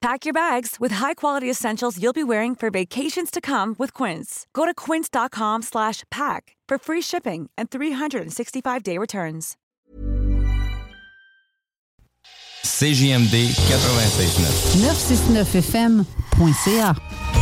Pack 0.00 0.24
your 0.24 0.32
bags 0.32 0.76
with 0.78 0.92
high-quality 0.92 1.50
essentials 1.50 2.00
you'll 2.00 2.12
be 2.12 2.22
wearing 2.22 2.54
for 2.54 2.70
vacations 2.70 3.32
to 3.32 3.40
come 3.40 3.74
with 3.78 3.92
Quince. 3.92 4.46
Go 4.52 4.64
to 4.64 4.72
quince.com 4.72 5.62
slash 5.62 6.04
pack 6.10 6.54
for 6.68 6.78
free 6.78 7.00
shipping 7.02 7.50
and 7.58 7.68
365-day 7.68 8.96
returns. 8.96 9.56
CJMD 12.64 13.48
96.9. 13.48 14.76
969fm.ca. 16.44 17.37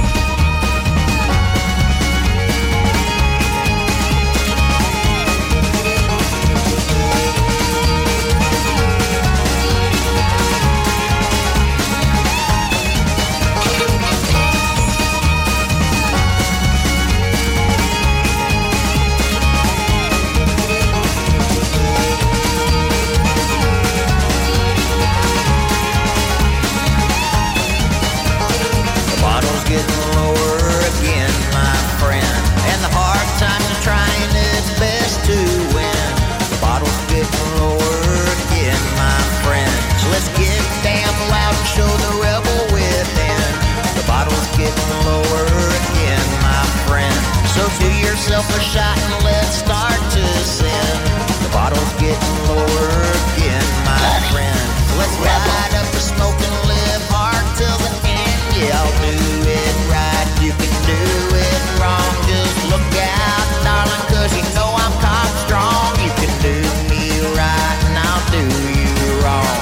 friend. 47.71 47.81
So 47.81 47.85
do 47.85 47.91
yourself 47.99 48.47
a 48.57 48.61
shot 48.61 48.99
and 48.99 49.25
let's 49.25 49.59
start 49.59 49.99
to 50.13 50.25
sin. 50.45 50.97
The 51.43 51.51
bottle's 51.53 51.93
getting 51.95 52.37
lower 52.49 52.91
again, 53.35 53.67
my 53.85 54.21
friend. 54.31 54.59
So 54.89 54.99
let's 54.99 55.17
light 55.21 55.75
up 55.75 55.89
the 55.93 56.01
smoke 56.01 56.39
and 56.39 56.57
live 56.69 57.03
hard 57.11 57.45
till 57.57 57.79
the 57.79 57.93
end. 58.07 58.41
Yeah, 58.55 58.79
I'll 58.79 58.97
do 59.03 59.17
it 59.47 59.77
right. 59.91 60.29
You 60.43 60.53
can 60.53 60.75
do 60.87 61.01
it 61.35 61.63
wrong. 61.81 62.13
Just 62.27 62.57
look 62.71 62.87
out, 63.03 63.47
darling, 63.67 64.05
cause 64.11 64.31
you 64.35 64.45
know 64.55 64.71
I'm 64.75 64.95
cock 65.03 65.31
strong. 65.47 65.91
You 66.03 66.13
can 66.19 66.33
do 66.43 66.57
me 66.91 67.21
right 67.35 67.79
and 67.91 67.97
I'll 67.99 68.27
do 68.31 68.43
you 68.43 69.23
wrong. 69.23 69.59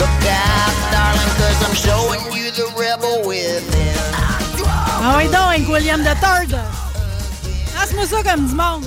Look 0.00 0.24
out, 0.24 0.74
darling, 0.92 1.32
cause 1.36 1.58
I'm 1.64 1.76
showing 1.76 2.22
you 2.32 2.50
the 2.50 2.68
rebel 2.76 3.26
within. 3.28 3.96
Ah 5.04 5.16
oui 5.18 5.26
donc, 5.28 5.68
William 5.68 6.04
the 6.04 6.14
Third. 6.16 6.71
Lance-moi 7.94 8.06
ça 8.06 8.30
comme 8.30 8.46
du 8.46 8.54
monde. 8.54 8.84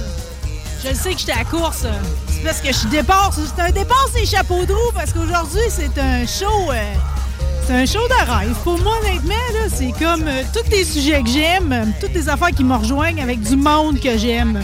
Je 0.83 0.89
le 0.89 0.95
sais 0.95 1.13
que 1.13 1.19
j'étais 1.19 1.33
à 1.33 1.43
course. 1.43 1.85
C'est 2.27 2.43
parce 2.43 2.61
que 2.61 2.71
je 2.71 2.87
départ. 2.87 3.31
C'est 3.33 3.61
un 3.61 3.71
départ, 3.71 4.07
c'est 4.13 4.25
chapeau 4.25 4.65
de 4.65 4.73
roue, 4.73 4.91
parce 4.93 5.13
qu'aujourd'hui, 5.13 5.61
c'est 5.69 5.97
un 5.99 6.25
show. 6.25 6.71
euh, 6.71 6.93
c'est 7.67 7.73
un 7.73 7.85
show 7.85 8.07
de 8.07 8.31
rêve. 8.31 8.55
Pour 8.63 8.79
moi, 8.79 8.93
honnêtement, 9.01 9.35
c'est 9.69 9.91
comme 9.91 10.23
euh, 10.27 10.43
tous 10.53 10.69
les 10.71 10.83
sujets 10.83 11.21
que 11.23 11.29
j'aime, 11.29 11.71
euh, 11.71 11.85
toutes 11.99 12.13
les 12.13 12.29
affaires 12.29 12.51
qui 12.51 12.63
me 12.63 12.75
rejoignent 12.75 13.21
avec 13.21 13.41
du 13.41 13.55
monde 13.55 13.99
que 13.99 14.17
j'aime. 14.17 14.61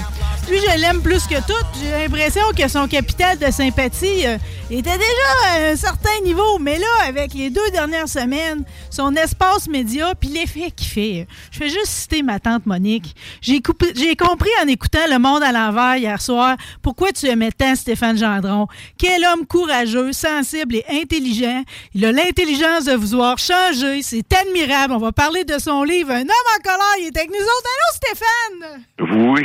Lui, 0.52 0.60
je 0.60 0.82
l'aime 0.82 1.02
plus 1.02 1.28
que 1.28 1.36
tout. 1.48 1.66
J'ai 1.82 1.92
l'impression 1.92 2.42
que 2.54 2.68
son 2.68 2.86
capital 2.86 3.38
de 3.38 3.50
sympathie 3.50 4.28
euh, 4.28 4.38
était 4.70 4.98
déjà 4.98 5.48
à 5.48 5.72
un 5.72 5.76
certain 5.78 6.20
niveau. 6.26 6.60
Mais 6.60 6.78
là, 6.78 6.88
avec 7.08 7.34
les 7.34 7.50
deux 7.50 7.70
dernières 7.72 8.10
semaines, 8.10 8.66
son 8.90 9.16
espace 9.16 9.70
média, 9.70 10.14
puis 10.14 10.28
l'effet 10.28 10.72
qu'il 10.72 10.88
fait. 10.88 11.28
Je 11.52 11.60
vais 11.60 11.70
juste 11.70 11.86
citer 11.88 12.22
ma 12.22 12.38
tante 12.42 12.66
Monique. 12.66 13.16
J'ai 13.40 13.62
compris 13.62 14.50
en 14.62 14.68
écoutant 14.68 15.08
Le 15.10 15.20
Monde 15.20 15.42
à 15.42 15.54
l'envers 15.54 15.96
hier 15.96 16.22
soir 16.22 16.58
pourquoi 16.82 17.14
tu 17.14 17.28
aimais 17.28 17.52
tant 17.52 17.74
Stéphane 17.76 18.18
Gendron. 18.18 18.68
Quel 18.98 19.24
homme 19.24 19.48
courageux, 19.48 20.12
sensible 20.12 20.76
et 20.76 20.86
intelligent. 20.90 21.64
Il 21.94 22.04
a 22.04 22.12
l'intelligence 22.12 22.84
de 22.84 22.94
vouloir 22.94 23.38
changer. 23.38 24.02
C'est 24.02 24.34
admirable. 24.34 24.96
On 24.96 25.00
va 25.00 25.14
parler 25.14 25.46
de 25.46 25.58
son 25.60 25.84
livre 25.84 26.12
Un 26.12 26.24
homme 26.24 26.50
en 26.58 26.62
colère. 26.62 26.96
Il 27.00 27.06
est 27.06 27.18
avec 27.18 27.30
nous 27.30 27.38
autres. 27.38 27.70
Allô, 27.72 27.88
Stéphane? 27.96 28.86
Oui, 29.00 29.44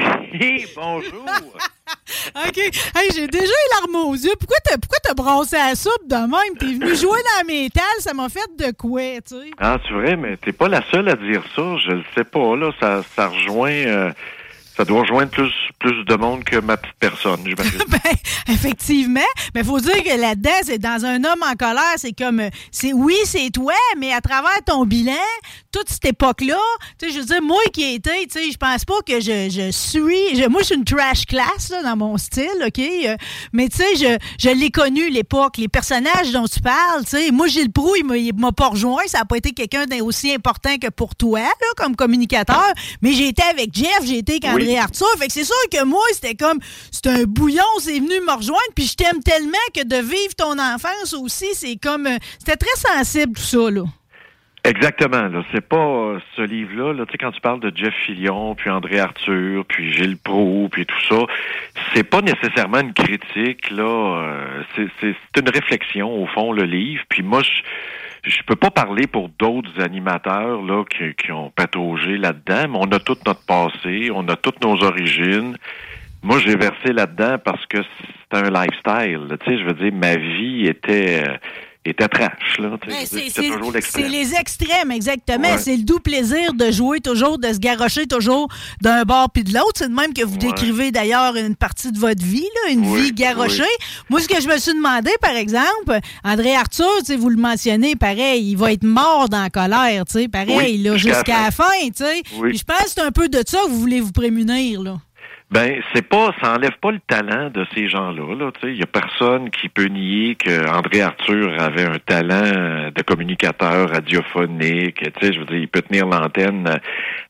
bonjour. 1.01 1.25
OK. 2.49 2.59
Hey, 2.59 3.11
j'ai 3.15 3.27
déjà 3.29 3.45
les 3.45 3.81
larmes 3.81 4.09
aux 4.09 4.15
yeux. 4.15 4.35
Pourquoi 4.39 4.59
t'as, 4.65 4.77
pourquoi 4.79 4.99
t'as 5.03 5.15
brassé 5.15 5.57
la 5.57 5.75
soupe 5.75 6.07
de 6.07 6.17
même? 6.17 6.57
T'es 6.59 6.67
venu 6.67 6.95
jouer 7.01 7.19
dans 7.23 7.39
la 7.39 7.45
métal, 7.45 7.85
ça 8.01 8.13
m'a 8.15 8.29
fait 8.29 8.49
de 8.59 8.73
quoi, 8.77 9.01
tu 9.27 9.35
sais? 9.37 9.51
Ah, 9.59 9.79
c'est 9.87 9.95
vrai, 9.95 10.17
mais 10.17 10.37
t'es 10.37 10.53
pas 10.53 10.69
la 10.69 10.83
seule 10.91 11.09
à 11.09 11.15
dire 11.15 11.43
ça. 11.55 11.77
Je 11.85 11.91
le 11.93 12.05
sais 12.17 12.25
pas, 12.25 12.57
là. 12.57 12.71
Ça, 12.81 13.03
ça 13.15 13.29
rejoint. 13.29 13.71
euh, 13.71 14.13
ça 14.77 14.85
doit 14.85 15.01
rejoindre 15.03 15.31
plus, 15.31 15.51
plus 15.79 16.05
de 16.05 16.15
monde 16.15 16.45
que 16.45 16.57
ma 16.59 16.77
petite 16.77 16.97
personne, 17.01 17.41
j'imagine. 17.45 17.81
Ben, 17.89 18.55
effectivement. 18.55 19.21
Mais 19.55 19.65
faut 19.65 19.81
dire 19.81 20.03
que 20.03 20.21
là-dedans, 20.21 20.51
c'est 20.63 20.79
dans 20.79 21.05
un 21.05 21.23
homme 21.25 21.43
en 21.43 21.55
colère, 21.55 21.95
c'est 21.97 22.13
comme, 22.13 22.41
euh, 22.41 22.51
c'est 22.71 22.93
oui, 22.93 23.15
c'est 23.25 23.51
toi, 23.51 23.73
mais 23.99 24.13
à 24.13 24.21
travers 24.21 24.63
ton 24.65 24.85
bilan, 24.85 25.13
toute 25.73 25.89
cette 25.89 26.05
époque-là, 26.07 26.59
tu 26.99 27.07
sais, 27.09 27.15
je 27.15 27.21
veux 27.21 27.25
dire, 27.27 27.43
moi 27.43 27.61
qui 27.73 27.83
ai 27.85 27.95
été, 27.95 28.11
tu 28.31 28.39
sais, 28.41 28.51
je 28.51 28.57
pense 28.57 28.85
pas 28.85 29.01
que 29.07 29.21
je, 29.21 29.49
je 29.51 29.71
suis, 29.71 30.37
je- 30.37 30.49
moi, 30.49 30.61
je 30.63 30.67
suis 30.67 30.75
une 30.75 30.85
trash 30.85 31.27
class, 31.27 31.71
là, 31.71 31.83
dans 31.83 31.97
mon 31.97 32.17
style, 32.19 32.49
OK? 32.67 32.79
Euh, 32.79 33.17
mais 33.53 33.69
tu 33.69 33.79
sais, 33.79 33.97
je, 33.97 34.19
je 34.49 34.55
l'ai 34.55 34.71
connu, 34.71 35.11
l'époque, 35.11 35.57
les 35.59 35.69
personnages 35.69 36.33
dont 36.33 36.47
tu 36.47 36.61
parles, 36.61 37.05
tu 37.05 37.11
sais, 37.17 37.31
moi, 37.31 37.47
Gilles 37.47 37.73
Proux, 37.73 37.95
il 37.97 38.05
m'a- 38.05 38.17
il 38.17 38.35
m'a 38.35 38.53
pas 38.53 38.69
rejoint, 38.69 39.03
ça 39.07 39.21
a 39.21 39.25
pas 39.25 39.37
été 39.37 39.53
quelqu'un 39.53 39.87
d'aussi 39.87 40.33
important 40.33 40.77
que 40.79 40.89
pour 40.89 41.15
toi, 41.15 41.41
là, 41.41 41.67
comme 41.77 41.95
communicateur, 41.97 42.67
mais 43.03 43.13
j'ai 43.13 43.29
été 43.29 43.43
avec 43.43 43.71
Jeff, 43.75 44.01
j'ai 44.05 44.19
été 44.19 44.33
avec 44.35 44.45
André 44.51 44.66
Arthur, 44.75 45.09
fait 45.19 45.27
que 45.27 45.33
c'est 45.33 45.45
sûr 45.45 45.55
que 45.73 45.85
moi, 45.85 46.03
c'était 46.13 46.35
comme, 46.35 46.59
c'est 46.91 47.07
un 47.07 47.25
bouillon, 47.25 47.63
c'est 47.79 47.99
venu 47.99 48.21
me 48.27 48.37
rejoindre, 48.37 48.73
puis 48.75 48.87
je 48.87 48.95
t'aime 48.95 49.23
tellement 49.23 49.53
que 49.75 49.85
de 49.85 49.97
vivre 49.97 50.35
ton 50.37 50.59
enfance 50.59 51.15
aussi, 51.15 51.49
c'est 51.55 51.77
comme, 51.77 52.07
euh, 52.07 52.17
c'était 52.39 52.57
très 52.57 52.77
sensible 52.77 53.35
tout 53.37 53.43
ça, 53.43 53.71
là. 53.71 53.83
Exactement. 54.67 55.29
Là, 55.29 55.45
c'est 55.53 55.61
pas 55.61 55.77
euh, 55.77 56.19
ce 56.35 56.43
livre-là. 56.43 56.93
Là, 56.93 57.07
tu 57.07 57.13
sais, 57.13 57.19
quand 57.19 57.31
tu 57.31 57.41
parles 57.41 57.61
de 57.61 57.73
Jeff 57.75 57.95
Fillion, 58.05 58.57
puis 58.57 58.69
André 58.69 58.99
Arthur, 58.99 59.65
puis 59.65 59.93
Gilles 59.93 60.17
Proulx, 60.17 60.71
puis 60.71 60.87
tout 60.87 61.03
ça, 61.09 61.25
c'est 61.95 62.03
pas 62.03 62.21
nécessairement 62.21 62.81
une 62.81 62.93
critique. 62.93 63.71
Là, 63.71 63.85
euh, 64.75 64.85
c'est 65.01 65.41
une 65.41 65.49
réflexion 65.51 66.21
au 66.21 66.27
fond 66.27 66.51
le 66.51 66.65
livre. 66.65 67.05
Puis 67.09 67.23
moi, 67.23 67.43
je 67.43 67.51
je 68.27 68.43
peux 68.43 68.57
pas 68.57 68.71
parler 68.71 69.07
pour 69.07 69.29
d'autres 69.29 69.81
animateurs 69.81 70.61
là 70.63 70.85
qui, 70.85 71.33
ont 71.33 71.51
pataugé 71.51 72.19
là-dedans, 72.19 72.69
mais 72.69 72.79
on 72.79 72.93
a 72.93 72.99
tout 72.99 73.17
notre 73.25 73.45
passé, 73.47 74.11
on 74.13 74.27
a 74.29 74.37
toutes 74.37 74.63
nos 74.63 74.83
origines. 74.83 75.57
Moi, 76.23 76.39
j'ai 76.41 76.57
versé 76.57 76.93
là-dedans 76.93 77.37
parce 77.45 77.65
que 77.67 77.79
c'est 77.83 78.39
un 78.39 78.51
lifestyle. 78.51 79.29
Tu 79.41 79.47
sais, 79.47 79.59
je 79.59 79.65
veux 79.65 79.75
dire, 79.75 79.93
ma 79.93 80.17
vie 80.17 80.67
était 80.67 81.25
euh, 81.25 81.37
était 81.91 82.09
trash. 82.09 82.59
Là, 82.59 82.77
tu 82.83 82.91
sais, 82.91 82.97
Ben, 82.97 83.23
c'est 83.33 83.43
toujours 83.51 83.73
les 84.09 84.35
extrêmes, 84.35 84.91
exactement. 84.91 85.51
Ouais. 85.53 85.59
C'est 85.59 85.77
le 85.77 85.83
doux 85.83 85.99
plaisir 86.01 86.55
de 86.55 86.71
jouer 86.71 87.01
toujours, 87.01 87.39
de 87.39 87.53
se 87.53 87.59
garrocher 87.59 88.07
toujours 88.07 88.49
d'un 88.81 89.03
bord 89.05 89.31
puis 89.31 89.45
de 89.45 89.53
l'autre. 89.53 89.73
C'est 89.77 89.89
de 89.89 89.95
même 89.95 90.13
que 90.13 90.25
vous 90.25 90.35
Ouais. 90.35 90.39
décrivez 90.53 90.91
d'ailleurs 90.91 91.37
une 91.37 91.57
partie 91.57 91.93
de 91.93 91.99
votre 91.99 92.23
vie, 92.25 92.47
là, 92.65 92.73
une 92.73 92.87
Oui, 92.87 93.03
vie 93.03 93.13
garrochée. 93.13 93.63
oui. 93.63 93.87
Moi, 94.11 94.21
ce 94.21 94.29
que 94.29 94.41
je 94.41 94.49
me 94.49 94.59
suis 94.59 94.75
demandé, 94.75 95.11
par 95.21 95.35
exemple, 95.37 95.99
André 96.25 96.55
Arthur, 96.55 96.87
vous 97.19 97.29
le 97.31 97.37
mentionnez, 97.37 97.97
pareil, 97.97 98.51
il 98.51 98.57
va 98.57 98.73
être 98.73 98.85
mort 98.85 99.29
dans 99.29 99.43
la 99.43 99.51
colère, 99.51 100.05
pareil, 100.31 100.89
Oui, 100.91 100.99
jusqu'à 100.99 101.43
la 101.45 101.51
fin. 101.51 101.65
Oui. 101.83 101.91
Puis 102.51 102.59
je 102.59 102.65
pense 102.65 102.85
que 102.85 102.91
c'est 102.97 103.01
un 103.03 103.11
peu 103.13 103.29
de 103.29 103.43
ça 103.47 103.59
que 103.65 103.69
vous 103.71 103.81
voulez 103.81 104.01
vous 104.01 104.13
prémunir, 104.13 104.83
là. 104.83 104.97
Ben, 105.49 105.81
c'est 105.95 106.03
pas, 106.03 106.35
ça 106.43 106.55
enlève 106.55 106.77
pas 106.81 106.91
le 106.91 106.99
talent 106.99 107.51
de 107.51 107.65
ces 107.73 107.89
gens-là. 107.89 108.35
Là, 108.35 108.51
il 108.65 108.77
y 108.77 108.83
a 108.83 108.87
personne 108.87 109.49
qui 109.51 109.69
peut 109.69 109.87
nier 109.87 110.35
que 110.35 110.69
André 110.69 111.03
Arthur 111.03 111.55
avait 111.61 111.85
un 111.85 112.01
talent 112.05 112.91
de 112.93 113.03
communicateur 113.03 113.91
radiophonique. 113.91 115.05
Je 115.23 115.39
veux 115.39 115.45
dire, 115.45 115.57
il 115.57 115.69
peut 115.69 115.83
tenir 115.83 116.07
l'antenne 116.07 116.81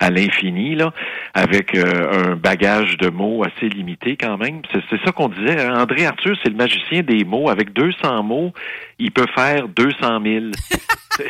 à 0.01 0.11
l'infini 0.11 0.77
là, 0.77 0.95
avec 1.35 1.75
euh, 1.75 2.31
un 2.31 2.37
bagage 2.37 2.97
de 2.97 3.11
mots 3.11 3.45
assez 3.45 3.69
limité 3.69 4.17
quand 4.17 4.39
même. 4.39 4.63
C'est, 4.73 5.05
ça 5.05 5.13
qu'on 5.13 5.29
disait. 5.29 5.61
Hein. 5.61 5.79
André 5.79 6.07
Arthur, 6.07 6.37
c'est 6.43 6.49
le 6.49 6.57
magicien 6.57 7.03
des 7.03 7.23
mots. 7.25 7.51
Avec 7.51 7.75
200 7.75 8.23
mots, 8.23 8.55
il 8.99 9.11
peut 9.11 9.27
faire 9.35 9.69
200 9.69 9.97
000. 10.01 10.17
ouais, 11.19 11.27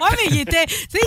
mais 0.00 0.30
il 0.30 0.40
était, 0.40 0.64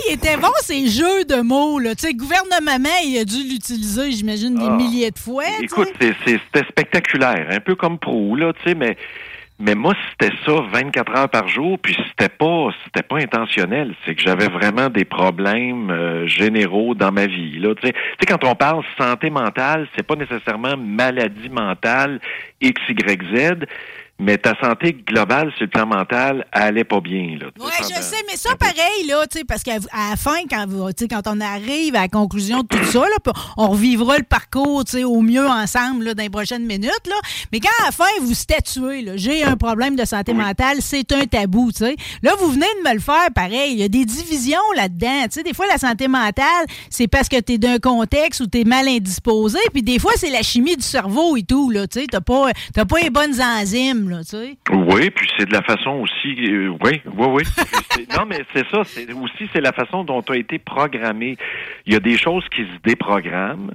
il 0.08 0.14
était 0.14 0.36
bon 0.36 0.52
ces 0.60 0.88
jeux 0.88 1.24
de 1.24 1.40
mots 1.40 1.78
là. 1.78 1.94
Tu 1.94 2.06
sais, 2.06 2.14
gouvernement, 2.14 2.88
il 3.04 3.18
a 3.18 3.24
dû 3.24 3.42
l'utiliser, 3.42 4.12
j'imagine, 4.12 4.54
des 4.54 4.66
ah. 4.66 4.76
milliers 4.76 5.10
de 5.10 5.18
fois. 5.18 5.44
Écoute, 5.60 5.92
c'était 5.98 6.64
spectaculaire, 6.68 7.46
un 7.50 7.60
peu 7.60 7.74
comme 7.74 7.98
Pro 7.98 8.36
là, 8.36 8.52
tu 8.52 8.70
sais, 8.70 8.74
mais 8.74 8.96
mais 9.60 9.76
moi, 9.76 9.94
c'était 10.10 10.34
ça 10.44 10.52
24 10.72 11.16
heures 11.16 11.28
par 11.28 11.46
jour, 11.46 11.78
puis 11.78 11.96
c'était 12.08 12.28
pas 12.28 12.70
c'était 12.84 13.04
pas 13.04 13.18
intentionnel. 13.18 13.94
C'est 14.04 14.16
que 14.16 14.20
j'avais 14.20 14.48
vraiment 14.48 14.88
des 14.88 15.04
problèmes 15.04 15.90
euh, 15.90 16.26
généraux 16.26 16.94
dans 16.94 17.12
ma 17.12 17.26
vie. 17.26 17.60
Là, 17.60 17.74
tu 17.76 17.86
sais, 17.86 17.94
quand 18.26 18.42
on 18.44 18.56
parle 18.56 18.82
santé 18.98 19.30
mentale, 19.30 19.86
c'est 19.94 20.02
pas 20.02 20.16
nécessairement 20.16 20.76
maladie 20.76 21.48
mentale 21.50 22.20
X, 22.60 22.80
Y, 22.88 23.22
Z 23.32 23.66
mais 24.18 24.38
ta 24.38 24.54
santé 24.60 24.96
globale 25.06 25.50
sur 25.56 25.62
le 25.62 25.70
plan 25.70 25.86
mental, 25.86 26.46
elle 26.52 26.62
allait 26.62 26.84
pas 26.84 27.00
bien. 27.00 27.36
Là, 27.40 27.46
oui, 27.58 27.72
je 27.80 28.02
sais, 28.02 28.22
mais 28.30 28.36
ça, 28.36 28.54
pareil, 28.56 29.06
là, 29.08 29.24
parce 29.48 29.62
qu'à 29.62 29.78
la 29.78 30.16
fin, 30.16 30.44
quand, 30.48 30.66
quand 31.10 31.22
on 31.26 31.40
arrive 31.40 31.96
à 31.96 32.02
la 32.02 32.08
conclusion 32.08 32.60
de 32.60 32.68
tout 32.68 32.84
ça, 32.84 33.00
là, 33.00 33.32
on 33.56 33.68
revivra 33.68 34.18
le 34.18 34.24
parcours 34.24 34.84
au 35.04 35.20
mieux 35.20 35.46
ensemble 35.46 36.04
là, 36.04 36.14
dans 36.14 36.22
les 36.22 36.30
prochaines 36.30 36.64
minutes. 36.64 37.06
Là. 37.06 37.16
Mais 37.52 37.60
quand 37.60 37.70
à 37.82 37.86
la 37.86 37.92
fin, 37.92 38.04
vous 38.20 38.34
statuez, 38.34 39.04
j'ai 39.16 39.42
un 39.44 39.56
problème 39.56 39.96
de 39.96 40.04
santé 40.04 40.32
mentale, 40.32 40.78
c'est 40.80 41.10
un 41.12 41.26
tabou. 41.26 41.70
sais. 41.72 41.96
Là, 42.22 42.32
vous 42.38 42.48
venez 42.48 42.66
de 42.82 42.88
me 42.88 42.94
le 42.94 43.00
faire 43.00 43.28
pareil. 43.34 43.72
Il 43.72 43.78
y 43.78 43.84
a 43.84 43.88
des 43.88 44.04
divisions 44.04 44.58
là-dedans. 44.76 45.26
Des 45.44 45.54
fois, 45.54 45.66
la 45.66 45.78
santé 45.78 46.08
mentale, 46.08 46.66
c'est 46.90 47.08
parce 47.08 47.28
que 47.28 47.40
tu 47.40 47.54
es 47.54 47.58
d'un 47.58 47.78
contexte 47.78 48.40
où 48.40 48.46
tu 48.46 48.60
es 48.60 48.64
mal 48.64 48.88
indisposé. 48.88 49.58
Puis 49.72 49.82
des 49.82 49.98
fois, 49.98 50.12
c'est 50.16 50.30
la 50.30 50.42
chimie 50.42 50.76
du 50.76 50.82
cerveau 50.82 51.36
et 51.36 51.42
tout. 51.42 51.72
Tu 51.90 52.06
n'as 52.12 52.20
pas, 52.20 52.50
pas 52.84 53.00
les 53.00 53.10
bonnes 53.10 53.40
enzymes. 53.40 54.03
Oui, 54.70 55.10
puis 55.10 55.28
c'est 55.36 55.46
de 55.46 55.52
la 55.52 55.62
façon 55.62 55.90
aussi. 56.02 56.36
Euh, 56.50 56.76
oui, 56.82 57.00
oui, 57.06 57.26
oui. 57.28 57.42
non, 58.16 58.24
mais 58.26 58.40
c'est 58.52 58.66
ça. 58.70 58.80
Aussi 58.80 59.48
c'est 59.52 59.60
la 59.60 59.72
façon 59.72 60.04
dont 60.04 60.22
tu 60.22 60.32
as 60.32 60.36
été 60.36 60.58
programmé. 60.58 61.36
Il 61.86 61.92
y 61.92 61.96
a 61.96 62.00
des 62.00 62.16
choses 62.16 62.44
qui 62.54 62.62
se 62.62 62.78
déprogramment. 62.84 63.72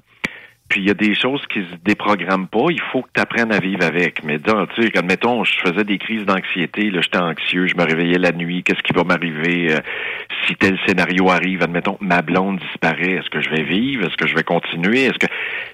Puis 0.70 0.82
il 0.82 0.88
y 0.88 0.92
a 0.92 0.94
des 0.94 1.16
choses 1.16 1.42
qui 1.52 1.62
se 1.62 1.76
déprogramment 1.84 2.46
pas. 2.46 2.68
Il 2.70 2.82
faut 2.92 3.02
que 3.02 3.10
tu 3.14 3.22
apprennes 3.22 3.52
à 3.52 3.60
vivre 3.60 3.84
avec. 3.84 4.24
Mais 4.24 4.40
tu 4.40 4.52
sais, 4.78 4.98
admettons, 4.98 5.44
je 5.44 5.54
faisais 5.66 5.84
des 5.84 5.98
crises 5.98 6.26
d'anxiété, 6.26 6.92
là, 6.92 7.02
j'étais 7.02 7.18
anxieux, 7.18 7.68
je 7.68 7.76
me 7.76 7.84
réveillais 7.84 8.20
la 8.20 8.32
nuit, 8.32 8.64
qu'est-ce 8.64 8.84
qui 8.84 8.94
va 8.94 9.04
m'arriver 9.04 9.74
euh, 9.74 9.80
si 10.48 10.56
tel 10.56 10.78
scénario 10.86 11.30
arrive, 11.30 11.64
admettons, 11.64 11.98
ma 12.00 12.22
blonde 12.22 12.60
disparaît, 12.60 13.14
est-ce 13.14 13.30
que 13.30 13.42
je 13.42 13.50
vais 13.50 13.64
vivre? 13.64 14.06
Est-ce 14.06 14.18
que 14.18 14.28
je 14.28 14.36
vais 14.36 14.44
continuer? 14.44 15.06
Est-ce 15.06 15.18
que 15.18 15.28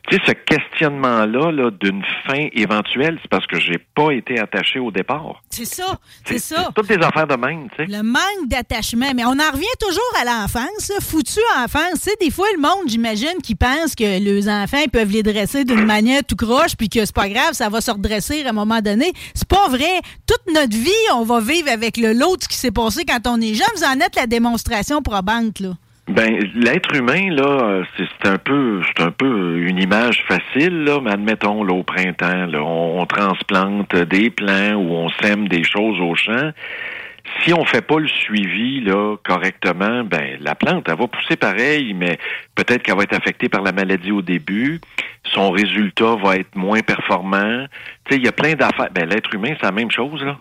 tu 0.08 0.18
sais, 0.18 0.22
ce 0.28 0.32
questionnement-là 0.32 1.52
là, 1.52 1.72
d'une 1.72 2.04
fin 2.28 2.48
éventuelle, 2.54 3.18
c'est 3.22 3.30
parce 3.30 3.48
que 3.48 3.60
j'ai 3.60 3.80
pas 3.96 4.12
été 4.12 4.40
attaché 4.40 4.80
au 4.80 4.92
départ. 4.92 5.42
C'est 5.50 5.66
ça, 5.66 6.00
c'est 6.26 6.40
ça. 6.40 6.70
toutes 6.76 6.88
des 6.88 7.04
affaires 7.04 7.28
de 7.28 7.36
même, 7.36 7.70
tu 7.72 7.78
sais. 7.78 7.92
Le 7.92 8.04
manque 8.04 8.48
d'attachement. 8.48 9.12
Mais 9.16 9.26
on 9.26 9.30
en 9.30 9.52
revient 9.52 9.66
toujours 9.80 10.14
à 10.22 10.26
l'enfance, 10.26 10.92
foutu 11.02 11.40
enfance. 11.58 12.02
Tu 12.04 12.10
sais, 12.10 12.16
des 12.22 12.32
fois, 12.32 12.48
le 12.56 12.62
monde, 12.62 12.88
j'imagine, 12.88 13.42
qui 13.42 13.56
pense 13.56 13.96
que 13.96 14.20
les 14.20 14.50
enfants 14.50 14.85
peuvent 14.88 15.12
les 15.12 15.24
dresser 15.24 15.66
d'une 15.66 15.86
manière 15.86 16.24
tout 16.24 16.36
croche, 16.36 16.76
puis 16.78 16.90
que 16.90 17.06
c'est 17.06 17.16
pas 17.16 17.30
grave, 17.30 17.54
ça 17.54 17.70
va 17.70 17.82
se 17.82 17.92
redresser 17.92 18.44
à 18.46 18.50
un 18.50 18.54
moment 18.54 18.82
donné. 18.82 19.12
C'est 19.34 19.48
pas 19.48 19.68
vrai. 19.70 20.02
Toute 20.28 20.54
notre 20.54 20.76
vie, 20.76 20.92
on 21.14 21.24
va 21.24 21.40
vivre 21.40 21.70
avec 21.70 21.98
le 21.98 22.14
lot 22.14 22.38
qui 22.48 22.58
s'est 22.58 22.72
passé 22.72 23.04
quand 23.06 23.28
on 23.28 23.42
est 23.42 23.54
jeune. 23.54 23.68
Vous 23.76 23.84
en 23.84 24.00
êtes 24.00 24.16
la 24.16 24.28
démonstration 24.28 25.02
probante, 25.02 25.60
là. 25.60 25.74
Ben, 26.08 26.38
l'être 26.54 26.94
humain, 26.96 27.32
là, 27.32 27.82
c'est 27.98 28.30
un 28.30 28.38
peu 28.38 28.80
c'est 28.86 29.04
un 29.04 29.10
peu 29.10 29.58
une 29.58 29.82
image 29.82 30.24
facile, 30.28 30.84
là, 30.84 31.00
mais 31.02 31.12
admettons, 31.12 31.64
là, 31.64 31.74
au 31.74 31.82
printemps, 31.82 32.46
on 32.54 33.04
transplante 33.08 33.96
des 33.96 34.30
plants 34.30 34.76
ou 34.76 34.94
on 34.94 35.10
sème 35.24 35.48
des 35.48 35.64
choses 35.64 36.00
au 36.00 36.14
champ 36.14 36.52
si 37.44 37.54
on 37.54 37.66
fait 37.66 37.82
pas 37.82 38.00
le 38.00 38.08
suivi 38.08 38.82
là 38.82 39.18
correctement, 39.24 40.04
ben 40.04 40.38
la 40.40 40.56
plante 40.56 40.88
elle 40.88 40.98
va 40.98 41.08
pousser 41.08 41.36
pareil, 41.36 41.94
mais 41.94 42.18
peut-être 42.56 42.84
qu'elle 42.84 42.98
va 42.98 43.04
être 43.04 43.16
affectée 43.16 43.50
par 43.50 43.62
la 43.62 43.72
maladie 43.72 44.12
au 44.12 44.22
début. 44.22 44.80
Son 45.24 45.52
résultat 45.52 46.16
va 46.16 46.38
être 46.38 46.56
moins 46.56 46.82
performant. 46.82 47.66
Tu 48.10 48.16
il 48.16 48.24
y 48.24 48.28
a 48.28 48.32
plein 48.32 48.54
d'affaires. 48.54 48.90
Ben 48.94 49.10
l'être 49.10 49.34
humain, 49.34 49.56
c'est 49.60 49.66
la 49.66 49.72
même 49.72 49.92
chose 49.92 50.24
là. 50.24 50.38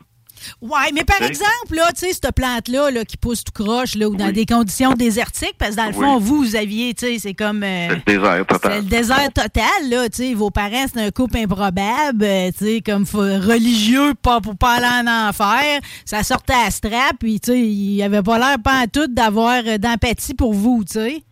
Oui, 0.60 0.80
mais 0.94 1.04
par 1.04 1.22
exemple, 1.22 1.74
là, 1.74 1.88
tu 1.92 2.06
sais, 2.06 2.12
cette 2.12 2.34
plante-là 2.34 2.90
là, 2.90 3.04
qui 3.04 3.16
pousse 3.16 3.44
tout 3.44 3.52
croche, 3.52 3.94
là, 3.94 4.08
ou 4.08 4.16
dans 4.16 4.32
des 4.32 4.46
conditions 4.46 4.92
désertiques, 4.92 5.56
parce 5.58 5.72
que 5.72 5.76
dans 5.76 5.86
le 5.86 5.92
fond, 5.92 6.18
vous, 6.18 6.42
vous 6.42 6.56
aviez, 6.56 6.94
tu 6.94 7.06
sais, 7.06 7.18
c'est 7.18 7.34
comme. 7.34 7.62
Euh, 7.62 7.88
le 7.88 8.02
désert 8.06 8.46
total. 8.46 8.72
C'est 8.72 8.80
le 8.80 8.88
désert 8.88 9.32
total, 9.32 9.90
là, 9.90 10.08
tu 10.08 10.16
sais. 10.16 10.34
Vos 10.34 10.50
parents, 10.50 10.84
c'est 10.92 11.00
un 11.00 11.10
couple 11.10 11.38
improbable, 11.38 12.22
euh, 12.22 12.50
tu 12.56 12.64
sais, 12.64 12.82
comme 12.84 13.04
religieux, 13.04 14.14
pas 14.14 14.40
pour 14.40 14.56
pas 14.56 14.74
aller 14.74 15.08
en 15.08 15.28
enfer. 15.28 15.80
Ça 16.04 16.22
sortait 16.22 16.54
à 16.66 16.70
strap, 16.70 17.16
puis, 17.18 17.40
tu 17.40 17.52
sais, 17.52 17.60
il 17.60 18.02
avait 18.02 18.22
pas 18.22 18.38
l'air, 18.38 18.56
pas 18.62 18.82
en 18.82 18.86
tout, 18.86 19.06
d'avoir 19.08 19.62
euh, 19.66 19.78
d'empathie 19.78 20.34
pour 20.34 20.54
vous, 20.54 20.84
tu 20.84 20.94
sais. 20.94 21.22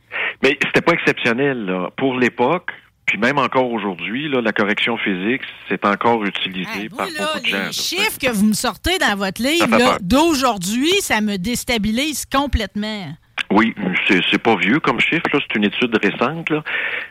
Mais 0.43 0.59
c'était 0.63 0.81
pas 0.81 0.93
exceptionnel, 0.93 1.65
là. 1.65 1.91
Pour 1.97 2.19
l'époque, 2.19 2.71
puis 3.13 3.21
même 3.21 3.37
encore 3.37 3.71
aujourd'hui, 3.71 4.31
la 4.31 4.53
correction 4.53 4.97
physique, 4.97 5.43
c'est 5.69 5.85
encore 5.85 6.25
utilisé 6.25 6.89
par 6.89 7.07
beaucoup 7.07 7.41
de 7.41 7.47
gens. 7.47 7.67
Les 7.67 7.73
chiffres 7.73 8.19
que 8.19 8.33
vous 8.33 8.47
me 8.47 8.55
sortez 8.55 8.97
dans 8.97 9.17
votre 9.17 9.43
livre 9.43 9.99
d'aujourd'hui, 10.01 10.91
ça 11.01 11.21
me 11.21 11.37
déstabilise 11.37 12.25
complètement. 12.25 13.15
Oui, 13.51 13.75
c'est 14.09 14.43
pas 14.43 14.57
vieux 14.57 14.81
comme 14.81 14.99
chiffre, 14.99 15.29
c'est 15.31 15.57
une 15.57 15.65
étude 15.65 15.95
récente, 16.03 16.49
là. 16.49 16.65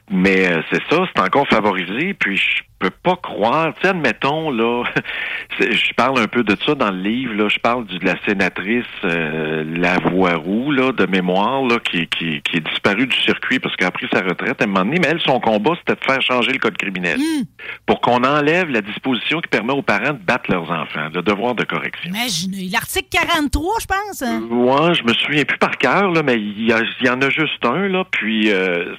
mais 0.10 0.52
euh, 0.52 0.64
c'est 0.72 0.82
ça, 0.90 1.04
c'est 1.16 1.22
encore 1.22 1.48
favorisé. 1.48 2.16
Puis 2.16 2.36
je 2.36 2.64
peux 2.82 2.90
pas 2.90 3.16
croire, 3.16 3.74
tu 3.76 3.82
sais, 3.82 3.90
admettons, 3.90 4.52
là, 4.52 4.84
je 5.60 5.94
parle 5.94 6.20
un 6.20 6.28
peu 6.28 6.44
de 6.44 6.56
ça 6.66 6.76
dans 6.76 6.92
le 6.92 7.02
livre, 7.02 7.34
là, 7.36 7.48
je 7.48 7.60
parle 7.60 7.86
de 7.86 8.06
la 8.06 8.16
sénatrice 8.26 8.86
euh, 9.04 9.64
Lavoiroux, 9.64 10.72
là, 10.72 10.92
de 10.92 11.06
mémoire, 11.06 11.64
là, 11.64 11.78
qui, 11.80 12.08
qui, 12.08 12.42
qui 12.42 12.58
est 12.58 12.68
disparue 12.68 13.08
du 13.08 13.18
circuit 13.22 13.60
parce 13.60 13.76
qu'elle 13.76 13.88
a 13.88 13.92
pris 13.92 14.08
sa 14.12 14.22
retraite 14.22 14.62
à 14.62 14.64
un 14.64 14.68
moment 14.68 14.86
donné, 14.86 15.00
mais 15.00 15.10
elle, 15.10 15.22
son 15.22 15.40
combat, 15.40 15.74
c'était 15.80 16.00
de 16.00 16.06
faire 16.06 16.22
changer 16.22 16.52
le 16.52 16.60
code 16.60 16.78
criminel 16.78 17.18
hmm. 17.18 17.44
pour 17.86 18.02
qu'on 18.02 18.24
enlève 18.24 18.70
la 18.70 18.82
disposition 18.82 19.40
qui 19.42 19.48
permet 19.48 19.74
aux 19.74 19.82
parents 19.82 20.14
de 20.14 20.20
battre 20.20 20.50
leurs 20.50 20.70
enfants, 20.72 21.10
le 21.14 21.22
devoir 21.22 21.56
de 21.56 21.64
correction. 21.64 22.10
Imaginez, 22.10 22.70
l'article 22.72 23.10
43, 23.12 23.74
je 23.82 23.86
pense. 23.86 24.22
Hein? 24.24 24.42
Ouais, 24.50 24.96
je 24.96 25.04
me 25.04 25.14
souviens 25.14 25.44
plus 25.46 25.58
par 25.58 25.78
cœur, 25.78 26.10
là, 26.12 26.24
mais 26.24 26.36
il 26.36 26.68
y, 26.68 27.06
y, 27.06 27.10
en 27.10 27.22
a 27.22 27.30
juste 27.30 27.64
un, 27.64 27.88
là, 27.88 28.04
puis 28.10 28.52
euh, 28.52 28.96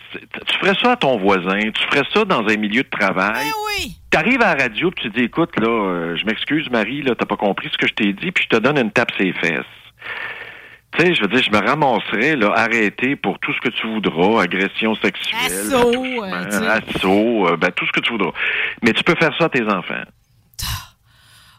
tu 0.47 0.59
ferais 0.59 0.77
ça 0.81 0.93
à 0.93 0.97
ton 0.97 1.19
voisin, 1.19 1.59
tu 1.59 1.83
ferais 1.91 2.07
ça 2.15 2.25
dans 2.25 2.47
un 2.47 2.57
milieu 2.57 2.83
de 2.83 2.89
travail. 2.89 3.33
Ben 3.45 3.53
oui. 3.67 3.72
Tu 4.11 4.19
arrives 4.19 4.43
à 4.43 4.55
la 4.55 4.65
radio 4.65 4.91
et 4.91 5.01
tu 5.01 5.11
dis 5.11 5.25
écoute, 5.25 5.59
là, 5.59 5.69
euh, 5.69 6.17
je 6.17 6.25
m'excuse, 6.27 6.69
Marie, 6.71 7.03
là, 7.03 7.15
t'as 7.19 7.27
pas 7.27 7.37
compris 7.37 7.69
ce 7.73 7.79
que 7.79 7.87
je 7.87 7.95
t'ai 7.95 8.13
dit, 8.13 8.31
puis 8.33 8.45
je 8.45 8.57
te 8.57 8.61
donne 8.61 8.79
une 8.79 8.91
tape 8.91 9.11
ses 9.19 9.33
fesses. 9.33 9.65
Tu 10.99 11.07
sais, 11.07 11.15
je 11.15 11.23
veux 11.23 11.29
dire, 11.29 11.43
je 11.43 11.51
me 11.51 11.67
ramasserais, 11.67 12.37
là, 12.37 12.53
arrêté 12.55 13.17
pour 13.17 13.39
tout 13.39 13.53
ce 13.55 13.61
que 13.61 13.75
tu 13.75 13.87
voudras, 13.87 14.43
agression 14.43 14.95
sexuelle, 14.97 15.41
assaut, 15.51 16.25
euh, 16.25 16.69
assaut, 16.69 17.49
euh, 17.49 17.57
ben, 17.57 17.71
tout 17.71 17.87
ce 17.87 17.93
que 17.93 18.01
tu 18.01 18.13
voudras. 18.13 18.33
Mais 18.83 18.93
tu 18.93 19.03
peux 19.03 19.15
faire 19.15 19.35
ça 19.39 19.47
à 19.47 19.49
tes 19.49 19.63
enfants. 19.63 20.05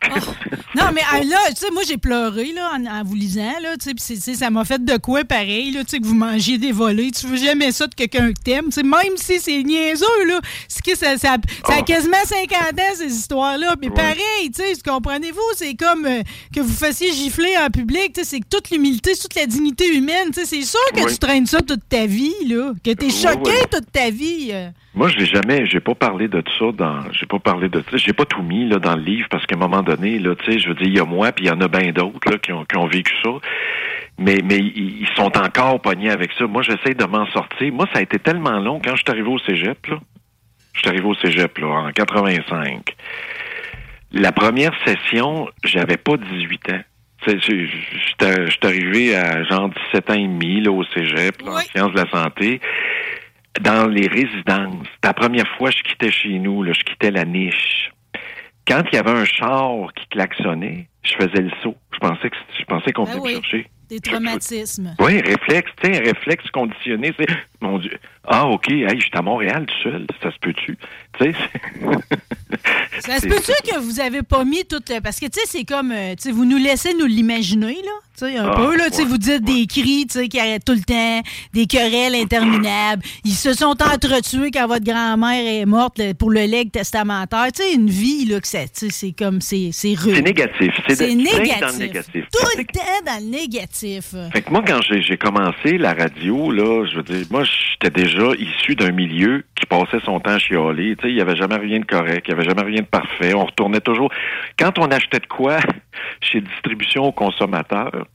Oh. 0.09 0.19
Non, 0.75 0.85
mais 0.93 1.01
ah, 1.11 1.21
là, 1.23 1.37
tu 1.49 1.57
sais, 1.57 1.71
moi, 1.71 1.83
j'ai 1.87 1.97
pleuré 1.97 2.51
là, 2.51 2.71
en, 2.73 3.03
vous 3.03 3.15
lisant. 3.15 3.59
Là, 3.61 3.77
tu 3.77 3.91
sais, 3.97 4.35
ça 4.35 4.49
m'a 4.49 4.65
fait 4.65 4.83
de 4.83 4.97
quoi 4.97 5.23
pareil, 5.23 5.71
là, 5.71 5.83
tu 5.83 5.91
sais, 5.91 5.99
que 5.99 6.05
vous 6.05 6.15
mangiez 6.15 6.57
des 6.57 6.71
volets. 6.71 7.11
Tu 7.11 7.27
veux 7.27 7.37
jamais 7.37 7.71
ça 7.71 7.87
de 7.87 7.93
quelqu'un 7.93 8.33
que 8.33 8.39
t'aimes. 8.41 8.69
Même 8.83 9.17
si 9.17 9.39
c'est 9.39 9.63
niaiseux, 9.63 10.25
là. 10.27 10.39
Que 10.83 10.97
ça, 10.97 11.17
ça, 11.17 11.37
ça, 11.67 11.73
a 11.75 11.79
oh. 11.79 11.83
quasiment 11.83 12.17
50 12.25 12.61
ans, 12.61 12.95
ces 12.97 13.13
histoires-là. 13.13 13.75
Mais 13.79 13.89
pareil, 13.89 14.51
tu 14.53 14.61
sais, 14.61 14.73
comprenez-vous? 14.85 15.39
C'est 15.55 15.75
comme 15.75 16.05
euh, 16.05 16.21
que 16.53 16.59
vous 16.59 16.73
fassiez 16.73 17.13
gifler 17.13 17.55
en 17.57 17.69
public. 17.69 18.19
C'est 18.23 18.41
que 18.41 18.47
toute 18.49 18.69
l'humilité, 18.69 19.13
toute 19.15 19.35
la 19.35 19.45
dignité 19.45 19.87
humaine. 19.95 20.31
C'est 20.33 20.63
sûr 20.63 20.79
que 20.93 21.09
tu 21.09 21.17
traînes 21.17 21.45
ça 21.45 21.61
toute 21.61 21.87
ta 21.87 22.05
vie, 22.05 22.33
là. 22.47 22.73
Que 22.83 22.91
t'es 22.91 23.09
choqué 23.09 23.53
toute 23.71 23.91
ta 23.91 24.09
vie. 24.09 24.49
Euh. 24.51 24.69
Moi, 24.95 25.07
je 25.07 25.17
n'ai 25.17 25.25
jamais, 25.25 25.65
j'ai 25.65 25.79
pas 25.79 25.95
parlé 25.95 26.27
de 26.27 26.43
ça 26.59 26.65
dans, 26.71 27.11
j'ai 27.11 27.25
pas 27.25 27.39
parlé 27.39 27.67
de 27.67 27.79
ça, 27.79 27.97
j'ai 27.97 28.13
pas 28.13 28.25
tout 28.25 28.43
mis 28.43 28.67
là 28.67 28.77
dans 28.77 28.95
le 28.95 29.01
livre 29.01 29.27
parce 29.29 29.43
qu'à 29.47 29.55
un 29.55 29.59
moment 29.59 29.81
donné, 29.81 30.19
là, 30.19 30.35
tu 30.35 30.51
sais, 30.51 30.59
je 30.59 30.69
veux 30.69 30.75
dire, 30.75 30.87
il 30.87 30.95
y 30.95 30.99
a 30.99 31.05
moi 31.05 31.31
puis 31.31 31.45
il 31.45 31.47
y 31.47 31.51
en 31.51 31.59
a 31.61 31.67
bien 31.67 31.91
d'autres 31.91 32.29
là 32.29 32.37
qui 32.37 32.51
ont, 32.53 32.63
qui 32.63 32.77
ont 32.77 32.85
vécu 32.85 33.11
ça, 33.23 33.31
mais 34.19 34.37
mais 34.43 34.59
ils 34.59 35.07
sont 35.15 35.35
encore 35.35 35.81
pognés 35.81 36.11
avec 36.11 36.31
ça. 36.33 36.45
Moi, 36.45 36.61
j'essaie 36.61 36.93
de 36.93 37.05
m'en 37.05 37.25
sortir. 37.27 37.73
Moi, 37.73 37.87
ça 37.91 37.99
a 37.99 38.01
été 38.03 38.19
tellement 38.19 38.59
long 38.59 38.79
quand 38.83 38.95
je 38.95 39.01
suis 39.01 39.09
arrivé 39.09 39.29
au 39.29 39.39
cégep 39.39 39.87
là, 39.87 39.97
je 40.73 40.79
suis 40.79 40.89
arrivé 40.89 41.05
au 41.05 41.15
cégep 41.15 41.57
là 41.57 41.67
en 41.67 41.91
85. 41.91 42.95
La 44.11 44.31
première 44.31 44.73
session, 44.85 45.49
j'avais 45.63 45.97
pas 45.97 46.17
18 46.17 46.69
ans. 46.69 46.81
Je 47.25 47.39
suis 47.39 48.59
arrivé 48.61 49.15
à 49.15 49.43
genre 49.43 49.69
17 49.91 50.09
ans 50.11 50.13
et 50.13 50.27
demi 50.27 50.61
là, 50.61 50.71
au 50.71 50.83
cégep, 50.83 51.41
en 51.47 51.57
sciences 51.59 51.93
de 51.93 51.97
la 51.97 52.09
santé. 52.11 52.61
Dans 53.61 53.87
les 53.87 54.07
résidences. 54.07 54.87
La 55.03 55.13
première 55.13 55.47
fois 55.57 55.69
je 55.71 55.81
quittais 55.83 56.11
chez 56.11 56.39
nous, 56.39 56.63
là, 56.63 56.73
je 56.73 56.83
quittais 56.83 57.11
la 57.11 57.25
niche. 57.25 57.91
Quand 58.67 58.83
il 58.91 58.95
y 58.95 58.97
avait 58.97 59.11
un 59.11 59.25
char 59.25 59.93
qui 59.95 60.07
klaxonnait, 60.07 60.87
je 61.03 61.13
faisais 61.15 61.41
le 61.41 61.51
saut. 61.61 61.75
Je 61.93 61.99
pensais 61.99 62.29
que 62.29 62.35
je 62.57 62.65
pensais 62.65 62.91
qu'on 62.93 63.03
Ben 63.03 63.11
venait 63.11 63.21
oui. 63.21 63.35
me 63.35 63.41
chercher. 63.41 63.69
Des 63.89 63.99
traumatismes. 63.99 64.95
Oui, 64.99 65.21
réflexe, 65.21 65.69
tu 65.81 65.91
sais, 65.91 65.97
un 65.99 66.03
réflexe 66.03 66.49
conditionné, 66.51 67.13
c'est 67.19 67.27
mon 67.63 67.79
Dieu. 67.79 67.97
Ah, 68.25 68.47
OK, 68.47 68.69
hey, 68.69 68.87
je 68.95 69.01
suis 69.01 69.11
à 69.13 69.21
Montréal 69.21 69.65
tout 69.65 69.89
seul, 69.89 70.05
ça 70.21 70.31
se 70.31 70.37
peut-tu? 70.39 70.77
Tu 71.19 71.25
sais, 71.25 71.33
c'est- 71.33 71.79
Ça 72.99 73.17
se 73.19 73.27
peut-tu 73.27 73.51
que 73.69 73.79
vous 73.79 73.99
avez 73.99 74.21
pas 74.21 74.45
mis 74.45 74.63
tout. 74.65 74.79
Parce 75.03 75.19
que, 75.19 75.25
tu 75.25 75.39
sais, 75.39 75.45
c'est 75.47 75.65
comme. 75.65 75.91
euh, 75.91 76.11
tu 76.15 76.23
sais, 76.23 76.31
vous 76.31 76.45
nous 76.45 76.57
laissez 76.57 76.93
nous 76.93 77.05
l'imaginer, 77.07 77.73
là. 77.73 77.91
Tu 78.17 78.25
sais, 78.27 78.37
un 78.37 78.47
Ah, 78.49 78.55
peu, 78.55 78.77
là. 78.77 78.89
Tu 78.89 78.97
sais, 78.97 79.01
ouais, 79.01 79.07
vous 79.09 79.17
dites 79.17 79.43
des 79.43 79.65
cris, 79.65 80.05
tu 80.07 80.19
sais, 80.19 80.27
qui 80.29 80.39
arrêtent 80.39 80.63
tout 80.63 80.73
le 80.73 80.81
temps, 80.83 81.21
des 81.53 81.65
querelles 81.65 82.15
interminables. 82.15 83.01
Ils 83.25 83.31
se 83.33 83.53
sont 83.53 83.75
entretués 83.81 84.51
quand 84.51 84.67
votre 84.67 84.85
grand-mère 84.85 85.45
est 85.45 85.65
morte 85.65 85.97
là, 85.97 86.13
pour 86.13 86.29
le 86.29 86.41
legs 86.45 86.71
testamentaire. 86.71 87.47
Tu 87.53 87.63
sais, 87.63 87.73
une 87.73 87.89
vie, 87.89 88.25
là, 88.25 88.39
que 88.39 88.47
ça. 88.47 88.63
Tu 88.65 88.69
sais, 88.73 88.89
c'est 88.91 89.11
comme. 89.11 89.41
C'est 89.41 89.71
rude. 89.97 90.15
c'est 90.15 90.21
négatif. 90.21 90.71
C'est 90.87 91.15
négatif. 91.15 91.59
dans 91.59 91.67
le 91.67 91.77
négatif. 91.79 92.25
Tout 92.31 92.47
le 92.57 92.63
temps 92.65 92.81
dans 93.05 93.19
le 93.25 93.29
négatif. 93.31 94.15
Fait 94.31 94.41
que 94.43 94.51
moi, 94.51 94.63
quand 94.65 94.79
j'ai 94.87 95.01
j'ai 95.01 95.17
commencé 95.17 95.77
la 95.79 95.93
radio, 95.93 96.51
là, 96.51 96.85
je 96.85 96.97
veux 96.97 97.03
dire, 97.03 97.25
moi, 97.31 97.43
j'étais 97.53 97.89
déjà 97.89 98.31
issu 98.37 98.75
d'un 98.75 98.91
milieu 98.91 99.43
qui 99.55 99.65
passait 99.65 99.99
son 100.03 100.19
temps 100.19 100.31
à 100.31 100.39
chialer. 100.39 100.95
Tu 100.95 101.03
sais, 101.03 101.11
il 101.11 101.17
y 101.17 101.21
avait 101.21 101.35
jamais 101.35 101.57
rien 101.57 101.79
de 101.79 101.85
correct, 101.85 102.25
il 102.27 102.31
y 102.31 102.33
avait 102.33 102.47
jamais 102.47 102.63
rien 102.63 102.81
de 102.81 102.87
parfait. 102.87 103.33
On 103.33 103.45
retournait 103.45 103.81
toujours. 103.81 104.11
Quand 104.57 104.77
on 104.79 104.85
achetait 104.87 105.19
de 105.19 105.27
quoi 105.27 105.59
chez 106.21 106.41
distribution 106.41 107.03
aux 107.03 107.11
consommateurs, 107.11 108.05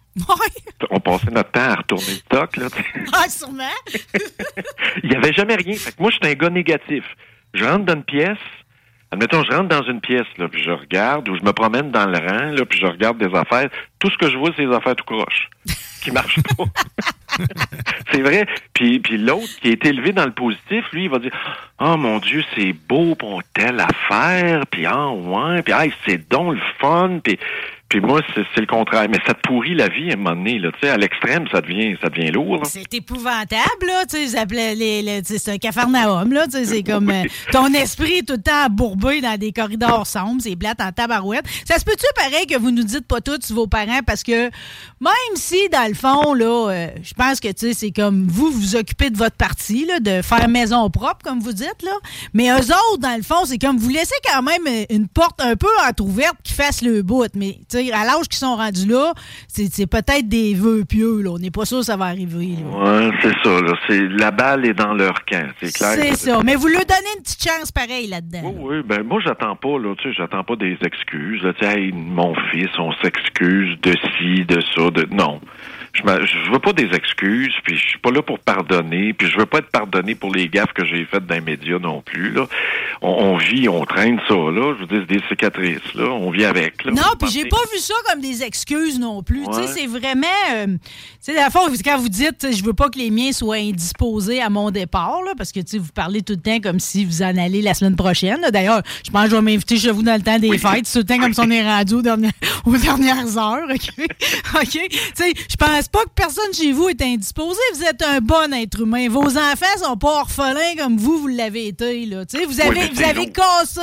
on 0.91 1.01
passait 1.01 1.31
notre 1.31 1.51
temps 1.51 1.61
à 1.61 1.75
retourner 1.77 2.07
le 2.07 2.37
stock, 2.37 2.57
là. 2.57 2.67
Ah, 3.13 3.29
sûrement. 3.29 3.65
Il 5.03 5.13
y 5.13 5.17
avait 5.17 5.33
jamais 5.33 5.55
rien. 5.55 5.75
Fait 5.75 5.93
que 5.93 6.03
moi, 6.03 6.11
j'étais 6.11 6.29
un 6.29 6.35
gars 6.35 6.51
négatif. 6.51 7.05
Je 7.55 7.65
rentre 7.65 7.85
dans 7.85 7.95
une 7.95 8.05
pièce. 8.05 8.39
Admettons, 9.11 9.43
je 9.43 9.53
rentre 9.53 9.69
dans 9.69 9.83
une 9.85 10.01
pièce, 10.01 10.27
là, 10.37 10.49
puis 10.49 10.63
je 10.63 10.71
regarde, 10.71 11.29
ou 11.31 11.37
je 11.37 11.43
me 11.43 11.53
promène 11.53 11.91
dans 11.91 12.07
le 12.07 12.19
rang, 12.19 12.53
là, 12.53 12.65
puis 12.67 12.79
je 12.79 12.87
regarde 12.87 13.17
des 13.17 13.35
affaires. 13.35 13.71
Tout 13.99 14.11
ce 14.11 14.19
que 14.19 14.31
je 14.31 14.37
vois, 14.37 14.51
c'est 14.55 14.67
des 14.67 14.75
affaires 14.75 14.97
tout 14.97 15.05
croche, 15.05 15.49
qui 16.03 16.11
marchent 16.11 16.43
pas. 16.43 16.65
c'est 18.13 18.21
vrai. 18.21 18.47
Puis, 18.75 18.99
puis 19.01 19.17
l'autre, 19.17 19.49
qui 19.63 19.69
est 19.69 19.87
élevé 19.87 20.13
dans 20.13 20.27
le 20.27 20.33
positif, 20.33 20.85
lui, 20.93 21.05
il 21.05 21.11
va 21.11 21.21
dire, 21.21 21.33
oh 21.81 21.97
mon 21.97 22.19
Dieu, 22.19 22.45
c'est 22.55 22.75
beau 22.87 23.15
pour 23.15 23.43
telle 23.55 23.81
affaire, 23.81 24.67
puis 24.67 24.85
ah 24.85 25.09
ouais, 25.09 25.63
puis 25.63 25.73
ah, 25.73 25.85
c'est 26.07 26.29
donc 26.29 26.55
le 26.55 26.61
fun, 26.79 27.21
puis 27.25 27.39
puis 27.89 28.01
moi, 28.01 28.21
c'est 28.35 28.61
le 28.61 28.67
contraire. 28.67 29.07
Mais 29.11 29.19
ça 29.27 29.35
te 29.35 29.41
pourrit 29.47 29.75
la 29.75 29.89
vie 29.89 30.11
à 30.11 30.15
un 30.15 30.17
moment 30.17 30.37
donné. 30.37 30.59
Là. 30.59 30.71
Tu 30.73 30.81
sais, 30.87 30.91
à 30.91 30.97
l'extrême, 30.97 31.47
ça 31.51 31.61
devient, 31.61 31.97
ça 32.03 32.09
devient 32.11 32.31
lourd. 32.31 32.61
C'est 32.65 32.93
épouvantable, 32.95 33.87
là. 33.87 34.05
Tu 34.07 34.17
sais, 34.17 34.25
ils 34.25 34.37
appelaient 34.37 34.75
les, 34.75 35.03
les- 35.03 35.23
tu 35.23 35.33
sais, 35.35 35.39
c'est 35.39 35.53
un 35.53 35.59
cafarnaum, 35.59 36.33
là. 36.33 36.45
Tu 36.47 36.53
sais, 36.53 36.65
c'est 36.65 36.83
comme 36.83 37.11
euh, 37.11 37.25
ton 37.53 37.73
esprit 37.73 38.23
tout 38.25 38.35
le 38.35 38.43
temps 38.43 38.67
embourbé 38.67 39.21
dans 39.21 39.37
des 39.39 39.53
corridors 39.53 40.07
sombres, 40.07 40.41
c'est 40.43 40.55
plate 40.57 40.81
en 40.81 40.93
tabarouette. 40.93 41.45
Ça 41.67 41.79
se 41.79 41.85
peut-tu 41.85 42.05
pareil 42.15 42.47
que 42.47 42.59
vous 42.59 42.71
nous 42.71 42.83
dites 42.85 43.07
pas 43.07 43.21
tout 43.21 43.39
sur 43.43 43.57
vos 43.57 43.67
parents? 43.67 44.01
Parce 44.07 44.23
que 44.23 44.51
même 45.01 45.35
si, 45.37 45.69
dans 45.71 45.89
le 45.89 45.95
fond, 45.95 46.35
là, 46.35 46.71
euh, 46.71 46.89
je 47.03 47.15
pense 47.15 47.41
que, 47.41 47.49
tu 47.49 47.69
sais, 47.69 47.75
c'est 47.75 47.91
comme 47.91 48.27
vous 48.29 48.51
vous 48.51 48.77
occupez 48.77 49.11
de 49.11 49.17
votre 49.17 49.37
partie, 49.37 49.87
là, 49.87 49.99
de 50.01 50.23
faire 50.23 50.49
maison 50.49 50.89
propre, 50.91 51.19
comme 51.25 51.41
vous 51.41 51.53
dites, 51.53 51.83
là. 51.83 51.93
Mais 52.35 52.51
eux 52.51 52.57
autres, 52.93 52.99
dans 53.01 53.17
le 53.17 53.23
fond, 53.23 53.45
c'est 53.47 53.59
comme 53.59 53.79
vous 53.79 53.89
laissez 53.91 54.15
quand 54.31 54.43
même 54.43 54.85
une 54.91 55.09
porte 55.09 55.41
un 55.41 55.57
peu 55.57 55.69
entrouverte 55.89 56.37
qui 56.43 56.53
fasse 56.53 56.83
le 56.83 57.03
bout. 57.03 57.27
Mais, 57.35 57.59
tu 57.71 57.78
sais, 57.81 57.93
à 57.93 58.05
l'âge 58.05 58.29
qu'ils 58.29 58.39
sont 58.39 58.57
rendus 58.57 58.87
là, 58.87 59.13
c'est 59.47 59.87
peut-être 59.87 60.29
des 60.29 60.55
vœux 60.55 60.85
pieux, 60.85 61.23
là. 61.23 61.31
On 61.31 61.39
n'est 61.39 61.51
pas 61.51 61.65
sûr 61.65 61.79
que 61.79 61.85
ça 61.85 61.97
va 61.97 62.07
arriver. 62.07 62.57
Ouais, 62.73 63.11
c'est 63.23 63.35
ça. 63.45 63.61
Là. 63.61 63.73
La 64.17 64.31
balle 64.31 64.65
est 64.67 64.75
dans 64.75 64.95
leur 64.95 65.25
camp. 65.25 65.49
C'est 65.63 65.73
clair. 65.73 65.95
C'est 65.95 66.17
ça. 66.17 66.41
Mais 66.45 66.57
vous 66.57 66.67
lui 66.69 66.77
donnez 66.77 67.13
une 67.17 67.23
petite 67.23 67.43
chance 67.43 67.71
pareil 67.71 68.09
là-dedans. 68.09 68.41
Oui, 68.45 68.55
oui, 68.59 68.83
ben 68.85 69.03
moi 69.03 69.21
j'attends 69.25 69.57
pas, 69.57 69.79
là, 69.79 69.95
tu 69.97 70.09
sais, 70.09 70.15
j'attends 70.17 70.45
pas 70.45 70.57
des 70.57 70.77
excuses. 70.83 71.43
Là, 71.43 71.53
Hey, 71.61 71.93
mon 71.93 72.35
fils, 72.51 72.71
on 72.79 72.93
s'excuse 73.03 73.79
de 73.83 73.93
ci, 73.93 74.45
de 74.47 74.59
ça, 74.75 74.91
de. 74.91 75.07
Non. 75.13 75.39
Je, 75.99 76.03
m'a- 76.05 76.25
je 76.25 76.51
veux 76.53 76.59
pas 76.59 76.73
des 76.73 76.89
excuses, 76.95 77.55
puis 77.65 77.77
je 77.77 77.89
suis 77.89 77.99
pas 77.99 78.11
là 78.11 78.23
pour 78.23 78.39
pardonner, 78.39 79.13
puis 79.13 79.29
je 79.29 79.37
veux 79.39 79.47
pas 79.47 79.59
être 79.59 79.71
pardonné 79.71 80.15
pour 80.15 80.33
les 80.33 80.49
gaffes 80.49 80.73
que 80.73 80.85
j'ai 80.85 81.05
faites 81.05 81.27
dans 81.27 81.35
les 81.35 81.41
médias 81.41 81.79
non 81.79 82.03
plus. 82.03 82.31
Là. 82.33 82.47
On, 83.03 83.09
on 83.11 83.37
vit, 83.37 83.69
on 83.69 83.85
traîne 83.85 84.19
ça, 84.29 84.35
là. 84.35 84.75
Je 84.77 84.81
veux 84.81 84.87
dire, 84.87 85.05
c'est 85.09 85.17
des 85.19 85.23
cicatrices, 85.29 85.95
là. 85.95 86.05
On 86.11 86.31
vit 86.31 86.45
avec. 86.45 86.85
Là. 86.85 86.93
Non, 86.93 87.03
puis 87.21 87.31
j'ai 87.31 87.45
pas 87.47 87.61
vu 87.73 87.79
ça 87.79 87.95
comme 88.09 88.21
des 88.21 88.43
excuses 88.43 88.99
non 89.01 89.23
plus. 89.23 89.45
Tu 89.47 89.53
sais, 89.55 89.67
c'est 89.67 89.87
vraiment. 89.87 90.27
euh, 90.53 90.67
tu 90.67 90.79
sais, 91.21 91.35
la 91.35 91.51
fois, 91.51 91.69
quand 91.85 91.99
vous 91.99 92.09
dites, 92.09 92.47
je 92.53 92.63
veux 92.65 92.75
pas 92.75 92.89
que 92.89 92.99
les 92.99 93.11
miens 93.11 93.33
soient 93.33 93.57
indisposés 93.57 94.41
à 94.41 94.51
mon 94.51 94.71
départ, 94.71 95.21
là, 95.25 95.33
parce 95.37 95.53
que, 95.53 95.61
tu 95.61 95.67
sais, 95.73 95.79
vous 95.79 95.93
parlez 95.95 96.23
tout 96.23 96.35
le 96.35 96.41
temps 96.41 96.61
comme 96.61 96.81
si 96.81 97.05
vous 97.05 97.23
en 97.23 97.37
allez 97.37 97.63
la 97.63 97.75
semaine 97.75 97.97
prochaine. 97.97 98.39
D'ailleurs, 98.53 98.83
je 99.05 99.11
pense 99.11 99.25
que 99.25 99.31
je 99.31 99.37
vais 99.37 99.43
m'inviter 99.43 99.77
chez 99.77 99.91
vous 99.91 100.03
dans 100.03 100.15
le 100.15 100.23
temps 100.23 100.39
des 100.39 100.49
fêtes. 100.59 100.91
Tout 100.93 100.99
le 100.99 101.05
temps 101.05 101.19
comme 101.19 101.35
si 101.35 101.41
on 101.41 101.51
est 101.51 101.63
rendu 101.65 101.95
aux 101.95 102.03
dernières, 102.03 102.33
aux 102.67 102.77
dernières 102.77 103.37
heures, 103.39 103.67
OK? 103.69 103.89
OK? 104.55 104.69
Tu 104.71 104.99
sais, 105.15 105.33
je 105.49 105.57
pense 105.57 105.88
pas 105.91 106.05
que 106.05 106.11
personne 106.15 106.53
chez 106.53 106.73
vous 106.73 106.89
est 106.89 107.03
indisposé. 107.03 107.61
Vous 107.75 107.85
êtes 107.85 108.03
un 108.03 108.21
bon 108.21 108.53
être 108.53 108.81
humain. 108.81 109.09
Vos 109.09 109.37
enfants 109.39 109.79
sont 109.83 109.97
pas 109.97 110.21
orphelins 110.21 110.77
comme 110.79 110.97
vous, 110.97 111.19
vous 111.19 111.29
l'avez 111.29 111.69
été, 111.69 112.07
là. 112.07 112.25
Vous 112.33 112.61
avez, 112.61 112.89
vous 112.89 113.03
avez 113.03 113.27
long. 113.27 113.33
cassé 113.33 113.81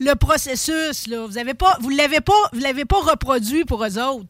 le 0.00 0.14
processus, 0.14 1.06
là. 1.08 1.26
Vous 1.26 1.38
avez 1.38 1.54
pas, 1.54 1.76
vous 1.80 1.90
l'avez 1.90 2.20
pas, 2.20 2.32
vous 2.52 2.60
l'avez 2.60 2.84
pas 2.84 2.98
reproduit 3.00 3.64
pour 3.64 3.84
eux 3.84 3.98
autres. 3.98 4.26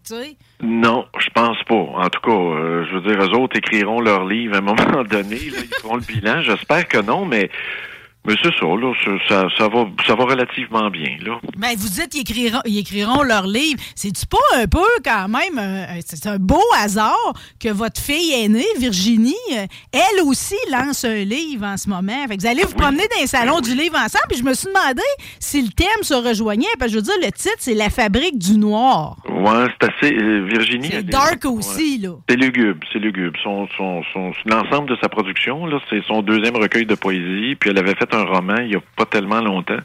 Non, 0.62 1.04
je 1.18 1.28
pense 1.34 1.58
pas. 1.68 1.74
En 1.74 2.08
tout 2.08 2.20
cas, 2.20 2.30
euh, 2.30 2.84
je 2.88 2.96
veux 2.96 3.00
dire, 3.02 3.22
eux 3.22 3.38
autres 3.38 3.56
écriront 3.56 4.00
leur 4.00 4.24
livre 4.24 4.54
à 4.54 4.58
un 4.58 4.60
moment 4.62 5.04
donné. 5.04 5.36
Là, 5.36 5.58
ils 5.62 5.74
feront 5.80 5.96
le 5.96 6.02
bilan. 6.02 6.42
J'espère 6.42 6.88
que 6.88 6.98
non, 6.98 7.26
mais, 7.26 7.50
mais 8.26 8.34
c'est 8.42 8.52
ça, 8.58 8.66
là. 8.66 8.92
Ça, 9.56 9.68
va, 9.68 9.84
ça 10.06 10.14
va 10.14 10.24
relativement 10.24 10.90
bien, 10.90 11.16
là. 11.24 11.38
Ben, 11.56 11.74
vous 11.76 11.88
dites 11.88 12.08
qu'ils 12.10 12.20
écriront, 12.22 12.60
ils 12.64 12.78
écriront 12.78 13.22
leur 13.22 13.46
livre. 13.46 13.80
C'est-tu 13.94 14.26
pas 14.26 14.38
un 14.56 14.66
peu, 14.66 14.80
quand 15.04 15.28
même, 15.28 15.58
un- 15.58 16.00
c'est 16.04 16.26
un 16.26 16.38
beau 16.38 16.62
hasard 16.78 17.32
que 17.60 17.68
votre 17.70 18.00
fille 18.00 18.32
aînée, 18.34 18.64
Virginie, 18.78 19.34
euh, 19.54 19.66
elle 19.92 20.22
aussi 20.24 20.54
lance 20.70 21.04
un 21.04 21.24
livre 21.24 21.64
en 21.66 21.76
ce 21.76 21.88
moment? 21.88 22.26
Fait 22.28 22.36
que 22.36 22.40
vous 22.42 22.46
allez 22.48 22.64
vous 22.64 22.74
promener 22.74 23.04
dans 23.14 23.20
les 23.20 23.26
salons 23.26 23.60
du 23.60 23.74
livre 23.74 23.96
ensemble, 23.96 24.24
puis 24.28 24.38
je 24.38 24.44
me 24.44 24.54
suis 24.54 24.68
demandé 24.68 25.02
si 25.40 25.62
le 25.62 25.68
thème 25.70 26.02
se 26.02 26.14
rejoignait, 26.14 26.66
parce 26.78 26.90
que 26.90 26.94
je 26.94 26.96
veux 26.96 27.02
dire, 27.02 27.14
le 27.22 27.32
titre, 27.32 27.56
c'est 27.58 27.74
La 27.74 27.90
fabrique 27.90 28.38
du 28.38 28.56
noir. 28.58 29.16
Ouais, 29.46 29.66
c'est 29.80 29.88
assez. 29.88 30.14
euh, 30.16 30.44
Virginie. 30.46 30.88
C'est 30.90 31.06
dark 31.06 31.44
ouais. 31.44 31.50
aussi, 31.50 31.98
là. 31.98 32.10
C'est 32.28 32.36
lugubre, 32.36 32.86
c'est 32.92 32.98
lugubre. 32.98 33.38
Son, 33.42 33.68
son, 33.76 34.02
son, 34.12 34.32
l'ensemble 34.44 34.88
de 34.88 34.96
sa 35.00 35.08
production, 35.08 35.66
là, 35.66 35.78
c'est 35.88 36.02
son 36.04 36.22
deuxième 36.22 36.56
recueil 36.56 36.84
de 36.84 36.94
poésie. 36.96 37.54
Puis 37.54 37.70
elle 37.70 37.78
avait 37.78 37.94
fait 37.94 38.12
un 38.14 38.24
roman 38.24 38.56
il 38.58 38.72
y 38.72 38.76
a 38.76 38.80
pas 38.96 39.04
tellement 39.04 39.40
longtemps, 39.40 39.78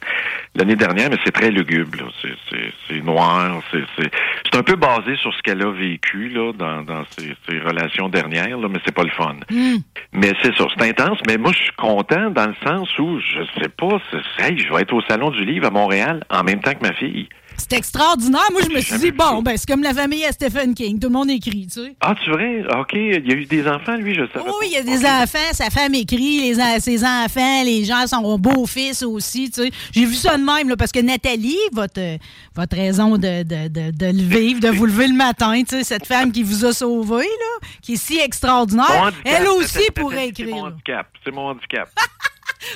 l'année 0.54 0.76
dernière, 0.76 1.10
mais 1.10 1.18
c'est 1.24 1.30
très 1.32 1.50
lugubre. 1.50 1.96
Là. 1.98 2.04
C'est, 2.20 2.34
c'est, 2.50 2.72
c'est 2.88 3.00
noir. 3.02 3.60
C'est, 3.70 3.84
c'est, 3.96 4.10
c'est 4.50 4.58
un 4.58 4.62
peu 4.62 4.76
basé 4.76 5.16
sur 5.16 5.32
ce 5.34 5.42
qu'elle 5.42 5.62
a 5.62 5.70
vécu 5.70 6.28
là 6.30 6.52
dans, 6.52 6.82
dans 6.82 7.04
ses, 7.10 7.34
ses 7.48 7.58
relations 7.60 8.08
dernières, 8.08 8.58
là, 8.58 8.68
mais 8.68 8.80
c'est 8.84 8.94
pas 8.94 9.04
le 9.04 9.10
fun. 9.10 9.36
Hmm. 9.50 9.76
Mais 10.12 10.32
c'est 10.42 10.54
ça, 10.56 10.66
c'est 10.76 10.88
intense. 10.88 11.18
Mais 11.28 11.38
moi, 11.38 11.52
je 11.52 11.62
suis 11.62 11.72
content 11.76 12.30
dans 12.30 12.46
le 12.46 12.54
sens 12.66 12.88
où 12.98 13.20
je 13.20 13.44
sais 13.60 13.68
pas, 13.68 14.00
c'est, 14.10 14.44
hey, 14.44 14.58
je 14.58 14.72
vais 14.72 14.82
être 14.82 14.92
au 14.92 15.02
salon 15.02 15.30
du 15.30 15.44
livre 15.44 15.66
à 15.66 15.70
Montréal 15.70 16.24
en 16.30 16.42
même 16.42 16.60
temps 16.60 16.74
que 16.74 16.82
ma 16.86 16.92
fille. 16.94 17.28
C'est 17.68 17.76
extraordinaire. 17.78 18.48
Moi, 18.50 18.62
je 18.68 18.74
me 18.74 18.80
suis 18.80 18.98
dit, 18.98 19.10
bon, 19.12 19.40
ben, 19.42 19.56
c'est 19.56 19.68
comme 19.68 19.82
la 19.82 19.94
famille 19.94 20.24
à 20.24 20.32
Stephen 20.32 20.74
King. 20.74 20.98
Tout 20.98 21.08
le 21.08 21.12
monde 21.12 21.30
écrit, 21.30 21.66
tu 21.72 21.80
sais. 21.84 21.94
Ah, 22.00 22.14
tu 22.22 22.30
vrai? 22.30 22.64
Ok, 22.78 22.90
il 22.94 23.26
y 23.26 23.32
a 23.32 23.34
eu 23.34 23.44
des 23.44 23.66
enfants, 23.68 23.94
lui, 23.96 24.14
je 24.14 24.26
savais. 24.32 24.44
Oui, 24.60 24.66
il 24.66 24.72
y 24.72 24.76
a 24.76 24.82
des 24.82 25.04
enfants, 25.06 25.52
sa 25.52 25.70
femme 25.70 25.94
écrit, 25.94 26.40
les, 26.40 26.80
ses 26.80 27.04
enfants, 27.04 27.62
les 27.64 27.84
gens 27.84 28.06
sont 28.06 28.38
beaux-fils 28.38 29.02
aussi, 29.02 29.50
tu 29.50 29.62
sais. 29.62 29.70
J'ai 29.92 30.04
vu 30.04 30.14
ça 30.14 30.36
de 30.36 30.42
même, 30.44 30.68
là, 30.68 30.76
parce 30.76 30.92
que 30.92 31.00
Nathalie, 31.00 31.56
votre, 31.72 32.18
votre 32.54 32.76
raison 32.76 33.16
de, 33.16 33.42
de, 33.42 33.68
de, 33.68 33.90
de 33.90 34.06
le 34.06 34.22
vivre, 34.22 34.60
de 34.60 34.68
vous 34.68 34.86
lever 34.86 35.06
le 35.08 35.14
matin, 35.14 35.54
tu 35.62 35.76
sais, 35.76 35.84
cette 35.84 36.06
femme 36.06 36.32
qui 36.32 36.42
vous 36.42 36.64
a 36.64 36.72
sauvé, 36.72 37.24
là, 37.24 37.68
qui 37.80 37.94
est 37.94 37.96
si 37.96 38.16
Mon 38.16 38.22
extraordinaire, 38.24 39.02
handicap, 39.02 39.22
elle 39.24 39.48
aussi 39.48 39.90
pourrait 39.94 40.16
C'est 40.16 40.28
écrire. 40.28 40.54
mon 40.56 40.64
là. 40.66 40.72
handicap. 40.72 41.06
C'est 41.24 41.30
mon 41.32 41.48
handicap. 41.50 41.88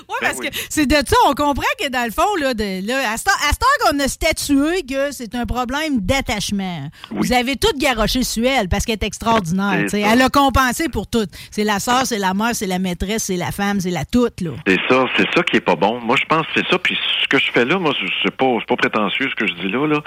Oui, 0.08 0.14
Ben 0.20 0.28
parce 0.28 0.38
oui. 0.38 0.50
que 0.50 0.56
c'est 0.68 0.86
de 0.86 0.94
ça, 0.96 1.16
on 1.28 1.34
comprend 1.34 1.62
que 1.80 1.88
dans 1.88 2.04
le 2.04 2.10
fond, 2.10 2.34
là, 2.40 2.54
de, 2.54 2.86
là 2.86 3.10
à 3.12 3.16
ce 3.16 3.24
temps 3.24 3.66
qu'on 3.90 3.98
a 4.00 4.08
statué 4.08 4.82
que 4.82 5.12
c'est 5.12 5.34
un 5.34 5.46
problème 5.46 6.00
d'attachement. 6.00 6.88
Oui. 7.10 7.18
Vous 7.20 7.32
avez 7.32 7.56
tout 7.56 7.72
garoché 7.78 8.22
sur 8.24 8.44
elle 8.46 8.68
parce 8.68 8.84
qu'elle 8.84 8.94
est 9.00 9.04
extraordinaire. 9.04 9.86
Elle 9.92 10.22
a 10.22 10.28
compensé 10.28 10.88
pour 10.88 11.06
tout. 11.06 11.26
C'est 11.50 11.64
la 11.64 11.78
sœur, 11.78 12.06
c'est 12.06 12.18
la 12.18 12.34
mère, 12.34 12.54
c'est 12.54 12.66
la 12.66 12.78
maîtresse, 12.78 13.24
c'est 13.24 13.36
la 13.36 13.52
femme, 13.52 13.80
c'est 13.80 13.90
la 13.90 14.04
toute, 14.04 14.40
là. 14.40 14.50
C'est 14.66 14.78
ça, 14.88 15.04
c'est 15.16 15.26
ça 15.34 15.42
qui 15.42 15.56
est 15.56 15.60
pas 15.60 15.76
bon. 15.76 16.00
Moi, 16.00 16.16
je 16.18 16.24
pense 16.26 16.46
que 16.46 16.52
c'est 16.60 16.68
ça. 16.70 16.78
Puis 16.78 16.96
ce 17.22 17.28
que 17.28 17.38
je 17.38 17.50
fais 17.52 17.64
là, 17.64 17.78
moi, 17.78 17.92
je- 18.00 18.06
c'est 18.24 18.34
pas, 18.36 18.46
pas 18.66 18.76
prétentieux 18.76 19.28
ce 19.30 19.34
que 19.34 19.46
je 19.46 19.54
dis 19.54 19.68
là, 19.68 19.86
là. 19.86 20.00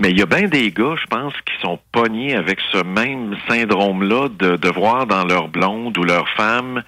Mais 0.00 0.10
il 0.10 0.18
y 0.18 0.22
a 0.22 0.26
bien 0.26 0.48
des 0.48 0.70
gars, 0.72 0.94
je 1.00 1.06
pense, 1.06 1.32
qui 1.46 1.54
sont 1.62 1.78
pognés 1.92 2.34
avec 2.34 2.58
ce 2.72 2.78
même 2.82 3.36
syndrome-là 3.48 4.28
de, 4.28 4.56
de 4.56 4.68
voir 4.70 5.06
dans 5.06 5.24
leur 5.24 5.48
blonde 5.48 5.96
ou 5.98 6.02
leur 6.04 6.28
femme 6.36 6.82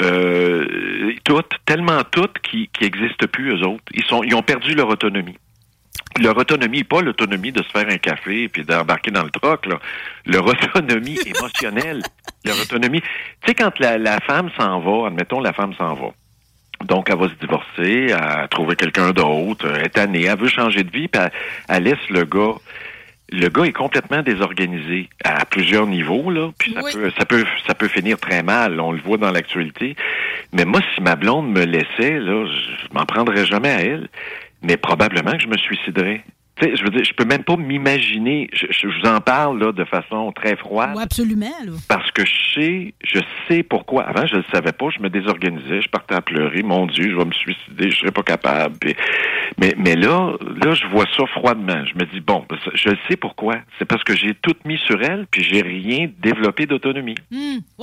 euh, 0.00 1.12
toutes, 1.24 1.52
tellement 1.66 2.02
toutes 2.10 2.38
qui 2.40 2.68
qui 2.72 2.84
existent 2.84 3.26
plus 3.26 3.52
eux 3.54 3.66
autres. 3.66 3.84
Ils 3.92 4.04
sont, 4.04 4.22
ils 4.22 4.34
ont 4.34 4.42
perdu 4.42 4.74
leur 4.74 4.88
autonomie. 4.88 5.36
leur 6.20 6.36
autonomie, 6.36 6.84
pas 6.84 7.00
l'autonomie 7.02 7.52
de 7.52 7.62
se 7.62 7.68
faire 7.68 7.88
un 7.88 7.98
café 7.98 8.48
puis 8.48 8.64
d'embarquer 8.64 9.10
dans 9.10 9.24
le 9.24 9.30
troc, 9.30 9.66
là. 9.66 9.78
Leur 10.26 10.46
autonomie 10.46 11.18
émotionnelle, 11.26 12.02
leur 12.44 12.60
autonomie. 12.60 13.00
Tu 13.00 13.08
sais, 13.46 13.54
quand 13.54 13.78
la, 13.78 13.98
la 13.98 14.20
femme 14.20 14.50
s'en 14.58 14.80
va, 14.80 15.08
admettons, 15.08 15.40
la 15.40 15.52
femme 15.52 15.74
s'en 15.74 15.94
va. 15.94 16.10
Donc, 16.84 17.10
elle 17.10 17.18
va 17.18 17.28
se 17.28 17.34
divorcer, 17.34 18.06
elle 18.08 18.48
trouver 18.48 18.74
quelqu'un 18.74 19.10
d'autre, 19.10 19.66
elle 19.74 19.86
est 19.86 19.90
tannée, 19.90 20.24
elle 20.24 20.38
veut 20.38 20.48
changer 20.48 20.82
de 20.82 20.90
vie, 20.90 21.08
puis 21.08 21.20
elle, 21.20 21.30
elle 21.68 21.82
laisse 21.84 22.08
le 22.08 22.24
gars. 22.24 22.54
Le 23.32 23.48
gars 23.48 23.64
est 23.64 23.72
complètement 23.72 24.22
désorganisé 24.22 25.08
à 25.24 25.44
plusieurs 25.44 25.86
niveaux, 25.86 26.30
là. 26.30 26.50
Puis 26.58 26.72
ça 26.74 26.80
Oui. 26.82 26.92
peut, 26.92 27.10
ça 27.18 27.24
peut, 27.24 27.44
ça 27.66 27.74
peut 27.74 27.88
finir 27.88 28.18
très 28.18 28.42
mal. 28.42 28.80
On 28.80 28.92
le 28.92 29.00
voit 29.00 29.18
dans 29.18 29.30
l'actualité. 29.30 29.94
Mais 30.52 30.64
moi, 30.64 30.80
si 30.94 31.00
ma 31.00 31.14
blonde 31.16 31.48
me 31.50 31.64
laissait, 31.64 32.18
là, 32.18 32.44
je, 32.46 32.52
je 32.88 32.92
m'en 32.92 33.04
prendrais 33.06 33.46
jamais 33.46 33.70
à 33.70 33.80
elle. 33.82 34.08
Mais 34.62 34.76
probablement 34.76 35.32
que 35.32 35.40
je 35.42 35.48
me 35.48 35.56
suiciderais. 35.56 36.22
Sais, 36.60 36.76
je 36.76 36.82
veux 36.84 36.90
dire, 36.90 37.04
je 37.04 37.12
peux 37.14 37.24
même 37.24 37.42
pas 37.44 37.56
m'imaginer. 37.56 38.48
Je, 38.52 38.66
je 38.70 38.86
vous 38.86 39.08
en 39.08 39.20
parle 39.20 39.58
là 39.62 39.72
de 39.72 39.84
façon 39.84 40.30
très 40.32 40.56
froide. 40.56 40.92
Oui, 40.96 41.02
absolument. 41.02 41.46
Là. 41.64 41.72
Parce 41.88 42.10
que 42.10 42.24
je 42.24 42.32
sais, 42.54 42.94
je 43.02 43.20
sais 43.48 43.62
pourquoi. 43.62 44.04
Avant, 44.04 44.26
je 44.26 44.34
ne 44.36 44.38
le 44.40 44.44
savais 44.52 44.72
pas, 44.72 44.86
je 44.96 45.02
me 45.02 45.08
désorganisais, 45.08 45.80
je 45.82 45.88
partais 45.88 46.14
à 46.14 46.20
pleurer. 46.20 46.62
Mon 46.62 46.86
Dieu, 46.86 47.10
je 47.10 47.16
vais 47.16 47.24
me 47.24 47.32
suicider, 47.32 47.90
je 47.90 47.96
serais 47.98 48.10
pas 48.12 48.22
capable. 48.22 48.76
Puis- 48.78 48.94
mais, 49.58 49.74
mais 49.78 49.96
là, 49.96 50.32
là, 50.64 50.74
je 50.74 50.86
vois 50.88 51.06
ça 51.16 51.24
froidement. 51.26 51.84
Je 51.84 51.94
me 51.94 52.04
dis, 52.12 52.20
bon, 52.20 52.44
ben, 52.48 52.56
je 52.74 52.90
sais 53.08 53.16
pourquoi. 53.16 53.56
C'est 53.78 53.84
parce 53.84 54.04
que 54.04 54.14
j'ai 54.14 54.34
tout 54.34 54.54
mis 54.64 54.78
sur 54.78 55.02
elle, 55.02 55.26
puis 55.30 55.42
j'ai 55.42 55.62
rien 55.62 56.08
développé 56.20 56.66
d'autonomie. 56.66 57.14
Ouais, 57.30 57.38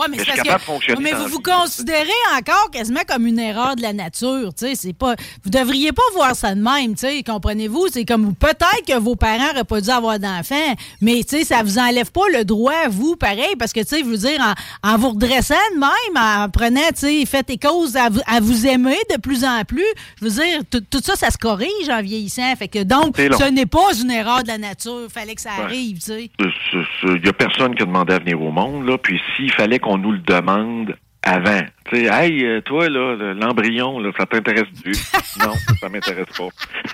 mais 0.09 0.17
Mais 0.17 0.17
c'est 0.19 0.25
capable 0.25 0.47
que. 0.47 0.53
de 0.53 0.59
fonctionner 0.61 1.01
mais 1.03 1.13
vous 1.13 1.27
vous 1.27 1.41
considérez 1.41 2.07
encore 2.37 2.69
quasiment 2.71 3.01
comme 3.07 3.25
une 3.27 3.39
erreur 3.39 3.75
de 3.75 3.81
la 3.81 3.93
nature. 3.93 4.53
Tu 4.57 4.67
sais, 4.67 4.75
c'est 4.75 4.97
pas. 4.97 5.15
Vous 5.43 5.49
devriez 5.49 5.91
pas 5.91 6.03
voir 6.13 6.35
ça 6.35 6.53
de 6.55 6.61
même. 6.61 6.91
Tu 6.93 6.99
sais, 7.07 7.23
comprenez-vous? 7.23 7.87
C'est 7.91 8.05
comme 8.05 8.35
peut-être 8.35 8.66
que 8.87 8.97
vos 8.99 9.15
parents 9.15 9.47
n'auraient 9.47 9.63
pas 9.63 9.81
dû 9.81 9.89
avoir 9.89 10.19
d'enfants, 10.19 10.75
mais 11.01 11.23
tu 11.23 11.37
sais, 11.37 11.43
ça 11.43 11.63
vous 11.63 11.77
enlève 11.79 12.11
pas 12.11 12.27
le 12.33 12.43
droit, 12.45 12.87
vous, 12.89 13.15
pareil, 13.15 13.55
parce 13.57 13.73
que 13.73 13.81
tu 13.81 13.87
sais, 13.87 13.99
je 13.99 14.05
veux 14.05 14.17
dire, 14.17 14.39
en, 14.83 14.93
en 14.93 14.97
vous 14.97 15.09
redressant 15.09 15.55
de 15.75 15.79
même, 15.79 16.23
en 16.43 16.49
prenant, 16.49 16.87
tu 16.89 17.07
sais, 17.07 17.25
faites 17.25 17.49
et 17.49 17.57
causes 17.57 17.95
à 17.95 18.09
vous, 18.09 18.21
à 18.27 18.39
vous 18.39 18.67
aimer 18.67 18.97
de 19.13 19.19
plus 19.19 19.43
en 19.43 19.63
plus, 19.63 19.85
je 20.19 20.25
veux 20.25 20.31
dire, 20.31 20.61
tout, 20.69 21.01
ça, 21.03 21.15
ça 21.15 21.31
se 21.31 21.37
corrige 21.37 21.89
en 21.89 22.01
vieillissant. 22.01 22.55
Fait 22.57 22.67
que 22.67 22.83
donc, 22.83 23.17
ce 23.17 23.49
n'est 23.49 23.65
pas 23.65 23.93
une 24.01 24.11
erreur 24.11 24.43
de 24.43 24.47
la 24.47 24.57
nature. 24.57 25.07
Fallait 25.09 25.35
que 25.35 25.41
ça 25.41 25.51
arrive, 25.63 25.99
tu 25.99 26.05
sais. 26.05 26.29
Il 26.39 27.25
y 27.25 27.29
a 27.29 27.33
personne 27.33 27.75
qui 27.75 27.83
a 27.83 27.85
demandé 27.85 28.13
à 28.13 28.19
venir 28.19 28.41
au 28.41 28.51
monde, 28.51 28.85
là. 28.87 28.97
Puis 28.97 29.19
s'il 29.35 29.51
fallait 29.51 29.79
qu'on 29.79 29.97
nous 29.97 30.11
le 30.11 30.19
demande 30.19 30.95
avant, 31.27 31.61
tu 31.89 31.95
sais, 31.97 32.03
hey, 32.05 32.43
euh, 32.45 32.61
toi, 32.61 32.89
là, 32.89 33.15
le- 33.15 33.33
l'embryon, 33.33 33.99
là, 33.99 34.09
ça 34.17 34.25
t'intéresse-tu? 34.25 34.91
non, 35.45 35.53
ça 35.79 35.89
m'intéresse 35.89 36.25
pas. 36.37 36.47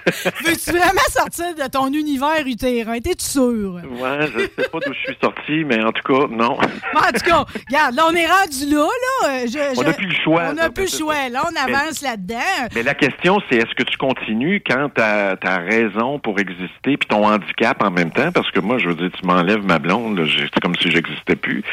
Veux-tu 0.46 0.72
vraiment 0.72 1.08
sortir 1.10 1.56
de 1.56 1.70
ton 1.70 1.88
univers 1.94 2.46
utérin? 2.46 3.00
T'es-tu 3.00 3.26
sûr? 3.26 3.76
Ouais, 3.76 4.28
je 4.34 4.40
sais 4.62 4.70
pas 4.70 4.80
d'où 4.86 4.94
je 4.94 5.00
suis 5.12 5.18
sorti, 5.22 5.64
mais 5.66 5.84
en 5.84 5.92
tout 5.92 6.04
cas, 6.04 6.28
non. 6.30 6.58
Bon, 6.94 7.00
en 7.00 7.12
tout 7.12 7.26
cas, 7.26 7.46
regarde, 7.68 7.96
là, 7.96 8.04
on 8.10 8.16
est 8.16 8.28
rendu 8.28 8.66
là, 8.70 8.88
là. 8.88 9.30
Euh, 9.30 9.48
je- 9.48 9.78
On 9.78 9.82
je- 9.82 9.88
n'a 9.88 9.94
plus 9.94 10.08
le 10.08 10.16
choix. 10.24 10.44
On 10.50 10.54
n'a 10.54 10.70
plus 10.70 10.92
le 10.92 10.98
choix. 10.98 11.30
Là, 11.30 11.44
on 11.52 11.56
avance 11.72 12.02
là-dedans. 12.02 12.70
Mais 12.76 12.84
la 12.84 12.94
question, 12.96 13.40
c'est 13.50 13.58
est-ce 13.58 13.74
que 13.76 13.84
tu 13.84 13.98
continues 13.98 14.62
quand 14.68 14.90
tu 14.96 15.02
as, 15.02 15.38
raison 15.64 16.20
pour 16.20 16.40
exister 16.40 16.98
puis 16.98 17.08
ton 17.08 17.26
handicap 17.28 17.82
en 17.84 17.92
même 17.92 18.12
temps? 18.12 18.32
Parce 18.32 18.50
que 18.52 18.60
moi, 18.60 18.78
je 18.80 18.88
veux 18.90 18.96
dire, 18.96 19.10
tu 19.20 19.26
m'enlèves 19.26 19.64
ma 19.66 19.80
blonde, 19.80 20.28
c'est 20.54 20.60
comme 20.62 20.76
si 20.76 20.92
j'existais 20.92 21.36
plus. 21.36 21.64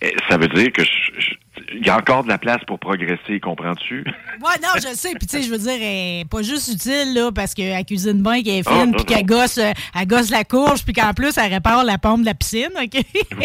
Eh, 0.00 0.14
Ça 0.28 0.36
veut 0.36 0.46
dire 0.48 0.72
que 0.72 0.84
je- 0.84 1.18
je- 1.18 1.34
il 1.74 1.86
y 1.86 1.90
a 1.90 1.96
encore 1.96 2.24
de 2.24 2.28
la 2.28 2.38
place 2.38 2.60
pour 2.66 2.78
progresser, 2.78 3.40
comprends-tu? 3.40 4.04
Ouais, 4.40 4.54
non, 4.62 4.68
je 4.76 4.94
sais. 4.94 5.10
Puis, 5.18 5.26
tu 5.26 5.36
sais, 5.38 5.42
je 5.42 5.50
veux 5.50 5.58
dire, 5.58 5.78
elle 5.80 6.26
pas 6.26 6.42
juste 6.42 6.68
utile, 6.72 7.14
là, 7.14 7.30
parce 7.32 7.54
qu'elle 7.54 7.84
cuisine 7.84 8.22
bien, 8.22 8.42
qu'elle 8.42 8.58
est 8.58 8.62
Ah, 8.68 8.80
fine, 8.82 8.92
puis 8.94 9.04
qu'elle 9.04 9.24
gosse, 9.26 9.58
euh, 9.58 9.72
elle 9.98 10.06
gosse 10.06 10.30
la 10.30 10.44
courge, 10.44 10.84
puis 10.84 10.92
qu'en 10.92 11.12
plus, 11.14 11.36
elle 11.36 11.52
répare 11.52 11.84
la 11.84 11.98
pompe 11.98 12.20
de 12.20 12.26
la 12.26 12.34
piscine, 12.34 12.68
OK? 12.76 13.00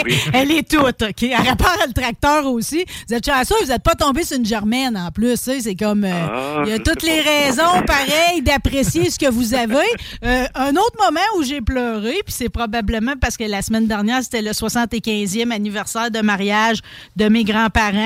Oui. 0.05 0.15
elle 0.34 0.51
est 0.51 0.70
toute, 0.70 1.01
OK? 1.01 1.24
Elle 1.24 1.36
répare 1.50 1.77
le 1.88 1.93
tracteur 1.93 2.46
aussi. 2.46 2.86
Vous 3.08 3.15
êtes 3.15 3.25
chanceux, 3.25 3.55
vous 3.62 3.70
n'êtes 3.72 3.84
pas 3.84 3.96
tombé 3.96 4.24
sur 4.24 4.38
une 4.38 4.46
germaine, 4.46 4.98
en 4.98 5.12
plus, 5.12 5.36
c'est 5.38 5.75
comme... 5.75 6.03
euh, 6.03 6.12
Ah, 6.13 6.62
il 6.65 6.70
y 6.70 6.74
a 6.74 6.79
toutes 6.79 7.03
les 7.03 7.22
raisons, 7.22 7.82
pareil, 7.88 8.41
d'apprécier 8.41 9.10
ce 9.10 9.17
que 9.17 9.29
vous 9.29 9.53
avez. 9.53 9.77
Euh, 10.24 10.46
un 10.55 10.72
autre 10.75 10.98
moment 11.00 11.20
où 11.38 11.43
j'ai 11.43 11.62
pleuré, 11.62 12.13
puis 12.25 12.34
c'est 12.34 12.50
probablement 12.50 13.13
parce 13.20 13.38
que 13.38 13.43
la 13.46 13.62
semaine 13.62 13.88
dernière, 13.88 14.21
c'était 14.23 14.41
le 14.41 14.52
75e 14.52 15.52
anniversaire 15.52 16.12
de 16.12 16.19
mariage 16.21 16.80
de 17.15 17.28
mes 17.30 17.43
grands-parents. 17.43 18.03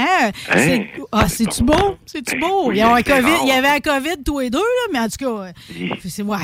C'est- 0.54 0.88
Ah, 1.12 1.28
c'est-tu 1.28 1.64
beau? 1.64 1.98
C'est-tu 2.06 2.38
beau? 2.40 2.68
Oui, 2.68 2.78
Ils 2.80 2.84
ont 2.84 2.94
un 2.94 2.98
c'est 2.98 3.04
COVID, 3.04 3.32
il 3.44 3.48
y 3.50 3.52
avait 3.52 3.68
un 3.70 3.80
COVID 3.80 4.24
tous 4.26 4.40
les 4.40 4.50
deux, 4.50 4.58
là, 4.60 4.88
mais 4.92 5.00
en 5.00 5.08
tout 5.08 5.18
cas, 5.20 5.52
Oui. 5.76 5.90
euh, 5.92 5.96
c'est, 6.08 6.24
ouais. 6.24 6.38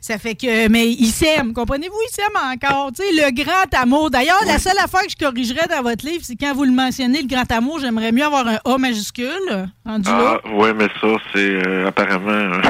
Ça 0.00 0.18
fait 0.18 0.34
que, 0.34 0.68
mais 0.68 0.88
ils 0.90 1.10
s'aiment, 1.10 1.52
comprenez-vous? 1.52 1.96
Ils 2.10 2.14
s'aiment 2.14 2.52
encore. 2.52 2.90
Tu 2.92 3.02
sais, 3.02 3.12
le 3.12 3.30
grand 3.32 3.80
amour. 3.80 4.10
D'ailleurs, 4.10 4.40
la 4.46 4.58
seule 4.58 4.78
affaire 4.78 5.02
que 5.02 5.10
je 5.10 5.16
corrigerais 5.24 5.66
dans 5.68 5.82
votre 5.82 6.04
livre, 6.06 6.22
c'est 6.24 6.36
quand 6.36 6.54
vous 6.54 6.64
le 6.64 6.72
mentionnez, 6.72 7.22
le 7.22 7.28
grand 7.28 7.50
amour, 7.52 7.78
j'aimerais 7.80 8.12
mieux 8.12 8.24
avoir 8.24 8.46
un 8.46 8.58
A 8.64 8.78
majuscule, 8.78 9.28
là. 9.50 9.66
Ah, 9.86 10.38
ouais, 10.54 10.74
mais 10.74 10.88
ça, 11.00 11.08
c'est 11.34 11.66
euh, 11.66 11.86
apparemment. 11.88 12.30
euh, 12.30 12.60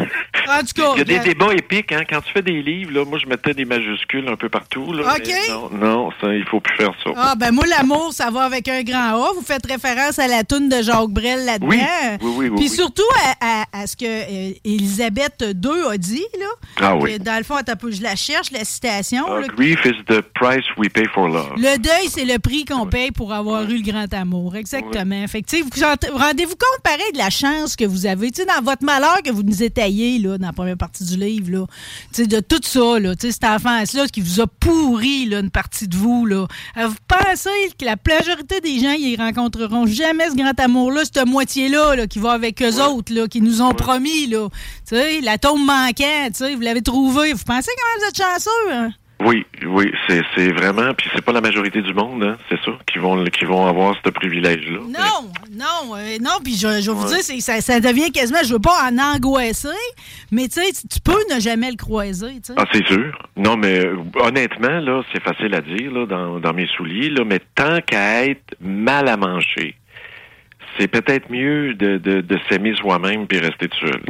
En 0.48 0.60
tout 0.60 0.74
cas, 0.82 0.92
Il 0.96 0.98
y 0.98 1.00
a 1.00 1.04
des 1.04 1.18
débats 1.18 1.52
épiques, 1.54 1.92
hein. 1.92 2.02
Quand 2.08 2.20
tu 2.20 2.32
fais 2.32 2.42
des 2.42 2.62
livres, 2.62 2.92
là, 2.92 3.04
moi, 3.04 3.18
je 3.22 3.26
mettais 3.28 3.54
des 3.54 3.64
majuscules 3.64 4.28
un 4.28 4.36
peu 4.36 4.48
partout, 4.48 4.92
là. 4.92 5.14
OK. 5.16 5.30
non, 5.50 5.70
non, 5.72 6.10
ça, 6.20 6.32
il 6.34 6.44
faut 6.44 6.60
plus 6.60 6.76
faire 6.76 6.92
ça. 7.04 7.10
Ah, 7.16 7.34
ben 7.36 7.50
moi, 7.52 7.64
l'amour, 7.66 8.12
ça 8.12 8.30
va 8.30 8.42
avec 8.44 8.68
un 8.68 8.82
grand 8.82 9.14
A. 9.28 9.32
Vous 9.34 9.42
faites 9.42 9.66
référence 9.66 10.18
à 10.18 10.27
la 10.28 10.44
toune 10.44 10.68
de 10.68 10.82
Jacques 10.82 11.08
Brel 11.10 11.44
là-dedans. 11.44 11.68
Oui, 11.68 11.78
oui, 12.22 12.30
oui, 12.36 12.48
oui, 12.50 12.56
Puis 12.58 12.68
surtout 12.68 13.02
à, 13.40 13.62
à- 13.62 13.64
à 13.82 13.86
ce 13.86 13.96
que 13.96 14.04
euh, 14.06 14.52
Elisabeth 14.64 15.42
II 15.42 15.70
a 15.92 15.96
dit, 15.98 16.24
là. 16.38 16.46
Ah 16.80 16.96
oui. 16.96 17.18
Dans 17.18 17.36
le 17.38 17.44
fond, 17.44 17.56
attends 17.56 17.74
je 17.90 18.02
la 18.02 18.16
cherche, 18.16 18.50
la 18.50 18.64
citation. 18.64 19.26
Là. 19.36 19.46
grief 19.56 19.78
is 19.84 19.94
the 20.08 20.20
price 20.34 20.64
we 20.76 20.88
pay 20.88 21.04
for 21.14 21.28
love. 21.28 21.52
Le 21.56 21.78
deuil, 21.78 22.08
c'est 22.08 22.24
le 22.24 22.38
prix 22.38 22.64
qu'on 22.64 22.86
paye 22.86 23.10
pour 23.12 23.32
avoir 23.32 23.62
eu 23.62 23.78
le 23.78 23.82
grand 23.92 24.12
amour. 24.12 24.56
Exactement. 24.56 25.26
Fait 25.28 25.42
que, 25.42 25.46
tu 25.48 25.56
sais, 25.58 25.62
vous 25.62 25.70
sentez- 25.80 26.08
rendez-vous 26.10 26.56
compte, 26.56 26.82
pareil, 26.82 27.12
de 27.12 27.18
la 27.18 27.30
chance 27.30 27.76
que 27.76 27.84
vous 27.84 28.06
avez. 28.06 28.30
Tu 28.30 28.42
sais, 28.42 28.46
dans 28.46 28.62
votre 28.62 28.84
malheur 28.84 29.22
que 29.24 29.30
vous 29.30 29.42
nous 29.42 29.62
étayez, 29.62 30.18
là, 30.18 30.38
dans 30.38 30.46
la 30.48 30.52
première 30.52 30.76
partie 30.76 31.04
du 31.04 31.16
livre, 31.16 31.50
là. 31.60 31.66
Tu 32.12 32.22
sais, 32.22 32.26
de 32.26 32.40
tout 32.40 32.60
ça, 32.62 32.98
là. 32.98 33.14
Tu 33.14 33.26
sais, 33.28 33.32
cette 33.32 33.44
enfance-là 33.44 34.06
qui 34.08 34.20
vous 34.20 34.40
a 34.40 34.46
pourri, 34.46 35.26
là, 35.26 35.38
une 35.40 35.50
partie 35.50 35.88
de 35.88 35.96
vous, 35.96 36.26
là. 36.26 36.46
Euh, 36.76 36.88
Vous 36.88 36.96
pensez 37.06 37.50
que 37.78 37.84
la 37.84 37.96
majorité 38.06 38.60
des 38.60 38.80
gens, 38.80 38.92
ils 38.98 39.16
rencontreront 39.16 39.86
jamais 39.86 40.17
ce 40.30 40.36
grand 40.36 40.58
amour-là, 40.58 41.04
cette 41.04 41.26
moitié-là, 41.26 41.96
là, 41.96 42.06
qui 42.06 42.18
va 42.18 42.32
avec 42.32 42.62
eux 42.62 42.82
autres, 42.82 43.12
là, 43.14 43.26
qui 43.28 43.40
nous 43.40 43.62
ont 43.62 43.72
promis, 43.72 44.26
là. 44.26 44.48
La 45.22 45.38
tombe 45.38 45.68
sais, 46.32 46.54
vous 46.54 46.60
l'avez 46.60 46.82
trouvé. 46.82 47.32
Vous 47.32 47.44
pensez 47.44 47.70
quand 47.76 48.00
même 48.00 48.00
vous 48.00 48.08
êtes 48.08 48.16
chanceux, 48.16 48.72
hein? 48.72 48.90
Oui, 49.20 49.44
oui, 49.66 49.90
c'est 50.08 50.22
c'est 50.36 50.52
vraiment, 50.52 50.94
puis 50.94 51.10
c'est 51.12 51.24
pas 51.24 51.32
la 51.32 51.40
majorité 51.40 51.82
du 51.82 51.92
monde, 51.92 52.22
hein, 52.22 52.36
c'est 52.48 52.58
ça, 52.64 52.70
qui 52.86 53.00
vont 53.00 53.24
qui 53.24 53.46
vont 53.46 53.66
avoir 53.66 53.96
ce 54.04 54.10
privilège-là. 54.10 54.78
Non, 54.78 55.28
non, 55.50 55.96
euh, 55.96 56.18
non, 56.20 56.38
puis 56.44 56.54
je, 56.54 56.80
je 56.80 56.88
vais 56.88 56.96
vous 56.96 57.08
dire, 57.08 57.42
ça, 57.42 57.60
ça 57.60 57.80
devient 57.80 58.12
quasiment, 58.12 58.38
je 58.44 58.52
veux 58.52 58.60
pas 58.60 58.88
en 58.88 58.96
angoisser, 58.96 59.68
mais 60.30 60.46
tu 60.46 60.60
sais, 60.62 60.70
tu- 60.88 61.00
peux 61.00 61.18
ne 61.34 61.40
jamais 61.40 61.68
le 61.68 61.76
croiser. 61.76 62.40
Ah, 62.56 62.64
c'est 62.72 62.86
sûr. 62.86 63.10
Non, 63.36 63.56
mais 63.56 63.86
euh, 63.86 63.96
honnêtement, 64.20 64.78
là, 64.78 65.02
c'est 65.12 65.20
facile 65.22 65.52
à 65.52 65.62
dire, 65.62 65.90
là, 65.90 66.06
dans, 66.06 66.38
dans 66.38 66.52
mes 66.52 66.68
souliers, 66.76 67.10
là, 67.10 67.24
mais 67.26 67.40
tant 67.56 67.80
qu'à 67.84 68.24
être 68.24 68.54
mal 68.60 69.08
à 69.08 69.16
manger, 69.16 69.74
c'est 70.78 70.88
peut-être 70.88 71.30
mieux 71.30 71.74
de, 71.74 71.98
de, 71.98 72.20
de 72.20 72.38
s'aimer 72.48 72.74
soi-même 72.76 73.26
puis 73.26 73.38
rester 73.38 73.68
tout 73.68 73.78
seul. 73.86 74.00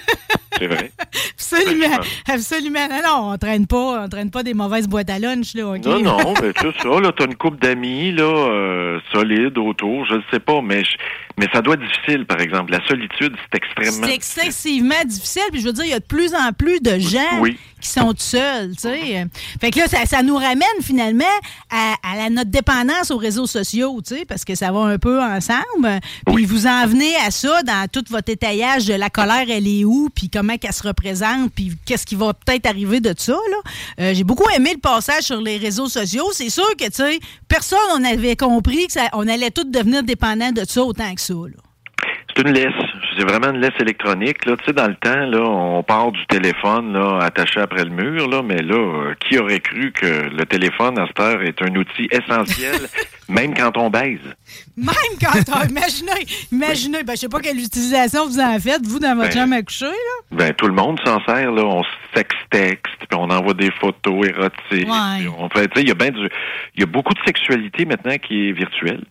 c'est 0.58 0.66
vrai? 0.66 0.90
Absolument, 1.34 2.00
absolument. 2.28 2.88
Non, 2.88 3.00
non, 3.04 3.32
on 3.32 3.38
traîne 3.38 3.66
pas, 3.66 4.04
on 4.04 4.08
traîne 4.08 4.30
pas 4.30 4.42
des 4.42 4.54
mauvaises 4.54 4.88
boîtes 4.88 5.10
à 5.10 5.18
lunch, 5.18 5.54
là? 5.54 5.76
Non, 5.84 6.00
non, 6.00 6.34
mais 6.42 6.52
tout 6.52 6.72
ça, 6.82 7.00
là, 7.00 7.12
t'as 7.16 7.26
une 7.26 7.36
couple 7.36 7.58
d'amis, 7.58 8.12
là, 8.12 8.24
euh, 8.24 9.00
solides 9.12 9.58
autour, 9.58 10.04
je 10.06 10.14
ne 10.14 10.22
sais 10.30 10.40
pas, 10.40 10.60
mais 10.62 10.82
je- 10.84 10.96
mais 11.38 11.46
ça 11.52 11.60
doit 11.62 11.74
être 11.74 11.86
difficile, 11.86 12.24
par 12.26 12.40
exemple. 12.40 12.72
La 12.72 12.86
solitude, 12.86 13.34
c'est 13.52 13.56
extrêmement 13.62 14.06
C'est 14.06 14.14
excessivement 14.14 15.04
difficile, 15.04 15.42
puis 15.52 15.60
je 15.60 15.66
veux 15.66 15.72
dire, 15.72 15.84
il 15.84 15.90
y 15.90 15.94
a 15.94 16.00
de 16.00 16.04
plus 16.04 16.34
en 16.34 16.52
plus 16.52 16.80
de 16.80 16.98
gens 16.98 17.40
Oui. 17.40 17.58
qui 17.80 17.88
sont 17.88 18.12
tout 18.12 18.20
seuls, 18.20 18.70
tu 18.74 18.82
sais. 18.82 19.26
Fait 19.60 19.70
que 19.70 19.78
là, 19.80 19.86
ça, 19.88 20.04
ça 20.06 20.22
nous 20.22 20.36
ramène 20.36 20.62
finalement 20.82 21.24
à, 21.70 21.94
à 22.02 22.16
la, 22.16 22.30
notre 22.30 22.50
dépendance 22.50 23.10
aux 23.10 23.16
réseaux 23.18 23.46
sociaux, 23.46 24.00
tu 24.06 24.16
sais, 24.16 24.24
parce 24.24 24.44
que 24.44 24.54
ça 24.54 24.72
va 24.72 24.80
un 24.80 24.98
peu 24.98 25.22
ensemble. 25.22 26.00
Puis 26.34 26.44
vous 26.46 26.66
en 26.66 26.86
venez 26.86 27.14
à 27.26 27.30
ça 27.30 27.62
dans 27.62 27.86
tout 27.92 28.04
votre 28.10 28.30
étayage 28.30 28.86
de 28.86 28.94
la 28.94 29.10
colère, 29.10 29.46
elle 29.48 29.68
est 29.68 29.84
où, 29.84 30.08
puis 30.14 30.30
comment 30.30 30.56
qu'elle 30.56 30.72
se 30.72 30.82
représente, 30.86 31.52
puis 31.54 31.72
qu'est-ce 31.84 32.06
qui 32.06 32.14
va 32.14 32.32
peut-être 32.34 32.66
arriver 32.66 33.00
de 33.00 33.14
ça, 33.16 33.32
là. 33.34 33.56
Euh, 34.00 34.14
J'ai 34.14 34.24
beaucoup 34.24 34.48
aimé 34.50 34.70
le 34.74 34.80
passage 34.80 35.24
sur 35.24 35.40
les 35.40 35.56
réseaux 35.58 35.88
sociaux. 35.88 36.26
C'est 36.32 36.50
sûr 36.50 36.68
que, 36.78 36.84
tu 36.86 36.92
sais, 36.94 37.18
personne 37.48 37.78
on 37.94 38.04
avait 38.04 38.36
compris 38.36 38.86
que 38.86 38.92
ça, 38.92 39.08
on 39.12 39.28
allait 39.28 39.50
tous 39.50 39.64
devenir 39.64 40.02
dépendants 40.02 40.52
de 40.52 40.64
ça 40.66 40.82
autant 40.82 41.14
que 41.14 41.20
ça, 41.20 41.25
là. 41.34 41.62
C'est 42.36 42.42
une 42.42 42.52
laisse. 42.52 42.72
C'est 43.16 43.24
vraiment 43.24 43.50
une 43.50 43.60
laisse 43.60 43.78
électronique. 43.80 44.44
Là. 44.44 44.56
Tu 44.58 44.64
sais, 44.66 44.72
dans 44.72 44.88
le 44.88 44.96
temps, 44.96 45.24
là, 45.24 45.40
on 45.40 45.82
part 45.82 46.12
du 46.12 46.26
téléphone 46.26 46.92
là, 46.92 47.20
attaché 47.22 47.60
après 47.60 47.84
le 47.84 47.90
mur, 47.90 48.28
là, 48.28 48.42
mais 48.42 48.58
là, 48.58 48.74
euh, 48.74 49.14
qui 49.20 49.38
aurait 49.38 49.60
cru 49.60 49.90
que 49.92 50.28
le 50.28 50.44
téléphone 50.44 50.98
à 50.98 51.06
cette 51.06 51.18
heure 51.18 51.42
est 51.42 51.62
un 51.62 51.74
outil 51.74 52.08
essentiel, 52.10 52.76
même 53.30 53.54
quand 53.54 53.78
on 53.78 53.88
baise? 53.88 54.20
Même 54.76 54.94
quand 55.18 55.38
on... 55.48 55.66
imaginez, 55.66 56.26
imaginez, 56.52 57.04
ben, 57.04 57.14
je 57.14 57.20
sais 57.20 57.28
pas 57.28 57.40
quelle 57.40 57.58
utilisation 57.58 58.26
vous 58.26 58.38
en 58.38 58.58
faites, 58.58 58.86
vous, 58.86 58.98
dans 58.98 59.14
votre 59.16 59.28
Ben, 59.28 59.40
chambre 59.40 59.54
à 59.54 59.62
coucher, 59.62 59.86
là. 59.86 59.92
Ben, 60.32 60.52
tout 60.52 60.66
le 60.66 60.74
monde 60.74 61.00
s'en 61.06 61.24
sert, 61.24 61.50
là. 61.52 61.62
On 61.64 61.82
sextexte, 62.14 62.96
puis 62.98 63.18
on 63.18 63.30
envoie 63.30 63.54
des 63.54 63.70
photos 63.70 64.26
érotiques. 64.26 64.88
Ouais. 64.88 65.18
puis 65.20 65.28
on 65.28 65.48
fait, 65.48 65.68
tu 65.68 65.76
sais, 65.76 65.82
il 65.82 65.88
y 65.88 65.90
a 65.90 65.94
ben 65.94 66.10
du, 66.10 66.28
il 66.74 66.80
y 66.80 66.82
a 66.82 66.86
beaucoup 66.86 67.14
de 67.14 67.20
sexualité 67.24 67.84
maintenant 67.84 68.16
qui 68.18 68.48
est 68.48 68.52
virtuelle. 68.52 69.04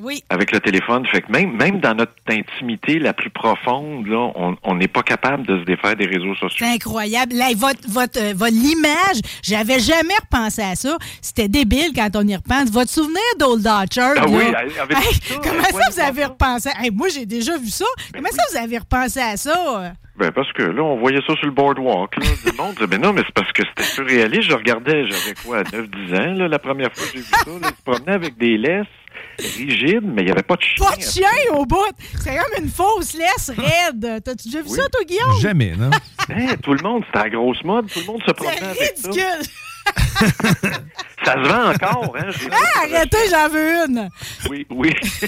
Oui. 0.00 0.22
avec 0.30 0.52
le 0.52 0.60
téléphone. 0.60 1.06
Fait 1.06 1.22
que 1.22 1.30
même, 1.32 1.56
même 1.56 1.80
dans 1.80 1.94
notre 1.94 2.12
intimité 2.28 2.98
la 2.98 3.12
plus 3.12 3.30
profonde, 3.30 4.06
là, 4.06 4.30
on 4.62 4.74
n'est 4.74 4.88
pas 4.88 5.02
capable 5.02 5.46
de 5.46 5.58
se 5.60 5.64
défaire 5.64 5.96
des 5.96 6.06
réseaux 6.06 6.34
sociaux. 6.34 6.56
C'est 6.66 6.74
incroyable. 6.74 7.34
Là, 7.34 7.46
votre, 7.56 7.88
votre, 7.88 8.20
euh, 8.20 8.32
votre 8.36 8.52
l'image, 8.52 9.20
j'avais 9.42 9.78
jamais 9.78 10.14
repensé 10.22 10.62
à 10.62 10.74
ça. 10.74 10.96
C'était 11.20 11.48
débile 11.48 11.92
quand 11.94 12.08
on 12.16 12.26
y 12.26 12.36
repense. 12.36 12.70
Votre 12.70 12.90
souvenir 12.90 13.20
d'Old 13.38 13.66
Orchard, 13.66 14.14
Ah 14.18 14.24
oui, 14.28 14.44
avec 14.80 14.96
Hey, 14.96 15.14
ça, 15.14 15.34
comment 15.42 15.62
ça 15.62 15.90
vous 15.92 16.00
avez 16.00 16.24
repensé? 16.24 16.70
Hey, 16.78 16.90
moi, 16.90 17.08
j'ai 17.08 17.26
déjà 17.26 17.56
vu 17.56 17.68
ça. 17.68 17.84
comment 18.14 18.28
ça 18.30 18.42
vous 18.52 18.58
avez 18.58 18.78
repensé 18.78 19.20
à 19.20 19.36
ça? 19.36 19.92
Ben, 20.18 20.30
parce 20.32 20.50
que 20.54 20.62
là, 20.62 20.82
on 20.82 20.96
voyait 20.96 21.20
ça 21.26 21.34
sur 21.36 21.44
le 21.44 21.50
boardwalk. 21.52 22.16
Là. 22.16 22.24
Le 22.46 22.56
monde 22.56 22.74
disait, 22.74 22.86
ben 22.86 23.00
non, 23.02 23.12
mais 23.12 23.20
c'est 23.26 23.34
parce 23.34 23.52
que 23.52 23.62
c'était 23.68 23.82
surréaliste. 23.82 24.48
Je 24.50 24.54
regardais, 24.56 25.04
j'avais 25.06 25.34
quoi, 25.44 25.62
9-10 25.62 26.16
ans, 26.16 26.34
là, 26.38 26.48
la 26.48 26.58
première 26.58 26.90
fois 26.94 27.04
que 27.06 27.12
j'ai 27.12 27.18
vu 27.18 27.26
ça. 27.30 27.50
Là, 27.60 27.68
se 27.68 27.82
promenaient 27.84 28.14
avec 28.14 28.38
des 28.38 28.56
laisses 28.56 28.86
rigides, 29.38 30.02
mais 30.04 30.22
il 30.22 30.24
n'y 30.26 30.30
avait 30.30 30.42
pas 30.42 30.56
de 30.56 30.62
chien. 30.62 30.86
Pas 30.86 30.96
de 30.96 31.02
chien 31.02 31.28
au 31.54 31.64
bout. 31.66 31.76
C'est 32.22 32.36
comme 32.36 32.64
une 32.64 32.70
fausse 32.70 33.14
laisse 33.14 33.50
raide. 33.56 34.22
T'as-tu 34.24 34.48
déjà 34.48 34.62
vu 34.62 34.68
Oui. 34.68 34.76
ça, 34.78 34.88
toi, 34.88 35.04
Guillaume? 35.04 35.40
Jamais, 35.40 35.74
non? 35.76 35.90
Hein, 36.28 36.56
tout 36.62 36.72
le 36.74 36.82
monde, 36.82 37.02
c'était 37.06 37.24
la 37.24 37.30
grosse 37.30 37.62
mode. 37.64 37.88
Tout 37.90 38.00
le 38.00 38.06
monde 38.06 38.22
se 38.26 38.32
promenait 38.32 38.56
C'est 38.58 38.64
avec 38.66 38.92
ça. 38.96 39.08
ridicule. 39.10 39.50
Ça 41.24 41.32
se 41.32 41.48
vend 41.48 41.72
encore, 41.72 42.16
hein? 42.16 42.28
Ah, 42.52 42.82
arrêtez, 42.84 43.16
j'en 43.30 43.48
veux 43.48 43.86
une. 43.88 44.08
Oui, 44.48 44.66
oui. 44.70 44.92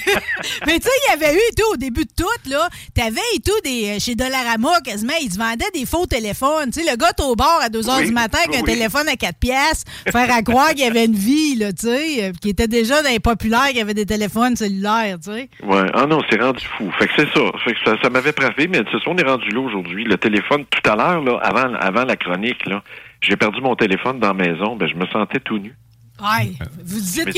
Mais 0.66 0.78
tu 0.78 0.82
sais, 0.82 0.90
il 1.06 1.10
y 1.10 1.24
avait 1.24 1.34
eu 1.34 1.38
et 1.38 1.54
tout, 1.56 1.72
au 1.72 1.76
début 1.76 2.04
de 2.04 2.10
tout, 2.16 2.50
là, 2.50 2.68
t'avais 2.94 3.20
et 3.34 3.40
tout 3.40 3.58
des, 3.64 3.96
euh, 3.96 3.98
chez 3.98 4.14
Dollarama, 4.14 4.80
quasiment, 4.84 5.14
ils 5.20 5.32
se 5.32 5.38
vendaient 5.38 5.70
des 5.74 5.86
faux 5.86 6.06
téléphones. 6.06 6.70
Tu 6.72 6.82
sais, 6.82 6.90
le 6.90 6.96
gars 6.96 7.10
au 7.20 7.34
bar 7.34 7.60
à 7.62 7.68
2 7.68 7.80
h 7.80 7.98
Oui, 7.98 8.06
du 8.06 8.12
matin 8.12 8.38
avec 8.46 8.60
un 8.60 8.62
oui. 8.62 8.74
téléphone 8.74 9.08
à 9.08 9.16
4 9.16 9.38
piastres, 9.38 9.90
faire 10.12 10.32
à 10.32 10.42
croire 10.42 10.68
qu'il 10.68 10.80
y 10.80 10.84
avait 10.84 11.06
une 11.06 11.16
vie, 11.16 11.56
là, 11.56 11.72
tu 11.72 11.86
sais, 11.86 12.24
euh, 12.24 12.32
qui 12.40 12.50
était 12.50 12.68
déjà 12.68 13.02
dans 13.02 13.10
les 13.10 13.18
populaires, 13.18 13.70
qui 13.72 13.80
avait 13.80 13.94
des 13.94 14.06
téléphones 14.06 14.54
cellulaires, 14.54 15.16
tu 15.18 15.32
sais. 15.32 15.48
Ouais. 15.64 15.86
Ah 15.94 16.06
non, 16.06 16.20
c'est 16.30 16.40
rendu 16.40 16.64
fou. 16.76 16.92
Fait 16.98 17.08
que 17.08 17.12
c'est 17.16 17.28
ça. 17.34 17.40
Fait 17.64 17.72
que 17.72 17.78
ça, 17.84 17.96
ça 18.00 18.10
m'avait 18.10 18.32
frappé, 18.32 18.68
mais 18.68 18.82
c'est 18.92 18.98
ça, 18.98 19.04
on 19.08 19.16
est 19.16 19.28
rendu 19.28 19.48
là 19.48 19.60
aujourd'hui. 19.60 20.04
Le 20.04 20.16
téléphone, 20.16 20.64
tout 20.66 20.90
à 20.90 20.94
l'heure, 20.94 21.22
là, 21.22 21.40
avant, 21.42 21.74
avant 21.74 22.04
la 22.04 22.14
chronique, 22.16 22.64
là, 22.66 22.82
j'ai 23.20 23.36
perdu 23.36 23.60
mon 23.60 23.74
téléphone 23.76 24.20
dans 24.20 24.28
la 24.28 24.34
maison, 24.34 24.76
ben 24.76 24.88
je 24.88 24.94
me 24.94 25.06
sentais 25.06 25.40
tout 25.40 25.58
nu. 25.58 25.74
Ouais. 26.20 26.52
Vous 26.84 27.00
dites 27.00 27.26
que 27.26 27.30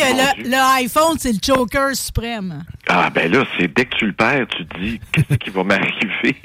le, 0.43 0.49
le 0.49 0.83
iPhone, 0.83 1.17
c'est 1.19 1.33
le 1.33 1.39
choker 1.45 1.95
suprême. 1.95 2.65
Ah 2.89 3.11
ben 3.11 3.31
là, 3.31 3.45
c'est 3.59 3.69
dès 3.75 3.85
que 3.85 3.95
tu 3.97 4.07
le 4.07 4.13
perds, 4.13 4.47
tu 4.49 4.67
te 4.67 4.79
dis 4.79 5.01
qu'est-ce 5.13 5.37
qui 5.37 5.51
va 5.51 5.65
m'arriver? 5.65 6.37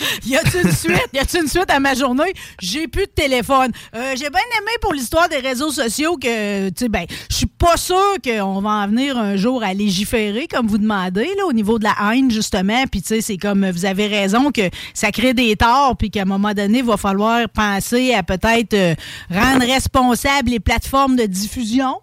Y 0.26 0.36
a-tu 0.36 0.62
une 0.62 0.72
suite? 0.72 1.08
Y 1.12 1.18
a-tu 1.18 1.38
une 1.38 1.48
suite 1.48 1.70
à 1.70 1.80
ma 1.80 1.94
journée? 1.94 2.32
J'ai 2.60 2.88
plus 2.88 3.04
de 3.04 3.10
téléphone. 3.10 3.72
Euh, 3.94 4.14
J'ai 4.16 4.30
bien 4.30 4.40
aimé 4.58 4.70
pour 4.80 4.92
l'histoire 4.92 5.28
des 5.28 5.38
réseaux 5.38 5.70
sociaux 5.70 6.16
que, 6.16 6.68
tu 6.68 6.74
sais, 6.76 6.88
ben, 6.88 7.04
je 7.30 7.36
suis 7.36 7.46
pas 7.46 7.76
sûr 7.76 8.14
qu'on 8.24 8.60
va 8.60 8.70
en 8.70 8.86
venir 8.88 9.16
un 9.18 9.36
jour 9.36 9.62
à 9.62 9.74
légiférer, 9.74 10.46
comme 10.46 10.66
vous 10.66 10.78
demandez, 10.78 11.28
là, 11.36 11.46
au 11.46 11.52
niveau 11.52 11.78
de 11.78 11.84
la 11.84 11.94
haine, 12.12 12.30
justement. 12.30 12.84
Puis, 12.90 13.02
tu 13.02 13.08
sais, 13.08 13.20
c'est 13.20 13.36
comme, 13.36 13.68
vous 13.70 13.84
avez 13.84 14.06
raison 14.06 14.50
que 14.50 14.62
ça 14.94 15.10
crée 15.12 15.34
des 15.34 15.56
torts, 15.56 15.96
puis 15.96 16.10
qu'à 16.10 16.22
un 16.22 16.26
moment 16.26 16.52
donné, 16.52 16.78
il 16.78 16.84
va 16.84 16.96
falloir 16.96 17.48
penser 17.48 18.14
à 18.14 18.22
peut-être 18.22 18.74
euh, 18.74 18.94
rendre 19.30 19.66
responsables 19.66 20.50
les 20.50 20.60
plateformes 20.60 21.16
de 21.16 21.24
diffusion. 21.26 21.96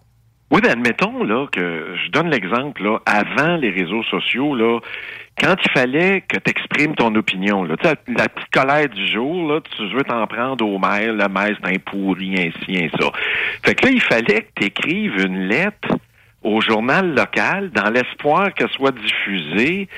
Oui, 0.50 0.62
ben 0.62 0.70
admettons 0.70 1.24
là 1.24 1.46
que 1.52 1.94
je 2.02 2.10
donne 2.10 2.30
l'exemple 2.30 2.82
là, 2.82 2.98
avant 3.04 3.56
les 3.56 3.68
réseaux 3.68 4.02
sociaux 4.04 4.54
là, 4.54 4.80
quand 5.40 5.56
il 5.64 5.70
fallait 5.70 6.22
que 6.22 6.38
tu 6.38 6.50
exprimes 6.50 6.94
ton 6.94 7.14
opinion 7.14 7.64
là, 7.64 7.76
sais 7.82 7.94
la 8.08 8.28
petite 8.28 8.50
colère 8.50 8.88
du 8.88 9.06
jour 9.06 9.52
là, 9.52 9.60
tu 9.76 9.88
veux 9.88 10.04
t'en 10.04 10.26
prendre 10.26 10.66
au 10.66 10.78
maire, 10.78 11.12
le 11.12 11.28
maire 11.28 11.56
c'est 11.62 11.74
un 11.74 11.78
pourri 11.78 12.34
ainsi 12.34 12.76
ainsi 12.76 12.96
ça. 12.98 13.10
Fait 13.62 13.74
que 13.74 13.86
là 13.86 13.92
il 13.92 14.02
fallait 14.02 14.42
que 14.42 14.60
tu 14.60 14.64
écrives 14.66 15.18
une 15.18 15.48
lettre 15.48 15.88
au 16.42 16.60
journal 16.60 17.14
local 17.14 17.70
dans 17.70 17.90
l'espoir 17.90 18.52
qu'elle 18.54 18.70
soit 18.70 18.94
diffusée. 18.94 19.88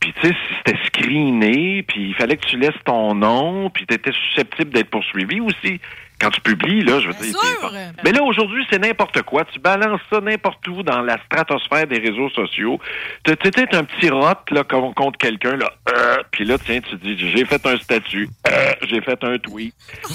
Puis 0.00 0.12
tu 0.20 0.28
sais, 0.28 0.36
c'était 0.58 0.78
screené, 0.86 1.82
puis 1.82 2.08
il 2.08 2.14
fallait 2.14 2.36
que 2.36 2.46
tu 2.46 2.58
laisses 2.58 2.72
ton 2.84 3.14
nom, 3.14 3.70
puis 3.70 3.86
tu 3.86 3.94
étais 3.94 4.12
susceptible 4.12 4.70
d'être 4.70 4.90
poursuivi 4.90 5.40
aussi. 5.40 5.80
Quand 6.20 6.30
tu 6.30 6.40
publies, 6.40 6.82
là, 6.82 7.00
je 7.00 7.08
veux 7.08 7.12
Bien 7.14 7.30
dire. 7.30 7.38
sûr. 7.38 7.72
Mais 8.04 8.12
là, 8.12 8.22
aujourd'hui, 8.22 8.64
c'est 8.70 8.78
n'importe 8.78 9.22
quoi. 9.22 9.44
Tu 9.44 9.58
balances 9.58 10.00
ça 10.10 10.20
n'importe 10.20 10.66
où 10.68 10.82
dans 10.82 11.02
la 11.02 11.18
stratosphère 11.24 11.86
des 11.86 11.98
réseaux 11.98 12.30
sociaux. 12.30 12.78
Tu 13.24 13.36
t'es 13.36 13.74
un 13.74 13.84
petit 13.84 14.10
rot, 14.10 14.34
là, 14.50 14.64
con- 14.64 14.92
contre 14.92 15.18
quelqu'un, 15.18 15.56
là. 15.56 15.72
Euh, 15.88 16.16
puis 16.30 16.44
là, 16.44 16.56
tiens, 16.58 16.80
tu 16.80 16.96
dis, 16.96 17.16
j'ai 17.18 17.44
fait 17.44 17.64
un 17.66 17.76
statut. 17.76 18.28
Euh, 18.48 18.72
j'ai 18.88 19.00
fait 19.00 19.22
un 19.24 19.38
tweet. 19.38 19.74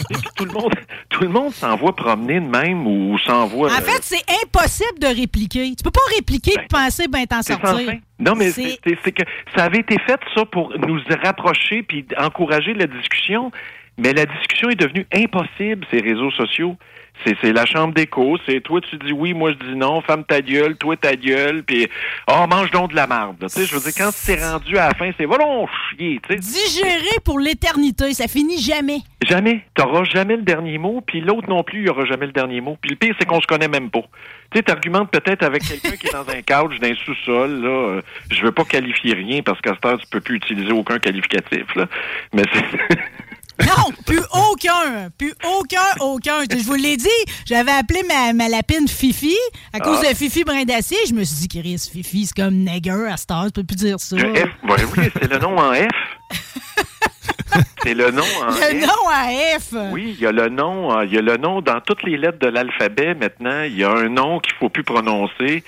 Et 0.10 0.14
puis 0.14 0.30
tout 0.36 0.46
le 0.46 0.52
monde, 0.52 0.74
tout 1.10 1.24
le 1.24 1.30
monde 1.30 1.54
s'envoie 1.54 1.96
promener 1.96 2.40
de 2.40 2.48
même 2.48 2.88
ou 2.88 3.18
s'envoie. 3.20 3.70
En 3.70 3.78
euh, 3.78 3.82
fait, 3.82 4.02
c'est 4.02 4.24
impossible 4.44 5.00
de 5.00 5.08
répliquer. 5.08 5.76
Tu 5.76 5.84
peux 5.84 5.92
pas 5.92 6.16
répliquer 6.16 6.54
et 6.54 6.68
penser 6.68 7.08
ben 7.08 7.26
t'en 7.26 7.42
sortir. 7.42 7.94
Non, 8.20 8.36
mais 8.36 8.52
c'est 8.52 8.78
que 9.12 9.24
ça 9.56 9.64
avait 9.64 9.80
été 9.80 9.98
fait, 10.06 10.20
ça, 10.36 10.46
pour 10.46 10.74
nous 10.78 11.00
rapprocher 11.24 11.84
puis 11.84 12.06
encourager 12.18 12.74
la 12.74 12.88
discussion. 12.88 13.52
Mais 14.00 14.14
la 14.14 14.26
discussion 14.26 14.70
est 14.70 14.76
devenue 14.76 15.06
impossible, 15.14 15.86
ces 15.92 16.00
réseaux 16.00 16.32
sociaux. 16.32 16.78
C'est 17.26 17.52
la 17.52 17.66
chambre 17.66 17.94
d'écho, 17.94 18.38
c'est 18.46 18.62
toi 18.62 18.80
tu 18.80 18.96
dis 18.96 19.12
oui, 19.12 19.34
moi 19.34 19.52
je 19.52 19.72
dis 19.72 19.76
non, 19.76 20.00
femme 20.00 20.24
ta 20.24 20.40
gueule, 20.40 20.78
toi 20.78 20.96
ta 20.96 21.18
gueule, 21.18 21.64
puis 21.64 21.86
oh 22.30 22.46
mange 22.50 22.72
donc 22.72 22.92
de 22.92 22.96
la 22.96 23.08
marde. 23.08 23.36
Tu 23.42 23.50
sais, 23.50 23.66
je 23.66 23.76
veux 23.76 23.82
dire 23.82 23.92
quand 23.98 24.12
c'est 24.14 24.42
rendu 24.42 24.78
à 24.78 24.88
la 24.88 24.94
fin, 24.94 25.12
c'est 25.18 25.26
va 25.26 25.38
donc 25.38 25.70
chier, 25.90 26.22
tu 26.26 26.34
sais. 26.34 26.40
Digérer 26.40 27.20
pour 27.26 27.40
l'éternité, 27.40 28.14
ça 28.14 28.30
finit 28.30 28.62
jamais. 28.62 29.00
Jamais. 29.28 29.66
T'auras 29.76 30.06
jamais 30.06 30.38
le 30.38 30.44
dernier 30.44 30.78
mot, 30.78 31.02
puis 31.06 31.20
l'autre 31.20 31.50
non 31.50 31.62
plus, 31.62 31.82
il 31.82 31.90
aura 31.90 32.06
jamais 32.06 32.26
le 32.26 32.32
dernier 32.32 32.62
mot. 32.62 32.78
Puis 32.80 32.92
le 32.92 32.96
pire, 32.96 33.14
c'est 33.20 33.26
qu'on 33.26 33.42
se 33.42 33.48
connaît 33.48 33.68
même 33.68 33.90
pas. 33.90 34.04
Tu 34.52 34.58
sais, 34.58 34.64
t'argumentes 34.64 35.12
peut-être 35.12 35.44
avec 35.44 35.64
quelqu'un 35.64 35.98
qui 35.98 36.08
est 36.08 36.14
dans 36.14 36.30
un 36.30 36.42
couch, 36.42 36.80
d'un 36.80 36.96
sous-sol, 36.96 37.62
là. 37.62 37.70
euh, 37.70 38.02
je 38.32 38.42
veux 38.44 38.54
pas 38.54 38.64
qualifier 38.64 39.14
rien 39.14 39.42
parce 39.42 39.60
qu'à 39.60 39.74
cette 39.74 39.86
heure, 39.86 40.00
tu 40.00 40.08
peux 40.10 40.22
plus 40.22 40.38
utiliser 40.38 40.72
aucun 40.72 41.00
qualificatif, 41.00 41.76
là. 41.76 41.88
Mais 42.34 42.44
c'est... 42.54 42.98
Non, 43.62 43.92
plus 44.06 44.22
aucun. 44.52 45.10
Plus 45.18 45.34
aucun, 45.58 45.80
aucun. 46.00 46.44
Je 46.50 46.64
vous 46.64 46.76
l'ai 46.76 46.98
dit, 46.98 47.08
j'avais 47.46 47.72
appelé 47.72 48.02
ma, 48.08 48.34
ma 48.34 48.48
lapine 48.50 48.88
Fifi 48.88 49.36
à 49.74 49.80
cause 49.80 50.00
Ah. 50.06 50.10
de 50.12 50.16
Fifi 50.16 50.44
Brin 50.44 50.64
d'Acier. 50.64 50.98
Je 51.08 51.14
me 51.14 51.24
suis 51.24 51.48
dit, 51.48 51.60
Chris, 51.60 51.90
Fifi, 51.92 52.26
c'est 52.28 52.36
comme 52.42 52.56
nègre 52.56 52.92
à 53.10 53.16
heure, 53.34 53.46
tu 53.48 53.52
peux 53.54 53.64
plus 53.64 53.76
dire 53.76 54.00
ça. 54.00 54.16
Le 54.16 54.34
F, 54.36 54.50
oui, 54.64 55.10
c'est 55.14 55.30
le 55.32 55.38
nom 55.40 55.58
en 55.58 55.74
F. 55.74 55.88
c'est 57.84 57.94
le 57.94 58.12
nom 58.12 58.24
en 58.24 58.52
F. 58.52 58.72
Le 58.72 58.80
nom 58.80 59.10
à 59.10 59.60
F. 59.60 59.92
Oui, 59.92 60.16
il 60.18 60.22
y 60.24 60.26
a 60.28 60.32
le 60.32 60.50
nom, 60.50 61.02
il 61.02 61.14
y 61.14 61.18
a 61.18 61.22
le 61.22 61.38
nom 61.38 61.62
dans 61.62 61.82
toutes 61.82 62.04
les 62.04 62.18
lettres 62.18 62.40
de 62.40 62.48
l'alphabet 62.48 63.14
maintenant. 63.16 63.64
Il 63.64 63.78
y 63.78 63.84
a 63.84 63.92
un 63.92 64.10
nom 64.10 64.40
qu'il 64.40 64.54
faut 64.60 64.70
plus 64.70 64.84
prononcer. 64.84 65.64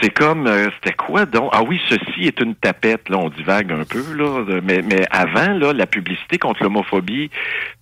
C'est 0.00 0.10
comme, 0.10 0.46
euh, 0.46 0.70
c'était 0.74 0.94
quoi 0.94 1.24
donc? 1.26 1.50
Ah 1.52 1.62
oui, 1.62 1.80
ceci 1.88 2.26
est 2.26 2.40
une 2.40 2.54
tapette. 2.54 3.08
Là, 3.08 3.18
on 3.18 3.28
divague 3.30 3.72
un 3.72 3.84
peu, 3.84 4.02
là. 4.14 4.44
de- 4.44 4.60
Mais, 4.60 4.82
mais 4.82 5.06
avant, 5.10 5.52
là, 5.54 5.72
la 5.72 5.86
publicité 5.86 6.38
contre 6.38 6.62
l'homophobie 6.62 7.30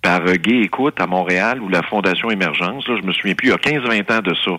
par 0.01 0.21
euh, 0.21 0.33
Gay 0.35 0.61
Écoute 0.61 0.99
à 1.01 1.07
Montréal 1.07 1.61
ou 1.61 1.69
la 1.69 1.81
Fondation 1.83 2.29
Émergence, 2.29 2.87
là, 2.87 2.95
je 3.01 3.05
me 3.05 3.13
souviens 3.13 3.35
plus, 3.35 3.47
il 3.47 3.51
y 3.51 3.53
a 3.53 3.57
15-20 3.57 4.11
ans 4.17 4.21
de 4.21 4.33
ça. 4.35 4.51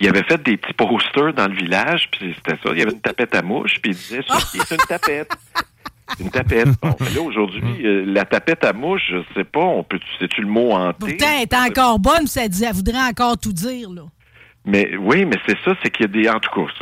Il 0.00 0.08
avait 0.08 0.24
fait 0.24 0.42
des 0.42 0.56
petits 0.56 0.72
posters 0.74 1.32
dans 1.32 1.48
le 1.48 1.54
village, 1.54 2.08
puis 2.10 2.34
c'était 2.36 2.58
ça. 2.62 2.70
Il 2.72 2.78
y 2.78 2.82
avait 2.82 2.92
une 2.92 3.00
tapette 3.00 3.34
à 3.34 3.42
mouche, 3.42 3.76
puis 3.82 3.92
il 3.92 3.96
disait, 3.96 4.22
ceci 4.28 4.58
est 4.58 4.70
une 4.72 4.86
tapette. 4.88 5.30
Une 6.20 6.30
tapette. 6.30 6.68
Bon, 6.80 6.94
mais 7.00 7.10
là, 7.16 7.20
aujourd'hui, 7.20 7.84
euh, 7.84 8.04
la 8.06 8.24
tapette 8.24 8.62
à 8.64 8.72
mouche, 8.72 9.02
je 9.10 9.16
sais 9.34 9.42
pas, 9.42 9.58
on 9.58 9.82
peut, 9.82 9.98
sais-tu 10.20 10.40
le 10.40 10.46
mot 10.46 10.70
hanté? 10.70 10.96
Pourtant, 11.00 11.34
elle 11.36 11.42
est 11.42 11.52
encore 11.52 11.98
bonne, 11.98 12.28
ça 12.28 12.46
dit, 12.46 12.62
elle 12.64 12.72
voudrait 12.74 13.02
encore 13.10 13.36
tout 13.36 13.52
dire, 13.52 13.90
là. 13.90 14.02
Mais 14.68 14.96
oui, 14.98 15.24
mais 15.24 15.36
c'est 15.46 15.56
ça, 15.64 15.76
c'est 15.82 15.90
qu'il 15.90 16.02
y 16.06 16.08
a 16.08 16.12
des. 16.22 16.28
En 16.28 16.40
tout 16.40 16.50
cas, 16.52 16.72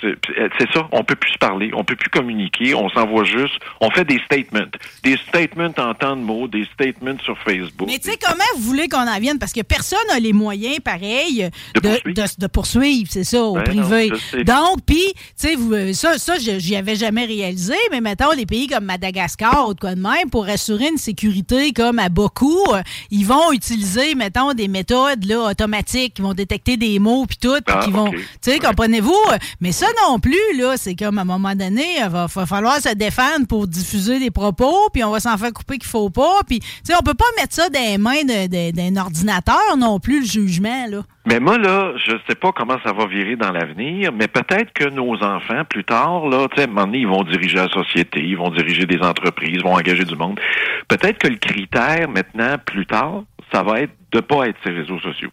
c'est- 0.00 0.72
ça. 0.72 0.88
On 0.92 1.04
peut 1.04 1.14
plus 1.16 1.32
se 1.32 1.38
parler, 1.38 1.70
on 1.74 1.84
peut 1.84 1.94
plus 1.96 2.08
communiquer, 2.08 2.74
on 2.74 2.88
s'envoie 2.88 3.24
juste. 3.24 3.54
On 3.80 3.90
fait 3.90 4.04
des 4.06 4.18
statements, 4.24 4.64
des 5.04 5.16
statements 5.28 5.70
en 5.78 5.92
temps 5.94 6.16
de 6.16 6.22
mots, 6.22 6.48
des 6.48 6.66
statements 6.72 7.16
sur 7.24 7.36
Facebook. 7.38 7.88
Mais 7.88 7.98
tu 7.98 8.10
sais, 8.10 8.16
comment 8.20 8.42
vous 8.56 8.62
voulez 8.62 8.88
qu'on 8.88 9.06
en 9.06 9.18
vienne? 9.20 9.38
Parce 9.38 9.52
que 9.52 9.60
personne 9.60 9.98
n'a 10.08 10.18
les 10.18 10.32
moyens, 10.32 10.80
pareil, 10.80 11.50
De 11.74 11.80
de, 11.80 11.88
poursuivre. 11.88 12.14
de- 12.16 12.40
de 12.40 12.46
poursuivre, 12.46 13.08
c'est 13.10 13.24
ça, 13.24 13.42
au 13.42 13.54
Ben 13.54 13.64
privé. 13.64 14.10
non. 14.10 14.42
Donc, 14.44 14.78
puis, 14.86 15.02
tu 15.14 15.20
sais, 15.36 15.54
vous, 15.56 15.92
ça, 15.92 16.18
ça 16.18 16.34
j'y 16.38 16.74
avais 16.74 16.96
jamais 16.96 17.26
réalisé, 17.26 17.74
mais 17.90 18.00
mettons, 18.00 18.34
des 18.34 18.46
pays 18.46 18.66
comme 18.66 18.84
Madagascar 18.86 19.68
ou 19.68 19.74
de 19.74 19.80
quoi 19.80 19.94
de 19.94 20.00
même, 20.00 20.30
pour 20.30 20.46
assurer 20.48 20.88
une 20.88 20.96
sécurité 20.98 21.72
comme 21.72 21.98
à 21.98 22.08
beaucoup, 22.08 22.64
euh, 22.72 22.82
ils 23.10 23.26
vont 23.26 23.52
utiliser, 23.52 24.14
mettons, 24.14 24.54
des 24.54 24.68
méthodes 24.68 25.24
là, 25.26 25.50
automatiques 25.50 26.14
qui 26.14 26.22
vont 26.22 26.32
détecter 26.34 26.76
des 26.78 26.98
mots 26.98 27.25
Puis 27.26 27.38
tout, 27.38 27.56
Ah, 27.66 27.80
qui 27.82 27.90
vont, 27.90 28.10
tu 28.10 28.20
sais, 28.40 28.58
comprenez-vous? 28.58 29.14
Mais 29.60 29.72
ça 29.72 29.86
non 30.08 30.18
plus, 30.18 30.34
là, 30.56 30.76
c'est 30.76 30.94
comme 30.94 31.18
à 31.18 31.22
un 31.22 31.24
moment 31.24 31.54
donné, 31.54 31.84
il 31.98 32.08
va, 32.08 32.26
va 32.26 32.46
falloir 32.46 32.76
se 32.76 32.94
défendre 32.94 33.46
pour 33.48 33.66
diffuser 33.66 34.18
des 34.18 34.30
propos, 34.30 34.88
puis 34.92 35.02
on 35.04 35.10
va 35.10 35.20
s'en 35.20 35.36
faire 35.36 35.52
couper 35.52 35.78
qu'il 35.78 35.88
faut 35.88 36.10
pas, 36.10 36.40
puis, 36.46 36.60
tu 36.60 36.66
sais, 36.84 36.94
on 36.94 37.04
peut 37.04 37.14
pas 37.14 37.24
mettre 37.38 37.54
ça 37.54 37.68
dans 37.68 37.80
les 37.80 37.98
mains 37.98 38.24
d'un 38.24 38.96
ordinateur 38.96 39.76
non 39.78 39.98
plus, 40.00 40.20
le 40.20 40.26
jugement, 40.26 40.86
là. 40.88 41.02
Mais 41.28 41.40
moi, 41.40 41.58
là, 41.58 41.92
je 42.06 42.12
sais 42.28 42.36
pas 42.36 42.52
comment 42.52 42.76
ça 42.84 42.92
va 42.92 43.06
virer 43.06 43.34
dans 43.34 43.50
l'avenir, 43.50 44.12
mais 44.12 44.28
peut-être 44.28 44.72
que 44.72 44.88
nos 44.88 45.14
enfants, 45.24 45.64
plus 45.68 45.82
tard, 45.82 46.28
là, 46.28 46.46
tu 46.48 46.56
sais, 46.56 46.62
à 46.62 46.64
un 46.64 46.66
moment 46.68 46.86
donné, 46.86 46.98
ils 46.98 47.08
vont 47.08 47.24
diriger 47.24 47.56
la 47.56 47.68
société, 47.68 48.20
ils 48.22 48.36
vont 48.36 48.50
diriger 48.50 48.86
des 48.86 49.00
entreprises, 49.00 49.50
ils 49.54 49.62
vont 49.62 49.74
engager 49.74 50.04
du 50.04 50.14
monde. 50.14 50.38
Peut-être 50.86 51.18
que 51.18 51.26
le 51.26 51.36
critère, 51.36 52.08
maintenant, 52.08 52.56
plus 52.64 52.86
tard, 52.86 53.24
ça 53.52 53.64
va 53.64 53.80
être 53.80 53.92
de 54.12 54.20
pas 54.20 54.46
être 54.46 54.56
ces 54.64 54.70
réseaux 54.70 55.00
sociaux. 55.00 55.30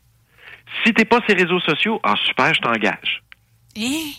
Si 0.85 0.93
t'es 0.93 1.05
pas 1.05 1.19
ces 1.27 1.33
réseaux 1.35 1.59
sociaux, 1.59 1.99
ah, 2.03 2.15
super, 2.25 2.53
je 2.53 2.61
t'engage. 2.61 3.23
Hein? 3.77 4.11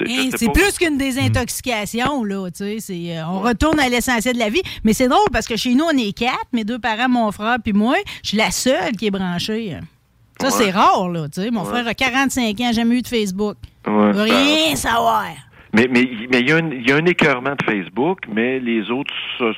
Hein, 0.00 0.30
c'est 0.36 0.46
pas. 0.46 0.52
plus 0.52 0.78
qu'une 0.78 0.96
désintoxication, 0.96 2.24
là, 2.24 2.48
tu 2.50 2.58
sais. 2.64 2.76
c'est, 2.80 3.18
euh, 3.18 3.26
on 3.26 3.40
retourne 3.40 3.78
à 3.78 3.88
l'essentiel 3.88 4.34
de 4.34 4.38
la 4.38 4.48
vie. 4.48 4.62
Mais 4.84 4.92
c'est 4.94 5.08
drôle 5.08 5.26
parce 5.32 5.46
que 5.46 5.56
chez 5.56 5.74
nous, 5.74 5.84
on 5.84 5.96
est 5.96 6.16
quatre, 6.16 6.46
mes 6.52 6.64
deux 6.64 6.78
parents, 6.78 7.08
mon 7.08 7.30
frère 7.30 7.58
puis 7.62 7.72
moi. 7.74 7.96
Je 8.22 8.28
suis 8.30 8.38
la 8.38 8.50
seule 8.50 8.92
qui 8.96 9.06
est 9.06 9.10
branchée. 9.10 9.76
Ça, 10.40 10.46
Ouais. 10.46 10.52
c'est 10.56 10.70
rare, 10.70 11.08
là, 11.08 11.28
tu 11.28 11.42
sais. 11.42 11.50
Mon 11.50 11.62
Ouais. 11.62 11.68
frère 11.70 11.86
a 11.86 11.94
45 11.94 12.58
ans, 12.62 12.72
jamais 12.72 12.96
eu 12.96 13.02
de 13.02 13.06
Facebook. 13.08 13.56
Ouais, 13.86 14.12
rien 14.12 14.76
savoir. 14.76 15.26
Mais 15.74 15.88
mais 15.90 16.06
mais 16.30 16.40
il 16.40 16.48
y 16.48 16.52
a 16.52 16.56
un 16.56 16.70
il 16.70 16.86
y 16.86 16.92
a 16.92 16.96
un 16.96 17.04
écœurement 17.06 17.54
de 17.58 17.64
Facebook, 17.64 18.18
mais 18.30 18.60
les 18.60 18.90
autres 18.90 19.14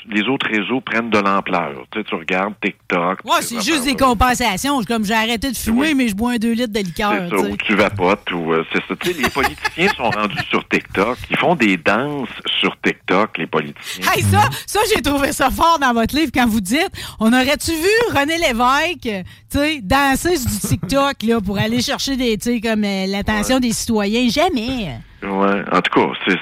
les 0.09 0.22
autres 0.29 0.46
réseaux 0.48 0.81
prennent 0.81 1.11
de 1.11 1.18
l'ampleur. 1.18 1.72
Tu 1.90 1.98
sais, 1.98 2.05
tu 2.05 2.14
regardes 2.14 2.55
TikTok. 2.62 3.18
Ouais, 3.24 3.40
ces 3.40 3.57
c'est 3.57 3.62
juste 3.72 3.85
des 3.85 3.96
compensations. 3.96 4.81
Comme 4.85 5.05
j'ai 5.05 5.14
arrêté 5.14 5.50
de 5.50 5.57
fumer, 5.57 5.81
Oui. 5.88 5.94
mais 5.96 6.09
je 6.09 6.14
bois 6.14 6.33
un 6.33 6.37
2 6.37 6.53
litres 6.53 6.72
de 6.72 6.79
liqueur, 6.79 7.29
ça, 7.29 7.37
ou 7.37 7.57
tu 7.57 7.74
vapotes, 7.74 8.31
ou 8.33 8.53
euh, 8.53 8.64
c'est 8.72 8.83
ça. 8.87 8.94
Tu 9.00 9.12
sais, 9.12 9.22
les 9.22 9.29
politiciens 9.29 9.88
sont 9.96 10.11
rendus 10.11 10.44
sur 10.50 10.66
TikTok. 10.68 11.18
Ils 11.31 11.37
font 11.37 11.57
des 11.57 11.77
danses 11.77 12.29
sur 12.61 12.77
TikTok, 12.81 13.37
les 13.38 13.46
politiciens. 13.48 14.05
Hey, 14.14 14.22
ça, 14.22 14.42
ça 14.66 14.81
j'ai 14.94 15.03
trouvé 15.03 15.33
ça 15.33 15.50
fort 15.50 15.79
dans 15.81 15.92
votre 15.92 16.14
livre 16.14 16.31
quand 16.33 16.46
vous 16.46 16.61
dites 16.61 16.90
on 17.18 17.33
aurait-tu 17.33 17.72
vu 17.72 18.16
René 18.16 18.38
Lévesque, 18.38 19.24
tu 19.50 19.59
sais, 19.59 19.81
danser 19.83 20.37
sur 20.37 20.48
du 20.50 20.59
TikTok 20.59 21.22
là, 21.24 21.40
pour 21.40 21.59
aller 21.59 21.81
chercher 21.83 22.16
des, 22.16 22.38
tu 22.38 22.55
sais, 22.55 22.61
comme 22.61 22.85
euh, 22.85 23.07
l'attention 23.07 23.59
des 23.59 23.72
citoyens? 23.72 24.29
Jamais. 24.29 24.98
Ouais. 25.24 25.62
En 25.72 25.80
tout 25.80 26.00
cas, 26.00 26.34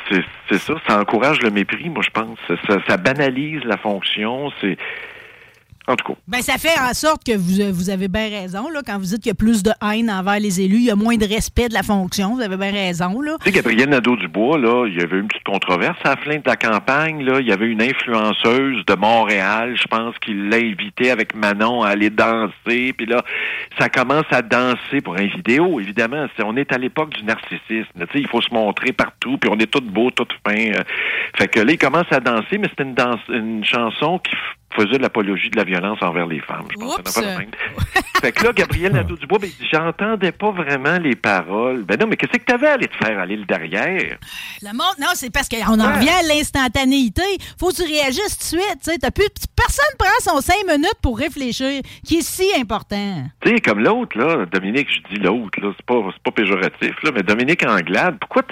c'est, 0.49 0.59
ça. 0.59 0.75
Ça 0.88 1.01
encourage 1.01 1.40
le 1.42 1.51
mépris, 1.51 1.88
moi, 1.88 2.03
je 2.03 2.11
pense. 2.11 2.38
Ça, 2.49 2.55
ça, 2.66 2.79
ça 2.87 2.97
banalise 2.97 3.62
la 3.64 3.77
fonction. 3.77 4.51
C'est. 4.61 4.77
En 5.88 5.97
tout 5.97 6.12
cas. 6.12 6.18
Ben, 6.29 6.42
ça 6.42 6.59
fait 6.59 6.79
en 6.79 6.95
sorte 6.95 7.25
que 7.25 7.37
vous, 7.37 7.75
vous 7.75 7.90
avez 7.90 8.07
bien 8.09 8.29
raison, 8.29 8.68
là, 8.71 8.83
quand 8.87 8.99
vous 8.99 9.07
dites 9.07 9.18
qu'il 9.23 9.31
y 9.31 9.33
a 9.33 9.35
plus 9.35 9.62
de 9.62 9.73
haine 9.83 10.11
envers 10.11 10.38
les 10.38 10.61
élus, 10.61 10.77
il 10.77 10.85
y 10.85 10.90
a 10.90 10.97
moins 10.97 11.16
de 11.16 11.27
respect 11.27 11.68
de 11.68 11.75
la 11.75 11.83
fonction. 11.83 12.35
Vous 12.37 12.40
avez 12.40 12.57
bien 12.57 12.71
raison, 12.71 13.21
là. 13.21 13.37
Tu 13.40 13.47
sais, 13.47 13.53
Gabriel 13.53 13.88
Nadeau-Dubois, 13.90 14.59
là, 14.59 14.87
il 14.87 14.99
y 14.99 15.03
avait 15.03 15.18
une 15.18 15.27
petite 15.27 15.45
controverse 15.45 15.99
à 16.05 16.11
la 16.11 16.16
fin 16.16 16.37
de 16.37 16.42
la 16.47 16.57
campagne, 16.57 17.25
là. 17.25 17.40
Il 17.40 17.49
y 17.49 17.53
avait 17.53 17.66
une 17.66 17.83
influenceuse 17.83 18.85
de 18.87 18.95
Montréal, 18.95 19.77
je 19.77 19.87
pense, 19.88 20.16
qui 20.21 20.35
l'a 20.35 20.59
invité 20.59 21.11
avec 21.11 21.35
Manon 21.35 21.83
à 21.83 21.88
aller 21.90 22.11
danser. 22.11 22.92
Puis 22.97 23.07
là, 23.07 23.23
ça 23.79 23.88
commence 23.88 24.27
à 24.31 24.42
danser 24.42 25.01
pour 25.03 25.16
un 25.16 25.27
vidéo, 25.27 25.81
évidemment. 25.81 26.27
On 26.45 26.57
est 26.57 26.73
à 26.73 26.79
l'époque 26.79 27.11
du 27.11 27.25
narcissisme. 27.25 27.88
Tu 27.97 28.05
sais, 28.12 28.21
il 28.21 28.29
faut 28.29 28.40
se 28.40 28.53
montrer 28.55 28.92
partout, 28.92 29.37
puis 29.38 29.51
on 29.53 29.59
est 29.59 29.71
tout 29.71 29.81
beau, 29.81 30.11
tout 30.11 30.27
fin. 30.47 30.55
euh. 30.55 30.83
Fait 31.37 31.49
que 31.49 31.61
là, 31.61 31.73
il 31.73 31.79
commence 31.79 32.11
à 32.11 32.21
danser, 32.21 32.59
mais 32.59 32.68
c'était 32.68 32.85
une, 32.85 32.95
danse, 32.95 33.21
une 33.29 33.64
chanson 33.64 34.18
qui 34.18 34.37
faisait 34.75 34.99
de 34.99 35.03
l'apologie 35.03 35.51
de 35.51 35.57
la 35.57 35.65
violence 35.65 35.99
envers 36.03 36.27
les 36.27 36.41
femmes, 36.41 36.67
je 36.71 36.77
pense. 36.77 36.99
Oups. 36.99 37.15
Pas 37.15 38.01
fait 38.21 38.33
que 38.33 38.45
là, 38.45 38.53
Gabriel 38.53 38.93
Nadeau-Dubois, 38.93 39.39
ben, 39.39 39.51
j'entendais 39.71 40.33
pas 40.33 40.51
vraiment 40.51 40.99
les 40.99 41.17
paroles. 41.17 41.85
Ben 41.85 41.99
non, 41.99 42.07
mais 42.07 42.17
qu'est-ce 42.17 42.39
que 42.39 42.45
t'avais 42.45 42.69
à 42.69 42.73
aller 42.75 42.89
te 42.89 42.97
faire 42.97 43.19
aller 43.19 43.37
le 43.37 43.45
derrière? 43.45 44.19
Le 44.63 44.73
monde, 44.73 44.97
non, 45.01 45.09
c'est 45.15 45.33
parce 45.33 45.49
qu'on 45.49 45.81
en 45.81 45.95
revient 45.95 46.09
à 46.09 46.23
l'instantanéité. 46.23 47.23
Faut 47.59 47.71
que 47.71 47.77
tu 47.77 47.83
réagisses 47.83 48.39
tout 48.39 48.57
de 48.57 48.63
suite. 48.63 48.79
tu 48.83 48.91
sais. 48.91 48.99
T'as 48.99 49.11
plus, 49.11 49.29
personne 49.57 49.95
prend 49.99 50.09
son 50.21 50.41
cinq 50.41 50.65
minutes 50.67 50.99
pour 51.03 51.19
réfléchir, 51.19 51.83
qui 52.07 52.19
est 52.19 52.23
si 52.23 52.47
important. 52.59 53.25
Tu 53.41 53.51
sais, 53.51 53.61
comme 53.61 53.81
l'autre, 53.81 54.17
là, 54.19 54.47
Dominique, 54.47 54.89
je 54.91 55.15
dis 55.15 55.21
l'autre, 55.21 55.61
là, 55.61 55.73
c'est 55.77 55.87
pas, 55.87 56.01
pas 56.25 56.31
péjoratif, 56.31 57.03
là, 57.03 57.11
mais 57.15 57.23
Dominique 57.23 57.65
Anglade, 57.67 58.17
pourquoi, 58.21 58.43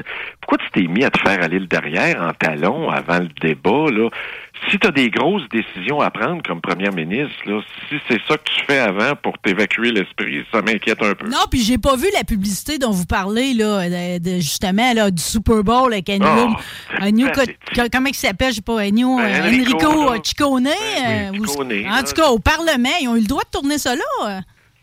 pourquoi 0.40 0.59
tu 0.59 0.70
t'es 0.72 0.88
mis 0.88 1.04
à 1.04 1.11
te 1.11 1.20
faire 1.20 1.42
aller 1.42 1.59
le 1.59 1.66
derrière 1.66 2.22
en 2.22 2.33
talon 2.33 2.90
avant 2.90 3.18
le 3.18 3.28
débat, 3.40 3.90
là? 3.90 4.09
Si 4.68 4.78
tu 4.78 4.86
as 4.86 4.90
des 4.90 5.08
grosses 5.10 5.48
décisions 5.50 6.00
à 6.00 6.10
prendre 6.10 6.42
comme 6.46 6.60
première 6.60 6.92
ministre, 6.92 7.34
là, 7.46 7.60
si 7.88 7.96
c'est 8.08 8.20
ça 8.28 8.36
que 8.36 8.44
tu 8.44 8.64
fais 8.66 8.78
avant 8.78 9.14
pour 9.16 9.38
t'évacuer 9.38 9.90
l'esprit, 9.90 10.44
ça 10.52 10.60
m'inquiète 10.62 11.02
un 11.02 11.14
peu. 11.14 11.28
Non, 11.28 11.38
puis 11.50 11.60
j'ai 11.62 11.78
pas 11.78 11.96
vu 11.96 12.06
la 12.14 12.24
publicité 12.24 12.78
dont 12.78 12.90
vous 12.90 13.06
parlez, 13.06 13.54
là, 13.54 13.88
de, 13.88 14.18
de- 14.18 14.36
justement, 14.40 14.92
là, 14.92 15.10
du 15.10 15.22
Super 15.22 15.64
Bowl 15.64 15.92
avec. 15.92 16.10
Oh, 16.20 16.54
Co- 17.32 17.40
pathétique. 17.40 17.92
comment 17.92 18.08
il 18.08 18.14
s'appelle, 18.14 18.50
je 18.50 18.56
sais 18.56 18.60
pas, 18.62 18.84
Ennio, 18.86 19.16
Ben, 19.16 19.42
Enrico, 19.46 19.78
Enrico 19.86 20.24
Ciccone. 20.24 20.64
Ben 20.64 21.34
euh, 21.34 21.38
ou- 21.38 21.44
en 21.88 22.02
tout 22.02 22.12
cas, 22.14 22.28
au 22.28 22.38
Parlement, 22.38 22.88
ils 23.00 23.08
ont 23.08 23.16
eu 23.16 23.20
le 23.20 23.26
droit 23.26 23.42
de 23.42 23.50
tourner 23.58 23.78
ça 23.78 23.94
là. 23.94 24.40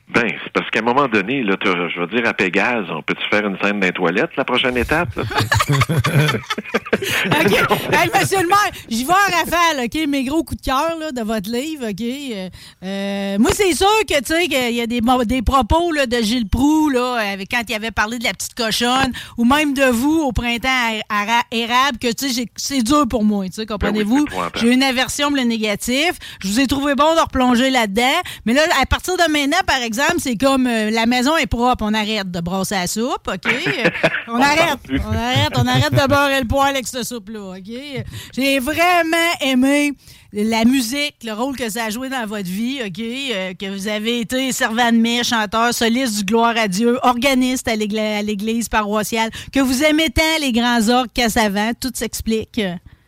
Euh. 0.10 0.14
Ben, 0.22 0.28
c'est 0.44 0.54
parce 0.54 0.70
qu'à 0.72 0.80
un 0.80 0.84
moment 0.84 1.08
donné, 1.08 1.44
là, 1.44 1.56
je 1.64 2.00
vais 2.00 2.08
dire 2.08 2.28
à 2.30 2.34
Pégase, 2.34 2.86
on 2.90 3.02
peut-tu 3.02 3.24
faire 3.30 3.46
une 3.46 3.58
scène 3.62 3.80
dans 3.80 3.88
les 3.88 3.92
toilettes, 3.94 4.32
la 4.38 4.46
prochaine 4.46 4.78
étape? 4.78 5.10
là? 5.16 5.24
OK. 7.26 7.94
Hey, 7.94 8.10
monsieur 8.14 8.42
le 8.42 8.48
maire, 8.48 8.72
j'y 8.90 9.04
vais 9.04 9.12
en 9.12 9.38
rafale, 9.38 9.86
OK? 9.86 10.08
Mes 10.08 10.24
gros 10.24 10.44
coups 10.44 10.62
de 10.62 10.66
cœur 10.66 10.96
là, 11.00 11.12
de 11.12 11.22
votre 11.22 11.50
livre, 11.52 11.88
OK? 11.90 12.02
Euh, 12.02 12.50
euh, 12.84 13.38
moi, 13.40 13.52
c'est 13.54 13.74
sûr 13.74 13.88
que, 14.10 14.18
tu 14.20 14.34
sais, 14.34 14.48
qu'il 14.48 14.76
y 14.76 14.82
a 14.82 14.88
des, 14.88 15.02
des 15.26 15.42
propos 15.42 15.92
là, 15.92 16.06
de 16.06 16.18
Gilles 16.22 16.48
Proux, 16.48 16.90
là, 16.90 17.16
avec, 17.34 17.50
quand 17.52 17.62
il 17.68 17.76
avait 17.76 17.92
parlé 17.92 18.18
de 18.20 18.24
la 18.24 18.34
petite 18.34 18.54
cochonne, 18.56 19.12
ou 19.38 19.46
même 19.46 19.74
de 19.74 19.86
vous 19.86 20.20
au 20.22 20.32
printemps 20.32 20.68
ara- 21.10 21.44
érable, 21.52 21.98
que, 22.00 22.08
tu 22.14 22.28
sais, 22.30 22.34
j'ai- 22.34 22.50
c'est 22.56 22.82
dur 22.82 23.06
pour 23.10 23.24
moi, 23.24 23.46
tu 23.48 23.54
sais, 23.54 23.66
comprenez-vous? 23.66 24.20
c'est 24.20 24.34
épouvantable. 24.34 24.60
j'ai 24.62 24.74
une 24.74 24.84
aversion 24.84 25.28
pour 25.28 25.38
le 25.38 25.44
négatif. 25.44 26.12
Je 26.42 26.48
vous 26.48 26.60
ai 26.60 26.68
trouvé 26.68 26.96
bon 26.96 27.14
de 27.16 27.20
replonger 27.20 27.70
là-dedans. 27.70 28.04
Mais 28.46 28.54
là, 28.54 28.62
à 28.82 28.86
partir 28.86 29.16
de 29.18 29.32
maintenant, 29.32 29.58
par 29.66 29.78
exemple, 29.78 29.97
c'est 30.18 30.36
comme 30.38 30.68
euh, 30.68 30.90
la 30.92 31.06
maison 31.06 31.36
est 31.38 31.48
propre, 31.48 31.84
on 31.86 31.94
arrête 31.94 32.30
de 32.32 32.40
brasser 32.40 32.76
la 32.76 32.88
soupe, 32.88 33.28
OK? 33.28 33.52
On, 34.30 34.34
On 34.34 34.42
arrête, 34.42 34.80
on 34.90 35.14
arrête, 35.14 35.52
on 35.56 35.66
arrête 35.68 35.92
de 35.94 36.08
beurrer 36.08 36.42
le 36.42 36.48
poil 36.48 36.70
avec 36.72 36.86
cette 36.86 37.06
soupe-là, 37.06 37.56
OK? 37.58 38.04
J'ai 38.36 38.60
vraiment 38.60 39.32
aimé 39.40 39.94
la 40.34 40.66
musique, 40.66 41.16
le 41.24 41.32
rôle 41.32 41.56
que 41.56 41.70
ça 41.70 41.86
a 41.86 41.90
joué 41.90 42.10
dans 42.10 42.26
votre 42.26 42.50
vie, 42.50 42.80
OK? 42.86 43.00
Euh, 43.00 43.54
que 43.54 43.70
vous 43.74 43.88
avez 43.88 44.20
été 44.20 44.52
servant 44.52 44.92
de 44.92 44.98
messe, 44.98 45.28
chanteur, 45.30 45.74
soliste 45.74 46.18
du 46.18 46.24
Gloire 46.26 46.56
à 46.58 46.68
Dieu, 46.68 47.00
organiste 47.04 47.68
à 47.70 47.76
l'égl- 47.78 47.98
à 47.98 48.22
l'église 48.22 48.68
paroissiale, 48.68 49.30
que 49.54 49.62
vous 49.62 49.82
aimez 49.84 50.10
tant 50.10 50.22
les 50.42 50.52
grands 50.52 50.90
orques 50.90 51.14
qu'à 51.14 51.30
savant, 51.30 51.72
tout 51.80 51.92
s'explique. 51.94 52.60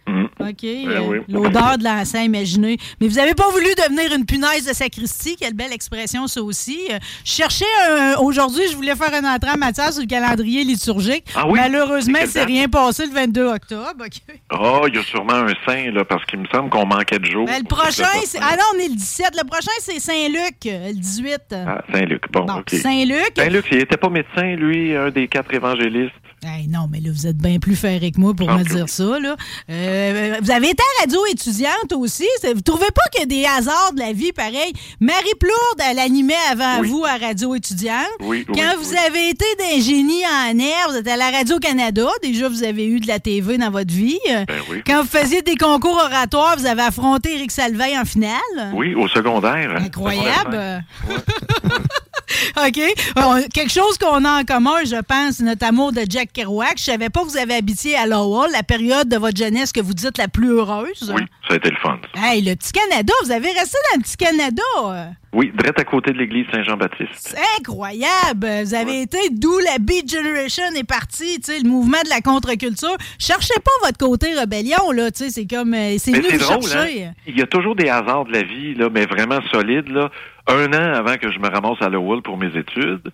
Mhm. 0.10 0.30
OK. 0.40 0.62
Ben 0.62 0.88
euh, 0.90 1.00
oui. 1.08 1.18
L'odeur 1.28 1.78
de 1.78 1.84
l'encens 1.84 2.26
imaginé. 2.26 2.78
Mais 3.00 3.08
vous 3.08 3.16
n'avez 3.16 3.36
pas 3.36 3.50
voulu 3.52 3.68
devenir 3.78 4.14
une 4.16 4.26
punaise 4.26 4.66
de 4.68 4.74
sacristie. 4.74 5.36
Quelle 5.36 5.54
belle 5.54 5.74
expression, 5.74 6.28
ça 6.28 6.42
aussi. 6.42 6.80
Euh, 6.92 6.98
Je 7.24 7.32
cherchais 7.32 7.66
un- 7.90 8.16
Aujourd'hui, 8.20 8.64
je 8.72 8.76
voulais 8.76 8.96
faire 8.96 9.14
un 9.14 9.36
entrée 9.36 9.52
en 9.52 9.58
matière 9.58 9.92
sur 9.94 10.02
le 10.02 10.08
calendrier 10.08 10.64
liturgique. 10.64 11.26
Ah 11.36 11.48
oui? 11.48 11.60
Malheureusement, 11.60 12.20
C'est 12.26 12.44
rien 12.44 12.68
passé 12.68 13.06
le 13.06 13.14
22 13.14 13.46
octobre. 13.48 14.04
OK. 14.06 14.36
Oh, 14.60 14.86
il 14.88 14.96
y 14.96 14.98
a 14.98 15.04
sûrement 15.04 15.34
un 15.34 15.54
saint, 15.66 15.92
là, 15.92 16.04
parce 16.06 16.26
qu'il 16.26 16.40
me 16.40 16.46
semble 16.48 16.70
qu'on 16.70 16.86
manquait 16.86 17.20
de 17.20 17.26
jours. 17.26 17.46
Ben, 17.46 17.60
le 17.60 17.68
prochain, 17.68 18.06
c'est. 18.26 18.40
Ah 18.42 18.56
non, 18.58 18.64
on 18.76 18.80
est 18.80 18.88
le 18.90 18.96
17. 18.96 19.30
Le 19.42 19.48
prochain, 19.48 19.72
c'est 19.80 20.00
Saint-Luc, 20.00 20.66
euh, 20.66 20.88
le 20.90 20.94
18. 20.96 21.42
Ah, 21.54 21.82
Saint-Luc. 21.94 22.24
Bon, 22.32 22.46
bon, 22.46 22.60
OK. 22.60 22.70
Saint-Luc. 22.72 23.32
Saint-Luc, 23.38 23.66
il 23.72 23.80
était 23.80 23.98
pas 23.98 24.10
médecin, 24.10 24.56
lui, 24.56 24.96
un 24.96 25.10
des 25.12 25.28
quatre 25.28 25.54
évangélistes. 25.54 26.14
Hey, 26.42 26.68
non, 26.70 26.88
mais 26.90 27.02
là, 27.02 27.10
vous 27.14 27.28
êtes 27.28 27.36
bien 27.38 27.60
plus 27.60 27.76
ferré 27.76 28.12
que 28.12 28.20
moi 28.20 28.34
pour 28.34 28.50
me 28.50 28.64
que 28.64 28.74
dire 28.74 28.88
ça. 28.88 29.20
Là. 29.20 29.36
Euh, 29.70 30.36
vous 30.42 30.52
avez 30.52 30.70
été 30.70 30.82
à 30.82 31.02
radio 31.02 31.20
étudiante 31.30 31.92
aussi. 31.94 32.26
Vous 32.56 32.62
trouvez 32.62 32.88
pas 32.96 33.02
qu'il 33.12 33.20
y 33.22 33.24
a 33.24 33.26
des 33.26 33.46
hasards 33.46 33.92
de 33.94 34.00
la 34.00 34.14
vie 34.14 34.32
pareil? 34.32 34.72
Marie 35.02 35.36
Plourde, 35.38 35.82
elle 35.90 36.00
animait 36.00 36.34
avant 36.50 36.80
Oui. 36.80 36.88
vous 36.88 37.04
à 37.04 37.18
radio 37.18 37.56
étudiante. 37.56 38.06
Oui, 38.22 38.46
oui, 38.48 38.56
Quand 38.58 38.72
vous 38.82 38.94
avez 39.06 39.30
été 39.32 39.44
d'un 39.58 39.82
génie 39.82 40.24
en 40.26 40.58
air, 40.58 40.88
vous 40.90 40.96
êtes 40.96 41.08
à 41.10 41.18
la 41.18 41.30
Radio-Canada. 41.30 42.08
Déjà, 42.24 42.48
vous 42.48 42.64
avez 42.64 42.86
eu 42.88 43.02
de 43.02 43.08
la 43.08 43.20
TV 43.20 43.58
dans 43.58 43.72
votre 43.72 43.94
vie. 43.94 44.20
Ben 44.26 44.48
oui. 44.70 44.82
Quand 44.88 45.02
vous 45.02 45.10
faisiez 45.10 45.42
des 45.42 45.58
concours 45.58 45.98
oratoires, 46.06 46.56
vous 46.58 46.66
avez 46.66 46.84
affronté 46.84 47.36
Éric 47.36 47.52
Salveille 47.52 47.98
en 48.00 48.06
finale. 48.06 48.32
Oui, 48.74 48.96
au 48.96 49.10
secondaire. 49.10 49.76
Incroyable. 49.78 50.26
Secondaire 50.46 50.84
OK? 52.58 53.50
Quelque 53.54 53.72
chose 53.72 53.98
qu'on 53.98 54.26
a 54.26 54.42
en 54.42 54.44
commun, 54.44 54.84
je 54.86 55.02
pense, 55.02 55.40
notre 55.40 55.66
amour 55.66 55.92
de 55.92 56.02
Jack 56.08 56.32
Kerouac. 56.34 56.78
Je 56.78 56.84
savais 56.84 57.10
pas 57.10 57.22
que 57.22 57.28
vous 57.28 57.38
avez 57.38 57.56
habité 57.56 57.96
à 57.96 58.06
Lowell, 58.06 58.52
la 58.52 58.64
période 58.64 59.10
de 59.10 59.18
votre 59.18 59.38
jeunesse 59.38 59.72
que 59.72 59.82
vous 59.82 59.94
dites 59.94 60.18
la 60.18 60.28
plus 60.28 60.50
heureuse. 60.50 61.12
Oui, 61.16 61.22
ça 61.48 61.54
a 61.54 61.58
été 61.58 61.70
le 61.70 61.78
fun. 61.78 62.00
Hey, 62.16 62.42
le 62.42 62.56
petit 62.56 62.72
Canada, 62.72 63.14
vous 63.24 63.32
avez 63.32 63.52
resté 63.52 63.78
dans 63.92 63.98
le 63.98 64.04
petit 64.04 64.18
Canada. 64.18 65.16
Oui, 65.32 65.52
direct 65.56 65.80
à 65.80 65.84
côté 65.84 66.12
de 66.12 66.18
l'église 66.18 66.46
Saint-Jean-Baptiste. 66.52 67.36
C'est 67.36 67.38
incroyable. 67.60 68.48
Vous 68.64 68.74
avez 68.74 69.02
été 69.04 69.18
d'où 69.32 69.58
la 69.60 69.78
Beat 69.78 70.12
Generation 70.12 70.64
est 70.76 70.84
partie, 70.84 71.40
tu 71.40 71.52
sais, 71.52 71.60
le 71.60 71.70
mouvement 71.70 72.02
de 72.04 72.10
la 72.10 72.22
contre-culture. 72.22 72.98
Cherchez 73.20 73.54
pas 73.64 73.86
votre 73.88 73.98
côté 74.00 74.34
rébellion, 74.34 74.92
là, 74.92 75.12
tu 75.12 75.26
sais, 75.26 75.30
c'est 75.30 75.46
comme, 75.46 75.74
euh, 75.76 75.96
c'est 76.00 76.14
drôle, 76.14 76.40
chercher. 76.64 77.04
hein? 77.06 77.14
Il 77.28 77.38
y 77.38 77.42
a 77.44 77.48
toujours 77.48 77.76
des 77.76 77.90
hasards 77.90 78.26
de 78.26 78.32
la 78.34 78.42
vie, 78.44 78.74
là, 78.74 78.90
mais 78.92 79.06
vraiment 79.06 79.40
solides, 79.52 79.90
là. 79.90 80.10
Un 80.48 80.66
an 80.74 80.94
avant 80.96 81.16
que 81.18 81.32
je 81.32 81.38
me 81.38 81.48
ramasse 81.48 81.80
à 81.82 81.90
Lowell 81.90 82.24
pour 82.24 82.36
mes 82.38 82.48
études, 82.58 83.12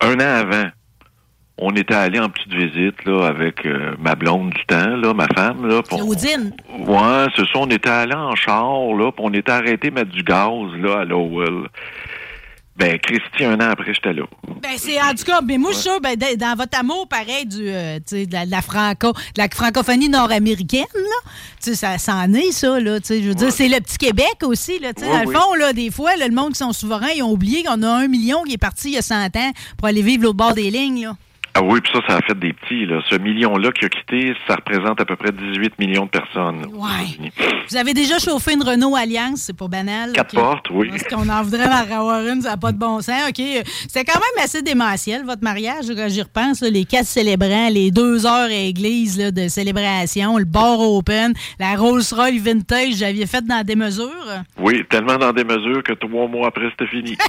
un 0.00 0.14
an 0.14 0.20
avant, 0.20 0.66
on 1.58 1.74
était 1.74 1.94
allé 1.94 2.20
en 2.20 2.28
petite 2.28 2.52
visite 2.52 3.04
là 3.04 3.26
avec 3.26 3.66
euh, 3.66 3.94
ma 3.98 4.14
blonde 4.14 4.50
du 4.50 4.64
temps, 4.66 4.96
là, 4.96 5.12
ma 5.12 5.26
femme. 5.34 5.66
Là, 5.66 5.82
Claudine. 5.82 6.52
Ouais, 6.78 7.26
c'est 7.34 7.42
ça. 7.42 7.58
On 7.58 7.68
était 7.68 7.90
allé 7.90 8.14
en 8.14 8.34
char, 8.36 8.94
là, 8.94 9.10
puis 9.10 9.24
on 9.24 9.32
était 9.32 9.52
arrêté 9.52 9.90
mettre 9.90 10.10
du 10.10 10.22
gaz 10.22 10.72
là, 10.80 11.00
à 11.00 11.04
Lowell. 11.04 11.68
Ben, 12.76 12.96
Christy, 13.00 13.44
un 13.44 13.56
an 13.56 13.70
après, 13.72 13.92
j'étais 13.92 14.12
là. 14.12 14.22
Ben, 14.62 14.76
c'est 14.76 15.02
en 15.02 15.12
tout 15.12 15.24
cas, 15.24 15.40
mais 15.44 15.58
moi, 15.58 15.72
je 15.72 15.78
suis 15.78 15.90
ben, 16.00 16.14
dans 16.14 16.36
dans 16.36 16.54
votre 16.54 16.78
amour, 16.78 17.08
pareil, 17.08 17.44
du, 17.44 17.68
euh, 17.68 17.98
de, 17.98 18.32
la, 18.32 18.46
de 18.46 18.50
la 18.52 18.62
franco, 18.62 19.12
de 19.12 19.38
la 19.38 19.48
francophonie 19.48 20.08
nord-américaine, 20.08 20.86
là, 20.94 21.30
tu 21.60 21.70
sais, 21.70 21.74
ça, 21.74 21.98
ça 21.98 22.14
en 22.14 22.32
est, 22.34 22.52
ça, 22.52 22.78
là, 22.78 23.00
tu 23.00 23.06
sais, 23.08 23.22
je 23.22 23.28
veux 23.28 23.34
dire, 23.34 23.50
c'est 23.50 23.68
le 23.68 23.80
petit 23.80 23.98
Québec 23.98 24.36
aussi, 24.44 24.78
là, 24.78 24.94
tu 24.94 25.02
sais, 25.02 25.10
dans 25.10 25.28
le 25.28 25.36
fond, 25.36 25.54
là, 25.54 25.72
des 25.72 25.90
fois, 25.90 26.14
là, 26.14 26.28
le 26.28 26.34
monde 26.34 26.52
qui 26.52 26.58
sont 26.58 26.72
souverains, 26.72 27.10
ils 27.16 27.22
ont 27.24 27.32
oublié 27.32 27.64
qu'on 27.64 27.82
a 27.82 27.88
un 27.88 28.06
million 28.06 28.44
qui 28.44 28.54
est 28.54 28.58
parti 28.58 28.90
il 28.90 28.94
y 28.94 28.98
a 28.98 29.02
100 29.02 29.24
ans 29.36 29.52
pour 29.76 29.88
aller 29.88 30.02
vivre 30.02 30.22
l'autre 30.22 30.36
bord 30.36 30.54
des 30.54 30.70
lignes, 30.70 31.02
là. 31.02 31.16
Ah 31.58 31.62
oui, 31.64 31.80
puis 31.80 31.90
ça, 31.92 31.98
ça 32.06 32.16
a 32.18 32.20
fait 32.20 32.38
des 32.38 32.52
petits. 32.52 32.86
Là. 32.86 33.00
Ce 33.10 33.16
million-là 33.16 33.72
qui 33.72 33.84
a 33.84 33.88
quitté, 33.88 34.32
ça 34.46 34.54
représente 34.54 35.00
à 35.00 35.04
peu 35.04 35.16
près 35.16 35.32
18 35.32 35.76
millions 35.80 36.04
de 36.04 36.10
personnes. 36.10 36.64
Ouais. 36.72 37.30
Vous 37.68 37.76
avez 37.76 37.94
déjà 37.94 38.20
chauffé 38.20 38.52
une 38.52 38.62
Renault 38.62 38.94
Alliance, 38.94 39.42
c'est 39.46 39.56
pas 39.56 39.66
banal. 39.66 40.12
Quatre 40.12 40.36
portes, 40.36 40.70
oui. 40.70 40.88
Parce 40.90 41.02
qu'on 41.02 41.28
en 41.28 41.42
voudrait 41.42 41.66
en 41.66 41.98
avoir 41.98 42.24
une, 42.24 42.42
ça 42.42 42.50
n'a 42.50 42.56
pas 42.58 42.70
de 42.70 42.78
bon 42.78 43.00
sens. 43.00 43.28
OK. 43.28 43.42
C'est 43.88 44.04
quand 44.04 44.20
même 44.20 44.44
assez 44.44 44.62
démentiel, 44.62 45.24
votre 45.24 45.42
mariage, 45.42 45.86
quand 45.88 46.08
j'y 46.08 46.22
repense. 46.22 46.60
là, 46.60 46.70
les 46.70 46.84
quatre 46.84 47.06
célébrants, 47.06 47.70
les 47.70 47.90
deux 47.90 48.24
heures 48.24 48.44
à 48.44 48.48
l'église 48.48 49.16
de 49.16 49.48
célébration, 49.48 50.38
le 50.38 50.44
bar 50.44 50.78
open, 50.78 51.34
la 51.58 51.74
Rolls-Royce 51.74 52.40
vintage, 52.40 52.94
j'avais 52.98 53.26
fait 53.26 53.44
dans 53.44 53.64
des 53.64 53.74
mesures? 53.74 54.44
Oui, 54.60 54.84
tellement 54.88 55.16
dans 55.16 55.32
des 55.32 55.42
mesures 55.42 55.82
que 55.82 55.94
trois 55.94 56.28
mois 56.28 56.46
après, 56.46 56.70
c'était 56.70 56.86
fini. 56.86 57.18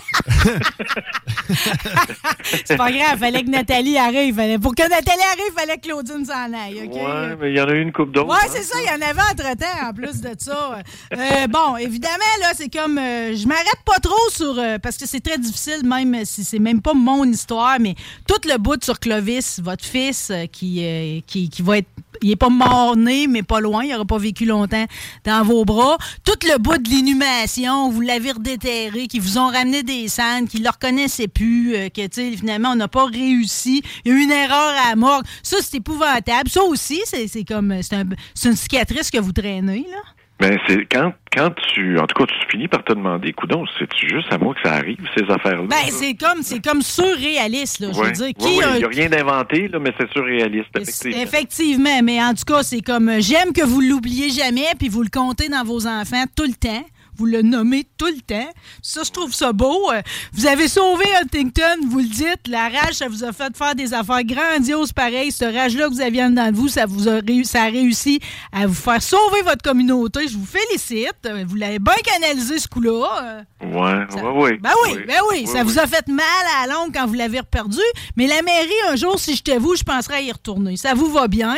C'est 2.66 2.78
pas 2.78 2.92
grave, 2.92 3.18
fallait 3.18 3.44
que 3.44 3.50
Nathalie 3.50 3.98
arrive. 4.20 4.36
Fallait- 4.36 4.60
Pour 4.60 4.76
que 4.76 4.84
Nathalie 4.84 5.22
arrive, 5.32 5.54
fallait 5.56 5.78
que 5.78 5.88
Claudine 5.88 6.26
s'en 6.26 6.54
aille. 6.54 6.88
Ouais, 6.92 7.36
mais 7.40 7.52
il 7.52 7.58
y 7.58 7.62
en 7.62 7.68
a 7.68 7.72
eu 7.74 7.82
une 7.82 7.92
coupe 7.92 8.12
d'autres. 8.12 8.30
Ouais, 8.30 8.38
hein. 8.44 8.50
c'est 8.52 8.64
ça, 8.64 8.78
il 8.80 8.86
y 8.88 8.90
en 8.90 9.08
avait 9.08 9.22
entre-temps, 9.22 9.88
en 9.90 9.94
plus 9.94 10.22
de 10.22 10.30
ça. 10.38 10.80
Euh, 11.14 11.48
bon, 11.48 11.78
évidemment, 11.78 12.34
là, 12.42 12.52
c'est 12.56 12.70
comme... 12.70 12.98
euh, 12.98 13.36
je 13.36 13.48
m'arrête 13.48 13.66
pas 13.86 14.00
trop 14.00 14.30
sur... 14.30 14.58
euh, 14.58 14.78
parce 14.80 14.98
que 14.98 15.06
c'est 15.08 15.20
très 15.22 15.38
difficile, 15.38 15.82
même 15.86 16.26
si 16.26 16.44
c'est 16.44 16.60
même 16.60 16.82
pas 16.82 16.94
mon 16.94 17.24
histoire, 17.26 17.78
mais 17.80 17.96
tout 18.28 18.40
le 18.48 18.58
bout 18.58 18.84
sur 18.84 19.00
Clovis, 19.00 19.60
votre 19.64 19.86
fils, 19.86 20.30
euh, 20.32 20.46
qui, 20.46 21.24
qui, 21.26 21.50
qui 21.50 21.62
va 21.62 21.78
être... 21.80 21.88
Il 22.22 22.32
est 22.32 22.36
pas 22.36 22.50
mort-né, 22.50 23.28
mais 23.28 23.44
pas 23.44 23.60
loin. 23.60 23.84
Il 23.84 23.94
aura 23.94 24.06
pas 24.06 24.18
vécu 24.18 24.46
longtemps 24.46 24.86
dans 25.26 25.44
vos 25.44 25.66
bras. 25.66 25.98
Tout 26.24 26.34
le 26.48 26.58
bout 26.58 26.78
de 26.78 26.90
l'inhumation, 26.90 27.90
vous 27.90 28.02
l'avez 28.02 28.32
redéterré, 28.32 29.08
qui 29.08 29.20
vous 29.20 29.38
ont 29.38 29.48
ramené 29.48 29.84
des 29.84 30.08
scènes, 30.08 30.48
qui 30.48 30.60
le 30.60 30.70
reconnaissaient 30.70 31.28
plus, 31.28 31.76
euh, 31.76 31.90
que, 31.90 32.08
tu 32.08 32.38
finalement, 32.38 32.72
on 32.72 32.76
n'a 32.76 32.88
pas 32.88 33.06
réussi. 33.06 33.82
Il 34.06 34.12
y 34.12 34.16
a 34.16 34.18
eu 34.18 34.24
une 34.24 34.32
erreur 34.32 34.74
à 34.92 34.96
morgue. 34.96 35.26
Ça, 35.44 35.58
c'est 35.62 35.78
épouvantable. 35.78 36.50
Ça 36.50 36.64
aussi, 36.64 37.02
c'est 37.06 37.44
comme... 37.46 37.82
C'est 37.82 37.96
un- 37.96 38.04
c'est 38.34 38.50
une 38.50 38.56
cicatrice 38.56 39.10
que 39.12 39.20
vous 39.20 39.32
traînez, 39.34 39.86
là. 39.90 39.98
Ben, 40.40 40.58
c'est 40.68 40.86
quand, 40.86 41.14
quand 41.36 41.50
tu, 41.74 42.00
en 42.00 42.08
tout 42.08 42.24
cas, 42.24 42.26
tu 42.26 42.50
finis 42.50 42.70
par 42.70 42.82
te 42.86 42.94
demander, 42.94 43.34
coudon, 43.34 43.66
c'est 43.78 43.90
juste 44.08 44.32
à 44.32 44.38
moi 44.38 44.54
que 44.54 44.62
ça 44.64 44.76
arrive, 44.76 44.98
ces 45.18 45.30
affaires-là? 45.30 45.68
Ben, 45.68 45.90
c'est 45.90 46.14
comme, 46.14 46.42
c'est 46.44 46.64
comme 46.64 46.82
surréaliste, 46.82 47.82
là. 47.82 47.90
Je 47.94 48.00
veux 48.00 48.12
dire, 48.12 48.30
qui 48.38 48.58
ouais, 48.58 48.66
Il 48.76 48.78
n'y 48.78 48.84
a 48.86 48.88
rien 48.88 49.10
d'inventé, 49.10 49.68
là, 49.68 49.80
mais 49.80 49.94
c'est 50.00 50.10
surréaliste, 50.12 50.70
effectivement. 50.76 51.22
Effectivement, 51.22 52.02
mais 52.04 52.24
en 52.24 52.34
tout 52.34 52.46
cas, 52.46 52.64
c'est 52.64 52.82
comme 52.82 53.20
j'aime 53.20 53.52
que 53.54 53.66
vous 53.66 53.82
l'oubliez 53.82 54.30
jamais, 54.30 54.68
puis 54.78 54.88
vous 54.88 55.04
le 55.04 55.10
comptez 55.12 55.50
dans 55.50 55.66
vos 55.66 55.88
enfants 55.88 56.24
tout 56.36 56.46
le 56.46 56.54
temps. 56.54 56.86
Vous 57.20 57.26
le 57.26 57.42
nommez 57.42 57.86
tout 57.98 58.06
le 58.08 58.22
temps. 58.22 58.50
Ça, 58.82 59.02
je 59.04 59.12
trouve 59.12 59.34
ça 59.34 59.52
beau. 59.52 59.92
Euh, 59.92 60.02
Vous 60.34 60.46
avez 60.48 60.68
sauvé 60.70 61.04
Huntington, 61.22 61.86
vous 61.90 62.00
le 62.00 62.06
dites. 62.06 62.48
La 62.48 62.70
rage, 62.70 62.94
ça 62.94 63.08
vous 63.10 63.24
a 63.26 63.34
fait 63.34 63.56
faire 63.58 63.76
des 63.76 63.94
affaires 63.94 64.24
grandioses 64.24 64.94
pareilles. 64.94 65.32
Ce 65.34 65.44
rage-là 65.44 65.88
que 65.90 65.94
vous 65.94 66.02
aviez 66.02 66.24
en 66.24 66.30
dedans 66.30 66.50
de 66.52 66.56
vous, 66.56 66.70
ça 66.70 66.86
vous 66.86 67.10
a, 67.10 67.20
ça 67.44 67.64
a 67.64 67.66
réussi 67.66 68.22
à 68.54 68.66
vous 68.68 68.74
faire 68.74 69.02
sauver 69.04 69.42
votre 69.44 69.62
communauté. 69.62 70.28
Je 70.30 70.38
vous 70.38 70.46
félicite. 70.46 71.12
Euh, 71.26 71.44
Vous 71.46 71.56
l'avez 71.56 71.80
bien 71.80 71.94
canalisé, 72.04 72.58
ce 72.58 72.68
coup-là. 72.70 73.06
Euh, 73.22 73.42
Ouais, 73.62 74.06
ça- 74.10 74.24
ouais, 74.24 74.42
ouais. 74.44 74.58
Ben 74.62 74.72
oui, 74.86 75.00
ben 75.06 75.20
oui, 75.30 75.46
ça 75.46 75.56
oui. 75.60 75.64
vous 75.66 75.80
a 75.80 75.86
fait 75.86 76.08
mal 76.08 76.26
à 76.58 76.66
la 76.68 76.74
longue 76.74 76.94
quand 76.94 77.06
vous 77.06 77.14
l'avez 77.16 77.40
reperdu. 77.42 77.78
Mais 78.16 78.26
la 78.26 78.42
mairie, 78.42 78.70
un 78.90 78.96
jour, 78.96 79.20
si 79.20 79.36
j'étais 79.36 79.58
vous, 79.58 79.76
je 79.76 79.84
penserais 79.84 80.16
à 80.16 80.22
y 80.22 80.32
retourner. 80.32 80.78
Ça 80.78 80.94
vous 80.94 81.12
va 81.12 81.28
bien? 81.28 81.56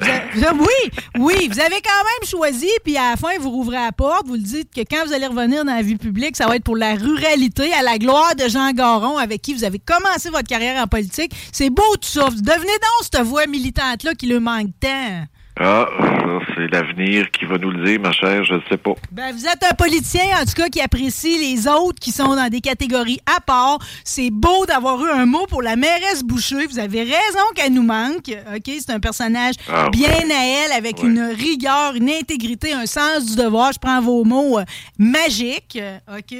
Vous 0.00 0.44
avez- 0.44 0.58
oui, 0.60 0.90
oui, 1.18 1.48
vous 1.50 1.58
avez 1.60 1.80
quand 1.82 2.04
même 2.04 2.28
choisi, 2.28 2.70
puis 2.84 2.96
à 2.96 3.10
la 3.10 3.16
fin, 3.16 3.36
vous 3.40 3.50
rouvrez 3.50 3.76
la 3.78 3.90
porte, 3.90 4.26
vous 4.28 4.34
le 4.34 4.40
dites 4.40 4.72
que 4.72 4.83
quand 4.90 5.06
vous 5.06 5.12
allez 5.12 5.26
revenir 5.26 5.64
dans 5.64 5.74
la 5.74 5.82
vie 5.82 5.96
publique, 5.96 6.36
ça 6.36 6.46
va 6.46 6.56
être 6.56 6.64
pour 6.64 6.76
la 6.76 6.94
ruralité, 6.94 7.72
à 7.72 7.82
la 7.82 7.98
gloire 7.98 8.34
de 8.36 8.48
Jean 8.48 8.72
Garon, 8.72 9.18
avec 9.18 9.42
qui 9.42 9.54
vous 9.54 9.64
avez 9.64 9.78
commencé 9.78 10.30
votre 10.30 10.48
carrière 10.48 10.82
en 10.82 10.86
politique. 10.86 11.32
C'est 11.52 11.70
beau 11.70 11.82
tout 12.00 12.08
ça. 12.08 12.28
Devenez 12.30 12.66
donc 12.66 13.02
cette 13.02 13.20
voix 13.22 13.46
militante-là 13.46 14.14
qui 14.14 14.26
le 14.26 14.40
manque 14.40 14.70
tant. 14.80 15.24
Ah, 15.56 15.86
c'est 16.56 16.66
l'avenir 16.66 17.30
qui 17.30 17.44
va 17.44 17.58
nous 17.58 17.70
le 17.70 17.84
dire, 17.84 18.00
ma 18.00 18.10
chère, 18.10 18.42
je 18.44 18.54
ne 18.54 18.60
sais 18.68 18.76
pas. 18.76 18.94
Ben, 19.12 19.32
vous 19.32 19.46
êtes 19.46 19.62
un 19.62 19.74
politicien, 19.74 20.24
en 20.40 20.44
tout 20.44 20.54
cas, 20.56 20.68
qui 20.68 20.80
apprécie 20.80 21.38
les 21.38 21.68
autres 21.68 22.00
qui 22.00 22.10
sont 22.10 22.34
dans 22.34 22.48
des 22.48 22.60
catégories 22.60 23.20
à 23.24 23.40
part. 23.40 23.78
C'est 24.02 24.30
beau 24.32 24.66
d'avoir 24.66 25.00
eu 25.04 25.10
un 25.10 25.26
mot 25.26 25.46
pour 25.46 25.62
la 25.62 25.76
mairesse 25.76 26.24
Boucher. 26.24 26.66
Vous 26.66 26.80
avez 26.80 27.02
raison 27.02 27.44
qu'elle 27.54 27.72
nous 27.72 27.84
manque. 27.84 28.30
OK? 28.52 28.62
C'est 28.66 28.90
un 28.90 28.98
personnage 28.98 29.54
Ah, 29.72 29.90
bien 29.90 30.10
à 30.10 30.44
elle, 30.66 30.72
avec 30.72 30.98
Ouais. 31.00 31.08
une 31.08 31.20
rigueur, 31.22 31.94
une 31.94 32.10
intégrité, 32.10 32.72
un 32.72 32.86
sens 32.86 33.24
du 33.24 33.36
devoir. 33.36 33.70
Je 33.72 33.78
prends 33.78 34.00
vos 34.00 34.24
mots 34.24 34.58
euh, 34.58 34.64
magiques. 34.98 35.78
euh, 35.80 35.98
OK? 36.18 36.34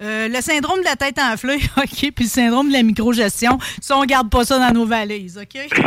Euh, 0.00 0.28
le 0.28 0.40
syndrome 0.40 0.78
de 0.80 0.84
la 0.86 0.96
tête 0.96 1.18
enflée. 1.18 1.58
OK? 1.76 2.12
Puis 2.12 2.24
le 2.24 2.30
syndrome 2.30 2.68
de 2.68 2.72
la 2.72 2.82
microgestion. 2.82 3.58
Ça, 3.82 3.98
on 3.98 4.04
garde 4.06 4.30
pas 4.30 4.44
ça 4.46 4.58
dans 4.58 4.72
nos 4.72 4.86
valises. 4.86 5.38
OK? 5.38 5.68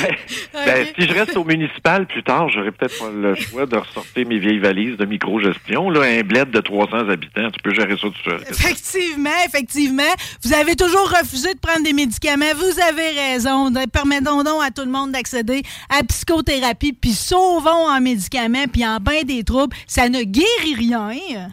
Ouais. 0.00 0.18
Ben, 0.66 0.86
si 0.98 1.06
je 1.06 1.12
reste 1.12 1.36
au 1.36 1.44
municipal 1.44 2.06
plus 2.06 2.22
tard, 2.22 2.48
j'aurais 2.48 2.72
peut-être 2.72 2.98
pas 2.98 3.10
le 3.10 3.34
choix 3.34 3.66
de 3.66 3.76
ressortir 3.76 4.26
mes 4.26 4.38
vieilles 4.38 4.58
valises 4.58 4.96
de 4.96 5.04
micro-gestion. 5.04 5.90
Là, 5.90 6.00
un 6.02 6.22
bled 6.22 6.50
de 6.50 6.60
300 6.60 7.08
habitants, 7.08 7.50
tu 7.50 7.62
peux 7.62 7.72
gérer 7.74 7.92
ça 7.96 8.08
tout 8.08 8.22
seul. 8.24 8.40
Effectivement, 8.50 9.30
effectivement. 9.46 10.02
Vous 10.42 10.52
avez 10.54 10.74
toujours 10.74 11.08
refusé 11.10 11.52
de 11.54 11.58
prendre 11.60 11.84
des 11.84 11.92
médicaments. 11.92 12.46
Vous 12.56 12.80
avez 12.80 13.10
raison. 13.10 13.70
De- 13.70 13.88
Permettons 13.90 14.42
donc 14.42 14.62
à 14.64 14.70
tout 14.70 14.84
le 14.84 14.90
monde 14.90 15.12
d'accéder 15.12 15.62
à 15.90 16.02
psychothérapie, 16.02 16.92
puis 16.94 17.12
sauvons 17.12 17.88
en 17.88 18.00
médicaments, 18.00 18.64
puis 18.72 18.84
en 18.86 18.98
bain 18.98 19.22
des 19.24 19.44
troubles. 19.44 19.76
Ça 19.86 20.08
ne 20.08 20.22
guérit 20.22 20.74
rien. 20.76 21.50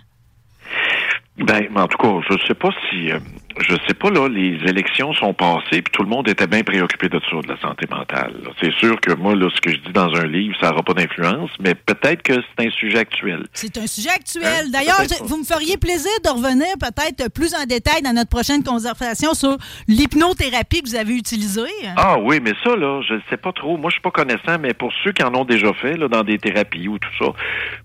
Ben, 1.38 1.68
mais 1.72 1.82
en 1.82 1.88
tout 1.88 1.98
cas, 1.98 2.20
je 2.30 2.48
sais 2.48 2.54
pas 2.54 2.70
si, 2.90 3.12
euh, 3.12 3.20
je 3.60 3.76
sais 3.88 3.94
pas 3.94 4.10
là, 4.10 4.28
les 4.28 4.58
élections 4.68 5.14
sont 5.14 5.34
passées, 5.34 5.82
puis 5.82 5.92
tout 5.92 6.04
le 6.04 6.10
monde 6.10 6.28
était 6.28 6.48
bien 6.48 6.64
préoccupé 6.64 7.10
de 7.10 7.20
ça, 7.30 7.38
de 7.42 7.48
la 7.48 7.60
santé 7.60 7.86
mentale. 7.90 8.34
C'est 8.62 8.74
sûr 8.74 9.00
que 9.00 9.14
moi, 9.14 9.36
là, 9.36 9.50
ce 9.54 9.62
que 9.62 9.72
je 9.72 9.78
dis 9.78 9.92
dans 9.94 10.14
un 10.16 10.26
livre, 10.26 10.56
ça 10.60 10.70
n'aura 10.70 10.84
pas 10.84 10.94
d'influence, 10.94 11.52
mais 11.60 11.76
peut-être 11.76 12.22
que 12.24 12.34
c'est 12.34 12.68
un 12.68 12.72
sujet 12.72 13.00
actuel. 13.00 13.46
C'est 13.54 13.78
un 13.78 13.88
sujet 13.88 14.10
actuel. 14.10 14.66
Hein? 14.66 14.70
D'ailleurs, 14.72 15.02
vous 15.22 15.38
me 15.38 15.44
feriez 15.44 15.78
plaisir 15.78 16.12
de 16.24 16.30
revenir 16.30 16.68
peut-être 16.80 17.32
plus 17.32 17.54
en 17.54 17.66
détail 17.66 18.02
dans 18.02 18.14
notre 18.14 18.30
prochaine 18.30 18.64
conversation 18.64 19.34
sur 19.34 19.58
l'hypnothérapie 19.88 20.82
que 20.82 20.90
vous 20.90 20.96
avez 20.96 21.16
utilisée. 21.16 21.62
Ah 21.96 22.18
oui, 22.20 22.40
mais 22.42 22.54
ça, 22.64 22.76
là, 22.76 23.02
je 23.08 23.16
ne 23.16 23.22
sais 23.30 23.38
pas 23.38 23.52
trop. 23.52 23.78
Moi, 23.78 23.90
je 23.90 23.96
suis 23.96 24.02
pas 24.02 24.12
connaissant, 24.12 24.58
mais 24.60 24.74
pour 24.74 24.92
ceux 25.04 25.12
qui 25.12 25.24
en 25.24 25.34
ont 25.36 25.46
déjà 25.46 25.74
fait, 25.74 25.98
là, 25.98 26.08
dans 26.08 26.24
des 26.24 26.38
thérapies 26.38 26.88
ou 26.88 26.98
tout 26.98 27.10
ça, 27.20 27.32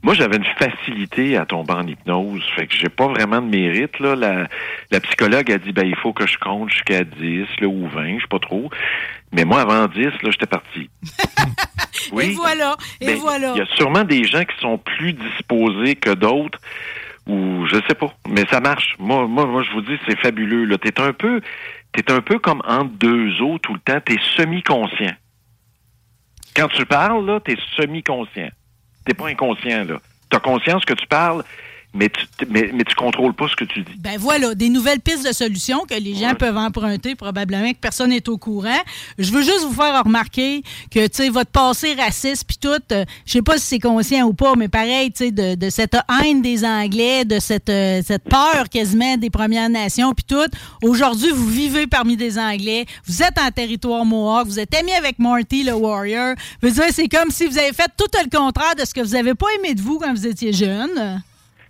moi, 0.02 0.14
j'avais 0.14 0.36
une 0.36 0.46
facilité 0.58 1.36
à 1.36 1.44
tomber 1.44 1.74
en 1.74 1.86
hypnose. 1.86 2.42
Fait 2.56 2.66
que 2.66 2.74
j'ai 2.74 2.88
pas 2.88 3.08
vraiment 3.08 3.40
de 3.40 3.48
mérite, 3.48 3.98
là. 4.00 4.14
La, 4.14 4.48
la 4.90 5.00
psychologue 5.00 5.50
a 5.60 5.64
dit, 5.64 5.72
ben, 5.72 5.86
il 5.86 5.96
faut 5.96 6.12
que 6.12 6.26
je 6.26 6.38
compte 6.38 6.70
jusqu'à 6.70 7.04
10, 7.04 7.46
là, 7.60 7.68
ou 7.68 7.88
20, 7.88 8.16
je 8.16 8.22
sais 8.22 8.28
pas 8.28 8.38
trop. 8.38 8.70
Mais 9.32 9.44
moi, 9.44 9.60
avant 9.60 9.86
10, 9.86 10.04
là, 10.04 10.30
j'étais 10.30 10.46
parti. 10.46 10.90
Et 12.20 12.30
voilà, 12.30 12.76
et 13.00 13.06
Ben, 13.06 13.18
voilà. 13.18 13.52
Il 13.54 13.58
y 13.58 13.62
a 13.62 13.76
sûrement 13.76 14.04
des 14.04 14.24
gens 14.24 14.44
qui 14.44 14.58
sont 14.60 14.78
plus 14.78 15.12
disposés 15.12 15.94
que 15.94 16.14
d'autres, 16.14 16.58
ou 17.26 17.66
je 17.66 17.76
sais 17.86 17.94
pas. 17.94 18.14
Mais 18.28 18.44
ça 18.50 18.60
marche. 18.60 18.94
Moi, 18.98 19.26
moi, 19.26 19.46
moi 19.46 19.62
je 19.62 19.70
vous 19.72 19.82
dis, 19.82 19.98
c'est 20.08 20.18
fabuleux. 20.18 20.64
Là, 20.64 20.78
t'es 20.78 20.98
un 21.00 21.12
peu, 21.12 21.40
t'es 21.92 22.10
un 22.10 22.20
peu 22.20 22.38
comme 22.38 22.62
entre 22.66 22.92
deux 22.94 23.40
eaux 23.42 23.58
tout 23.58 23.74
le 23.74 23.80
temps. 23.80 24.00
T'es 24.00 24.16
semi-conscient. 24.36 25.14
Quand 26.56 26.68
tu 26.68 26.86
parles, 26.86 27.26
là, 27.26 27.40
t'es 27.40 27.56
semi-conscient. 27.76 28.48
T'es 29.04 29.14
pas 29.14 29.28
inconscient, 29.28 29.84
là. 29.84 30.00
T'as 30.30 30.40
conscience 30.40 30.84
que 30.84 30.94
tu 30.94 31.06
parles, 31.06 31.42
mais 31.94 32.08
tu, 32.10 32.26
mais, 32.48 32.70
mais 32.74 32.84
tu 32.84 32.94
contrôles 32.94 33.34
pas 33.34 33.48
ce 33.48 33.56
que 33.56 33.64
tu 33.64 33.80
dis. 33.82 33.92
Ben 33.98 34.18
voilà, 34.18 34.54
des 34.54 34.68
nouvelles 34.68 35.00
pistes 35.00 35.26
de 35.26 35.32
solutions 35.32 35.80
que 35.88 35.94
les 35.94 36.14
gens 36.14 36.28
Ouais. 36.28 36.34
peuvent 36.34 36.56
emprunter, 36.56 37.14
probablement 37.14 37.72
que 37.72 37.78
personne 37.78 38.10
n'est 38.10 38.28
au 38.28 38.36
courant. 38.38 38.78
Je 39.18 39.32
veux 39.32 39.42
juste 39.42 39.64
vous 39.64 39.72
faire 39.72 40.04
remarquer 40.04 40.62
que, 40.90 41.06
tu 41.06 41.10
sais, 41.14 41.28
votre 41.30 41.50
passé 41.50 41.94
raciste 41.94 42.44
puis 42.46 42.58
tout, 42.60 42.68
euh, 42.92 43.04
je 43.26 43.32
sais 43.32 43.42
pas 43.42 43.56
si 43.58 43.66
c'est 43.66 43.78
conscient 43.78 44.26
ou 44.26 44.34
pas, 44.34 44.54
mais 44.56 44.68
pareil, 44.68 45.10
tu 45.10 45.24
sais, 45.24 45.30
de, 45.30 45.54
de 45.54 45.70
cette 45.70 45.96
haine 46.22 46.42
des 46.42 46.64
Anglais, 46.64 47.24
de 47.24 47.38
cette, 47.38 47.70
euh, 47.70 48.02
cette 48.06 48.24
peur 48.24 48.68
quasiment 48.70 49.16
des 49.16 49.30
Premières 49.30 49.70
Nations 49.70 50.12
puis 50.12 50.24
tout. 50.28 50.46
Aujourd'hui, 50.82 51.30
vous 51.32 51.46
vivez 51.48 51.86
parmi 51.86 52.16
des 52.16 52.38
Anglais, 52.38 52.84
vous 53.06 53.22
êtes 53.22 53.38
en 53.38 53.50
territoire 53.50 54.04
Mohawk, 54.04 54.46
vous 54.46 54.58
êtes 54.60 54.74
ami 54.74 54.92
avec 54.92 55.18
Marty 55.18 55.64
le 55.64 55.72
Warrior. 55.72 56.34
Je 56.62 56.68
veux 56.68 56.72
dire, 56.74 56.84
c'est 56.92 57.08
comme 57.08 57.30
si 57.30 57.46
vous 57.46 57.56
avez 57.58 57.72
fait 57.72 57.90
tout 57.96 58.06
le 58.22 58.28
contraire 58.36 58.74
de 58.76 58.84
ce 58.84 58.92
que 58.92 59.00
vous 59.00 59.14
avez 59.14 59.34
pas 59.34 59.46
aimé 59.58 59.74
de 59.74 59.80
vous 59.80 59.98
quand 59.98 60.12
vous 60.12 60.26
étiez 60.26 60.52
jeune. 60.52 61.22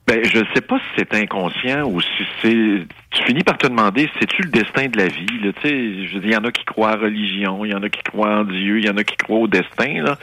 Ben, 0.08 0.24
je 0.24 0.38
sais 0.54 0.62
pas 0.62 0.78
si 0.78 0.84
c'est 0.96 1.14
inconscient 1.14 1.86
ou 1.86 2.00
si 2.00 2.24
c'est. 2.40 2.86
Tu 3.10 3.24
finis 3.24 3.42
par 3.42 3.58
te 3.58 3.66
demander, 3.66 4.08
c'est-tu 4.18 4.40
le 4.40 4.48
destin 4.48 4.86
de 4.86 4.96
la 4.96 5.08
vie? 5.08 5.38
Là? 5.42 5.52
Tu 5.60 5.68
sais, 5.68 6.06
je 6.06 6.14
veux 6.14 6.20
dire, 6.20 6.30
il 6.30 6.32
y 6.32 6.36
en 6.36 6.44
a 6.44 6.50
qui 6.50 6.64
croient 6.64 6.92
à 6.92 6.96
religion, 6.96 7.62
il 7.66 7.72
y 7.72 7.74
en 7.74 7.82
a 7.82 7.90
qui 7.90 8.02
croient 8.02 8.38
en 8.38 8.44
Dieu, 8.44 8.78
il 8.78 8.86
y 8.86 8.88
en 8.88 8.96
a 8.96 9.04
qui 9.04 9.16
croient 9.18 9.40
au 9.40 9.48
destin. 9.48 10.02
Là. 10.02 10.16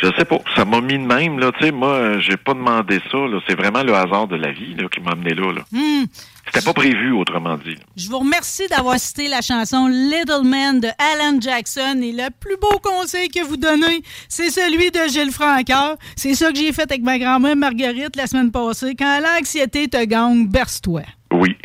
Je 0.00 0.06
sais 0.16 0.24
pas. 0.24 0.38
Ça 0.54 0.64
m'a 0.64 0.80
mis 0.80 0.96
de 0.96 1.04
même. 1.04 1.40
Là, 1.40 1.50
tu 1.58 1.64
sais, 1.64 1.72
moi, 1.72 2.20
j'ai 2.20 2.36
pas 2.36 2.54
demandé 2.54 3.00
ça. 3.10 3.18
Là. 3.18 3.40
C'est 3.48 3.56
vraiment 3.56 3.82
le 3.82 3.94
hasard 3.94 4.28
de 4.28 4.36
la 4.36 4.52
vie 4.52 4.76
là, 4.76 4.86
qui 4.88 5.00
m'a 5.00 5.10
amené 5.10 5.34
là. 5.34 5.52
là. 5.52 5.62
Hmm. 5.72 6.04
C'était 6.46 6.64
pas 6.64 6.72
prévu, 6.72 7.12
autrement 7.12 7.56
dit. 7.56 7.76
Je 7.96 8.08
vous 8.08 8.18
remercie 8.18 8.66
d'avoir 8.68 8.98
cité 8.98 9.28
la 9.28 9.40
chanson 9.40 9.88
Little 9.88 10.44
Man 10.44 10.80
de 10.80 10.88
Alan 10.98 11.40
Jackson. 11.40 12.00
Et 12.02 12.12
le 12.12 12.28
plus 12.38 12.56
beau 12.56 12.78
conseil 12.78 13.28
que 13.28 13.44
vous 13.44 13.56
donnez, 13.56 14.02
c'est 14.28 14.50
celui 14.50 14.90
de 14.90 15.08
Gilles 15.08 15.32
Francoeur. 15.32 15.96
C'est 16.14 16.34
ça 16.34 16.52
que 16.52 16.58
j'ai 16.58 16.72
fait 16.72 16.82
avec 16.82 17.02
ma 17.02 17.18
grand-mère 17.18 17.56
Marguerite 17.56 18.16
la 18.16 18.26
semaine 18.26 18.50
passée. 18.50 18.94
Quand 18.96 19.20
l'anxiété 19.20 19.88
te 19.88 20.02
gagne, 20.04 20.46
berce-toi. 20.46 21.02
Oui. 21.32 21.56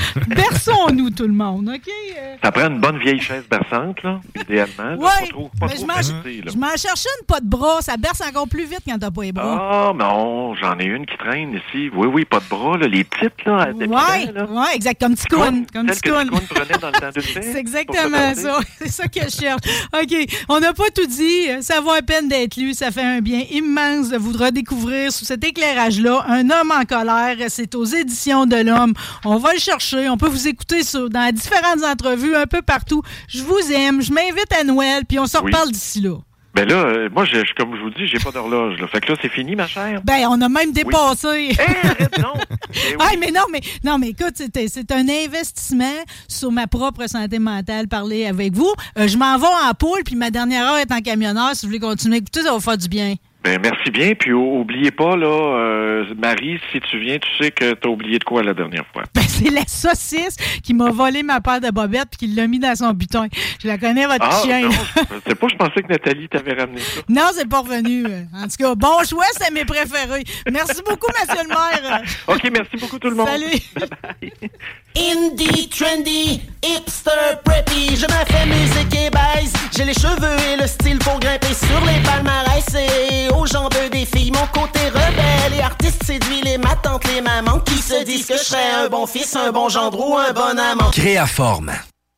Oui. 0.16 0.22
Berçons-nous, 0.36 1.10
tout 1.10 1.26
le 1.26 1.32
monde, 1.32 1.68
OK? 1.68 1.88
Euh, 2.18 2.34
Ça 2.42 2.50
prend 2.52 2.68
une 2.68 2.80
bonne 2.80 2.98
vieille 2.98 3.20
chaise 3.20 3.44
berçante, 3.50 4.02
là, 4.02 4.20
idéalement. 4.40 4.96
Oui, 4.98 5.30
je 5.76 6.56
m'en 6.56 6.76
cherchais 6.76 7.08
une 7.20 7.26
pas 7.26 7.40
de 7.40 7.46
bras. 7.46 7.80
Ça 7.80 7.96
berce 7.96 8.20
encore 8.26 8.48
plus 8.48 8.64
vite 8.64 8.80
quand 8.86 8.98
t'as 8.98 9.10
pas 9.10 9.22
les 9.22 9.32
bras. 9.32 9.90
Ah, 9.90 9.92
non, 9.94 10.54
j'en 10.54 10.78
ai 10.78 10.84
une 10.84 11.06
qui 11.06 11.16
traîne 11.16 11.54
ici. 11.54 11.90
Oui, 11.94 12.08
oui, 12.12 12.24
pas 12.24 12.40
de 12.40 12.44
bras, 12.48 12.76
là. 12.78 12.86
Les 12.86 13.04
petites, 13.04 13.44
là, 13.44 13.68
là. 13.78 14.44
ouais, 14.46 14.74
exact, 14.74 15.00
comme 15.00 15.14
Ticoun. 15.14 15.66
Comme 15.72 15.90
Ticoun. 15.90 16.30
C'est 17.20 17.56
exactement 17.58 18.34
ça. 18.34 18.58
C'est 18.78 18.88
ça 18.88 19.08
que 19.08 19.20
je 19.22 19.28
cherche. 19.30 19.60
OK. 19.94 20.26
On 20.48 20.60
n'a 20.60 20.72
pas 20.72 20.90
tout 20.94 21.06
dit. 21.06 21.62
Ça 21.62 21.80
vaut 21.80 21.92
à 21.92 22.02
peine 22.02 22.28
d'être 22.28 22.56
lu. 22.56 22.74
Ça 22.74 22.90
fait 22.90 23.02
un 23.02 23.20
bien 23.20 23.42
immense 23.50 24.10
de 24.10 24.16
vous 24.16 24.32
redécouvrir 24.32 25.12
sous 25.12 25.24
cet 25.24 25.44
éclairage-là. 25.44 26.24
Un 26.28 26.50
homme 26.50 26.72
en 26.72 26.84
colère. 26.84 27.36
C'est 27.48 27.74
aux 27.74 27.84
éditions 27.84 28.46
de 28.46 28.56
l'Homme. 28.56 28.94
On 29.24 29.36
va 29.36 29.52
le 29.52 29.58
chercher. 29.58 29.89
On 29.94 30.16
peut 30.16 30.28
vous 30.28 30.48
écouter 30.48 30.82
sur- 30.82 31.08
dans 31.10 31.32
différentes 31.34 31.84
entrevues 31.84 32.34
un 32.36 32.46
peu 32.46 32.62
partout. 32.62 33.02
Je 33.28 33.42
vous 33.42 33.72
aime. 33.72 34.02
Je 34.02 34.12
m'invite 34.12 34.52
à 34.58 34.64
Noël. 34.64 35.04
Puis 35.06 35.18
on 35.18 35.26
se 35.26 35.38
Oui. 35.38 35.44
reparle 35.46 35.70
d'ici 35.70 36.00
là. 36.00 36.16
Ben 36.52 36.68
là, 36.68 36.74
euh, 36.74 37.08
moi, 37.14 37.24
je, 37.24 37.36
je- 37.44 37.54
comme 37.56 37.76
je 37.76 37.80
vous 37.80 37.90
dis, 37.90 38.08
j'ai 38.08 38.18
pas 38.18 38.32
d'horloge, 38.32 38.76
là. 38.80 38.88
Fait 38.88 39.00
que 39.00 39.12
là, 39.12 39.18
c'est 39.22 39.28
fini, 39.28 39.54
ma 39.54 39.68
chère? 39.68 40.02
Ben, 40.02 40.26
on 40.28 40.40
a 40.40 40.48
même 40.48 40.72
dépassé. 40.72 41.50
Eh, 41.52 41.86
arrête, 41.86 42.18
non! 42.18 42.32
Eh 42.72 42.96
oui. 42.96 42.96
Ah, 43.00 43.10
mais 43.20 43.30
non, 43.30 43.42
mais 43.52 43.60
non, 43.84 43.98
mais 43.98 44.08
écoute, 44.08 44.34
c'est 44.36 44.68
c'est 44.68 44.90
un 44.92 45.08
investissement 45.08 45.94
sur 46.28 46.50
ma 46.50 46.66
propre 46.66 47.06
santé 47.08 47.38
mentale, 47.38 47.86
parler 47.88 48.26
avec 48.26 48.52
vous. 48.52 48.72
Euh, 48.98 49.06
je 49.08 49.16
m'en 49.16 49.38
vais 49.38 49.46
en 49.68 49.74
poule, 49.74 50.02
puis 50.04 50.16
ma 50.16 50.30
dernière 50.30 50.66
heure 50.66 50.78
est 50.78 50.90
en 50.92 51.00
camionneur. 51.00 51.50
Si 51.54 51.66
vous 51.66 51.70
voulez 51.70 51.80
continuer 51.80 52.16
à 52.16 52.18
écouter, 52.18 52.42
ça 52.42 52.52
va 52.52 52.58
faire 52.60 52.78
du 52.78 52.88
bien. 52.88 53.14
Ben, 53.42 53.58
merci 53.62 53.90
bien. 53.90 54.12
Puis, 54.14 54.32
oubliez 54.32 54.90
pas, 54.90 55.16
là, 55.16 55.26
euh, 55.26 56.04
Marie, 56.18 56.60
si 56.70 56.80
tu 56.80 56.98
viens, 57.00 57.18
tu 57.18 57.28
sais 57.42 57.50
que 57.50 57.72
t'as 57.72 57.88
oublié 57.88 58.18
de 58.18 58.24
quoi 58.24 58.42
la 58.42 58.52
dernière 58.52 58.84
fois. 58.92 59.04
Ben, 59.14 59.22
c'est 59.22 59.50
la 59.50 59.64
saucisse 59.66 60.36
qui 60.62 60.74
m'a 60.74 60.90
volé 60.90 61.22
ma 61.22 61.40
paire 61.40 61.60
de 61.60 61.70
bobettes 61.70 62.08
puis 62.10 62.28
qui 62.28 62.34
l'a 62.34 62.46
mis 62.46 62.58
dans 62.58 62.74
son 62.74 62.90
butin. 62.92 63.28
Je 63.62 63.66
la 63.66 63.78
connais, 63.78 64.04
votre 64.06 64.24
Ah, 64.28 64.42
chien. 64.44 64.68
sais 65.26 65.34
pas, 65.34 65.46
je 65.50 65.56
pensais 65.56 65.82
que 65.82 65.88
Nathalie 65.88 66.28
t'avait 66.28 66.52
ramené 66.52 66.80
ça. 66.80 67.00
Non, 67.08 67.30
c'est 67.32 67.48
pas 67.48 67.60
revenu. 67.60 68.04
En 68.34 68.42
tout 68.42 68.56
cas, 68.58 68.74
bon 68.74 69.02
choix, 69.08 69.24
c'est 69.38 69.50
mes 69.52 69.64
préférés. 69.64 70.24
Merci 70.50 70.82
beaucoup, 70.86 71.10
monsieur 71.18 71.42
le 71.42 71.48
maire. 71.48 72.02
OK, 72.28 72.42
merci 72.52 72.76
beaucoup 72.78 72.98
tout 72.98 73.08
le 73.08 73.16
monde. 73.16 73.28
Salut. 73.28 73.90
Indie, 74.96 75.68
trendy, 75.68 76.42
hipster, 76.64 77.10
preppy, 77.44 77.96
je 77.96 78.02
me 78.06 78.24
fais 78.26 78.44
musique 78.46 78.94
et 78.98 79.08
baise. 79.10 79.52
J'ai 79.74 79.84
les 79.84 79.94
cheveux 79.94 80.36
et 80.52 80.56
le 80.60 80.66
style 80.66 80.98
pour 80.98 81.18
grimper 81.20 81.54
sur 81.54 81.80
les 81.86 82.02
palmarès 82.02 82.66
et 82.74 83.29
aux 83.32 83.88
des 83.90 84.06
filles. 84.06 84.32
Mon 84.32 84.46
côté 84.48 84.80
rebelle 84.88 85.58
et 85.58 85.60
artiste 85.60 86.04
séduit 86.04 86.42
les 86.42 86.58
ma 86.58 86.76
tante, 86.76 87.06
les 87.12 87.20
mamans 87.20 87.60
qui 87.60 87.78
se 87.78 88.04
disent 88.04 88.26
que 88.26 88.36
je 88.36 88.42
serais 88.42 88.70
un 88.84 88.88
bon 88.88 89.06
fils, 89.06 89.34
un 89.36 89.52
bon 89.52 89.68
gendre 89.68 89.98
ou 90.00 90.16
un 90.16 90.32
bon 90.32 90.58
amant. 90.58 90.90
Créaforme. 90.90 91.72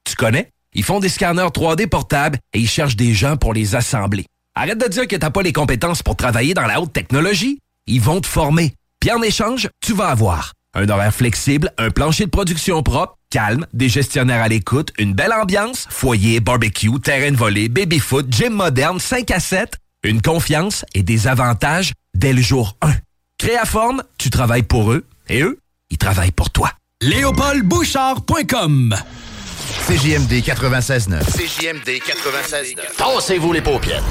Tu 0.05 0.15
connais? 0.17 0.51
Ils 0.75 0.85
font 0.85 1.01
des 1.01 1.09
scanners 1.09 1.43
3D 1.43 1.87
portables 1.87 2.39
et 2.53 2.61
ils 2.61 2.69
cherchent 2.69 2.97
des 2.97 3.15
gens 3.15 3.37
pour 3.37 3.55
les 3.55 3.75
assembler. 3.75 4.27
Arrête 4.55 4.79
de 4.79 4.89
dire 4.89 5.07
que 5.07 5.17
t'as 5.17 5.31
pas 5.31 5.43
les 5.43 5.53
compétences 5.53 6.03
pour 6.03 6.17
travailler 6.17 6.55
dans 6.55 6.67
la 6.67 6.81
haute 6.81 6.93
technologie. 6.93 7.59
Ils 7.87 8.01
vont 8.01 8.21
te 8.21 8.27
former. 8.27 8.75
Puis 9.01 9.11
en 9.11 9.23
échange, 9.23 9.69
tu 9.81 9.93
vas 9.95 10.09
avoir 10.09 10.53
un 10.75 10.89
horaire 10.89 11.15
flexible, 11.15 11.71
un 11.79 11.91
plancher 11.91 12.25
de 12.25 12.31
production 12.31 12.83
propre, 12.83 13.17
calme, 13.31 13.67
des 13.73 13.89
gestionnaires 13.89 14.43
à 14.43 14.49
l'écoute, 14.49 14.93
une 14.99 15.13
belle 15.13 15.33
ambiance, 15.33 15.87
foyer, 15.91 16.41
barbecue, 16.41 16.99
terrain 17.01 17.31
de 17.31 17.37
volée, 17.37 17.69
baby-foot, 17.69 18.27
gym 18.31 18.55
moderne, 18.55 18.99
5 18.99 19.31
à 19.31 19.41
7, 19.41 19.77
une 20.03 20.21
confiance 20.23 20.85
et 20.95 21.03
des 21.03 21.29
avantages 21.29 21.93
dès 22.15 22.33
le 22.33 22.43
jour 22.43 22.77
1. 22.83 22.93
Créaforme, 23.39 24.03
tu 24.19 24.31
travailles 24.31 24.63
pour 24.63 24.93
eux 24.93 25.05
et 25.29 25.43
eux, 25.43 25.59
ils 25.91 25.99
travaillent 25.99 26.33
pour 26.33 26.51
toi. 26.51 26.73
LéopoldBouchard.com 27.01 28.97
CJMD 29.87 30.33
96.9. 30.45 31.25
CJMD 31.25 31.89
96.9. 31.89 32.97
Tassez-vous 32.97 33.53
les 33.53 33.63
paupières. 33.63 34.03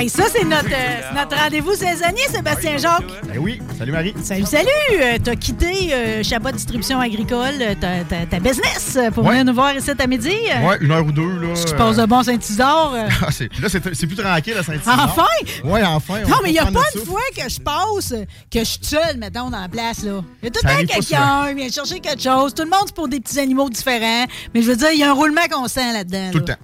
Hey, 0.00 0.08
ça, 0.08 0.24
c'est 0.32 0.44
notre, 0.44 0.66
euh, 0.70 1.12
notre 1.16 1.36
rendez-vous 1.36 1.74
saisonnier, 1.74 2.22
Sébastien 2.30 2.76
Jacques. 2.78 3.02
Ben 3.26 3.38
oui. 3.40 3.60
Salut, 3.76 3.90
Marie. 3.90 4.14
Salut, 4.22 4.46
salut! 4.46 4.68
Euh, 4.92 5.18
T'as 5.22 5.34
quitté 5.34 5.92
euh, 5.92 6.22
Chabot 6.22 6.52
Distribution 6.52 7.00
Agricole, 7.00 7.54
euh, 7.60 7.74
ta, 7.74 8.04
ta- 8.04 8.24
ta 8.26 8.38
business, 8.38 8.94
euh, 8.96 9.10
pour 9.10 9.24
Ouais. 9.24 9.30
venir 9.30 9.46
nous 9.46 9.54
voir 9.54 9.74
ici 9.74 9.90
à 9.98 10.06
midi. 10.06 10.28
Ouais, 10.30 10.78
une 10.80 10.92
heure 10.92 11.04
ou 11.04 11.10
deux, 11.10 11.40
là. 11.40 11.48
Tu 11.66 11.72
euh, 11.72 11.76
passes 11.76 11.96
de 11.96 12.06
bon 12.06 12.22
Saint-Isidore. 12.22 12.92
euh. 12.94 13.08
Ah, 13.26 13.32
c'est- 13.32 13.50
là, 13.60 13.68
c'est 13.68 13.92
c'est 13.92 14.06
plus 14.06 14.14
tranquille 14.16 14.54
à 14.56 14.62
Saint-Hilaire. 14.62 14.84
Enfin! 15.04 15.26
Ouais, 15.64 15.82
enfin. 15.84 16.14
on 16.24 16.28
Non, 16.28 16.36
mais 16.44 16.50
il 16.50 16.52
n'y 16.52 16.58
a 16.60 16.66
pas 16.66 16.70
notre 16.70 16.86
une 16.94 17.00
souffle. 17.00 17.10
fois 17.10 17.20
que 17.36 17.50
je 17.50 17.60
passe, 17.60 18.12
euh, 18.12 18.24
que 18.52 18.58
je 18.60 18.64
suis 18.64 18.78
seule, 18.84 19.16
mettons, 19.18 19.50
dans 19.50 19.60
la 19.60 19.68
place, 19.68 20.04
là. 20.04 20.20
Il 20.42 20.44
y 20.44 20.48
a 20.48 20.50
tout 20.52 20.60
Ça 20.60 20.68
le 20.68 20.68
temps 20.68 20.74
arrive 20.74 20.86
pas 20.88 20.94
quelqu'un, 20.94 21.48
il 21.50 21.56
vient 21.56 21.70
chercher 21.70 21.98
quelque 21.98 22.22
chose. 22.22 22.54
Tout 22.54 22.62
le 22.62 22.70
monde, 22.70 22.84
c'est 22.86 22.94
pour 22.94 23.08
des 23.08 23.18
petits 23.18 23.40
animaux 23.40 23.68
différents. 23.68 24.26
Mais 24.54 24.62
je 24.62 24.70
veux 24.70 24.76
dire, 24.76 24.92
il 24.92 25.00
y 25.00 25.02
a 25.02 25.10
un 25.10 25.14
roulement 25.14 25.40
constant 25.50 25.92
là-dedans. 25.92 26.28
Tout 26.30 26.38
le 26.38 26.44
là. 26.46 26.54
temps. 26.54 26.60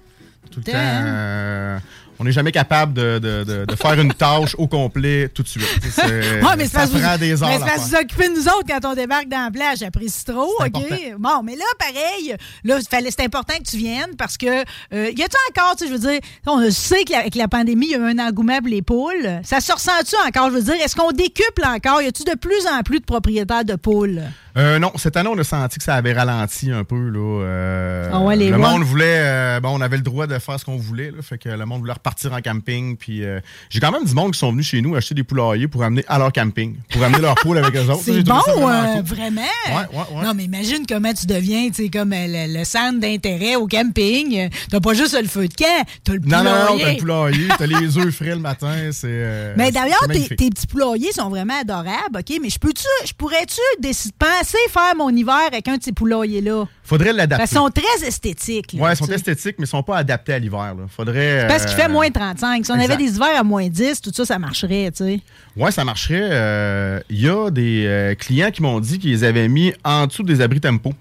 Tout 0.53 0.61
le 0.61 0.64
Tout 0.66 0.70
temps. 0.70 0.76
le 0.78 0.85
temps, 0.85 0.89
hein? 0.89 1.05
euh, 1.07 1.78
on 2.19 2.25
n'est 2.25 2.33
jamais 2.33 2.53
capable 2.53 2.95
de, 2.95 3.19
de- 3.19 3.45
de- 3.45 3.65
de 3.65 3.75
faire 3.77 3.99
une 4.01 4.12
tâche 4.15 4.55
au 4.59 4.67
complet 4.67 5.29
tout 5.29 5.43
de 5.43 5.49
suite. 5.49 5.65
Ouais, 6.05 6.57
mais 6.57 6.67
ça 6.69 6.87
prend 6.87 6.99
vous- 7.12 7.19
des 7.19 7.43
heures. 7.43 7.49
mais 7.49 7.57
c'est 7.59 7.62
à 7.62 7.67
parce 7.67 7.77
que 7.77 7.81
vous 7.83 7.89
faire. 7.91 8.01
occupez 8.01 8.29
de 8.29 8.35
nous 8.35 8.45
autres 8.49 8.65
quand 8.69 8.85
on 8.85 8.95
débarque 8.95 9.29
dans 9.29 9.45
la 9.45 9.51
plage. 9.51 9.79
J'apprécie 9.79 10.25
trop, 10.25 10.49
C'est 10.61 10.67
OK? 10.67 10.77
important. 10.77 11.05
Bon, 11.19 11.43
mais 11.43 11.57
là, 11.57 11.65
pareil, 11.79 12.37
là, 12.65 12.79
c'est 12.81 13.21
important 13.23 13.55
que 13.59 13.69
tu 13.69 13.77
viennes 13.77 14.15
parce 14.19 14.37
que, 14.37 14.47
euh, 14.93 15.11
y 15.17 15.23
a-tu 15.23 15.37
encore, 15.51 15.77
tu 15.77 15.85
sais, 15.85 15.91
je 15.91 15.97
veux 15.97 16.11
dire, 16.11 16.21
on 16.47 16.71
sait 16.71 17.05
qu'avec 17.05 17.35
la 17.35 17.49
pandémie, 17.49 17.87
il 17.87 17.93
y 17.93 17.95
a 17.95 17.99
eu 17.99 18.05
un 18.11 18.19
engouement 18.19 18.59
pour 18.59 18.69
les 18.69 18.83
poules. 18.83 19.41
Ça 19.43 19.61
se 19.61 19.73
ressent-tu 19.73 20.15
encore? 20.27 20.51
Je 20.51 20.55
veux 20.57 20.62
dire, 20.62 20.75
est-ce 20.75 20.95
qu'on 20.97 21.12
décuple 21.12 21.62
encore? 21.65 22.03
Y 22.03 22.07
a-tu 22.07 22.25
de 22.25 22.35
plus 22.37 22.67
en 22.67 22.83
plus 22.83 23.01
de 23.01 23.05
propriétaires 23.05 23.65
de 23.65 23.75
poules? 23.77 24.23
Euh, 24.57 24.79
non, 24.79 24.93
cette 24.97 25.17
année, 25.17 25.29
on 25.33 25.39
a 25.39 25.43
senti 25.45 25.79
que 25.79 25.85
ça 25.85 25.95
avait 25.95 26.13
ralenti 26.13 26.71
un 26.71 26.85
peu. 26.85 27.09
Là, 27.09 27.43
euh, 27.45 28.11
Ah 28.13 28.21
ouais, 28.21 28.37
les 28.37 28.51
le 28.51 28.59
monde 28.59 28.83
voulait. 28.85 29.05
euh, 29.19 29.61
bon, 29.61 29.71
on 29.77 29.81
avait 29.81 29.97
le 29.97 30.03
droit 30.03 30.27
de 30.29 30.39
faire 30.39 30.61
ce 30.61 30.65
qu'on 30.65 30.77
voulait. 30.77 31.11
Là, 31.11 31.23
fait 31.23 31.39
que 31.39 31.49
le 31.49 31.67
monde 31.67 31.81
voulait 31.81 31.93
repartir 31.93 32.33
en 32.33 32.41
camping. 32.41 32.97
Puis 32.97 33.25
euh, 33.25 33.41
j'ai 33.69 33.81
quand 33.81 33.91
même 33.91 34.05
du 34.05 34.15
monde 34.15 34.33
qui 34.33 34.39
sont 34.39 34.53
venus 34.53 34.67
chez 34.69 34.81
nous 34.81 34.95
acheter 34.95 35.15
des 35.17 35.25
poulaillers 35.25 35.67
pour 35.67 35.83
amener 35.83 36.05
à 36.07 36.19
leur 36.19 36.33
camping, 36.33 36.77
pour 36.93 37.03
amener 37.03 37.21
leur 37.21 37.35
poule 37.37 37.59
avec 37.59 37.75
eux 37.75 37.81
autres. 37.91 38.03
C'est 38.05 38.23
bon, 38.23 38.35
vraiment 38.39 38.69
euh, 38.71 38.95
cool. 38.97 39.03
vraiment? 39.17 39.41
Ouais, 39.43 39.75
ouais, 39.99 40.17
ouais. 40.19 40.25
Non, 40.25 40.35
mais 40.35 40.45
imagine 40.45 40.85
comment 40.89 41.13
tu 41.13 41.27
deviens, 41.27 41.69
tu 41.69 41.85
sais, 41.85 41.89
comme 41.89 42.13
euh, 42.13 42.27
le, 42.29 42.59
le 42.59 42.65
centre 42.65 43.01
d'intérêt 43.01 43.57
au 43.57 43.67
camping. 43.67 44.49
T'as 44.71 44.81
pas 44.81 44.95
juste 44.95 45.21
le 45.21 45.27
feu 45.29 45.49
de 45.49 45.55
camp, 45.55 45.85
t'as 46.05 46.13
le 46.13 46.21
Non, 46.21 46.45
non, 46.45 46.45
non, 46.45 46.67
poulailler. 46.67 46.85
t'as 46.85 46.93
le 46.93 46.99
poulailler, 46.99 47.49
t'as 47.59 47.67
les 47.67 47.99
œufs 47.99 48.15
frais 48.15 48.35
le 48.35 48.41
matin. 48.41 48.73
C'est. 48.93 49.09
euh, 49.09 49.55
Mais 49.57 49.73
d'ailleurs, 49.73 50.07
tes 50.09 50.29
petits 50.29 50.67
poulaillers 50.69 51.13
sont 51.13 51.29
vraiment 51.29 51.59
adorables, 51.61 52.19
OK? 52.21 52.39
Mais 52.41 52.51
je 52.51 52.59
peux-tu, 52.61 52.85
je 53.05 53.13
pourrais-tu 53.15 53.61
décider, 53.81 54.15
faire 54.45 54.95
mon 54.97 55.11
hiver 55.11 55.41
avec 55.47 55.67
un 55.69 55.77
de 55.77 55.83
ces 55.83 55.93
poulaillers-là? 55.93 56.65
Faudrait 56.83 57.13
l'adapter. 57.13 57.47
Qu'ils 57.47 57.57
sont 57.57 57.71
très 57.71 58.07
esthétiques. 58.07 58.73
là, 58.75 58.83
Ouais, 58.83 58.93
ils 58.93 58.97
sont 58.97 59.07
sais. 59.07 59.15
esthétiques, 59.15 59.57
mais 59.59 59.65
ils 59.65 59.69
sont 59.69 59.83
pas 59.83 59.97
adaptés 59.97 60.35
à 60.35 60.39
l'hiver. 60.39 60.75
Faudrait. 60.89 61.47
Parce 61.49 61.65
qu'il 61.67 61.75
fait 61.75 61.87
euh, 61.87 61.93
moins 61.93 62.11
35. 62.11 62.65
Si 62.65 62.71
on 62.71 62.75
avait 62.75 62.97
des 62.97 63.17
hivers 63.17 63.39
à 63.41 63.43
moins 63.43 63.69
10, 63.69 64.01
tout 64.01 64.11
ça, 64.15 64.25
ça 64.25 64.39
marcherait, 64.39 64.91
tu 64.95 65.05
sais. 65.05 65.21
Ouais, 65.57 65.71
ça 65.71 65.85
marcherait. 65.85 66.29
Euh, 66.31 67.01
Il 67.09 67.21
y 67.21 67.29
a 67.29 67.51
des 67.51 67.85
euh, 67.87 68.15
clients 68.15 68.51
qui 68.51 68.63
m'ont 68.63 68.81
dit 68.81 68.99
qu'ils 68.99 69.11
les 69.13 69.25
avaient 69.25 69.49
mis 69.49 69.73
en 69.85 70.07
dessous 70.07 70.23
des 70.23 70.41
abris 70.41 70.61
tempo. 70.61 70.93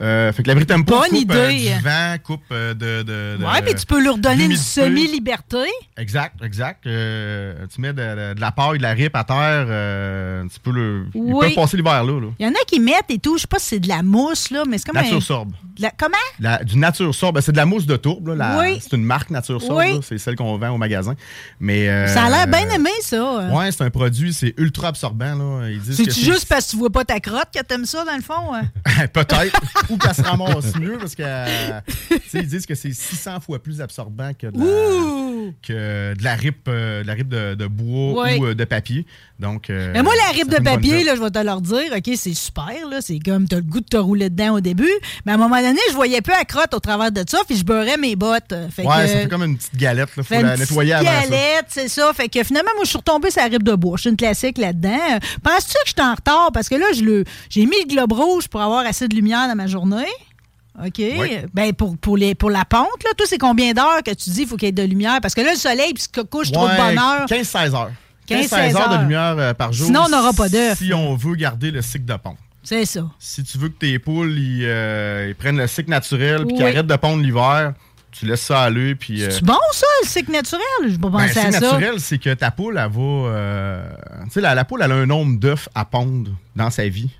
Euh, 0.00 0.32
fait 0.32 0.42
que 0.42 0.48
l'abri 0.48 0.66
tempo 0.66 0.92
Bonne 0.98 1.08
coupe 1.08 1.30
euh, 1.32 1.50
idée. 1.52 1.72
du 1.74 1.82
vent, 1.82 2.16
coupe 2.22 2.42
euh, 2.52 2.74
de, 2.74 3.02
de, 3.02 3.36
de- 3.38 3.44
Ouais, 3.44 3.62
mais 3.64 3.74
tu 3.74 3.86
peux 3.86 4.02
leur 4.02 4.18
donner 4.18 4.44
une 4.44 4.56
semi-liberté. 4.56 5.58
Exact, 5.96 6.34
exact. 6.42 6.82
Tu 6.84 7.80
mets 7.80 7.92
de, 7.92 8.38
la 8.40 8.52
paille, 8.52 8.78
de 8.78 8.82
la 8.82 8.90
rip 8.92 9.14
à 9.14 9.24
terre, 9.24 9.66
tu 10.52 10.60
peux 10.60 10.72
le. 10.72 11.06
Ils 11.14 11.20
Oui. 11.22 11.46
peuvent 11.46 11.54
passer 11.54 11.76
l'hiver 11.76 12.02
là. 12.04 12.20
là. 12.20 12.26
Il 12.38 12.46
y 12.46 12.48
en 12.48 12.52
a 12.52 12.64
qui 12.66 12.80
mettent 12.80 13.10
et 13.10 13.18
tout, 13.18 13.36
je 13.36 13.42
sais 13.42 13.46
pas 13.46 13.58
si 13.58 13.66
c'est 13.68 13.80
de 13.80 13.88
la 13.88 14.02
mousse, 14.02 14.50
là, 14.50 14.62
mais 14.68 14.78
c'est 14.78 14.86
comme 14.86 14.96
Nature 15.00 15.16
un... 15.18 15.20
sorbe. 15.20 15.52
la- 15.78 15.90
Comment? 15.96 16.16
La- 16.40 16.62
du 16.64 16.76
Nature 16.76 17.14
Sorbe, 17.14 17.36
ben, 17.36 17.40
c'est 17.40 17.52
de 17.52 17.56
la 17.56 17.66
mousse 17.66 17.86
de 17.86 17.96
tourbe. 17.96 18.28
là, 18.28 18.34
la- 18.34 18.58
Oui. 18.58 18.78
C'est 18.80 18.96
une 18.96 19.04
marque 19.04 19.30
Nature 19.30 19.60
Sorbe. 19.62 19.78
Oui. 19.78 20.00
C'est 20.02 20.18
celle 20.18 20.34
qu'on 20.36 20.56
vend 20.58 20.70
au 20.70 20.78
magasin. 20.78 21.14
Mais, 21.60 22.08
Ça 22.08 22.24
a 22.24 22.30
l'air 22.30 22.46
bien 22.46 22.68
aimé, 22.70 22.90
ça. 23.02 23.48
Ouais, 23.52 23.70
c'est 23.72 23.82
un 23.84 23.90
produit, 23.90 24.32
c'est 24.32 24.54
ultra 24.58 24.88
absorbant. 24.88 25.34
Là. 25.34 25.68
Ils 25.70 25.94
C'est-tu 25.94 26.20
juste 26.20 26.46
parce 26.48 26.66
que 26.66 26.70
tu 26.72 26.76
vois 26.78 26.90
pas 26.90 27.04
ta 27.04 27.20
crotte 27.20 27.48
que 27.54 27.62
t'aimes 27.62 27.86
ça, 27.86 28.04
dans 28.04 28.16
le 28.16 28.22
fond? 28.22 28.54
hein? 28.54 28.62
Peut-être. 29.12 29.60
ou 29.90 29.96
qu'elle 29.96 30.14
se 30.14 30.22
ramasse 30.22 30.76
mieux 30.76 30.98
parce 30.98 31.14
que 31.14 31.22
euh, 31.24 31.80
ils 32.34 32.46
disent 32.46 32.66
que 32.66 32.74
c'est 32.74 32.92
600 32.92 33.40
fois 33.40 33.62
plus 33.62 33.80
absorbant 33.80 34.32
que 34.34 34.46
de 34.46 34.58
la, 34.58 35.52
que 35.62 36.14
de 36.14 36.24
la 36.24 36.34
rip, 36.34 36.66
euh, 36.68 37.02
de, 37.02 37.06
la 37.06 37.14
rip 37.14 37.28
de, 37.28 37.54
de 37.54 37.66
bois 37.66 38.34
ou 38.36 38.46
euh, 38.46 38.54
de 38.54 38.64
papier. 38.64 39.06
Donc, 39.38 39.66
Mais 39.68 40.02
moi, 40.02 40.12
la 40.26 40.32
rip 40.32 40.48
de 40.48 40.62
papier, 40.62 41.02
là, 41.02 41.16
je 41.16 41.20
vais 41.20 41.30
te 41.30 41.38
leur 41.40 41.60
dire, 41.60 41.92
OK, 41.94 42.10
c'est 42.16 42.34
super, 42.34 42.88
là, 42.88 43.00
c'est 43.00 43.18
comme 43.18 43.48
t'as 43.48 43.56
le 43.56 43.62
goût 43.62 43.80
de 43.80 43.86
te 43.86 43.96
rouler 43.96 44.30
dedans 44.30 44.54
au 44.54 44.60
début, 44.60 44.92
mais 45.26 45.32
à 45.32 45.34
un 45.34 45.38
moment 45.38 45.60
donné, 45.60 45.80
je 45.90 45.94
voyais 45.94 46.20
peu 46.20 46.32
à 46.32 46.44
crotte 46.44 46.72
au 46.72 46.78
travers 46.78 47.10
de 47.10 47.24
ça, 47.28 47.38
puis 47.46 47.56
je 47.56 47.64
beurrais 47.64 47.96
mes 47.96 48.14
bottes. 48.14 48.54
Fait 48.70 48.86
ouais, 48.86 49.02
que, 49.02 49.08
ça 49.08 49.18
fait 49.18 49.28
comme 49.28 49.42
une 49.42 49.56
petite 49.56 49.76
galette. 49.76 50.08
Il 50.16 50.22
faut 50.22 50.34
la 50.34 50.56
nettoyer 50.56 50.94
avant 50.94 51.04
galette, 51.04 51.66
c'est 51.68 51.88
ça. 51.88 52.12
Fait 52.14 52.28
que 52.28 52.42
finalement, 52.44 52.70
moi, 52.76 52.84
je 52.84 52.90
suis 52.90 52.98
retombée 52.98 53.30
sur 53.30 53.42
la 53.42 53.48
rip 53.48 53.62
de 53.62 53.74
bois. 53.74 53.96
Je 53.96 54.02
suis 54.02 54.10
une 54.10 54.16
classique 54.16 54.56
là-dedans. 54.56 55.18
Penses-tu 55.42 55.74
que 55.74 55.86
je 55.86 55.92
suis 55.92 56.08
en 56.08 56.14
retard? 56.14 56.50
Parce 56.52 56.68
que 56.68 56.76
là, 56.76 56.86
j'ai 56.92 57.66
mis 57.66 57.76
le 57.82 57.88
globe 57.88 58.12
rouge 58.12 58.48
pour 58.48 58.60
avoir 58.60 58.86
assez 58.86 59.08
de 59.08 59.14
lumière 59.14 59.48
dans 59.48 59.56
ma 59.56 59.66
journée. 59.66 59.73
OK. 60.84 61.00
Ben, 61.52 61.72
pour, 61.72 61.96
pour, 61.96 62.16
les, 62.16 62.34
pour 62.34 62.50
la 62.50 62.64
pente, 62.64 62.88
là, 63.04 63.10
toi, 63.16 63.26
c'est 63.28 63.38
combien 63.38 63.72
d'heures 63.72 64.02
que 64.04 64.10
tu 64.12 64.30
dis 64.30 64.38
qu'il 64.40 64.48
faut 64.48 64.56
qu'il 64.56 64.66
y 64.66 64.68
ait 64.70 64.72
de 64.72 64.82
lumière? 64.82 65.18
Parce 65.22 65.34
que 65.34 65.40
là, 65.40 65.52
le 65.52 65.58
soleil, 65.58 65.94
puis 65.94 66.02
se 66.02 66.20
couche 66.22 66.50
trop 66.50 66.68
de 66.68 66.76
bonne 66.76 66.98
heure. 66.98 67.26
15-16 67.26 67.74
heures. 67.76 67.92
15, 68.26 68.46
15-16 68.50 68.76
heures 68.76 68.96
de 68.98 69.02
lumière 69.02 69.34
euh, 69.38 69.54
par 69.54 69.72
jour. 69.72 69.86
Sinon, 69.86 70.04
on 70.06 70.08
n'aura 70.08 70.32
pas 70.32 70.48
d'œufs. 70.48 70.78
Si 70.78 70.92
on 70.94 71.14
veut 71.14 71.34
garder 71.36 71.70
le 71.70 71.82
cycle 71.82 72.06
de 72.06 72.14
pondre. 72.16 72.38
C'est 72.62 72.86
ça. 72.86 73.06
Si 73.18 73.44
tu 73.44 73.58
veux 73.58 73.68
que 73.68 73.78
tes 73.78 73.98
poules 73.98 74.38
ils, 74.38 74.64
euh, 74.64 75.26
ils 75.28 75.34
prennent 75.34 75.58
le 75.58 75.66
cycle 75.66 75.90
naturel 75.90 76.38
puis 76.38 76.46
Oui. 76.46 76.54
qu'ils 76.54 76.64
arrêtent 76.64 76.86
de 76.86 76.96
pondre 76.96 77.22
l'hiver, 77.22 77.74
tu 78.10 78.24
laisses 78.24 78.40
ça 78.40 78.62
aller. 78.62 78.94
Puis, 78.94 79.22
euh, 79.22 79.28
C'est 79.30 79.44
bon, 79.44 79.58
ça, 79.72 79.86
le 80.02 80.08
cycle 80.08 80.32
naturel? 80.32 80.62
Je 80.88 80.96
pas 80.96 81.10
ben, 81.10 81.18
penser 81.18 81.34
le 81.34 81.40
à 81.40 81.42
cycle 81.52 81.52
ça. 81.52 81.72
naturel, 81.72 82.00
c'est 82.00 82.18
que 82.18 82.32
ta 82.32 82.50
poule, 82.50 82.78
elle 82.82 82.90
va. 82.90 83.82
tu 84.24 84.30
sais, 84.30 84.40
la, 84.40 84.54
la 84.54 84.64
poule, 84.64 84.80
elle 84.82 84.92
a 84.92 84.94
un 84.94 85.06
nombre 85.06 85.38
d'œufs 85.38 85.68
à 85.74 85.84
pondre 85.84 86.30
dans 86.56 86.70
sa 86.70 86.88
vie. 86.88 87.10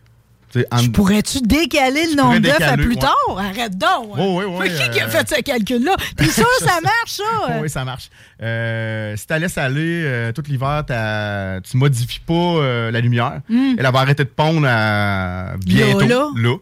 En- 0.70 0.88
Pourrais-tu 0.90 1.40
décaler 1.40 2.06
le 2.10 2.16
nombre 2.16 2.38
d'œufs 2.38 2.60
à 2.60 2.76
plus 2.76 2.88
ouais. 2.90 2.96
tard? 2.96 3.12
Arrête 3.38 3.76
donc. 3.76 4.14
Oh, 4.18 4.38
oui, 4.38 4.44
oui, 4.46 4.56
Mais 4.60 4.68
qui, 4.68 4.90
qui 4.90 5.00
a 5.00 5.06
euh, 5.06 5.08
fait 5.08 5.28
ce 5.36 5.40
calcul-là? 5.42 5.96
T'es 6.16 6.24
sûr 6.30 6.46
que 6.58 6.64
ça 6.64 6.80
marche, 6.80 7.10
ça? 7.10 7.58
oui, 7.60 7.68
ça 7.68 7.84
marche. 7.84 8.10
Euh, 8.42 9.16
si 9.16 9.26
tu 9.26 9.38
laisses 9.38 9.58
aller 9.58 10.02
euh, 10.04 10.32
tout 10.32 10.42
l'hiver, 10.46 10.84
tu 11.68 11.76
modifies 11.76 12.20
pas 12.20 12.90
la 12.90 13.00
lumière. 13.00 13.40
Mm. 13.48 13.74
Elle 13.78 13.92
va 13.92 14.00
arrêter 14.00 14.24
de 14.24 14.28
pondre 14.28 14.66
à 14.68 15.54
bientôt. 15.64 16.00
Là, 16.00 16.28
là. 16.36 16.54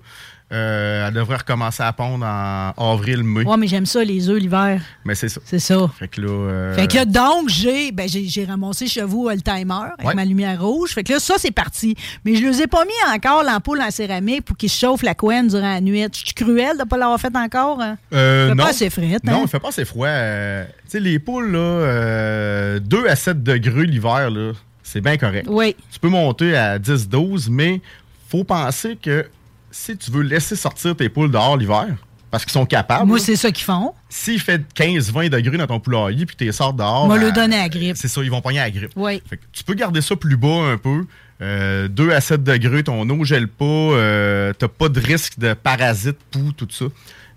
Euh, 0.53 1.09
elle 1.09 1.14
devrait 1.14 1.36
recommencer 1.38 1.82
à 1.82 1.92
pondre 1.92 2.26
en 2.26 2.72
avril, 2.76 3.22
mai. 3.24 3.44
Ouais, 3.44 3.57
mais 3.57 3.66
j'aime 3.66 3.86
ça, 3.86 4.05
les 4.05 4.28
œufs 4.28 4.38
l'hiver. 4.38 4.82
Mais 5.05 5.14
c'est 5.14 5.28
ça. 5.30 5.40
C'est 5.44 5.59
ça. 5.59 5.90
Fait 5.98 6.09
que 6.09 6.20
là. 6.20 6.28
euh, 6.28 6.74
Fait 6.74 6.86
que 6.86 6.96
là, 6.96 7.05
donc, 7.07 7.48
j'ai 7.48 7.90
ben, 7.90 8.07
j'ai 8.09 8.44
ramassé 8.44 8.86
chez 8.86 9.03
vous 9.03 9.28
euh, 9.28 9.34
le 9.34 9.40
timer 9.40 9.72
avec 9.98 10.07
Ouais. 10.07 10.14
ma 10.14 10.24
lumière 10.24 10.62
rouge. 10.62 10.90
Fait 10.90 11.03
que 11.05 11.12
là, 11.14 11.20
ça, 11.20 11.34
c'est 11.38 11.50
parti. 11.53 11.96
Mais 12.24 12.34
je 12.34 12.44
ne 12.44 12.50
les 12.50 12.62
ai 12.62 12.66
pas 12.66 12.84
mis 12.84 13.14
encore 13.14 13.42
l'ampoule 13.44 13.80
en 13.80 13.90
céramique 13.90 14.44
pour 14.44 14.57
qu'ils 14.57 14.70
chauffent 14.70 15.03
la 15.03 15.14
couenne 15.14 15.48
durant 15.48 15.72
la 15.72 15.80
nuit. 15.80 16.03
Je 16.12 16.18
suis 16.18 16.34
cruelle 16.34 16.76
de 16.76 16.82
ne 16.82 16.88
pas 16.88 16.98
l'avoir 16.98 17.18
fait 17.20 17.34
encore. 17.34 17.80
hein? 17.80 17.96
Euh, 18.12 18.48
Fait 18.50 18.55
non. 18.55 18.62
pas 18.64 18.70
assez 18.70 18.90
frette, 18.90 19.22
hein? 19.26 19.32
Non, 19.32 19.42
il 19.44 19.48
fait 19.48 19.59
pas 19.61 19.68
assez 19.68 19.84
froid. 19.86 20.07
Tu 20.09 20.90
sais, 20.90 21.00
les 21.00 21.18
poules, 21.18 21.50
là, 21.53 21.59
euh, 21.59 22.78
2 22.80 23.07
à 23.09 23.16
7 23.16 23.42
degrés 23.42 23.86
l'hiver, 23.86 24.30
là, 24.30 24.53
c'est 24.82 25.00
bien 25.00 25.16
correct. 25.16 25.46
Oui. 25.48 25.74
Tu 25.90 25.98
peux 25.98 26.09
monter 26.09 26.55
à 26.57 26.78
10-12, 26.78 27.48
mais 27.50 27.80
faut 28.28 28.44
penser 28.44 28.98
que 29.00 29.26
si 29.72 29.96
tu 29.96 30.10
veux 30.10 30.22
laisser 30.22 30.54
sortir 30.54 30.94
tes 30.94 31.08
poules 31.08 31.30
dehors 31.30 31.56
l'hiver, 31.56 31.88
parce 32.30 32.44
qu'ils 32.44 32.52
sont 32.52 32.66
capables. 32.66 33.06
Moi, 33.06 33.18
c'est 33.18 33.36
ça 33.36 33.50
qu'ils 33.50 33.64
font. 33.64 33.92
S'il 34.08 34.40
fait 34.40 34.62
15-20 34.74 35.28
degrés 35.28 35.58
dans 35.58 35.66
ton 35.66 35.80
poulailler 35.80 36.24
puis 36.24 36.36
tu 36.36 36.44
les 36.44 36.52
sors 36.52 36.72
dehors. 36.72 37.06
Moi, 37.06 37.18
le 37.18 37.32
donner 37.32 37.56
à 37.56 37.62
la 37.62 37.68
grippe. 37.68 37.96
C'est 37.96 38.08
ça, 38.08 38.22
ils 38.22 38.30
vont 38.30 38.40
pogner 38.40 38.60
à 38.60 38.64
la 38.64 38.70
grippe. 38.70 38.92
Oui. 38.96 39.22
Fait 39.28 39.36
que 39.36 39.42
tu 39.52 39.64
peux 39.64 39.74
garder 39.74 40.00
ça 40.00 40.16
plus 40.16 40.36
bas 40.36 40.70
un 40.72 40.78
peu. 40.78 41.04
Euh, 41.42 41.88
2 41.88 42.12
à 42.12 42.20
7 42.20 42.44
degrés, 42.44 42.84
ton 42.84 43.08
eau 43.08 43.24
gèle 43.24 43.48
pas. 43.48 43.64
Euh, 43.64 44.52
t'as 44.56 44.68
pas 44.68 44.88
de 44.88 45.00
risque 45.00 45.38
de 45.38 45.54
parasites, 45.54 46.18
poux, 46.30 46.52
tout 46.56 46.68
ça. 46.70 46.86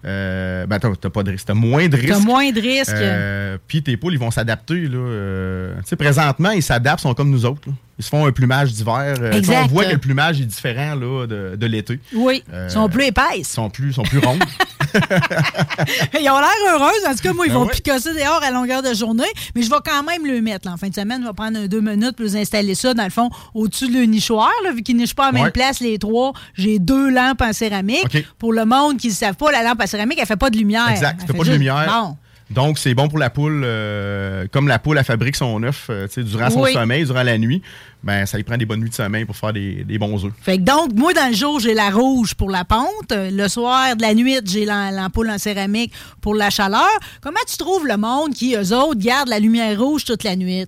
Euh, 0.05 0.65
ben, 0.67 0.77
t'as 0.79 1.09
pas 1.09 1.23
de 1.23 1.31
risque. 1.31 1.45
T'as 1.47 1.53
moins 1.55 1.87
de 1.87 1.95
risque. 1.95 2.09
T'as 2.09 2.19
moins 2.19 2.51
de 2.51 2.61
risque. 2.61 2.91
Euh, 2.93 3.57
Puis 3.67 3.81
tes 3.81 3.97
poules, 3.97 4.13
ils 4.13 4.19
vont 4.19 4.29
s'adapter. 4.31 4.81
là. 4.87 4.97
Euh, 4.97 5.75
tu 5.77 5.89
sais, 5.89 5.95
présentement, 5.95 6.51
ils 6.51 6.61
s'adaptent, 6.61 6.99
ils 7.01 7.03
sont 7.07 7.13
comme 7.15 7.31
nous 7.31 7.45
autres. 7.45 7.61
là. 7.67 7.73
Ils 7.97 8.03
se 8.03 8.09
font 8.09 8.25
un 8.25 8.31
plumage 8.31 8.73
d'hiver. 8.73 9.15
On 9.63 9.65
voit 9.67 9.85
que 9.85 9.93
le 9.93 9.97
plumage 9.97 10.41
est 10.41 10.45
différent 10.45 10.95
là, 10.95 11.25
de, 11.25 11.55
de 11.55 11.65
l'été. 11.65 11.99
Oui. 12.13 12.43
Ils 12.53 12.69
sont 12.69 12.89
plus 12.89 13.05
Ils 13.05 13.07
épaisses. 13.07 13.47
sont 13.47 13.69
plus, 13.69 13.93
sont 13.93 14.03
plus 14.03 14.19
rondes. 14.19 14.43
Ils 16.19 16.29
ont 16.29 16.39
l'air 16.39 16.73
heureux. 16.73 16.91
En 17.07 17.11
tout 17.13 17.21
cas, 17.23 17.33
moi, 17.33 17.45
ils 17.45 17.49
Ben 17.49 17.59
vont 17.59 17.65
ouais. 17.65 17.71
picasser 17.73 18.13
dehors 18.13 18.41
à 18.43 18.51
longueur 18.51 18.81
de 18.81 18.93
journée. 18.93 19.23
Mais 19.55 19.61
je 19.61 19.69
vais 19.69 19.75
quand 19.85 20.03
même 20.03 20.25
le 20.25 20.41
mettre. 20.41 20.67
là. 20.67 20.73
En 20.73 20.77
fin 20.77 20.89
de 20.89 20.95
semaine, 20.95 21.21
je 21.21 21.27
vais 21.27 21.33
prendre 21.33 21.67
deux 21.67 21.81
minutes 21.81 22.15
pour 22.15 22.25
installer 22.35 22.75
ça, 22.75 22.93
dans 22.93 23.03
le 23.03 23.09
fond, 23.09 23.29
au-dessus 23.53 23.87
de 23.87 23.93
le 23.99 24.05
nichoir. 24.05 24.51
Là, 24.63 24.71
vu 24.71 24.81
qu'ils 24.83 24.97
nichent 24.97 25.15
pas 25.15 25.27
à 25.27 25.31
la 25.31 25.41
même 25.41 25.51
place, 25.51 25.79
les 25.79 25.97
trois, 25.97 26.33
j'ai 26.55 26.79
deux 26.79 27.09
lampes 27.09 27.41
en 27.41 27.53
céramique. 27.53 28.17
Pour 28.39 28.53
le 28.53 28.65
monde 28.65 28.97
qui 28.97 29.07
ne 29.09 29.13
savent 29.13 29.35
pas, 29.35 29.51
la 29.51 29.63
lampe 29.63 29.81
en 29.81 29.87
céramique, 29.87 30.17
elle 30.19 30.25
fait 30.27 30.35
pas 30.35 30.49
de 30.49 30.57
lumière. 30.57 30.89
Exact. 30.89 31.17
Elle 31.21 31.27
T'as 31.27 31.33
fait 31.33 31.33
pas 31.33 31.39
de 31.39 31.43
juste- 31.45 31.57
lumière. 31.57 32.13
Donc, 32.51 32.77
c'est 32.77 32.93
bon 32.93 33.07
pour 33.07 33.17
la 33.17 33.29
poule. 33.31 33.63
euh, 33.65 34.45
comme 34.51 34.67
la 34.67 34.77
poule, 34.77 34.97
elle 34.99 35.03
fabrique 35.03 35.35
son 35.35 35.63
œuf 35.63 35.87
euh, 35.89 36.07
tu 36.07 36.13
sais, 36.13 36.23
durant 36.23 36.49
son 36.51 36.61
Oui. 36.61 36.73
sommeil, 36.73 37.03
durant 37.03 37.23
la 37.23 37.37
nuit. 37.39 37.61
Ben, 38.03 38.27
ça 38.27 38.37
lui 38.37 38.43
prend 38.43 38.55
des 38.55 38.65
bonnes 38.67 38.81
nuits 38.81 38.91
de 38.91 38.95
sommeil 38.95 39.25
pour 39.25 39.35
faire 39.35 39.51
des, 39.51 39.83
des 39.83 39.97
bons 39.97 40.23
œufs. 40.23 40.31
Fait 40.41 40.57
que 40.57 40.61
donc, 40.63 40.93
moi, 40.93 41.11
dans 41.13 41.27
le 41.29 41.35
jour, 41.35 41.59
j'ai 41.59 41.73
la 41.73 41.89
rouge 41.89 42.35
pour 42.35 42.51
la 42.51 42.63
ponte. 42.63 43.11
Le 43.11 43.47
soir, 43.47 43.95
de 43.95 44.01
la 44.03 44.13
nuit, 44.13 44.37
j'ai 44.45 44.63
l'am- 44.65 44.93
l'ampoule 44.95 45.31
en 45.31 45.39
céramique 45.39 45.91
pour 46.21 46.35
la 46.35 46.51
chaleur. 46.51 46.85
Comment 47.21 47.39
tu 47.49 47.57
trouves 47.57 47.87
le 47.87 47.97
monde 47.97 48.33
qui, 48.35 48.55
eux 48.55 48.73
autres, 48.75 48.99
gardent 48.99 49.29
la 49.29 49.39
lumière 49.39 49.79
rouge 49.79 50.05
toute 50.05 50.23
la 50.23 50.35
nuit? 50.35 50.65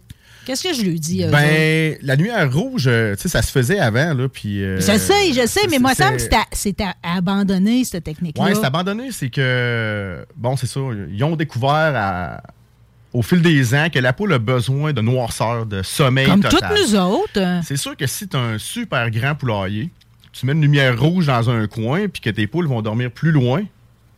Qu'est-ce 0.47 0.63
que 0.63 0.73
je 0.73 0.81
lui 0.81 0.97
dis, 0.97 1.23
eux 1.23 1.27
autres? 1.27 1.37
Ben, 1.37 1.97
la 2.01 2.15
lumière 2.15 2.49
rouge, 2.53 2.85
euh, 2.87 3.15
tu 3.15 3.23
sais, 3.23 3.27
ça 3.27 3.41
se 3.41 3.51
faisait 3.51 3.79
avant, 3.79 4.13
là, 4.13 4.29
puis... 4.29 4.63
euh, 4.63 4.77
Je 4.79 4.97
sais, 4.97 5.33
je 5.33 5.45
sais, 5.45 5.67
mais 5.69 5.77
moi, 5.77 5.93
ça 5.93 6.09
me 6.09 6.17
semble 6.17 6.31
que 6.31 6.35
c'est 6.53 6.77
abandonner, 7.03 7.83
cette 7.83 8.05
technique-là. 8.05 8.43
Ouais, 8.45 8.55
c'est 8.55 8.63
abandonné, 8.63 9.11
c'est 9.11 9.29
que... 9.29 10.25
Bon, 10.37 10.55
c'est 10.55 10.67
ça, 10.67 10.79
ils 11.11 11.21
ont 11.25 11.35
découvert 11.35 11.91
à- 11.95 12.41
au 13.13 13.21
fil 13.21 13.41
des 13.41 13.75
ans 13.75 13.87
que 13.93 13.99
la 13.99 14.13
poule 14.13 14.31
a 14.31 14.39
besoin 14.39 14.93
de 14.93 15.01
noirceur, 15.01 15.65
de 15.65 15.83
sommeil 15.83 16.27
Comme 16.27 16.41
total. 16.41 16.59
toutes 16.75 16.79
nous 16.93 16.95
autres. 16.97 17.59
C'est 17.65 17.77
sûr 17.77 17.97
que 17.97 18.07
si 18.07 18.27
tu 18.27 18.37
as 18.37 18.39
un 18.39 18.57
super 18.57 19.11
grand 19.11 19.35
poulailler, 19.35 19.89
tu 20.31 20.45
mets 20.45 20.53
une 20.53 20.61
lumière 20.61 20.97
rouge 20.97 21.25
dans 21.25 21.49
un 21.49 21.67
coin, 21.67 22.07
puis 22.07 22.21
que 22.21 22.29
tes 22.29 22.47
poules 22.47 22.67
vont 22.67 22.81
dormir 22.81 23.11
plus 23.11 23.31
loin, 23.31 23.63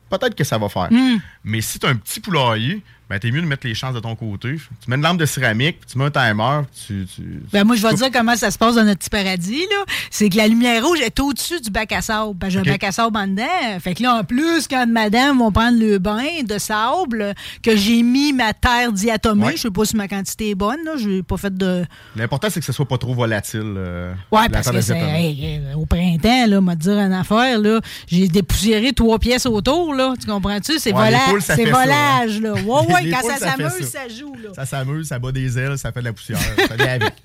peut-être 0.09 0.35
que 0.35 0.43
ça 0.43 0.57
va 0.59 0.69
faire. 0.69 0.89
Hmm. 0.91 1.17
Mais 1.43 1.61
si 1.61 1.79
tu 1.79 1.85
as 1.87 1.89
un 1.89 1.95
petit 1.95 2.19
poulailler, 2.19 2.81
ben, 3.09 3.19
t'es 3.19 3.31
mieux 3.31 3.41
de 3.41 3.47
mettre 3.47 3.65
les 3.65 3.73
chances 3.73 3.93
de 3.95 3.99
ton 3.99 4.15
côté. 4.15 4.55
Tu 4.55 4.89
mets 4.89 4.95
une 4.95 5.01
lampe 5.01 5.17
de 5.17 5.25
céramique, 5.25 5.79
puis 5.81 5.89
tu 5.91 5.97
mets 5.97 6.05
un 6.05 6.11
timer, 6.11 6.61
tu... 6.87 7.05
tu- 7.13 7.41
Ben 7.51 7.63
moi, 7.63 7.75
je 7.75 7.81
vais 7.81 7.89
te 7.93 7.95
dire 7.97 8.11
comment 8.11 8.35
ça 8.35 8.51
se 8.51 8.57
passe 8.57 8.75
dans 8.75 8.83
notre 8.83 8.99
petit 8.99 9.09
paradis. 9.09 9.59
là. 9.69 9.85
C'est 10.11 10.29
que 10.29 10.37
la 10.37 10.47
lumière 10.47 10.83
rouge 10.85 10.99
est 11.01 11.19
au-dessus 11.19 11.59
du 11.61 11.69
bac 11.71 11.91
à 11.91 12.01
sable. 12.01 12.33
Ben, 12.35 12.49
j'ai 12.49 12.59
un 12.59 12.63
bac 12.63 12.83
à 12.83 12.91
sable 12.91 13.17
en 13.17 13.27
dedans. 13.27 13.43
Fait 13.79 13.93
que 13.95 14.03
là, 14.03 14.15
en 14.15 14.23
plus, 14.23 14.67
quand 14.67 14.85
madame 14.87 15.39
vont 15.39 15.51
prendre 15.51 15.79
le 15.79 15.97
bain 15.97 16.43
de 16.47 16.57
sable, 16.57 17.33
que 17.63 17.75
j'ai 17.75 18.03
mis 18.03 18.33
ma 18.33 18.53
terre 18.53 18.91
diatomée, 18.91 19.45
Ouais. 19.47 19.51
je 19.55 19.61
sais 19.61 19.71
pas 19.71 19.85
si 19.85 19.95
ma 19.95 20.07
quantité 20.07 20.51
est 20.51 20.55
bonne, 20.55 20.83
là. 20.85 20.91
J'ai 20.97 21.23
pas 21.23 21.37
fait 21.37 21.55
de... 21.55 21.85
L'important, 22.15 22.47
c'est 22.51 22.59
que 22.59 22.65
ce 22.65 22.73
soit 22.73 22.87
pas 22.87 22.97
trop 22.97 23.13
volatile. 23.13 23.61
euh, 23.77 24.13
Ouais, 24.31 24.43
la 24.43 24.49
parce 24.49 24.69
que 24.69 24.81
c'est 24.81 24.97
hey, 24.97 25.59
euh, 25.65 25.73
au 25.75 25.85
printemps, 25.85 26.45
là, 26.47 26.61
m'a 26.61 26.75
dire 26.75 26.99
une 26.99 27.13
affaire, 27.13 27.59
là. 27.59 27.79
J'ai 28.07 28.27
dépoussiéré 28.27 28.93
trois 28.93 29.17
pièces 29.19 29.45
autour, 29.45 29.93
là. 29.93 30.13
Tu 30.19 30.27
comprends-tu? 30.27 30.79
C'est 30.79 30.93
Ouais, 30.93 31.05
les 31.11 31.15
vola- 31.17 31.23
poules, 31.29 31.41
ça 31.41 31.55
c'est 31.55 31.65
ça, 31.65 31.71
volage, 31.71 32.37
hein. 32.37 32.41
là. 32.41 32.53
Ouais, 32.53 32.85
ouais, 32.93 32.98
Les 33.03 33.11
quand 33.11 33.21
poules, 33.21 33.31
ça 33.37 33.51
s'amuse, 33.51 33.87
ça. 33.89 33.99
ça 34.01 34.07
joue, 34.09 34.33
là. 34.43 34.49
Ça 34.55 34.65
s'amuse, 34.65 35.07
ça 35.07 35.19
bat 35.19 35.31
des 35.31 35.57
ailes, 35.57 35.77
ça 35.77 35.91
fait 35.91 35.99
de 35.99 36.05
la 36.05 36.13
poussière. 36.13 36.39
ça 36.39 36.75
vient 36.75 36.87
avec. 36.93 37.13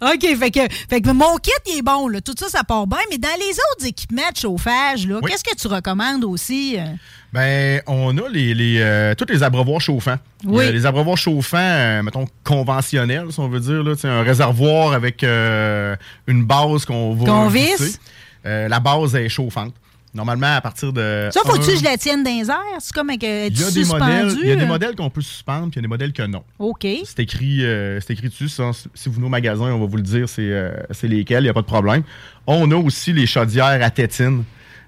OK, 0.00 0.36
fait 0.38 0.50
que, 0.50 0.60
fait 0.88 1.00
que 1.00 1.10
mon 1.10 1.36
kit, 1.36 1.50
il 1.66 1.78
est 1.78 1.82
bon, 1.82 2.08
là. 2.08 2.20
Tout 2.20 2.34
ça, 2.38 2.48
ça 2.48 2.64
part 2.64 2.86
bien. 2.86 2.98
Mais 3.10 3.18
dans 3.18 3.28
les 3.38 3.52
autres 3.72 3.86
équipements 3.86 4.30
de 4.32 4.36
chauffage, 4.36 5.06
Oui. 5.06 5.20
qu'est-ce 5.30 5.44
que 5.44 5.54
tu 5.56 5.66
recommandes 5.68 6.24
aussi? 6.24 6.76
euh? 6.78 6.84
Ben, 7.32 7.82
on 7.88 8.16
a 8.18 8.28
les, 8.28 8.54
les, 8.54 8.76
euh, 8.80 9.14
tous 9.16 9.26
les 9.28 9.42
abreuvoirs 9.42 9.80
chauffants. 9.80 10.18
Oui. 10.44 10.66
Euh, 10.66 10.70
les 10.70 10.86
abreuvoirs 10.86 11.16
chauffants, 11.18 11.56
euh, 11.58 12.02
mettons, 12.02 12.26
conventionnels, 12.44 13.32
si 13.32 13.40
on 13.40 13.48
veut 13.48 13.60
dire. 13.60 13.82
Là, 13.82 13.94
un 14.04 14.22
réservoir 14.22 14.92
avec 14.92 15.22
une 15.24 16.44
base 16.44 16.84
qu'on 16.84 17.14
va 17.14 17.24
Qu'on 17.26 17.48
visse. 17.48 17.98
La 18.44 18.78
base 18.80 19.14
est 19.16 19.28
chauffante. 19.28 19.74
Normalement, 20.14 20.54
à 20.54 20.60
partir 20.60 20.92
de. 20.92 21.28
Ça, 21.32 21.40
faut-tu 21.44 21.72
que 21.72 21.76
je 21.76 21.82
la 21.82 21.96
tienne 21.96 22.22
dans 22.22 22.30
les 22.30 22.48
airs? 22.48 22.78
C'est 22.78 22.92
comme 22.92 23.10
avec 23.10 23.24
euh, 23.24 23.48
Il 23.50 23.60
y 23.60 23.64
a 23.64 23.70
des 23.72 23.84
modèles, 23.84 24.34
il 24.42 24.48
y 24.48 24.52
a 24.52 24.56
des 24.56 24.64
modèles 24.66 24.94
qu'on 24.94 25.10
peut 25.10 25.20
suspendre, 25.20 25.70
puis 25.70 25.72
il 25.72 25.76
y 25.76 25.78
a 25.80 25.82
des 25.82 25.88
modèles 25.88 26.12
que 26.12 26.22
non. 26.22 26.44
OK. 26.60 26.86
C'est 27.04 27.18
écrit, 27.18 27.64
euh, 27.64 27.98
c'est 28.00 28.12
écrit 28.12 28.28
dessus. 28.28 28.48
ça. 28.48 28.70
si 28.94 29.08
vous 29.08 29.16
venez 29.16 29.26
au 29.26 29.30
magasin, 29.30 29.64
on 29.72 29.80
va 29.80 29.86
vous 29.86 29.96
le 29.96 30.02
dire, 30.02 30.28
c'est 30.28 30.42
euh, 30.42 30.72
c'est 30.92 31.08
lesquels, 31.08 31.40
il 31.40 31.46
n'y 31.46 31.50
a 31.50 31.54
pas 31.54 31.62
de 31.62 31.66
problème. 31.66 32.04
On 32.46 32.70
a 32.70 32.76
aussi 32.76 33.12
les 33.12 33.26
chaudières 33.26 33.82
à 33.82 33.90
tétine. 33.90 34.44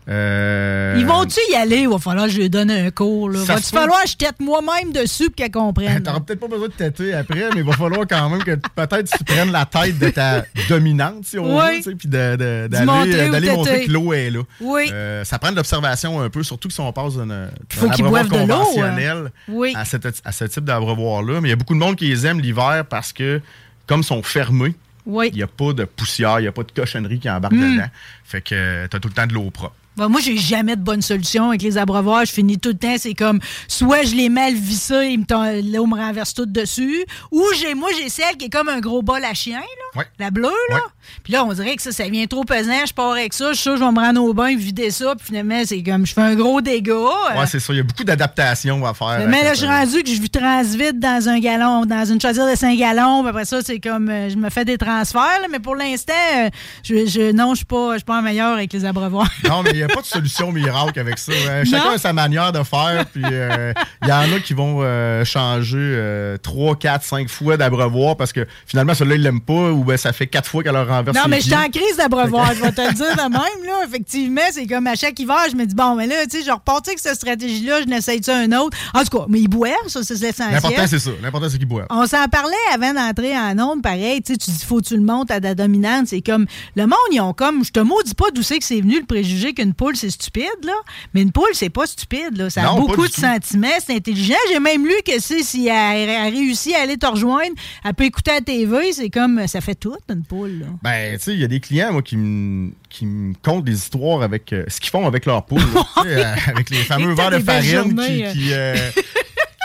Euh, 0.08 0.94
Ils 0.98 1.04
vont-tu 1.06 1.40
y 1.50 1.56
aller? 1.56 1.78
Il 1.78 1.88
va 1.88 1.98
falloir 1.98 2.26
que 2.26 2.32
je 2.32 2.38
lui 2.38 2.48
donne 2.48 2.70
un 2.70 2.90
cours. 2.92 3.28
Là. 3.30 3.40
Va-tu 3.42 3.62
falloir 3.70 4.02
que 4.04 4.10
je 4.10 4.16
tête 4.16 4.38
moi-même 4.38 4.92
dessus 4.92 5.26
pour 5.26 5.34
qu'elle 5.34 5.50
comprenne? 5.50 6.00
T'auras 6.02 6.20
peut-être 6.20 6.38
pas 6.40 6.46
besoin 6.46 6.68
de 6.68 6.72
têter 6.72 7.12
après, 7.12 7.50
mais 7.54 7.60
il 7.60 7.64
va 7.64 7.72
falloir 7.72 8.06
quand 8.08 8.30
même 8.30 8.42
que 8.44 8.52
peut-être 8.54 9.10
tu 9.18 9.24
prennes 9.24 9.50
la 9.50 9.66
tête 9.66 9.98
de 9.98 10.08
ta 10.10 10.44
dominante, 10.68 11.24
si 11.24 11.38
on 11.38 11.58
Oui. 11.58 11.80
veut, 11.80 11.94
puis 11.96 12.08
montrer 12.08 13.28
d'aller 13.30 13.50
montrer 13.50 13.86
que 13.86 13.90
l'eau 13.92 14.12
est 14.12 14.30
là. 14.30 14.40
Oui. 14.60 14.88
Euh, 14.92 15.24
ça 15.24 15.38
prend 15.40 15.50
de 15.50 15.56
l'observation 15.56 16.20
un 16.20 16.30
peu, 16.30 16.42
surtout 16.44 16.70
si 16.70 16.80
on 16.80 16.92
passe 16.92 17.16
d'un 17.16 17.48
abreuvoir 17.82 18.24
hein. 18.24 18.28
conventionnel 18.28 19.32
Oui. 19.48 19.72
à, 19.76 19.84
cette- 19.84 20.22
à 20.24 20.32
ce 20.32 20.44
type 20.44 20.64
d'abreuvoir-là. 20.64 21.40
Mais 21.40 21.48
il 21.48 21.50
y 21.50 21.54
a 21.54 21.56
beaucoup 21.56 21.74
de 21.74 21.80
monde 21.80 21.96
qui 21.96 22.06
les 22.08 22.26
aime 22.26 22.40
l'hiver 22.40 22.84
parce 22.88 23.12
que, 23.12 23.40
comme 23.88 24.00
ils 24.00 24.04
sont 24.04 24.22
fermés, 24.22 24.74
Oui. 25.04 25.30
il 25.32 25.36
n'y 25.36 25.42
a 25.42 25.46
pas 25.48 25.72
de 25.72 25.84
poussière, 25.84 26.38
il 26.38 26.42
n'y 26.42 26.48
a 26.48 26.52
pas 26.52 26.62
de 26.62 26.70
cochonnerie 26.72 27.18
qui 27.18 27.28
embarque 27.28 27.54
Mm. 27.54 27.72
dedans. 27.74 27.88
Fait 28.24 28.40
que 28.40 28.86
tu 28.86 28.96
as 28.96 29.00
tout 29.00 29.08
le 29.08 29.14
temps 29.14 29.26
de 29.26 29.32
l'eau 29.34 29.50
propre. 29.50 29.74
Ben, 29.96 30.08
moi, 30.08 30.20
j'ai 30.20 30.36
jamais 30.36 30.76
de 30.76 30.82
bonne 30.82 31.02
solution 31.02 31.48
avec 31.48 31.62
les 31.62 31.78
abreuvoirs. 31.78 32.24
Je 32.26 32.32
finis 32.32 32.58
tout 32.58 32.70
le 32.70 32.76
temps, 32.76 32.96
c'est 32.98 33.14
comme 33.14 33.40
soit 33.68 34.02
je 34.02 34.14
les 34.14 34.28
mal 34.28 34.54
vissés, 34.54 35.08
ils 35.12 35.18
me 35.20 35.24
là, 35.72 35.80
on 35.80 35.86
me 35.86 35.96
renverse 35.96 36.34
tout 36.34 36.46
dessus, 36.46 37.04
ou 37.30 37.42
j'ai 37.58 37.74
moi 37.74 37.88
j'ai 37.98 38.08
celle 38.08 38.36
qui 38.36 38.46
est 38.46 38.50
comme 38.50 38.68
un 38.68 38.80
gros 38.80 39.02
bol 39.02 39.24
à 39.24 39.34
chien, 39.34 39.60
là, 39.60 40.02
la 40.18 40.30
bleue 40.30 40.48
là. 40.70 40.80
Puis 41.22 41.32
là, 41.32 41.44
on 41.44 41.52
dirait 41.52 41.76
que 41.76 41.82
ça, 41.82 41.92
ça 41.92 42.08
vient 42.08 42.26
trop 42.26 42.44
pesant. 42.44 42.84
Je 42.86 42.92
pars 42.92 43.12
avec 43.12 43.32
ça, 43.32 43.48
je 43.50 43.54
suis 43.54 43.62
sûr 43.62 43.72
que 43.74 43.78
je 43.80 43.84
vais 43.84 43.90
me 43.92 44.00
rendre 44.00 44.22
au 44.22 44.34
bain, 44.34 44.56
vider 44.56 44.90
ça, 44.90 45.14
puis 45.16 45.26
finalement 45.26 45.60
c'est 45.64 45.82
comme 45.82 46.06
je 46.06 46.12
fais 46.12 46.20
un 46.22 46.34
gros 46.34 46.60
dégât. 46.60 46.92
Euh, 46.92 47.38
Ouais, 47.38 47.46
c'est 47.46 47.60
ça. 47.60 47.72
Il 47.72 47.76
y 47.76 47.80
a 47.80 47.82
beaucoup 47.82 48.04
d'adaptations 48.04 48.84
à 48.86 48.94
faire. 48.94 49.26
mais 49.28 49.42
là, 49.42 49.52
je 49.54 49.58
suis 49.58 49.66
rendu 49.66 50.02
que 50.02 50.10
je 50.10 50.26
transvite 50.26 50.98
dans 50.98 51.28
un 51.28 51.38
gallon, 51.38 51.84
dans 51.86 52.04
une 52.04 52.20
chaudière 52.20 52.50
de 52.50 52.56
5 52.56 52.78
gallons. 52.78 53.20
puis 53.22 53.30
après 53.30 53.44
ça, 53.44 53.58
c'est 53.64 53.78
comme, 53.78 54.08
euh, 54.08 54.28
je 54.30 54.36
me 54.36 54.50
fais 54.50 54.64
des 54.64 54.78
transferts. 54.78 55.40
là, 55.42 55.46
mais 55.50 55.58
pour 55.58 55.76
l'instant, 55.76 56.12
euh, 56.36 56.48
je, 56.82 57.06
je- 57.06 57.32
non, 57.32 57.50
je 57.50 57.56
suis 57.58 57.64
pas, 57.64 57.92
je 57.92 57.98
suis 57.98 58.04
pas 58.04 58.18
en 58.18 58.22
meilleur 58.22 58.54
avec 58.54 58.72
les 58.72 58.84
abreuvoirs. 58.84 59.28
Non, 59.48 59.62
mais 59.62 59.70
il 59.70 59.76
n'y 59.76 59.82
a 59.82 59.88
pas 59.88 60.00
de 60.00 60.06
solution 60.06 60.50
miracle 60.52 60.98
avec 60.98 61.18
ça. 61.18 61.32
Euh, 61.32 61.64
chacun 61.64 61.90
a 61.94 61.98
sa 61.98 62.12
manière 62.12 62.52
de 62.52 62.62
faire. 62.62 63.04
Puis 63.12 63.22
euh, 63.24 63.72
il 64.02 64.08
y 64.08 64.12
en 64.12 64.32
a 64.32 64.40
qui 64.40 64.54
vont 64.54 64.82
changer 65.24 66.36
3, 66.42 66.76
4, 66.76 67.04
5 67.04 67.28
fois 67.28 67.56
d'abreuvoir 67.56 68.16
parce 68.16 68.32
que 68.32 68.46
finalement, 68.66 68.94
celui-là, 68.94 69.16
ils 69.16 69.22
l'aiment 69.22 69.40
pas 69.40 69.70
ou 69.72 69.84
ben, 69.84 69.96
ça 69.96 70.12
fait 70.12 70.26
4 70.26 70.48
fois 70.48 70.62
qu'elle 70.62 70.72
leur 70.74 70.90
renverse 70.96 71.16
Non, 71.16 71.24
mais 71.28 71.38
je 71.40 71.44
suis 71.46 71.54
en 71.54 71.68
crise 71.68 71.96
d'abreuvoir, 71.96 72.54
je 72.54 72.62
vais 72.62 72.72
te 72.72 72.80
le 72.80 72.92
dire 72.94 73.16
de 73.16 73.22
même. 73.30 73.64
Là. 73.66 73.84
Effectivement, 73.86 74.40
c'est 74.52 74.66
comme 74.66 74.86
à 74.86 74.94
chaque 74.94 75.18
hiver, 75.18 75.38
je 75.50 75.56
me 75.56 75.64
dis, 75.66 75.74
bon, 75.74 75.94
mais 75.94 76.06
là, 76.06 76.24
tu 76.26 76.38
sais, 76.38 76.44
je 76.44 76.50
repartis 76.50 76.90
avec 76.90 76.98
cette 76.98 77.16
stratégie-là, 77.16 77.82
je 77.82 77.86
n'essaye 77.86 78.22
ça 78.22 78.36
un 78.36 78.50
autre. 78.52 78.76
En 78.94 79.02
tout 79.04 79.18
cas, 79.18 79.24
mais 79.28 79.40
ils 79.40 79.48
boivent, 79.48 79.72
ça, 79.88 80.00
c'est 80.02 80.14
L'important, 80.20 80.50
l'essentiel. 80.68 80.88
c'est 80.88 80.98
ça. 80.98 81.10
L'important, 81.22 81.48
c'est 81.48 81.58
qu'ils 81.58 81.66
boivent. 81.68 81.86
On 81.90 82.06
s'en 82.06 82.26
parlait 82.28 82.54
avant 82.74 82.92
d'entrer 82.94 83.36
en 83.36 83.58
onde, 83.58 83.82
pareil. 83.82 84.22
Tu 84.22 84.32
sais, 84.32 84.38
tu 84.38 84.50
dis, 84.50 84.64
faut 84.64 84.80
que 84.80 84.86
tu 84.86 84.96
le 84.96 85.02
montes 85.02 85.30
à 85.30 85.40
ta 85.40 85.54
dominante. 85.54 86.06
C'est 86.08 86.20
comme, 86.22 86.46
le 86.74 86.84
monde, 86.86 86.96
ils 87.12 87.20
ont 87.20 87.32
comme, 87.32 87.64
je 87.64 87.70
te 87.72 87.80
maudis 87.80 88.14
pas 88.14 88.26
d'où 88.34 88.42
c'est 88.42 88.58
que 88.58 88.64
c'est 88.64 88.80
venu 88.80 89.00
le 89.00 89.06
préjugé 89.06 89.52
qu'une 89.54 89.74
poule, 89.74 89.96
c'est 89.96 90.10
stupide, 90.10 90.46
là. 90.64 90.72
Mais 91.14 91.22
une 91.22 91.32
poule, 91.32 91.48
c'est 91.52 91.70
pas 91.70 91.86
stupide, 91.86 92.36
là. 92.36 92.50
Ça 92.50 92.62
a 92.62 92.64
Non, 92.66 92.80
beaucoup 92.80 93.02
de 93.06 93.12
tout. 93.12 93.20
sentiments, 93.20 93.66
c'est 93.84 93.94
intelligent. 93.96 94.34
J'ai 94.50 94.60
même 94.60 94.84
lu 94.86 94.94
que 95.06 95.20
c'est, 95.20 95.42
si 95.42 95.68
elle, 95.68 96.08
elle 96.08 96.32
réussit 96.34 96.74
à 96.74 96.80
aller 96.82 96.96
te 96.96 97.06
rejoindre, 97.06 97.54
elle 97.84 97.94
peut 97.94 98.04
écouter 98.04 98.32
la 98.32 98.40
TV, 98.40 98.92
c'est 98.92 99.10
comme, 99.10 99.46
ça 99.46 99.60
fait 99.60 99.74
tout, 99.74 99.96
une 100.08 100.22
poule, 100.24 100.60
là. 100.60 100.66
Ben, 100.86 101.16
tu 101.18 101.24
sais, 101.24 101.32
il 101.34 101.40
y 101.40 101.44
a 101.44 101.48
des 101.48 101.58
clients, 101.60 101.92
moi, 101.92 102.02
qui 102.02 102.16
me 102.16 102.70
qui 102.88 103.06
me 103.06 103.34
content 103.34 103.60
des 103.60 103.72
histoires 103.74 104.22
avec 104.22 104.52
euh, 104.52 104.64
ce 104.68 104.80
qu'ils 104.80 104.90
font 104.90 105.06
avec 105.06 105.26
leur 105.26 105.44
poule. 105.44 105.60
euh, 106.06 106.34
avec 106.46 106.70
les 106.70 106.78
fameux 106.78 107.12
verres 107.12 107.30
de 107.30 107.38
farine 107.40 107.94
qui. 107.96 108.24
euh. 108.24 108.32
qui, 108.32 108.52
euh, 108.52 108.76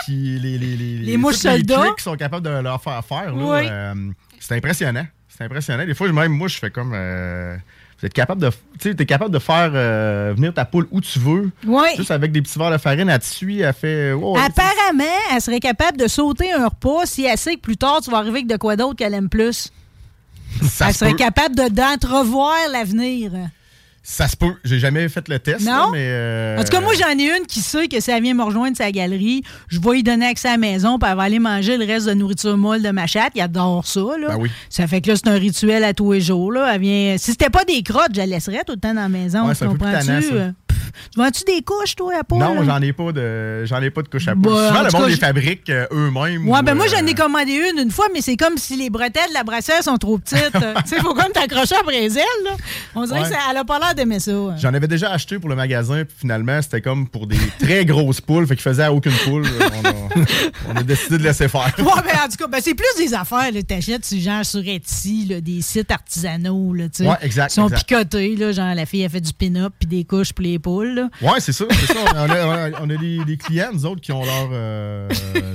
qui- 0.04 0.38
les, 0.40 0.58
les, 0.58 0.76
les, 0.76 0.98
Les 0.98 1.16
mouches 1.16 1.36
soldats. 1.36 1.76
trucs 1.76 1.94
qu'ils 1.96 2.02
sont 2.02 2.16
capables 2.16 2.44
de 2.44 2.50
leur 2.60 2.82
faire 2.82 3.04
faire. 3.04 3.32
Oui. 3.36 3.60
euh, 3.70 3.94
c'est 4.40 4.56
impressionnant. 4.56 5.06
C'est 5.28 5.44
impressionnant. 5.44 5.84
Des 5.86 5.94
fois, 5.94 6.10
même 6.12 6.32
moi, 6.32 6.48
je 6.48 6.58
fais 6.58 6.70
comme. 6.70 6.92
euh, 6.94 7.56
vous 8.00 8.06
êtes 8.06 8.14
capable 8.14 8.40
de. 8.42 8.50
Tu 8.80 8.88
sais, 8.88 8.94
t'es 8.96 9.06
capable 9.06 9.30
de 9.32 9.38
faire 9.38 9.70
euh, 9.74 10.32
venir 10.34 10.52
ta 10.52 10.64
poule 10.64 10.88
où 10.90 11.00
tu 11.00 11.20
veux. 11.20 11.50
Oui. 11.64 11.86
Juste 11.96 12.10
avec 12.10 12.32
des 12.32 12.42
petits 12.42 12.58
verres 12.58 12.72
de 12.72 12.78
farine, 12.78 13.08
elle 13.08 13.18
te 13.20 13.24
suit, 13.26 13.60
elle 13.60 13.72
fait. 13.72 14.10
oh, 14.12 14.36
Apparemment, 14.36 15.04
elle 15.32 15.40
serait 15.40 15.60
capable 15.60 15.98
de 15.98 16.08
sauter 16.08 16.52
un 16.52 16.66
repas 16.66 17.06
si 17.06 17.24
elle 17.24 17.38
sait 17.38 17.54
que 17.54 17.60
plus 17.60 17.76
tard, 17.76 18.00
tu 18.02 18.10
vas 18.10 18.16
arriver 18.18 18.38
avec 18.38 18.48
de 18.48 18.56
quoi 18.56 18.74
d'autre 18.74 18.96
qu'elle 18.96 19.14
aime 19.14 19.28
plus. 19.28 19.70
Ça 20.70 20.86
elle 20.88 20.92
se 20.92 20.98
serait 21.00 21.10
peut. 21.12 21.16
capable 21.16 21.54
de- 21.56 21.68
d'entrevoir 21.68 22.54
l'avenir. 22.72 23.32
Ça 24.04 24.26
se 24.26 24.36
peut. 24.36 24.54
J'ai 24.64 24.80
jamais 24.80 25.08
fait 25.08 25.28
le 25.28 25.38
test. 25.38 25.60
là, 25.64 25.84
Non? 25.84 25.90
mais, 25.92 26.00
euh, 26.08 26.58
En 26.58 26.64
tout 26.64 26.70
cas, 26.70 26.80
moi, 26.80 26.92
j'en 26.98 27.16
ai 27.16 27.38
une 27.38 27.46
qui 27.46 27.60
sait 27.60 27.86
que 27.86 28.00
si 28.00 28.10
elle 28.10 28.20
vient 28.20 28.34
me 28.34 28.42
rejoindre 28.42 28.76
sa 28.76 28.90
galerie, 28.90 29.44
je 29.68 29.78
vais 29.78 29.90
lui 29.92 30.02
donner 30.02 30.26
accès 30.26 30.48
à 30.48 30.52
la 30.52 30.56
maison, 30.56 30.98
puis 30.98 31.08
elle 31.08 31.16
va 31.16 31.22
aller 31.22 31.38
manger 31.38 31.76
le 31.76 31.84
reste 31.86 32.08
de 32.08 32.12
nourriture 32.14 32.56
molle 32.58 32.82
de 32.82 32.90
ma 32.90 33.06
chatte. 33.06 33.30
Il 33.36 33.40
adore 33.40 33.86
ça, 33.86 34.00
là. 34.20 34.30
Ben 34.30 34.38
oui. 34.40 34.50
Ça 34.70 34.88
fait 34.88 35.00
que 35.02 35.10
là, 35.10 35.16
c'est 35.16 35.28
un 35.28 35.38
rituel 35.38 35.84
à 35.84 35.94
tous 35.94 36.10
les 36.14 36.20
jours, 36.20 36.50
là. 36.50 36.74
Elle 36.74 36.80
vient... 36.80 37.16
Si 37.16 37.30
c'était 37.30 37.48
pas 37.48 37.64
des 37.64 37.80
crottes, 37.84 38.10
je 38.12 38.18
la 38.18 38.26
laisserais 38.26 38.64
tout 38.66 38.72
le 38.72 38.80
temps 38.80 38.92
dans 38.92 39.02
la 39.02 39.08
maison. 39.08 39.46
Ouais, 39.46 39.54
tu 39.54 39.64
comprends-tu? 39.68 40.34
Tu 41.12 41.20
vends-tu 41.20 41.44
des 41.44 41.62
couches, 41.62 41.96
toi, 41.96 42.12
à 42.20 42.24
Paul? 42.24 42.38
Non, 42.38 42.62
j'en 42.64 42.80
ai 42.80 42.92
pas 42.92 43.12
de 43.12 43.64
j'en 43.64 43.80
ai 43.82 43.90
pas 43.90 44.02
de 44.02 44.08
couche 44.08 44.28
à 44.28 44.32
poule. 44.34 44.42
Bah, 44.52 44.68
Souvent, 44.68 44.80
en 44.80 44.82
le 44.84 44.90
monde 44.92 45.02
cas, 45.02 45.08
les 45.08 45.16
fabrique 45.16 45.70
euh, 45.70 45.86
eux-mêmes. 45.92 46.48
Ouais, 46.48 46.58
ou, 46.58 46.62
ben 46.62 46.74
moi, 46.74 46.86
euh, 46.86 46.88
j'en 46.98 47.06
ai 47.06 47.14
commandé 47.14 47.52
une 47.72 47.78
une 47.80 47.90
fois, 47.90 48.06
mais 48.14 48.20
c'est 48.20 48.36
comme 48.36 48.56
si 48.58 48.76
les 48.76 48.90
bretelles 48.90 49.28
de 49.30 49.34
la 49.34 49.44
brassière 49.44 49.82
sont 49.82 49.96
trop 49.96 50.18
petites. 50.18 50.38
Tu 50.84 50.88
sais, 50.96 51.00
faut 51.00 51.14
comme 51.14 51.32
t'accrocher 51.32 51.76
après 51.76 52.04
elles, 52.04 52.10
là. 52.44 52.50
On 52.94 53.04
dirait 53.04 53.20
Ouais. 53.20 53.28
que 53.28 53.32
ça, 53.34 53.38
elle 53.50 53.56
a 53.56 53.64
pas 53.64 53.78
l'air 53.78 53.94
d'aimer 53.94 54.18
ça. 54.20 54.32
hein. 54.32 54.54
J'en 54.58 54.72
avais 54.74 54.88
déjà 54.88 55.12
acheté 55.12 55.38
pour 55.38 55.48
le 55.48 55.54
magasin, 55.56 56.04
puis 56.04 56.14
finalement, 56.20 56.60
c'était 56.62 56.80
comme 56.80 57.06
pour 57.08 57.26
des 57.26 57.36
très 57.60 57.84
grosses 57.84 58.20
poules, 58.20 58.46
fait 58.46 58.54
qu'il 58.56 58.62
faisait 58.62 58.84
à 58.84 58.92
aucune 58.92 59.12
poule. 59.24 59.44
On 59.82 59.88
a, 59.88 59.92
on 60.72 60.76
a 60.76 60.82
décidé 60.82 61.18
de 61.18 61.22
laisser 61.22 61.48
faire. 61.48 61.72
Ouais, 61.78 61.84
ben, 61.84 62.18
en 62.24 62.28
tout 62.28 62.36
cas, 62.38 62.46
ben, 62.48 62.60
c'est 62.62 62.74
plus 62.74 62.86
des 62.98 63.14
affaires. 63.14 63.50
là. 63.52 63.62
T'achètes, 63.62 64.12
genre 64.16 64.44
sur 64.44 64.66
Etsy, 64.66 65.26
là, 65.28 65.40
des 65.40 65.60
sites 65.62 65.90
artisanaux. 65.90 66.72
Là, 66.74 66.84
tu 66.88 67.04
sais. 67.04 67.08
Ouais, 67.08 67.16
exact, 67.22 67.52
Ils 67.52 67.54
sont 67.54 67.68
exact. 67.68 67.88
picotés. 67.88 68.36
Là, 68.36 68.52
genre, 68.52 68.74
la 68.74 68.86
fille 68.86 69.04
a 69.04 69.08
fait 69.08 69.20
du 69.20 69.32
pin-up 69.32 69.72
puis 69.78 69.86
des 69.88 70.04
couches 70.04 70.32
pour 70.32 70.42
les 70.44 70.58
poules. 70.58 70.81
Ouais, 71.20 71.40
c'est 71.40 71.52
ça. 71.52 71.64
On 72.14 72.16
a, 72.30 72.46
on 72.46 72.50
a- 72.52 72.70
on 72.82 72.90
a 72.90 72.96
des, 72.96 73.24
des 73.24 73.36
clients, 73.36 73.70
nous 73.72 73.86
autres, 73.86 74.00
qui 74.00 74.12
ont 74.12 74.24
leur, 74.24 74.48
euh, 74.52 75.08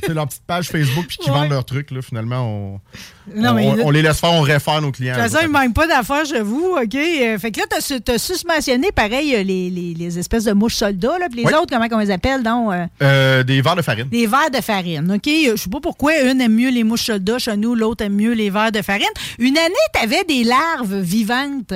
tu 0.03 0.13
leur 0.13 0.28
petite 0.28 0.43
page 0.45 0.67
Facebook 0.69 1.05
puis 1.07 1.17
qui 1.17 1.30
Ouais. 1.30 1.36
vendent 1.38 1.49
leurs 1.49 1.65
trucs. 1.65 1.91
Là, 1.91 2.01
finalement, 2.01 2.41
on, 2.41 2.80
Non, 3.36 3.51
on, 3.51 3.53
mais 3.53 3.75
là- 3.75 3.84
on 3.86 3.89
les 3.91 4.01
laisse 4.01 4.19
faire, 4.19 4.32
on 4.34 4.41
réfère 4.41 4.82
nos 4.82 4.91
clients. 4.91 5.15
De 5.15 5.21
toute 5.21 5.32
façon, 5.32 5.45
il 5.47 5.51
là. 5.53 5.59
ne 5.59 5.65
manque 5.65 5.75
pas 5.75 5.88
d'affaires 5.88 6.25
chez 6.25 6.41
vous, 6.41 6.75
OK? 6.82 6.95
Euh, 6.95 7.38
fait 7.38 7.51
que 7.51 7.59
là, 7.59 7.65
tu 8.05 8.11
as, 8.11 8.17
susmentionné, 8.17 8.91
pareil, 8.91 9.36
euh, 9.36 9.43
les, 9.43 9.69
les- 9.69 9.93
les 9.93 10.19
espèces 10.19 10.45
de 10.45 10.53
mouches 10.53 10.75
soldats, 10.75 11.17
là, 11.19 11.28
puis 11.30 11.39
les 11.41 11.45
Oui. 11.45 11.53
autres, 11.53 11.67
comment 11.69 11.88
on 11.91 11.99
les 11.99 12.11
appelle, 12.11 12.43
donc? 12.43 12.73
euh, 12.73 12.86
Euh, 13.01 13.43
des 13.43 13.61
verres 13.61 13.75
de 13.75 13.82
farine. 13.82 14.07
Des 14.09 14.28
verres 14.28 14.51
de 14.51 14.61
farine, 14.61 15.11
OK? 15.15 15.28
Je 15.28 15.55
sais 15.55 15.69
pas 15.69 15.80
pourquoi 15.82 16.17
une 16.21 16.41
aime 16.41 16.53
mieux 16.53 16.69
les 16.69 16.84
mouches 16.84 17.05
soldats 17.05 17.39
chez 17.39 17.57
nous, 17.57 17.75
l'autre 17.75 18.03
aime 18.03 18.13
mieux 18.15 18.34
les 18.34 18.49
verres 18.49 18.71
de 18.71 18.82
farine. 18.82 19.05
Une 19.39 19.57
année, 19.57 19.73
t'avais 19.93 20.23
des 20.23 20.43
larves 20.43 20.95
vivantes. 21.01 21.73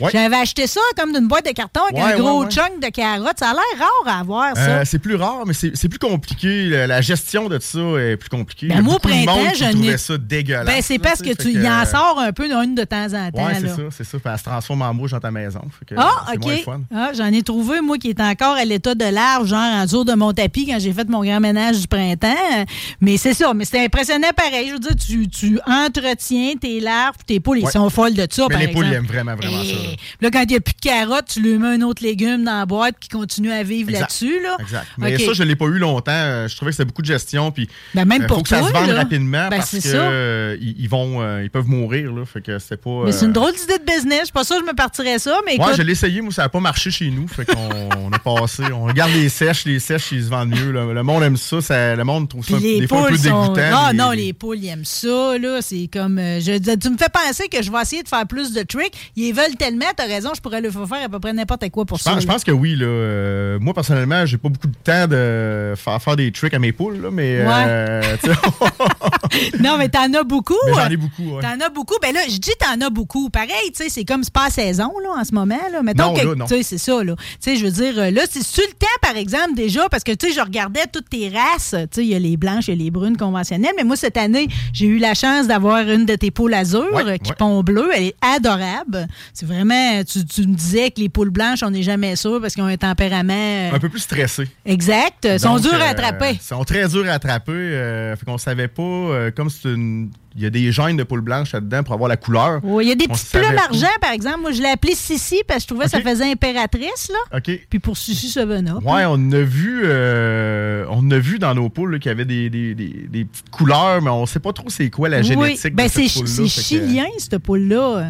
Ouais. 0.00 0.10
J'avais 0.12 0.36
acheté 0.36 0.66
ça 0.66 0.80
comme 0.96 1.12
d'une 1.12 1.26
boîte 1.28 1.46
de 1.46 1.52
carton 1.52 1.80
avec 1.90 1.96
Ouais, 1.96 2.12
un 2.12 2.18
gros 2.18 2.44
ouais. 2.44 2.50
chunk 2.50 2.80
de 2.80 2.88
carottes. 2.94 3.38
Ça 3.38 3.50
a 3.50 3.52
l'air 3.52 3.62
rare 3.78 4.16
à 4.16 4.20
avoir, 4.20 4.56
ça. 4.56 4.60
Euh, 4.68 4.82
c'est 4.84 4.98
plus 4.98 5.16
rare, 5.16 5.42
mais 5.46 5.52
c'est 5.54 5.88
plus 5.88 5.98
compliqué. 5.98 6.68
La, 6.68 6.86
la 6.86 7.00
gestion 7.00 7.48
de 7.48 7.58
ça 7.58 7.78
est 7.78 8.16
plus 8.16 8.28
compliquée. 8.30 8.68
Ben, 8.68 8.80
moi, 8.82 8.94
au 8.94 8.98
printemps, 8.98 9.36
monde 9.36 9.48
je 9.54 9.64
trouvait 9.70 9.98
ça 9.98 10.16
dégueulasse. 10.18 10.66
ben, 10.66 10.80
c'est 10.82 10.94
là, 10.98 11.00
parce 11.02 11.22
tu 11.22 11.34
que 11.34 11.42
tu 11.42 11.52
y 11.52 11.68
en 11.68 11.84
sors 11.84 12.18
un 12.20 12.32
peu 12.32 12.44
une 12.50 12.74
de 12.74 12.84
temps 12.84 13.06
en 13.12 13.30
temps. 13.30 13.46
Ouais, 13.46 13.54
c'est 13.56 13.62
là. 13.66 13.74
ça, 13.76 13.82
c'est 13.90 14.04
ça. 14.04 14.18
Elle 14.24 14.38
se 14.38 14.44
transforme 14.44 14.82
en 14.82 14.94
mouche 14.94 15.10
dans 15.10 15.20
ta 15.20 15.30
maison. 15.30 15.60
Que, 15.86 15.94
Ah, 15.98 16.32
OK. 16.34 16.50
Ah, 16.94 17.10
J'en 17.16 17.26
ai 17.32 17.42
trouvé, 17.42 17.80
moi, 17.80 17.98
qui 17.98 18.10
est 18.10 18.20
encore 18.20 18.54
à 18.56 18.64
l'état 18.64 18.94
de 18.94 19.04
larve, 19.04 19.46
genre 19.46 19.58
en 19.60 19.84
dessous 19.84 20.04
de 20.04 20.14
mon 20.14 20.32
tapis 20.32 20.66
quand 20.66 20.78
j'ai 20.78 20.92
fait 20.92 21.08
mon 21.08 21.22
grand 21.24 21.40
ménage 21.40 21.80
du 21.80 21.86
printemps. 21.88 22.64
Mais 23.00 23.16
c'est 23.16 23.34
ça, 23.34 23.52
mais 23.54 23.64
c'était 23.64 23.84
impressionnant 23.84 24.28
pareil. 24.36 24.68
Je 24.68 24.72
veux 24.74 24.78
dire, 24.78 24.96
tu, 24.96 25.28
tu 25.28 25.58
entretiens 25.66 26.54
tes 26.60 26.80
larves, 26.80 27.16
tes 27.26 27.40
poules, 27.40 27.58
ils 27.58 27.64
Ouais. 27.64 27.70
sont 27.70 27.88
folles 27.90 28.14
de 28.14 28.26
ça, 28.30 28.44
Mais 28.48 28.54
par 28.54 28.60
les 28.60 28.68
poules, 28.68 28.86
ils 28.86 28.92
aiment 28.94 29.06
vraiment, 29.06 29.34
vraiment 29.36 29.62
ça. 29.62 29.70
Et 29.70 29.96
là, 30.20 30.30
quand 30.30 30.42
il 30.42 30.48
n'y 30.48 30.56
a 30.56 30.60
plus 30.60 30.74
de 30.74 30.80
carottes, 30.80 31.26
tu 31.32 31.40
lui 31.40 31.56
mets 31.58 31.68
un 31.68 31.80
autre 31.82 32.02
légume 32.02 32.44
dans 32.44 32.58
la 32.58 32.66
boîte 32.66 32.83
qui 32.92 33.08
continue 33.08 33.52
à 33.52 33.62
vivre 33.62 33.90
là-dessus. 33.92 34.40
Là. 34.42 34.56
Exact. 34.60 34.86
Mais 34.98 35.18
ça, 35.18 35.32
je 35.32 35.42
ne 35.42 35.48
l'ai 35.48 35.56
pas 35.56 35.66
eu 35.66 35.78
longtemps. 35.78 36.12
Euh, 36.12 36.48
Je 36.48 36.56
trouvais 36.56 36.70
que 36.70 36.76
c'était 36.76 36.84
beaucoup 36.86 37.02
de 37.02 37.06
gestion. 37.06 37.50
Puis, 37.50 37.68
Ben, 37.94 38.04
même 38.04 38.22
euh, 38.22 38.26
pour 38.26 38.38
faut 38.38 38.42
que 38.42 38.48
ça 38.48 38.58
toi, 38.60 38.68
se 38.68 38.72
vende 38.74 38.88
là. 38.90 38.94
rapidement 38.96 39.48
Ben, 39.48 39.56
parce 39.58 39.70
c'est 39.70 39.80
ça. 39.80 39.96
euh, 39.96 40.56
ils, 40.60 40.74
ils 40.80 40.88
vont, 40.88 41.20
euh, 41.22 41.42
ils 41.42 41.50
peuvent 41.50 41.66
mourir. 41.68 42.12
Là, 42.12 42.24
fait 42.24 42.40
que 42.40 42.58
c'était 42.58 42.76
pas. 42.76 43.02
Mais 43.06 43.12
c'est 43.12 43.26
une 43.26 43.32
drôle 43.32 43.52
d'idée 43.52 43.78
de 43.78 43.84
business. 43.84 44.20
Je 44.20 44.24
suis 44.26 44.32
pas 44.32 44.44
sûr 44.44 44.56
que 44.56 44.62
je 44.66 44.70
me 44.70 44.76
partirais 44.76 45.18
ça, 45.18 45.38
mais 45.46 45.52
Ouais, 45.52 45.56
écoute, 45.58 45.74
je 45.76 45.82
l'ai 45.82 45.92
essayé, 45.92 46.20
moi, 46.20 46.32
ça 46.32 46.42
n'a 46.42 46.48
pas 46.48 46.60
marché 46.60 46.90
chez 46.90 47.10
nous. 47.10 47.26
Fait 47.28 47.44
qu'on 47.44 47.88
on 47.98 48.12
a 48.12 48.18
passé. 48.18 48.62
On 48.72 48.84
regarde 48.84 49.12
les 49.12 49.28
sèches, 49.28 49.64
les 49.64 49.78
sèches, 49.78 50.12
ils 50.12 50.24
se 50.24 50.28
vendent 50.28 50.50
mieux. 50.50 50.72
là. 50.72 50.84
Le 50.92 51.02
monde 51.02 51.22
aime 51.22 51.36
ça, 51.36 51.60
ça- 51.60 51.94
le 51.96 52.04
monde 52.04 52.28
trouve 52.28 52.44
ça 52.46 52.58
les 52.58 52.80
des 52.80 52.86
fois 52.86 53.00
un 53.00 53.02
peu 53.04 53.08
poules 53.10 53.18
sont... 53.18 53.42
dégoûtant. 53.42 53.70
Ah 53.74 53.88
mais- 53.92 53.98
non, 53.98 54.10
les 54.10 54.32
poules, 54.32 54.58
ils 54.58 54.68
aiment 54.68 54.84
ça, 54.84 55.38
là. 55.38 55.58
C'est 55.60 55.88
comme... 55.92 56.18
je, 56.18 56.58
tu 56.76 56.90
me 56.90 56.96
fais 56.98 57.08
penser 57.12 57.48
que 57.48 57.62
je 57.62 57.70
vais 57.70 57.80
essayer 57.82 58.02
de 58.02 58.08
faire 58.08 58.26
plus 58.26 58.52
de 58.52 58.62
tricks. 58.62 58.94
Ils 59.16 59.32
veulent 59.32 59.56
tellement, 59.58 59.86
t'as 59.96 60.06
raison, 60.06 60.30
je 60.34 60.40
pourrais 60.40 60.60
le 60.60 60.70
faire 60.70 61.04
à 61.04 61.08
peu 61.08 61.18
près 61.20 61.32
n'importe 61.32 61.68
quoi 61.70 61.84
pour 61.84 61.98
Je 61.98 62.02
ça. 62.02 62.12
pense, 62.12 62.22
je 62.22 62.26
pense 62.26 62.44
que 62.44 62.50
oui. 62.50 62.73
Là. 62.76 62.86
Euh, 62.86 63.58
moi, 63.60 63.74
personnellement, 63.74 64.26
j'ai 64.26 64.38
pas 64.38 64.48
beaucoup 64.48 64.66
de 64.66 64.74
temps 64.82 65.06
de 65.06 65.74
faire, 65.76 66.00
faire 66.02 66.16
des 66.16 66.30
tricks 66.32 66.54
à 66.54 66.58
mes 66.58 66.72
poules, 66.72 67.00
là, 67.02 67.10
mais 67.10 67.38
euh, 67.40 68.02
non, 69.60 69.76
mais 69.78 69.88
t'en 69.88 70.12
as 70.12 70.22
beaucoup. 70.24 70.54
Mais 70.66 70.74
j'en 70.74 70.90
ai 70.90 70.96
beaucoup, 70.96 71.36
ouais. 71.36 71.42
T'en 71.42 71.64
as 71.64 71.68
beaucoup. 71.68 71.94
Ben 72.02 72.12
là, 72.14 72.20
je 72.28 72.36
dis 72.36 72.50
t'en 72.58 72.80
as 72.84 72.90
beaucoup. 72.90 73.30
Pareil, 73.30 73.50
tu 73.74 73.84
sais, 73.84 73.88
c'est 73.88 74.04
comme 74.04 74.22
c'est 74.22 74.32
pas 74.32 74.50
saison, 74.50 74.92
là, 75.02 75.10
en 75.20 75.24
ce 75.24 75.34
moment, 75.34 75.58
là. 75.72 75.82
Mettons 75.82 76.14
Non, 76.36 76.46
que, 76.46 76.62
c'est 76.62 76.78
ça, 76.78 77.02
là. 77.02 77.14
Tu 77.16 77.24
sais, 77.40 77.56
je 77.56 77.64
veux 77.64 77.70
dire, 77.70 77.98
euh, 77.98 78.10
là, 78.10 78.22
c'est-tu 78.30 78.60
le 78.60 78.72
temps, 78.74 78.86
par 79.02 79.16
exemple, 79.16 79.54
déjà, 79.54 79.88
parce 79.88 80.04
que, 80.04 80.12
tu 80.12 80.28
sais, 80.28 80.32
je 80.34 80.40
regardais 80.40 80.86
toutes 80.92 81.08
tes 81.10 81.28
races. 81.28 81.70
Tu 81.70 81.86
sais, 81.92 82.04
il 82.04 82.08
y 82.08 82.14
a 82.14 82.18
les 82.18 82.36
blanches, 82.36 82.68
il 82.68 82.76
y 82.76 82.80
a 82.80 82.84
les 82.84 82.90
brunes 82.90 83.16
conventionnelles, 83.16 83.72
mais 83.76 83.84
moi, 83.84 83.96
cette 83.96 84.16
année, 84.16 84.48
j'ai 84.72 84.86
eu 84.86 84.98
la 84.98 85.14
chance 85.14 85.46
d'avoir 85.46 85.88
une 85.88 86.06
de 86.06 86.14
tes 86.14 86.30
poules 86.30 86.54
azur 86.54 86.84
Ouais, 86.92 87.02
euh, 87.06 87.16
qui 87.16 87.32
pond 87.32 87.62
bleu. 87.62 87.88
Elle 87.94 88.04
est 88.04 88.14
adorable. 88.20 89.06
C'est 89.32 89.46
vraiment, 89.46 90.02
tu, 90.04 90.24
tu 90.24 90.42
me 90.42 90.54
disais 90.54 90.90
que 90.90 91.00
les 91.00 91.08
poules 91.08 91.30
blanches, 91.30 91.62
on 91.62 91.70
n'est 91.70 91.82
jamais 91.82 92.16
sûr 92.16 92.40
parce 92.40 92.54
qu'ils 92.54 92.63
ont 92.64 92.68
un 92.68 92.76
tempérament. 92.76 93.32
euh, 93.32 93.72
un 93.74 93.78
peu 93.78 93.88
plus 93.88 94.00
stressé. 94.00 94.48
Exact. 94.66 95.24
Ils 95.30 95.38
sont 95.40 95.56
durs 95.58 95.74
à 95.74 95.86
euh, 95.86 95.90
attraper. 95.90 96.32
Ils 96.32 96.40
sont 96.40 96.64
très 96.64 96.88
durs 96.88 97.06
à 97.08 97.12
attraper. 97.12 97.52
Euh, 97.52 98.16
fait 98.16 98.24
qu'on 98.26 98.38
savait 98.38 98.68
pas, 98.68 99.30
comme 99.36 99.50
c'est 99.50 99.68
une. 99.68 100.10
Il 100.36 100.42
y 100.42 100.46
a 100.46 100.50
des 100.50 100.72
gènes 100.72 100.96
de 100.96 101.04
poules 101.04 101.20
blanches 101.20 101.52
là-dedans 101.52 101.84
pour 101.84 101.94
avoir 101.94 102.08
la 102.08 102.16
couleur. 102.16 102.58
Oui, 102.64 102.86
il 102.86 102.88
y 102.88 102.92
a 102.92 102.96
des 102.96 103.06
savait 103.14 103.46
plumes 103.46 103.56
argent, 103.56 103.86
par 104.00 104.10
exemple. 104.10 104.40
Moi, 104.40 104.50
je 104.50 104.60
l'ai 104.62 104.68
appelée 104.70 104.96
Sissi 104.96 105.42
parce 105.46 105.58
que 105.58 105.62
je 105.62 105.66
trouvais 105.68 105.84
que 105.84 105.92
ça 105.92 106.00
faisait 106.00 106.28
impératrice, 106.28 107.08
là. 107.08 107.38
OK. 107.38 107.60
Puis 107.70 107.78
pour 107.78 107.96
Sissi 107.96 108.28
Up. 108.30 108.82
Ouais, 108.84 109.04
on 109.06 109.30
a 109.30 109.38
vu, 109.42 109.82
euh, 109.84 110.84
on 110.90 111.08
a 111.12 111.18
vu 111.18 111.38
dans 111.38 111.54
nos 111.54 111.68
poules 111.68 112.00
qu'il 112.00 112.08
y 112.08 112.12
avait 112.12 112.24
des, 112.24 112.50
des- 112.50 112.74
des- 112.74 113.06
des 113.08 113.24
petites 113.24 113.50
couleurs, 113.50 114.02
mais 114.02 114.10
on 114.10 114.26
sait 114.26 114.40
pas 114.40 114.52
trop 114.52 114.68
c'est 114.68 114.90
quoi 114.90 115.08
la 115.08 115.22
génétique 115.22 115.64
Oui, 115.66 115.70
ben 115.72 115.86
de 115.86 115.90
c'est 115.92 116.08
cette 116.08 116.14
poule-là. 116.24 116.34
c'est 116.34 116.48
Fait 116.48 116.60
que- 116.60 116.84
chilien, 116.86 117.06
cette 117.18 117.38
poule-là. 117.38 118.06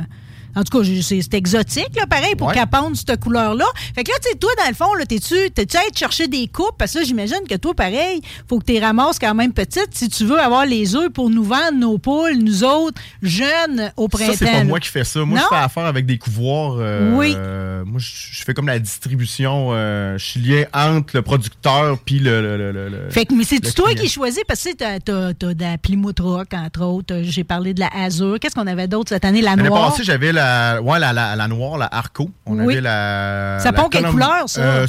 En 0.57 0.63
tout 0.63 0.79
cas, 0.79 0.85
c'est 1.03 1.35
exotique, 1.35 1.89
là, 1.97 2.07
pareil, 2.07 2.35
pour 2.37 2.49
Ouais. 2.49 2.55
qu'elle 2.55 2.67
pende 2.67 2.95
cette 2.97 3.21
couleur-là. 3.21 3.65
Fait 3.95 4.05
que 4.05 4.11
là, 4.11 4.17
tu 4.23 4.31
sais, 4.31 4.37
toi, 4.39 4.51
dans 4.63 4.69
le 4.69 4.75
fond, 4.75 4.95
là, 4.95 5.05
t'es-tu 5.07 5.35
allé 5.35 5.91
te 5.93 5.99
chercher 5.99 6.29
des 6.29 6.47
coupes? 6.49 6.77
Parce 6.79 6.93
que 6.93 6.99
là, 7.01 7.05
j'imagine 7.05 7.41
que 7.49 7.55
toi, 7.57 7.75
pareil, 7.75 8.21
faut 8.49 8.59
que 8.59 8.65
tu 8.73 8.79
ramasses 8.79 9.19
quand 9.19 9.35
même 9.35 9.53
petites 9.53 9.89
si 9.93 10.09
tu 10.09 10.25
veux 10.25 10.39
avoir 10.41 10.67
les 10.67 10.95
œufs 10.97 11.11
pour 11.11 11.31
nous 11.31 11.45
vendre 11.45 11.79
nos 11.79 11.99
poules, 11.99 12.37
nous 12.41 12.65
autres, 12.65 13.01
jeunes, 13.23 13.93
au 13.97 14.09
printemps. 14.09 14.33
Ça, 14.33 14.39
c'est 14.39 14.45
pas 14.47 14.53
là. 14.59 14.65
moi 14.65 14.81
qui 14.81 14.89
fais 14.89 15.05
ça. 15.05 15.21
Moi, 15.25 15.39
Non? 15.39 15.45
je 15.51 15.57
fais 15.57 15.63
affaire 15.63 15.87
avec 15.87 16.07
des 16.07 16.19
couvoirs. 16.19 16.77
euh, 16.79 17.15
Oui. 17.17 17.35
euh, 17.37 17.85
moi, 17.85 17.99
je 18.01 18.13
je 18.35 18.45
fais 18.45 18.55
comme 18.55 18.67
la 18.67 18.79
distribution. 18.79 19.69
euh, 19.73 20.19
je 20.19 20.25
suis 20.25 20.41
lié 20.41 20.67
entre 20.75 21.17
le 21.17 21.23
producteur 21.23 21.99
puis 22.05 22.19
le. 22.19 22.41
le, 22.43 22.57
le- 22.57 22.73
le- 22.73 22.89
le- 22.89 23.11
Fait 23.11 23.25
que, 23.27 23.35
mais 23.35 23.45
c'est 23.45 23.61
toi 23.75 23.89
client. 23.91 24.03
qui 24.03 24.09
choisis? 24.09 24.43
Parce 24.47 24.63
que 24.65 24.75
tu 24.75 24.85
as, 24.85 25.55
de 25.55 25.63
la 25.63 25.79
Plymouth 25.79 26.21
Rock, 26.21 26.49
entre 26.55 26.83
autres. 26.83 27.21
J'ai 27.23 27.45
parlé 27.45 27.75
de 27.75 27.81
la 27.81 27.89
Azure. 27.95 28.39
Qu'est-ce 28.41 28.55
qu'on 28.55 28.67
avait 28.67 28.89
d'autre 28.89 29.09
cette 29.11 29.25
année? 29.25 29.41
La 29.41 29.57
L'année 29.57 29.69
noire? 29.69 29.91
passée, 29.91 30.05
j'avais 30.05 30.33
la, 30.33 30.44
ouais, 30.81 30.99
la, 30.99 31.13
la, 31.13 31.37
la 31.37 31.49
noire, 31.49 31.79
la 31.79 31.87
Arco. 31.91 32.31
On 32.47 32.59
Oui. 32.59 32.75
avait 32.75 32.81
la. 32.81 33.59
Ça 33.61 33.71
la 33.71 33.83
pond 33.83 33.89
quelle 33.89 34.07
couleur, 34.07 34.45
ça? 34.49 34.61
Euh, 34.61 34.87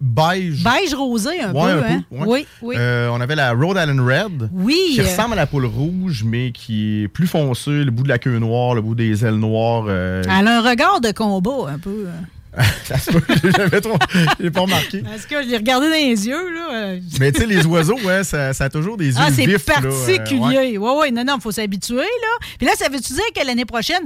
beige. 0.00 0.62
Beige 0.62 0.94
rosé 0.94 1.40
un 1.40 1.52
Ouais, 1.54 1.72
peu, 1.72 1.84
un 1.84 1.88
hein? 1.88 2.02
ouais. 2.10 2.26
Oui, 2.26 2.46
oui. 2.62 2.76
Euh, 2.78 3.08
on 3.12 3.20
avait 3.20 3.34
la 3.34 3.52
Rhode 3.52 3.78
Island 3.78 4.00
Red. 4.00 4.50
Oui. 4.52 4.78
Qui 4.94 5.00
ressemble 5.02 5.32
à 5.34 5.36
la 5.36 5.46
poule 5.46 5.66
rouge, 5.66 6.24
mais 6.26 6.52
qui 6.52 7.04
est 7.04 7.08
plus 7.08 7.26
foncée, 7.26 7.84
le 7.84 7.90
bout 7.90 8.02
de 8.02 8.08
la 8.08 8.18
queue 8.18 8.38
noire, 8.38 8.74
le 8.74 8.82
bout 8.82 8.94
des 8.94 9.24
ailes 9.24 9.36
noires. 9.36 9.84
euh, 9.88 10.22
Elle 10.24 10.46
a 10.48 10.58
un 10.58 10.68
regard 10.68 11.00
de 11.00 11.12
combat, 11.12 11.70
un 11.70 11.78
peu. 11.78 12.06
ça 12.84 12.98
se 12.98 13.10
peut, 13.10 13.22
j'ai 13.42 13.50
jamais 13.50 13.80
trop. 13.80 13.96
J'ai 14.40 14.50
pas 14.50 14.60
remarqué. 14.62 15.00
Parce 15.02 15.26
que 15.26 15.42
je 15.42 15.48
l'ai 15.48 15.56
regardé 15.56 15.88
dans 15.88 15.94
les 15.94 16.26
yeux, 16.26 16.54
là. 16.54 16.94
Mais 17.20 17.30
tu 17.32 17.40
sais, 17.40 17.46
les 17.46 17.64
oiseaux, 17.66 17.98
ouais, 18.04 18.24
ça, 18.24 18.52
ça 18.54 18.64
a 18.64 18.68
toujours 18.70 18.96
des 18.96 19.08
yeux 19.08 19.14
Ah, 19.18 19.28
c'est 19.34 19.44
là, 19.46 19.52
euh, 19.54 19.56
ouais. 19.56 20.18
particulier. 20.18 20.78
ouais. 20.78 20.90
ouais, 20.96 21.10
non, 21.10 21.24
non, 21.24 21.36
il 21.36 21.42
faut 21.42 21.50
s'habituer, 21.52 21.96
là. 21.96 22.46
Puis 22.58 22.66
là, 22.66 22.72
ça 22.76 22.88
veut-tu 22.88 23.12
dire 23.12 23.22
que 23.34 23.46
l'année 23.46 23.64
prochaine, 23.66 24.02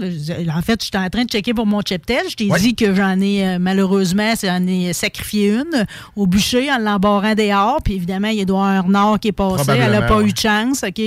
en 0.54 0.62
fait, 0.62 0.82
j'étais 0.84 0.98
en 0.98 1.08
train 1.08 1.24
de 1.24 1.28
checker 1.30 1.54
pour 1.54 1.66
mon 1.66 1.80
cheptel. 1.80 2.24
Je 2.28 2.34
t'ai 2.36 2.50
Ouais. 2.50 2.58
dit 2.58 2.74
que 2.74 2.94
j'en 2.94 3.20
ai, 3.20 3.46
euh, 3.46 3.58
malheureusement, 3.60 4.32
j'en 4.42 4.66
ai 4.66 4.92
sacrifié 4.92 5.50
une 5.50 5.86
au 6.16 6.26
bûcher 6.26 6.70
en 6.72 6.78
l'embarrant 6.78 7.34
dehors. 7.34 7.78
Puis 7.84 7.94
évidemment, 7.94 8.28
il 8.28 8.38
y 8.38 8.42
avoir 8.42 8.64
un 8.64 8.80
renard 8.80 9.20
qui 9.20 9.28
est 9.28 9.32
passé. 9.32 9.70
Elle 9.72 9.92
n'a 9.92 10.02
pas 10.02 10.16
ouais. 10.18 10.24
eu 10.28 10.32
de 10.32 10.38
chance, 10.38 10.82
OK? 10.82 11.00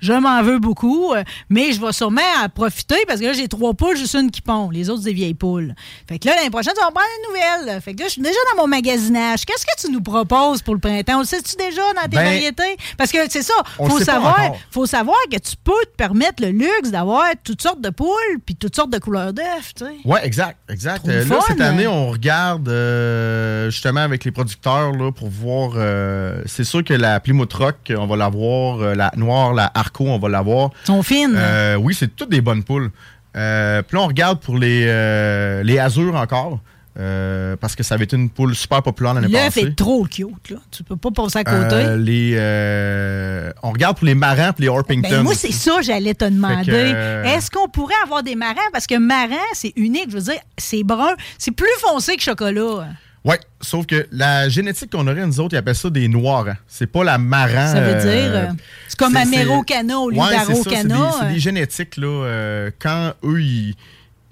Je 0.00 0.12
m'en 0.12 0.42
veux 0.42 0.58
beaucoup. 0.58 1.12
euh, 1.14 1.22
Mais 1.50 1.72
je 1.72 1.80
vais 1.80 1.92
sûrement 1.92 2.20
en 2.42 2.48
profiter 2.48 2.96
parce 3.06 3.20
que 3.20 3.26
là, 3.26 3.32
j'ai 3.34 3.48
trois 3.48 3.74
poules, 3.74 3.96
juste 3.96 4.14
une 4.14 4.30
qui 4.30 4.40
pond. 4.40 4.70
Les 4.70 4.88
autres, 4.90 5.02
c'est 5.02 5.10
des 5.10 5.14
vieilles 5.14 5.34
poules. 5.34 5.74
Fait 6.08 6.18
que 6.18 6.26
là, 6.28 6.36
l'année 6.36 6.50
prochaine, 6.50 6.72
tu 6.74 6.85
prendre 6.92 7.06
une 7.18 7.64
nouvelle. 7.64 7.80
Fait 7.80 7.94
que 7.94 8.00
là, 8.00 8.06
je 8.06 8.12
suis 8.12 8.22
déjà 8.22 8.38
dans 8.54 8.62
mon 8.62 8.68
magasinage. 8.68 9.44
Qu'est-ce 9.44 9.64
que 9.66 9.86
tu 9.86 9.92
nous 9.92 10.00
proposes 10.00 10.62
pour 10.62 10.74
le 10.74 10.80
printemps? 10.80 11.16
On 11.16 11.20
le 11.20 11.24
sais-tu 11.24 11.56
déjà 11.56 11.82
dans 11.94 12.02
tes 12.02 12.16
Ben, 12.16 12.24
variétés? 12.24 12.76
Parce 12.96 13.12
que 13.12 13.18
c'est 13.28 13.42
ça, 13.42 13.54
on 13.78 13.88
faut 13.88 14.00
savoir, 14.00 14.52
faut 14.70 14.86
savoir 14.86 15.16
que 15.30 15.38
tu 15.38 15.56
peux 15.62 15.72
te 15.84 15.96
permettre 15.96 16.42
le 16.42 16.50
luxe 16.50 16.90
d'avoir 16.90 17.24
toutes 17.44 17.62
sortes 17.62 17.80
de 17.80 17.90
poules 17.90 18.40
puis 18.44 18.54
toutes 18.56 18.74
sortes 18.76 18.90
de 18.90 18.98
couleurs 18.98 19.32
d'œufs, 19.32 19.74
tu 19.76 19.84
sais. 19.84 19.92
Ouais, 20.04 20.24
exact, 20.24 20.58
exact. 20.70 21.06
Euh, 21.08 21.24
là, 21.24 21.36
fun, 21.36 21.44
cette 21.48 21.60
hein? 21.60 21.70
année, 21.70 21.86
on 21.86 22.10
regarde 22.10 22.68
euh, 22.68 23.70
justement 23.70 24.00
avec 24.00 24.24
les 24.24 24.30
producteurs 24.30 24.92
là, 24.92 25.12
pour 25.12 25.28
voir. 25.28 25.72
euh, 25.76 26.42
c'est 26.46 26.64
sûr 26.64 26.82
que 26.84 26.94
la 26.94 27.20
Plymouth 27.20 27.52
Rock, 27.52 27.92
on 27.96 28.06
va 28.06 28.16
l'avoir. 28.16 28.78
la 28.94 29.10
noire, 29.16 29.54
la 29.54 29.70
Arco, 29.74 30.04
on 30.04 30.18
va 30.18 30.28
l'avoir. 30.28 30.70
sont 30.84 31.02
fines. 31.02 31.38
Oui, 31.78 31.94
c'est 31.94 32.14
toutes 32.14 32.30
des 32.30 32.40
bonnes 32.40 32.64
poules. 32.64 32.90
Euh, 33.36 33.82
Puis 33.82 33.96
là, 33.96 34.02
on 34.02 34.06
regarde 34.06 34.40
pour 34.40 34.56
les, 34.56 34.86
euh, 34.86 35.62
les 35.62 35.78
Azures 35.78 36.14
encore. 36.14 36.58
Euh, 36.98 37.56
parce 37.56 37.76
que 37.76 37.82
ça 37.82 37.94
avait 37.94 38.04
été 38.04 38.16
une 38.16 38.30
poule 38.30 38.54
super 38.54 38.82
populaire 38.82 39.12
l'année 39.12 39.28
L'œuf 39.28 39.54
passée. 39.54 39.66
est 39.66 39.76
trop 39.76 40.04
cute, 40.04 40.50
là. 40.50 40.56
Tu 40.70 40.82
peux 40.82 40.96
pas 40.96 41.10
passer 41.10 41.40
à 41.40 41.44
côté. 41.44 41.74
Euh, 41.74 41.96
les, 41.98 42.34
euh, 42.36 43.52
on 43.62 43.72
regarde 43.72 43.98
pour 43.98 44.06
les 44.06 44.14
marins 44.14 44.52
et 44.58 44.62
les 44.62 44.68
Orpington. 44.68 45.08
Ben, 45.10 45.22
moi, 45.22 45.34
c'est 45.34 45.52
ça, 45.52 45.82
j'allais 45.82 46.14
te 46.14 46.24
demander. 46.24 46.94
Est-ce 47.26 47.50
qu'on 47.50 47.68
pourrait 47.68 47.94
avoir 48.02 48.22
des 48.22 48.34
marins? 48.34 48.56
Parce 48.72 48.86
que 48.86 48.96
marin, 48.98 49.34
c'est 49.52 49.74
unique. 49.76 50.06
Je 50.08 50.16
veux 50.16 50.22
dire, 50.22 50.40
c'est 50.56 50.84
brun. 50.84 51.14
C'est 51.38 51.50
plus 51.50 51.68
foncé 51.80 52.16
que 52.16 52.22
chocolat. 52.22 52.88
Ouais, 53.26 53.40
sauf 53.60 53.86
que 53.86 54.06
la 54.12 54.48
génétique 54.48 54.92
qu'on 54.92 55.06
aurait, 55.06 55.26
nous 55.26 55.40
autres, 55.40 55.54
ils 55.54 55.58
appellent 55.58 55.74
ça 55.74 55.90
des 55.90 56.08
noirs. 56.08 56.46
C'est 56.68 56.86
pas 56.86 57.04
la 57.04 57.18
marin. 57.18 57.66
Ça 57.66 57.80
veut 57.80 58.00
dire, 58.00 58.54
c'est 58.88 58.98
comme 58.98 59.16
Amérocana 59.16 59.98
au 59.98 60.08
lieu 60.08 60.18
Ouais, 60.18 60.30
d'Araucana, 60.30 61.10
C'est 61.20 61.32
des, 61.34 61.40
génétiques, 61.40 61.96
là. 61.98 62.70
quand 62.78 63.12
eux, 63.24 63.42
ils, 63.42 63.74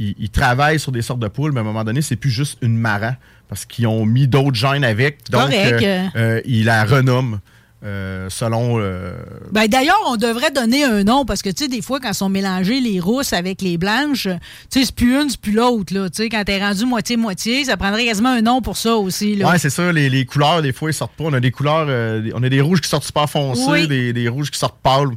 ils- 0.08 0.14
ils 0.18 0.30
travaillent 0.30 0.78
sur 0.80 0.92
des 0.92 1.02
sortes 1.02 1.20
de 1.20 1.28
poules, 1.28 1.52
mais 1.52 1.58
à 1.58 1.62
un 1.62 1.66
moment 1.66 1.84
donné, 1.84 2.02
c'est 2.02 2.16
plus 2.16 2.30
juste 2.30 2.58
une 2.62 2.76
marin. 2.76 3.16
Parce 3.48 3.66
qu'ils 3.66 3.86
ont 3.86 4.06
mis 4.06 4.26
d'autres 4.26 4.54
gènes 4.56 4.84
avec. 4.84 5.30
Donc, 5.30 5.52
euh, 5.52 6.06
euh, 6.16 6.40
ils 6.46 6.64
la 6.64 6.84
renomment 6.84 7.38
euh, 7.84 8.28
selon. 8.30 8.78
Ben, 9.52 9.66
D'ailleurs, 9.68 10.00
on 10.08 10.16
devrait 10.16 10.50
donner 10.50 10.82
un 10.84 11.04
nom 11.04 11.26
parce 11.26 11.42
que, 11.42 11.50
tu 11.50 11.64
sais, 11.64 11.68
des 11.68 11.82
fois, 11.82 12.00
quand 12.00 12.14
sont 12.14 12.30
mélangées 12.30 12.80
les 12.80 12.98
rousses 13.00 13.34
avec 13.34 13.60
les 13.60 13.76
blanches, 13.76 14.28
tu 14.70 14.80
sais, 14.80 14.86
c'est 14.86 14.94
plus 14.94 15.20
une, 15.20 15.28
c'est 15.28 15.38
plus 15.40 15.52
l'autre. 15.52 15.92
là. 15.92 16.08
Tu 16.08 16.22
sais, 16.22 16.28
quand 16.30 16.42
t'es 16.44 16.58
rendu 16.58 16.86
moitié-moitié, 16.86 17.64
ça 17.66 17.76
prendrait 17.76 18.06
quasiment 18.06 18.30
un 18.30 18.40
nom 18.40 18.62
pour 18.62 18.78
ça 18.78 18.96
aussi. 18.96 19.44
Ouais, 19.44 19.58
c'est 19.58 19.68
ça. 19.70 19.92
Les, 19.92 20.08
les 20.08 20.24
couleurs, 20.24 20.62
des 20.62 20.72
fois, 20.72 20.88
ils 20.90 20.94
sortent 20.94 21.12
pas. 21.14 21.24
On 21.24 21.32
a 21.34 21.40
des 21.40 21.50
couleurs. 21.50 21.86
on 22.34 22.42
a 22.42 22.48
des 22.48 22.60
rouges 22.62 22.80
qui 22.80 22.88
sortent 22.88 23.04
super 23.04 23.28
foncés, 23.28 23.62
Oui. 23.68 23.86
des, 23.86 24.14
des 24.14 24.28
rouges 24.28 24.50
qui 24.50 24.58
sortent 24.58 24.80
pâles. 24.82 25.10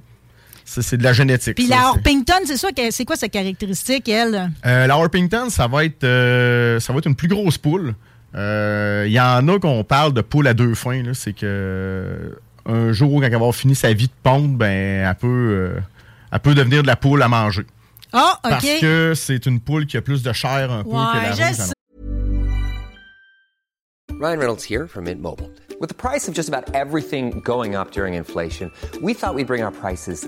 C'est 0.70 0.98
de 0.98 1.04
la 1.04 1.14
génétique. 1.14 1.56
Puis 1.56 1.68
ça, 1.68 1.76
la 1.78 1.90
Orpington, 1.92 2.34
c'est 2.46 2.58
ça, 2.58 2.68
c'est 2.92 3.06
quoi 3.06 3.16
sa 3.16 3.30
caractéristique, 3.30 4.10
elle? 4.10 4.52
Euh, 4.66 4.86
la 4.86 4.98
Orpington, 4.98 5.50
ça 5.50 5.66
va 5.68 5.86
être 5.86 6.04
euh, 6.04 6.80
ça 6.82 6.92
va 6.92 7.00
être 7.00 7.08
une 7.08 7.16
plus 7.16 7.30
grosse 7.30 7.58
poule. 7.58 7.96
Euh, 8.36 9.06
Il 9.08 9.14
y 9.14 9.20
en 9.20 9.48
a 9.48 9.60
qu'on 9.60 9.84
parle 9.86 10.14
de 10.14 10.20
poule 10.22 10.46
à 10.48 10.54
deux 10.54 10.76
fins. 10.76 11.02
C'est 11.14 11.32
que 11.32 11.46
euh, 11.46 12.30
un 12.66 12.92
jour, 12.92 13.22
quand 13.22 13.26
elle 13.26 13.32
va 13.32 13.36
avoir 13.38 13.56
fini 13.56 13.76
sa 13.76 13.94
vie 13.94 14.08
de 14.08 14.14
ponte, 14.22 14.58
ben 14.58 15.06
elle 15.08 15.16
peut, 15.16 15.28
euh, 15.78 15.80
elle 16.34 16.40
peut 16.42 16.54
devenir 16.54 16.82
de 16.82 16.88
la 16.88 16.98
poule 16.98 17.24
à 17.24 17.30
manger. 17.30 17.66
Ah, 18.12 18.38
OK. 18.44 18.50
Parce 18.50 18.66
que 18.82 19.14
c'est 19.16 19.46
une 19.46 19.62
poule 19.62 19.86
qui 19.86 19.96
a 19.96 20.02
plus 20.02 20.22
de 20.22 20.34
chair 20.34 20.70
un 20.72 20.84
peu 20.84 20.90
que 20.90 20.96
la 20.96 21.02
Ouais, 21.14 21.30
rouge. 21.32 21.38
je 21.50 21.54
sais. 21.54 21.72
Ryan 24.20 24.40
Reynolds 24.40 24.64
here 24.70 24.88
from 24.88 25.06
Mint 25.06 25.22
Mobile. 25.22 25.50
With 25.80 25.90
the 25.90 25.96
price 25.96 26.28
of 26.28 26.34
just 26.36 26.50
about 26.50 26.74
everything 26.74 27.40
going 27.46 27.76
up 27.76 27.92
during 27.92 28.16
inflation, 28.16 28.72
we 29.02 29.14
thought 29.14 29.36
we'd 29.36 29.48
bring 29.48 29.62
our 29.64 29.72
prices 29.72 30.28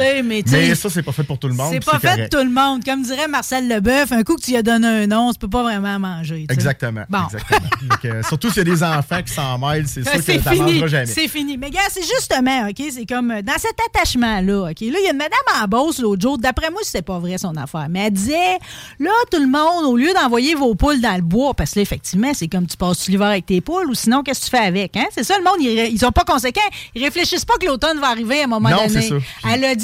Mais 0.00 0.22
Mais 0.50 0.74
ça, 0.74 0.88
c'est 0.88 1.02
pas 1.02 1.12
fait 1.12 1.22
pour 1.22 1.38
tout 1.38 1.48
le 1.48 1.54
monde. 1.54 1.70
c'est 1.70 1.84
pas 1.84 1.98
fait 1.98 2.08
correct. 2.08 2.32
de 2.32 2.38
tout 2.38 2.42
le 2.42 2.50
monde. 2.50 2.82
Comme 2.82 3.02
dirait 3.02 3.28
Marcel 3.28 3.68
Leboeuf, 3.68 4.10
un 4.12 4.22
coup 4.22 4.36
que 4.36 4.40
tu 4.40 4.52
lui 4.52 4.56
as 4.56 4.62
donné 4.62 4.86
un 4.86 5.06
nom, 5.06 5.30
tu 5.32 5.38
peux 5.38 5.50
pas 5.50 5.62
vraiment 5.62 5.98
manger. 5.98 6.46
Exactement. 6.48 7.04
Bon. 7.10 7.18
exactement. 7.26 7.68
Donc, 7.90 8.04
euh, 8.06 8.22
surtout 8.22 8.48
s'il 8.48 8.66
y 8.66 8.70
a 8.72 8.74
des 8.74 8.82
enfants 8.82 9.22
qui 9.22 9.34
s'en 9.34 9.58
mêlent, 9.58 9.86
c'est 9.86 10.02
sûr 10.02 10.12
que 10.12 10.22
C'est 10.22 10.56
mangeras 10.56 10.86
jamais. 10.86 11.06
C'est 11.06 11.28
fini. 11.28 11.58
Mais 11.58 11.68
gars, 11.70 11.80
c'est 11.90 12.02
justement, 12.02 12.68
OK, 12.70 12.82
c'est 12.90 13.04
comme 13.04 13.32
euh, 13.32 13.42
dans 13.42 13.58
cet 13.58 13.76
attachement-là, 13.94 14.70
OK. 14.70 14.80
Là, 14.80 14.98
il 14.98 15.04
y 15.04 15.08
a 15.08 15.10
une 15.10 15.18
madame 15.18 15.62
en 15.62 15.68
bosse 15.68 15.98
l'autre 16.00 16.22
jour. 16.22 16.38
D'après 16.38 16.70
moi, 16.70 16.80
c'était 16.84 17.02
pas 17.02 17.18
vrai 17.18 17.36
son 17.36 17.54
affaire. 17.56 17.86
Mais 17.90 18.06
elle 18.06 18.12
disait, 18.14 18.58
là, 18.98 19.10
tout 19.30 19.40
le 19.40 19.46
monde, 19.46 19.84
au 19.84 19.96
lieu 19.98 20.14
d'envoyer 20.14 20.54
vos 20.54 20.74
poules 20.74 21.02
dans 21.02 21.16
le 21.16 21.22
bois, 21.22 21.52
parce 21.52 21.72
que 21.72 21.80
là, 21.80 21.82
effectivement, 21.82 22.32
c'est 22.32 22.48
comme 22.48 22.66
tu 22.66 22.78
passes 22.78 23.08
l'hiver 23.08 23.26
avec 23.28 23.44
tes 23.44 23.60
poules, 23.60 23.90
ou 23.90 23.94
sinon, 23.94 24.22
qu'est-ce 24.22 24.40
que 24.40 24.44
tu 24.46 24.50
fais 24.52 24.64
avec? 24.66 24.96
Hein? 24.96 25.04
C'est 25.14 25.22
ça, 25.24 25.36
le 25.36 25.44
monde, 25.44 25.56
ils, 25.60 25.92
ils 25.92 25.98
sont 25.98 26.12
pas 26.12 26.24
conséquents. 26.24 26.60
Ils 26.94 27.04
réfléchissent 27.04 27.44
pas 27.44 27.58
que 27.60 27.66
l'automne 27.66 28.00
va 28.00 28.08
arriver 28.08 28.40
à 28.40 28.44
un 28.44 28.48
moment 28.48 28.70
Non, 28.70 28.76
donné. 28.86 28.88
c'est 28.88 29.08
ça. 29.10 29.16
Elle 29.52 29.64
a 29.64 29.74
dit, 29.74 29.81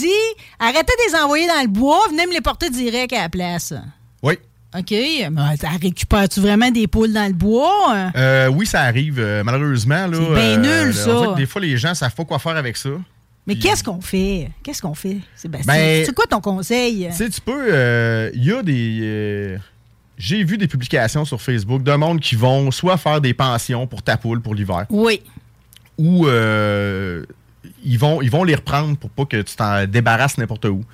arrêtez 0.58 0.80
de 0.82 1.10
les 1.12 1.18
envoyer 1.20 1.46
dans 1.46 1.62
le 1.62 1.68
bois, 1.68 2.00
venez 2.10 2.26
me 2.26 2.32
les 2.32 2.40
porter 2.40 2.70
direct 2.70 3.12
à 3.12 3.22
la 3.22 3.28
place. 3.28 3.72
Oui. 4.22 4.34
OK. 4.76 4.94
Récupères-tu 5.80 6.40
vraiment 6.40 6.70
des 6.70 6.86
poules 6.86 7.12
dans 7.12 7.26
le 7.26 7.32
bois? 7.32 8.10
Euh, 8.16 8.48
oui, 8.48 8.66
ça 8.66 8.82
arrive. 8.82 9.18
euh, 9.18 9.42
malheureusement, 9.42 10.06
là. 10.06 10.18
C'est 10.18 10.34
bien 10.34 10.62
euh, 10.64 10.84
nul, 10.86 10.94
ça. 10.94 11.34
des 11.36 11.46
fois, 11.46 11.60
les 11.60 11.76
gens 11.78 11.94
savent 11.94 12.14
pas 12.14 12.24
quoi 12.24 12.38
faire 12.38 12.56
avec 12.56 12.76
ça. 12.76 12.90
Mais 13.46 13.56
qu'est-ce 13.56 13.82
qu'on 13.82 14.02
fait? 14.02 14.50
Qu'est-ce 14.62 14.82
qu'on 14.82 14.94
fait, 14.94 15.18
Sébastien? 15.34 15.72
Ben, 15.72 16.04
c'est 16.04 16.14
quoi 16.14 16.26
ton 16.26 16.40
conseil? 16.42 17.06
Tu 17.10 17.16
sais, 17.16 17.30
tu 17.30 17.40
peux. 17.40 17.68
euh, 17.72 18.30
Il 18.34 18.44
y 18.44 18.52
a 18.52 18.62
des. 18.62 18.98
euh, 19.02 19.58
j'ai 20.18 20.44
vu 20.44 20.58
des 20.58 20.68
publications 20.68 21.24
sur 21.24 21.40
Facebook 21.40 21.82
de 21.82 21.92
monde 21.94 22.20
qui 22.20 22.34
vont 22.34 22.70
soit 22.70 22.98
faire 22.98 23.22
des 23.22 23.32
pensions 23.32 23.86
pour 23.86 24.02
ta 24.02 24.18
poule 24.18 24.42
pour 24.42 24.54
l'hiver. 24.54 24.84
Oui. 24.90 25.22
Ou 25.96 26.26
euh, 26.26 27.24
ils, 27.84 27.98
vont, 27.98 28.20
ils 28.22 28.30
vont 28.30 28.44
les 28.44 28.54
reprendre 28.54 28.96
pour 28.96 29.10
pas 29.10 29.24
que 29.24 29.42
tu 29.42 29.56
t'en 29.56 29.84
débarrasses 29.86 30.38
n'importe 30.38 30.64
où. 30.66 30.84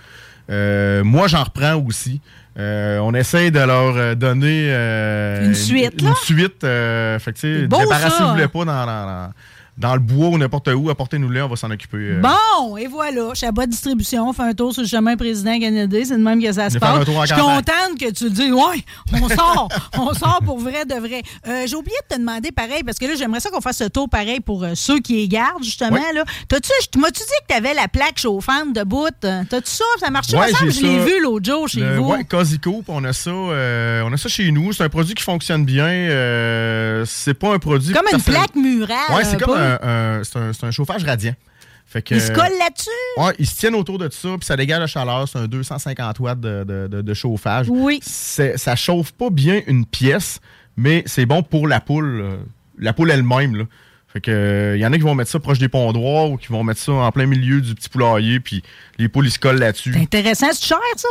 Euh, 0.51 1.03
moi, 1.05 1.27
j'en 1.29 1.43
reprends 1.45 1.75
aussi. 1.77 2.21
Euh, 2.59 2.99
on 2.99 3.15
essaie 3.15 3.51
de 3.51 3.59
leur 3.59 3.97
euh, 3.97 4.15
donner 4.15 4.67
euh, 4.69 5.47
Une 5.47 5.55
suite, 5.55 6.01
Une, 6.01 6.15
suite. 6.17 6.61
fait 6.61 7.19
que, 7.19 7.31
tu 7.31 7.41
sais, 7.41 7.67
débarrassez-vous 7.85 8.49
pas 8.49 8.65
dans, 8.65 8.87
dans- 8.87 9.07
dans- 9.07 9.31
dans 9.77 9.95
le 9.95 10.01
bois 10.01 10.29
ou 10.29 10.39
n'importe 10.39 10.69
où. 10.75 10.89
Apportez-nous-les, 10.91 11.43
on 11.43 11.49
va 11.49 11.57
s'en 11.57 11.71
occuper. 11.71 11.97
euh. 11.99 12.21
Bon, 12.23 12.77
et 12.77 12.87
voilà. 12.87 13.35
Chabot 13.35 13.67
Distribution 13.67 14.33
fait 14.33 14.43
un 14.43 14.53
tour 14.55 14.73
sur 14.73 14.83
le 14.83 14.89
chemin 14.89 15.17
président 15.17 15.59
Kennedy. 15.59 16.07
C'est 16.07 16.17
de 16.17 16.23
même 16.23 16.41
que 16.43 16.53
ça 16.53 16.71
se 16.71 16.79
passe. 16.79 17.05
Je 17.07 17.11
suis 17.27 17.41
contente 17.43 17.99
que 17.99 18.11
tu 18.13 18.25
le 18.25 18.31
dises. 18.31 18.53
Ouais, 18.53 18.85
on 19.13 19.29
sort. 19.29 19.69
on 19.99 20.15
sort 20.15 20.41
pour 20.45 20.59
vrai 20.59 20.85
de 20.85 20.95
vrai. 20.95 21.23
Euh, 21.49 21.65
J'ai 21.67 21.75
oublié 21.77 21.97
de 22.09 22.15
te 22.15 22.21
demander 22.21 22.53
pareil, 22.53 22.83
parce 22.85 22.99
que 22.99 23.07
là, 23.07 23.15
j'aimerais 23.17 23.41
ça 23.41 23.51
qu'on 23.51 23.61
fasse 23.61 23.79
ce 23.79 23.85
tour 23.85 24.09
pareil 24.09 24.41
pour 24.41 24.63
euh, 24.65 24.73
ceux 24.75 25.01
qui 25.01 25.15
les 25.17 25.29
gardent, 25.29 25.63
justement. 25.65 25.93
Oui. 25.97 26.15
là. 26.15 26.25
T'as-tu, 26.49 26.71
je- 26.95 26.99
m'as-tu 27.01 27.21
dit 27.21 27.27
que 27.49 27.53
tu 27.53 27.57
avais 27.57 27.75
la 27.75 27.89
plaque 27.89 28.19
chauffante 28.19 28.73
de 28.75 28.83
bout? 28.85 29.09
T'as-tu 29.21 29.71
ça? 29.71 29.85
Ça 30.01 30.11
marche 30.11 30.33
Ouais, 30.33 30.49
Je 30.71 30.81
l'ai 30.83 31.05
vu 31.05 31.21
l'autre 31.23 31.45
jour 31.47 31.69
chez 31.69 31.81
Le- 31.81 31.97
vous. 31.97 32.11
Ouais, 32.13 32.25
Cosico, 32.25 32.83
on 32.89 33.05
a 33.05 33.13
ça, 33.13 33.31
euh, 33.31 34.03
on 34.07 34.13
a 34.13 34.17
ça 34.17 34.29
chez 34.29 34.51
nous. 34.51 34.73
C'est 34.73 34.85
un 34.85 34.89
produit 34.89 35.15
qui 35.15 35.23
fonctionne 35.23 35.65
bien. 35.65 35.85
c'est 37.07 37.35
pas 37.35 37.55
un 37.55 37.59
produit. 37.59 37.93
Comme 37.93 38.07
une 38.13 38.21
plaque 38.23 38.55
murale. 38.55 38.97
Ouais, 39.17 39.25
c'est 39.25 39.41
comme. 39.41 39.55
Un, 39.65 40.19
un- 40.21 40.23
c'est 40.53 40.65
un, 40.67 40.71
chauffage 40.71 41.05
radiant. 41.05 41.35
Fait 41.87 42.01
que, 42.03 42.15
Il 42.15 42.21
se 42.21 42.33
colle 42.33 42.53
là-dessus? 42.59 42.89
Ouais, 43.19 43.35
ils 43.39 43.47
se 43.47 43.57
tiennent 43.57 43.75
autour 43.75 43.99
de 43.99 44.09
ça, 44.11 44.29
puis 44.39 44.45
ça 44.47 44.57
dégage 44.57 44.81
la 44.81 44.87
chaleur. 44.87 45.29
C'est 45.29 45.39
un 45.39 45.47
250 45.47 46.19
watts 46.21 46.41
de, 46.41 46.65
de- 46.65 46.89
de- 46.89 47.03
de 47.03 47.15
chauffage. 47.15 47.67
Oui. 47.69 48.01
Ça 48.03 48.75
chauffe 48.77 49.13
pas 49.13 49.31
bien 49.31 49.61
une 49.67 49.85
pièce, 49.87 50.41
mais 50.77 51.03
c'est 51.07 51.27
bon 51.27 51.43
pour 51.43 51.69
la 51.69 51.81
poule. 51.81 52.21
euh, 52.23 52.37
La 52.79 52.93
poule 52.93 53.11
elle-même, 53.11 53.55
là. 53.57 53.65
Fait 54.13 54.21
que, 54.21 54.75
il 54.77 54.81
y 54.81 54.87
en 54.87 54.93
a 54.93 54.97
qui 54.97 55.03
vont 55.03 55.15
mettre 55.15 55.31
ça 55.31 55.41
proche 55.41 55.59
des 55.59 55.69
pondoirs 55.69 56.31
ou 56.31 56.37
qui 56.37 56.49
vont 56.49 56.63
mettre 56.65 56.81
ça 56.81 56.93
en 56.93 57.11
plein 57.13 57.27
milieu 57.27 57.61
du 57.61 57.75
petit 57.75 57.89
poulailler, 57.89 58.41
puis 58.41 58.63
les 58.99 59.09
poules, 59.09 59.27
ils 59.27 59.31
se 59.33 59.39
collent 59.39 59.59
là-dessus. 59.59 59.93
C'est 59.93 60.01
intéressant. 60.01 60.47
C'est 60.53 60.65
cher, 60.65 60.79
ça? 60.97 61.09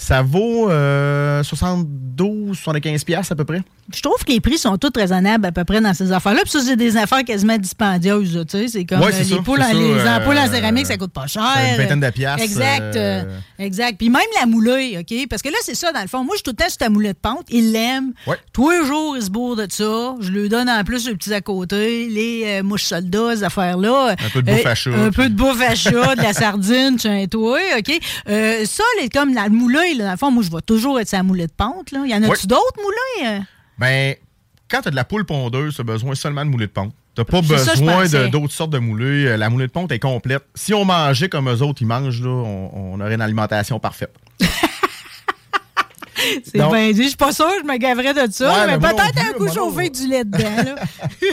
Ça 0.00 0.22
vaut 0.22 0.70
euh, 0.70 1.42
72, 1.42 2.56
75 2.56 3.02
pièces 3.04 3.32
à 3.32 3.34
peu 3.34 3.44
près. 3.44 3.60
Je 3.92 4.00
trouve 4.02 4.22
que 4.24 4.30
les 4.30 4.40
prix 4.40 4.58
sont 4.58 4.76
tous 4.76 4.92
raisonnables 4.94 5.46
à 5.46 5.50
peu 5.50 5.64
près 5.64 5.80
dans 5.80 5.94
ces 5.94 6.12
affaires-là. 6.12 6.42
Puis 6.42 6.50
ça, 6.52 6.60
c'est 6.60 6.76
des 6.76 6.96
affaires 6.98 7.24
quasiment 7.24 7.56
dispendieuses. 7.56 8.44
Tu 8.48 8.58
sais, 8.58 8.68
c'est 8.68 8.84
comme 8.84 9.00
Ouais, 9.00 9.06
euh, 9.14 9.18
les, 9.18 9.24
ça, 9.24 9.36
poules, 9.42 9.62
en- 9.62 9.72
les 9.72 9.98
ça, 10.04 10.18
ampoules 10.18 10.36
en 10.38 10.46
euh, 10.46 10.50
céramique, 10.52 10.86
ça 10.86 10.98
coûte 10.98 11.12
pas 11.12 11.26
cher. 11.26 11.42
une 11.72 11.78
vingtaine 11.82 12.00
de 12.00 12.10
piastres, 12.10 12.44
Exact. 12.44 12.96
euh, 12.96 13.24
euh, 13.24 13.38
exact. 13.58 13.96
Puis 13.98 14.10
même 14.10 14.20
la 14.38 14.46
moulée, 14.46 14.98
OK? 15.00 15.26
Parce 15.30 15.40
que 15.42 15.48
là, 15.48 15.56
c'est 15.62 15.74
ça, 15.74 15.90
dans 15.90 16.02
le 16.02 16.06
fond. 16.06 16.18
Moi, 16.22 16.34
je 16.34 16.36
suis 16.36 16.42
tout 16.44 16.50
le 16.50 16.56
temps 16.62 16.68
sur 16.68 16.76
ta 16.76 16.90
moulée 16.90 17.14
de 17.14 17.18
pente. 17.20 17.46
Il 17.48 17.72
l'aime. 17.72 18.12
Ouais. 18.26 18.36
Tous 18.52 18.70
les 18.70 18.84
jours, 18.86 19.16
il 19.16 19.22
se 19.22 19.30
bourre 19.30 19.56
de 19.56 19.66
ça. 19.70 20.14
Je 20.20 20.30
lui 20.30 20.48
donne 20.50 20.68
en 20.68 20.84
plus 20.84 21.08
les 21.08 21.14
petits 21.16 21.32
à 21.32 21.40
côté, 21.40 22.08
les 22.08 22.42
euh, 22.46 22.62
mouches 22.62 22.84
soldats, 22.84 23.34
ces 23.36 23.42
affaires-là. 23.44 24.10
Un 24.22 24.28
peu 24.32 24.42
de 24.42 24.52
bouffe 24.52 24.66
à 24.66 24.70
Euh, 24.70 24.74
chat, 24.74 24.90
Un 24.90 25.10
puis- 25.10 25.16
peu 25.16 25.28
de 25.30 25.34
bouffe 25.34 25.62
à 25.62 25.74
chat, 25.74 26.14
de 26.14 26.22
la 26.22 26.32
sardine, 26.34 26.96
tiens, 26.98 27.24
toi, 27.26 27.58
OK? 27.78 27.98
Euh, 28.28 28.64
ça, 28.66 28.84
les, 29.00 29.08
comme 29.08 29.32
la 29.32 29.48
moulée, 29.48 29.87
là, 29.94 30.04
dans 30.06 30.10
le 30.12 30.16
fond, 30.16 30.30
moi, 30.30 30.42
je 30.42 30.50
vais 30.50 30.60
toujours 30.62 30.98
être 31.00 31.22
moulée 31.22 31.46
de 31.46 31.52
pente. 31.52 31.90
Là. 31.92 32.04
Y 32.06 32.14
en 32.14 32.22
a-tu 32.22 32.46
d'autres 32.46 32.76
moulées? 32.82 33.38
euh? 33.38 33.40
Ben, 33.78 34.14
quand 34.70 34.82
tu 34.82 34.88
as 34.88 34.90
de 34.90 34.96
la 34.96 35.04
poule 35.04 35.24
pondeuse, 35.24 35.74
tu 35.74 35.80
as 35.80 35.84
besoin 35.84 36.14
seulement 36.14 36.44
de 36.44 36.50
moulée 36.50 36.66
de 36.66 36.72
ponte. 36.72 36.92
Tu 37.16 37.24
pas 37.24 37.40
besoin 37.40 38.06
d'autres 38.28 38.52
sortes 38.52 38.70
de 38.70 38.78
moulées. 38.78 39.26
Euh, 39.26 39.36
La 39.36 39.50
moulée 39.50 39.66
de 39.66 39.72
ponte 39.72 39.90
est 39.90 39.98
complète. 39.98 40.44
Si 40.54 40.72
on 40.72 40.84
mangeait 40.84 41.28
comme 41.28 41.48
eux 41.48 41.62
autres, 41.62 41.82
ils 41.82 41.86
mangent, 41.86 42.22
là, 42.22 42.28
on, 42.28 42.70
on 42.94 43.00
aurait 43.00 43.14
une 43.14 43.20
alimentation 43.20 43.80
parfaite. 43.80 44.14
C'est 46.44 46.58
bien 46.58 46.90
dit. 46.92 47.02
Je 47.02 47.08
suis 47.08 47.16
pas 47.16 47.32
sûre, 47.32 47.50
je 47.62 47.66
me 47.66 47.76
gaverais 47.78 48.14
de 48.14 48.32
ça. 48.32 48.48
Ouais, 48.50 48.66
mais 48.66 48.78
peut-être 48.78 49.18
un 49.18 49.32
coup 49.32 49.48
chauffé 49.52 49.80
avec 49.80 49.92
du 49.94 50.08
lait 50.08 50.24
dedans. 50.24 50.38
là. 50.64 50.74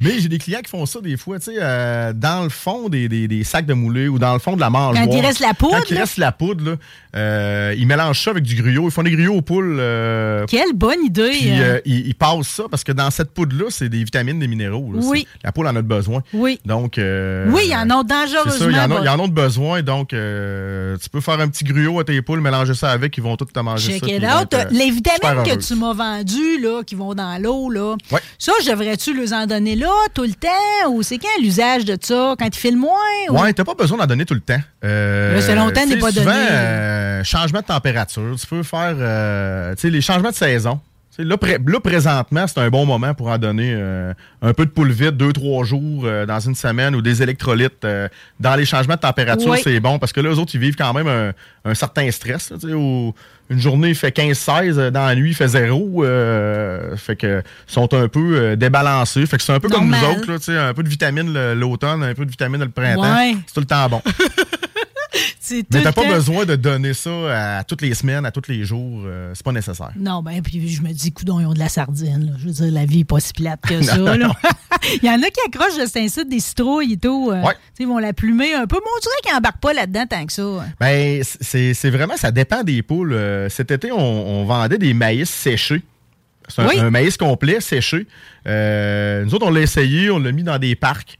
Mais 0.00 0.18
j'ai 0.18 0.28
des 0.28 0.38
clients 0.38 0.60
qui 0.62 0.70
font 0.70 0.84
ça 0.86 1.00
des 1.00 1.16
fois, 1.16 1.38
tu 1.38 1.46
sais, 1.52 1.56
euh, 1.60 2.12
dans 2.12 2.42
le 2.42 2.48
fond 2.48 2.88
des, 2.88 3.08
des- 3.08 3.28
des 3.28 3.44
sacs 3.44 3.66
de 3.66 3.74
moulée 3.74 4.08
ou 4.08 4.18
dans 4.18 4.32
le 4.32 4.38
fond 4.40 4.56
de 4.56 4.60
la 4.60 4.70
mangeoire. 4.70 5.04
Quand 5.06 5.12
il 5.16 5.20
reste 5.24 5.40
la 5.40 5.54
poudre, 5.54 5.76
Quand 5.78 5.90
il 5.90 5.98
reste 5.98 6.16
la 6.16 6.32
poudre, 6.32 6.64
là, 6.72 6.76
euh, 7.14 7.74
ils 7.76 7.86
mélangent 7.86 8.20
ça 8.22 8.30
avec 8.30 8.42
du 8.42 8.60
gruau. 8.60 8.88
Ils 8.88 8.90
font 8.90 9.02
des 9.02 9.10
gruyos 9.12 9.34
aux 9.34 9.42
poules. 9.42 9.76
euh, 9.78 10.44
Quelle 10.48 10.72
bonne 10.74 11.04
idée. 11.04 11.30
Puis 11.30 11.50
hein. 11.50 11.60
euh, 11.60 11.80
ils, 11.84 12.08
ils 12.08 12.14
passent 12.14 12.48
ça 12.48 12.64
parce 12.70 12.82
que 12.84 12.92
dans 12.92 13.10
cette 13.10 13.30
poudre-là, 13.30 13.66
c'est 13.70 13.88
des 13.88 14.02
vitamines, 14.02 14.38
des 14.38 14.48
minéraux. 14.48 14.92
là. 14.92 15.00
Oui. 15.04 15.26
La 15.44 15.52
poule 15.52 15.66
en 15.68 15.76
a 15.76 15.82
besoin. 15.82 16.22
Oui. 16.32 16.58
Donc. 16.64 16.98
euh, 16.98 17.46
oui, 17.50 17.62
il 17.66 17.70
y 17.70 17.76
en 17.76 17.88
a 17.90 18.02
C'est 18.02 18.08
ça, 18.08 18.26
dangereusement. 18.26 18.98
il 19.00 19.04
y 19.06 19.08
en 19.08 19.18
en 19.20 19.24
a 19.24 19.28
de 19.28 19.32
besoin, 19.32 19.82
donc 19.82 20.12
euh, 20.12 20.96
tu 21.00 21.08
peux 21.10 21.20
faire 21.20 21.38
un 21.40 21.48
petit 21.48 21.64
gruau 21.64 22.00
à 22.00 22.04
tes 22.04 22.20
poules, 22.22 22.40
mélanger 22.40 22.74
ça 22.74 22.90
avec, 22.90 23.16
ils 23.16 23.22
vont 23.22 23.36
tout 23.36 23.44
te 23.44 23.60
manger 23.60 23.92
Check 23.92 24.00
ça. 24.00 24.06
Out. 24.18 24.52
être, 24.52 24.54
euh, 24.54 24.64
Les 24.70 24.90
vitamines 24.90 25.42
que 25.44 25.56
tu 25.64 25.74
m'as 25.74 25.92
vendues, 25.92 26.60
là, 26.60 26.82
qui 26.84 26.94
vont 26.94 27.14
dans 27.14 27.40
l'eau, 27.40 27.70
là, 27.70 27.96
Ouais. 28.10 28.20
ça, 28.38 28.52
devrais-tu 28.66 29.14
les 29.16 29.32
en 29.32 29.46
donner 29.46 29.76
là, 29.76 29.90
tout 30.14 30.22
le 30.24 30.34
temps? 30.34 30.88
Ou 30.90 31.02
c'est 31.02 31.18
quand 31.18 31.28
l'usage 31.40 31.84
de 31.84 31.96
ça? 32.00 32.34
Quand 32.38 32.46
il 32.46 32.54
fait 32.54 32.70
le 32.70 32.78
moins? 32.78 32.92
ou- 33.30 33.38
Ouais, 33.40 33.52
t'as 33.52 33.64
pas 33.64 33.74
besoin 33.74 33.98
d'en 33.98 34.06
donner 34.06 34.24
tout 34.24 34.34
le 34.34 34.40
temps. 34.40 34.60
Euh, 34.84 35.40
c'est 35.40 35.54
longtemps, 35.54 35.86
n'est 35.86 35.96
pas 35.96 36.10
souvent, 36.12 36.24
donné. 36.32 36.46
euh, 36.50 37.24
changement 37.24 37.60
de 37.60 37.64
température, 37.66 38.36
tu 38.40 38.46
peux 38.46 38.62
faire 38.62 38.94
euh, 38.98 39.74
les 39.82 40.00
changements 40.00 40.30
de 40.30 40.34
saison. 40.34 40.80
Là, 41.18 41.36
pré- 41.36 41.58
là, 41.66 41.78
présentement, 41.78 42.46
c'est 42.46 42.58
un 42.58 42.70
bon 42.70 42.86
moment 42.86 43.12
pour 43.12 43.28
en 43.28 43.36
donner 43.36 43.74
euh, 43.76 44.14
un 44.40 44.54
peu 44.54 44.64
de 44.64 44.70
poule 44.70 44.90
vide, 44.90 45.16
deux, 45.18 45.32
trois 45.32 45.62
jours 45.64 46.04
euh, 46.04 46.24
dans 46.24 46.40
une 46.40 46.54
semaine 46.54 46.94
ou 46.94 47.02
des 47.02 47.22
électrolytes. 47.22 47.84
euh, 47.84 48.08
dans 48.40 48.54
les 48.56 48.64
changements 48.64 48.94
de 48.94 49.00
température, 49.00 49.50
Oui. 49.50 49.58
c'est 49.62 49.78
bon 49.78 49.98
parce 49.98 50.12
que 50.12 50.20
là, 50.22 50.30
eux 50.30 50.38
autres, 50.38 50.52
ils 50.54 50.60
vivent 50.60 50.74
quand 50.76 50.92
même 50.94 51.06
un, 51.08 51.32
un 51.70 51.74
certain 51.74 52.10
stress. 52.10 52.50
là, 52.50 52.74
où 52.74 53.14
une 53.50 53.58
journée, 53.58 53.90
il 53.90 53.94
fait 53.94 54.16
15-16, 54.16 54.78
euh, 54.78 54.90
dans 54.90 55.04
la 55.04 55.14
nuit, 55.14 55.30
il 55.32 55.34
fait 55.34 55.48
0. 55.48 56.02
euh, 56.04 56.96
fait 56.96 57.16
que 57.16 57.42
sont 57.66 57.92
un 57.92 58.08
peu 58.08 58.56
débalancés. 58.56 59.26
Fait 59.26 59.36
que 59.36 59.42
c'est 59.42 59.52
un 59.52 59.60
peu 59.60 59.68
comme 59.68 59.90
nous 59.90 60.04
autres, 60.16 60.52
là, 60.52 60.68
un 60.68 60.72
peu 60.74 60.82
de 60.82 60.88
vitamine 60.88 61.52
l'automne, 61.52 62.02
un 62.02 62.14
peu 62.14 62.24
de 62.24 62.30
vitamine 62.30 62.60
le 62.62 62.70
printemps. 62.70 63.02
C'est 63.46 63.52
tout 63.52 63.60
le 63.60 63.66
temps 63.66 63.86
bon. 63.90 64.00
Mais 65.50 65.82
t'as 65.82 65.92
pas 65.92 66.06
besoin 66.08 66.46
de 66.46 66.56
donner 66.56 66.94
ça 66.94 67.58
à 67.58 67.64
toutes 67.64 67.82
les 67.82 67.92
semaines, 67.94 68.24
à 68.24 68.30
tous 68.30 68.48
les 68.48 68.64
jours. 68.64 69.02
euh, 69.04 69.32
c'est 69.34 69.44
pas 69.44 69.52
nécessaire. 69.52 69.90
Non, 69.96 70.22
ben, 70.22 70.40
puis 70.42 70.66
je 70.68 70.80
me 70.82 70.90
dis, 70.92 71.12
coudons, 71.12 71.40
ils 71.40 71.46
ont 71.46 71.52
de 71.52 71.58
la 71.58 71.68
sardine. 71.68 72.26
là. 72.26 72.32
Je 72.38 72.46
veux 72.46 72.52
dire, 72.52 72.72
la 72.72 72.86
vie 72.86 73.00
est 73.00 73.04
pas 73.04 73.20
si 73.20 73.32
plate 73.32 73.60
que 73.60 73.74
Non, 73.80 73.82
ça. 73.82 73.96
non, 73.98 74.04
là. 74.04 74.16
non. 74.16 74.32
Il 75.02 75.06
y 75.06 75.10
en 75.10 75.20
a 75.22 75.26
qui 75.30 75.40
accrochent 75.46 75.76
de 75.76 75.98
incite 75.98 76.28
des 76.28 76.40
citrouilles 76.40 76.94
et 76.94 76.96
tout. 76.96 77.30
euh, 77.30 77.42
Ouais. 77.42 77.54
Ils 77.78 77.86
vont 77.86 77.98
la 77.98 78.12
plumer 78.12 78.54
un 78.54 78.66
peu. 78.66 78.76
Mais 78.76 78.90
on 78.96 79.00
dirait 79.00 79.14
qu'ils 79.22 79.32
n'embarquent 79.34 79.60
pas 79.60 79.72
là-dedans 79.74 80.06
tant 80.08 80.24
que 80.26 80.32
ça. 80.32 80.42
Ben, 80.80 81.22
c'est 81.22 81.74
c'est 81.74 81.90
vraiment, 81.90 82.16
ça 82.16 82.30
dépend 82.30 82.62
des 82.62 82.82
poules. 82.82 83.12
Euh, 83.12 83.48
cet 83.48 83.70
été, 83.70 83.92
on, 83.92 83.98
on 83.98 84.44
vendait 84.44 84.78
des 84.78 84.94
maïs 84.94 85.28
séchés. 85.28 85.82
C'est 86.48 86.62
un, 86.62 86.68
Oui. 86.68 86.78
un 86.78 86.90
maïs 86.90 87.16
complet 87.16 87.60
séché. 87.60 88.06
Euh, 88.46 89.24
nous 89.24 89.34
autres, 89.34 89.46
on 89.46 89.50
l'a 89.50 89.60
essayé, 89.60 90.10
on 90.10 90.18
l'a 90.18 90.32
mis 90.32 90.42
dans 90.42 90.58
des 90.58 90.74
parcs. 90.74 91.18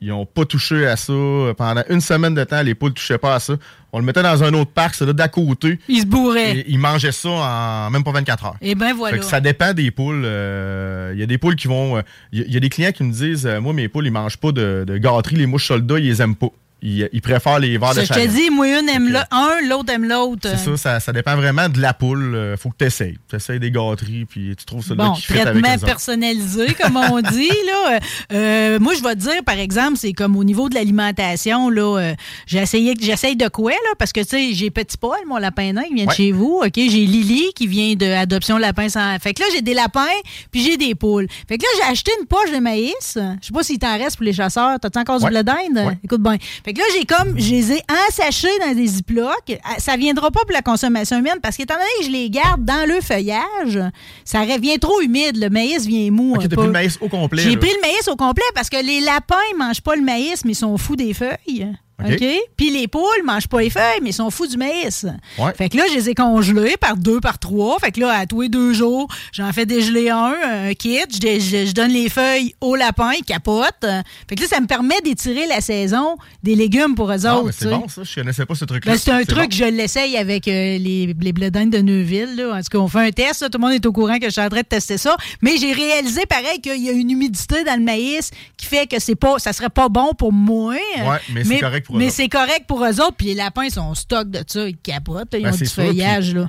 Ils 0.00 0.08
n'ont 0.10 0.26
pas 0.26 0.44
touché 0.44 0.86
à 0.86 0.96
ça. 0.96 1.12
Pendant 1.56 1.82
une 1.88 2.00
semaine 2.00 2.32
de 2.34 2.44
temps, 2.44 2.62
les 2.62 2.74
poules 2.76 2.90
ne 2.90 2.94
touchaient 2.94 3.18
pas 3.18 3.34
à 3.34 3.40
ça. 3.40 3.54
On 3.92 3.98
le 3.98 4.04
mettait 4.04 4.22
dans 4.22 4.44
un 4.44 4.52
autre 4.54 4.70
parc, 4.70 4.94
c'est 4.94 5.06
là 5.06 5.12
d'à 5.12 5.26
côté. 5.28 5.78
Ils 5.88 6.02
se 6.02 6.06
bourraient. 6.06 6.64
Ils 6.68 6.78
mangeaient 6.78 7.10
ça 7.10 7.28
en 7.30 7.90
même 7.90 8.04
pas 8.04 8.12
24 8.12 8.44
heures. 8.44 8.56
Et 8.60 8.74
ben 8.76 8.94
voilà. 8.94 9.14
Fait 9.16 9.20
que 9.20 9.26
ça 9.26 9.40
dépend 9.40 9.72
des 9.74 9.90
poules. 9.90 10.22
Euh, 10.24 11.10
Il 11.14 11.20
y 11.20 11.22
a 11.22 11.26
des 11.26 11.38
poules 11.38 11.56
qui 11.56 11.66
vont. 11.68 11.96
euh, 11.96 12.02
Il 12.32 12.38
y, 12.38 12.42
a- 12.42 12.44
il 12.46 12.52
y 12.52 12.56
a 12.56 12.60
des 12.60 12.68
clients 12.68 12.92
qui 12.92 13.02
me 13.02 13.12
disent 13.12 13.46
euh, 13.46 13.60
Moi, 13.60 13.72
mes 13.72 13.88
poules, 13.88 14.06
ils 14.06 14.12
mangent 14.12 14.36
pas 14.36 14.52
de, 14.52 14.84
de 14.86 14.98
gâterie. 14.98 15.36
Les 15.36 15.46
mouches 15.46 15.66
soldats, 15.66 15.98
ils 15.98 16.04
les 16.06 16.22
aiment 16.22 16.36
pas. 16.36 16.48
Ils, 16.80 17.08
ils 17.12 17.20
préfèrent 17.20 17.58
les 17.58 17.76
verres 17.76 17.94
de 17.94 18.02
je 18.02 18.06
te 18.12 18.26
dis, 18.28 18.50
moi, 18.50 18.66
une 18.78 18.88
aime 18.88 19.08
le- 19.08 19.18
un, 19.32 19.66
l'autre 19.68 19.92
aime 19.92 20.04
l'autre. 20.08 20.48
C'est 20.48 20.56
ça, 20.56 20.76
ça, 20.76 21.00
ça 21.00 21.12
dépend 21.12 21.34
vraiment 21.36 21.68
de 21.68 21.80
la 21.80 21.92
poule. 21.92 22.34
Euh, 22.34 22.56
faut 22.56 22.70
que 22.70 22.76
tu 22.78 22.84
essayes. 22.84 23.18
Tu 23.28 23.36
essayes 23.36 23.58
des 23.58 23.70
gâteries, 23.72 24.24
puis 24.26 24.54
tu 24.56 24.64
trouves 24.64 24.84
ça 24.84 24.94
Bon, 24.94 25.12
qui 25.12 25.22
fit 25.22 25.32
avec 25.32 25.44
traitement 25.62 25.72
les 25.74 25.78
personnalisé, 25.86 26.66
comme 26.80 26.96
on 26.96 27.20
dit. 27.32 27.48
Là. 27.66 27.98
Euh, 28.32 28.78
moi, 28.78 28.94
je 28.94 29.02
vais 29.02 29.14
te 29.16 29.20
dire, 29.20 29.42
par 29.44 29.58
exemple, 29.58 29.96
c'est 29.96 30.12
comme 30.12 30.36
au 30.36 30.44
niveau 30.44 30.68
de 30.68 30.74
l'alimentation, 30.76 31.68
là, 31.70 31.98
euh, 31.98 32.14
j'essaye 32.46 33.36
de 33.36 33.48
quoi, 33.48 33.72
là, 33.72 33.94
parce 33.98 34.12
que, 34.12 34.20
tu 34.20 34.28
sais, 34.28 34.52
j'ai 34.54 34.70
Petit 34.70 34.96
Paul, 34.96 35.16
mon 35.26 35.36
lapin 35.38 35.72
nain, 35.72 35.82
il 35.90 35.94
vient 35.96 36.06
de 36.06 36.12
chez 36.12 36.32
vous, 36.32 36.60
OK? 36.64 36.72
J'ai 36.76 36.86
Lily, 37.06 37.52
qui 37.54 37.66
vient 37.66 37.94
de 37.94 38.06
Adoption 38.06 38.56
Lapin 38.58 38.88
sans... 38.88 39.18
Fait 39.18 39.34
que 39.34 39.42
là, 39.42 39.48
j'ai 39.52 39.62
des 39.62 39.74
lapins, 39.74 40.06
puis 40.52 40.62
j'ai 40.62 40.76
des 40.76 40.94
poules. 40.94 41.26
Fait 41.48 41.58
que 41.58 41.62
là, 41.64 41.68
j'ai 41.76 41.92
acheté 41.92 42.12
une 42.20 42.26
poche 42.26 42.52
de 42.52 42.58
maïs. 42.58 42.94
Je 43.16 43.46
sais 43.46 43.52
pas 43.52 43.62
s'il 43.62 43.78
t'en 43.78 43.96
reste 43.98 44.16
pour 44.16 44.24
les 44.24 44.32
chasseurs. 44.32 44.78
T'as-tu 44.80 44.98
encore 44.98 45.16
Ouais. 45.22 45.30
du 45.30 45.34
blé 45.34 45.42
d'Inde? 45.42 45.86
Ouais. 45.88 45.98
Écoute 46.04 46.22
bien. 46.22 46.36
Fait 46.64 46.67
que 46.72 46.78
là, 46.80 46.86
j'ai 46.96 47.04
comme, 47.04 47.38
je 47.38 47.50
les 47.50 47.72
ai 47.72 47.82
ensachés 48.08 48.48
dans 48.60 48.74
des 48.74 48.86
ziplocs. 48.86 49.58
Ah, 49.64 49.78
Ça 49.78 49.96
viendra 49.96 50.30
pas 50.30 50.40
pour 50.40 50.52
la 50.52 50.62
consommation 50.62 51.18
humaine 51.18 51.38
parce 51.42 51.56
qu'étant 51.56 51.74
donné 51.74 51.86
que 52.00 52.04
je 52.06 52.10
les 52.10 52.30
garde 52.30 52.64
dans 52.64 52.86
le 52.88 53.00
feuillage, 53.00 53.78
ça 54.24 54.40
revient 54.42 54.78
trop 54.78 55.00
humide. 55.00 55.36
Le 55.36 55.48
maïs 55.50 55.86
vient 55.86 56.10
mou. 56.10 56.34
Ok, 56.34 56.48
t'as 56.48 56.56
pris 56.56 56.66
le 56.66 56.72
maïs 56.72 56.98
au 57.00 57.08
complet. 57.08 57.42
J'ai 57.42 57.56
pris 57.56 57.70
le 57.70 57.80
maïs 57.80 58.08
au 58.08 58.16
complet 58.16 58.44
parce 58.54 58.68
que 58.68 58.84
les 58.84 59.00
lapins, 59.00 59.36
ils 59.52 59.56
mangent 59.56 59.82
pas 59.82 59.96
le 59.96 60.02
maïs, 60.02 60.44
mais 60.44 60.52
ils 60.52 60.56
sont 60.56 60.76
fous 60.78 60.96
des 60.96 61.14
feuilles. 61.14 61.68
OK? 62.00 62.24
Puis 62.56 62.70
les 62.70 62.86
poules 62.86 63.02
mangent 63.24 63.48
pas 63.48 63.60
les 63.60 63.70
feuilles, 63.70 64.00
mais 64.02 64.10
ils 64.10 64.14
sont 64.14 64.30
fous 64.30 64.46
du 64.46 64.56
maïs. 64.56 65.04
Ouais. 65.38 65.52
Fait 65.54 65.68
que 65.68 65.76
là, 65.76 65.84
je 65.90 65.94
les 65.96 66.10
ai 66.10 66.14
congelés 66.14 66.76
par 66.76 66.96
deux, 66.96 67.20
par 67.20 67.38
trois. 67.38 67.78
Fait 67.80 67.90
que 67.92 68.00
là, 68.00 68.12
à 68.20 68.26
tous 68.26 68.42
les 68.42 68.48
deux 68.48 68.72
jours, 68.72 69.08
j'en 69.32 69.52
fais 69.52 69.66
dégeler 69.66 70.08
un, 70.10 70.34
un 70.68 70.74
kit. 70.74 70.98
Je, 71.12 71.18
dé- 71.18 71.40
je- 71.40 71.66
je 71.66 71.72
donne 71.72 71.90
les 71.90 72.08
feuilles 72.08 72.54
au 72.60 72.76
lapin, 72.76 73.10
ils 73.18 73.24
capotent. 73.24 73.84
Fait 74.28 74.36
que 74.36 74.42
là, 74.42 74.48
ça 74.48 74.60
me 74.60 74.66
permet 74.66 75.00
d'étirer 75.02 75.46
la 75.46 75.60
saison 75.60 76.16
des 76.42 76.54
légumes 76.54 76.94
pour 76.94 77.10
eux 77.10 77.26
Ah, 77.26 77.36
autres. 77.36 77.46
mais 77.46 77.52
c'est 77.52 77.68
bon, 77.68 77.88
ça. 77.88 78.02
Je 78.04 78.14
connaissais 78.14 78.46
pas 78.46 78.54
ce 78.54 78.64
truc-là. 78.64 78.92
Ben, 78.92 78.98
c'est 78.98 79.10
un 79.10 79.18
bon. 79.18 79.24
truc, 79.26 79.52
je 79.52 79.64
l'essaye 79.64 80.16
avec 80.16 80.46
euh, 80.46 80.78
les, 80.78 81.14
les 81.20 81.32
de 81.32 81.78
Neuville. 81.78 82.36
Là. 82.36 82.52
En 82.54 82.58
tout 82.58 82.68
cas, 82.70 82.78
on 82.78 82.88
fait 82.88 83.00
un 83.00 83.10
test. 83.10 83.42
là. 83.42 83.48
Tout 83.48 83.58
le 83.58 83.66
monde 83.66 83.74
est 83.74 83.86
au 83.86 83.92
courant 83.92 84.18
que 84.18 84.26
je 84.26 84.30
suis 84.30 84.40
en 84.40 84.48
train 84.48 84.60
de 84.60 84.66
tester 84.66 84.98
ça. 84.98 85.16
Mais 85.42 85.56
j'ai 85.56 85.72
réalisé, 85.72 86.26
pareil, 86.26 86.60
qu'il 86.60 86.80
y 86.82 86.88
a 86.88 86.92
une 86.92 87.10
humidité 87.10 87.64
dans 87.64 87.76
le 87.76 87.82
maïs 87.84 88.30
qui 88.56 88.66
fait 88.66 88.86
que 88.86 89.00
c'est 89.00 89.14
pas, 89.16 89.38
ça 89.38 89.52
serait 89.52 89.70
pas 89.70 89.88
bon 89.88 90.12
pour 90.16 90.32
moi. 90.32 90.74
Ouais, 90.74 91.18
mais 91.32 91.44
c'est 91.44 91.58
correct 91.58 91.87
pour 91.88 91.96
eux 91.96 91.98
Mais 91.98 92.06
autres. 92.06 92.14
c'est 92.14 92.28
correct 92.28 92.64
pour 92.68 92.84
eux 92.84 93.00
autres. 93.00 93.16
Puis 93.16 93.26
les 93.26 93.34
lapins, 93.34 93.64
ils 93.64 93.72
sont 93.72 93.92
stock 93.94 94.30
de 94.30 94.44
ça. 94.46 94.68
Ils 94.68 94.76
capotent. 94.76 95.28
Ils 95.32 95.42
Ben, 95.42 95.48
ont 95.48 95.52
c'est 95.52 95.64
du 95.64 95.70
sûr, 95.70 95.82
feuillage. 95.84 96.34
Là. 96.34 96.48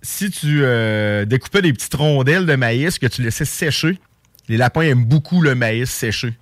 Si 0.00 0.30
tu 0.30 0.60
euh, 0.62 1.24
découpais 1.26 1.60
des 1.62 1.72
petites 1.72 1.94
rondelles 1.94 2.46
de 2.46 2.54
maïs 2.56 2.98
que 2.98 3.06
tu 3.06 3.22
laissais 3.22 3.44
sécher, 3.44 3.98
les 4.48 4.56
lapins 4.56 4.80
aiment 4.82 5.04
beaucoup 5.04 5.42
le 5.42 5.54
maïs 5.54 5.90
séché. 5.90 6.34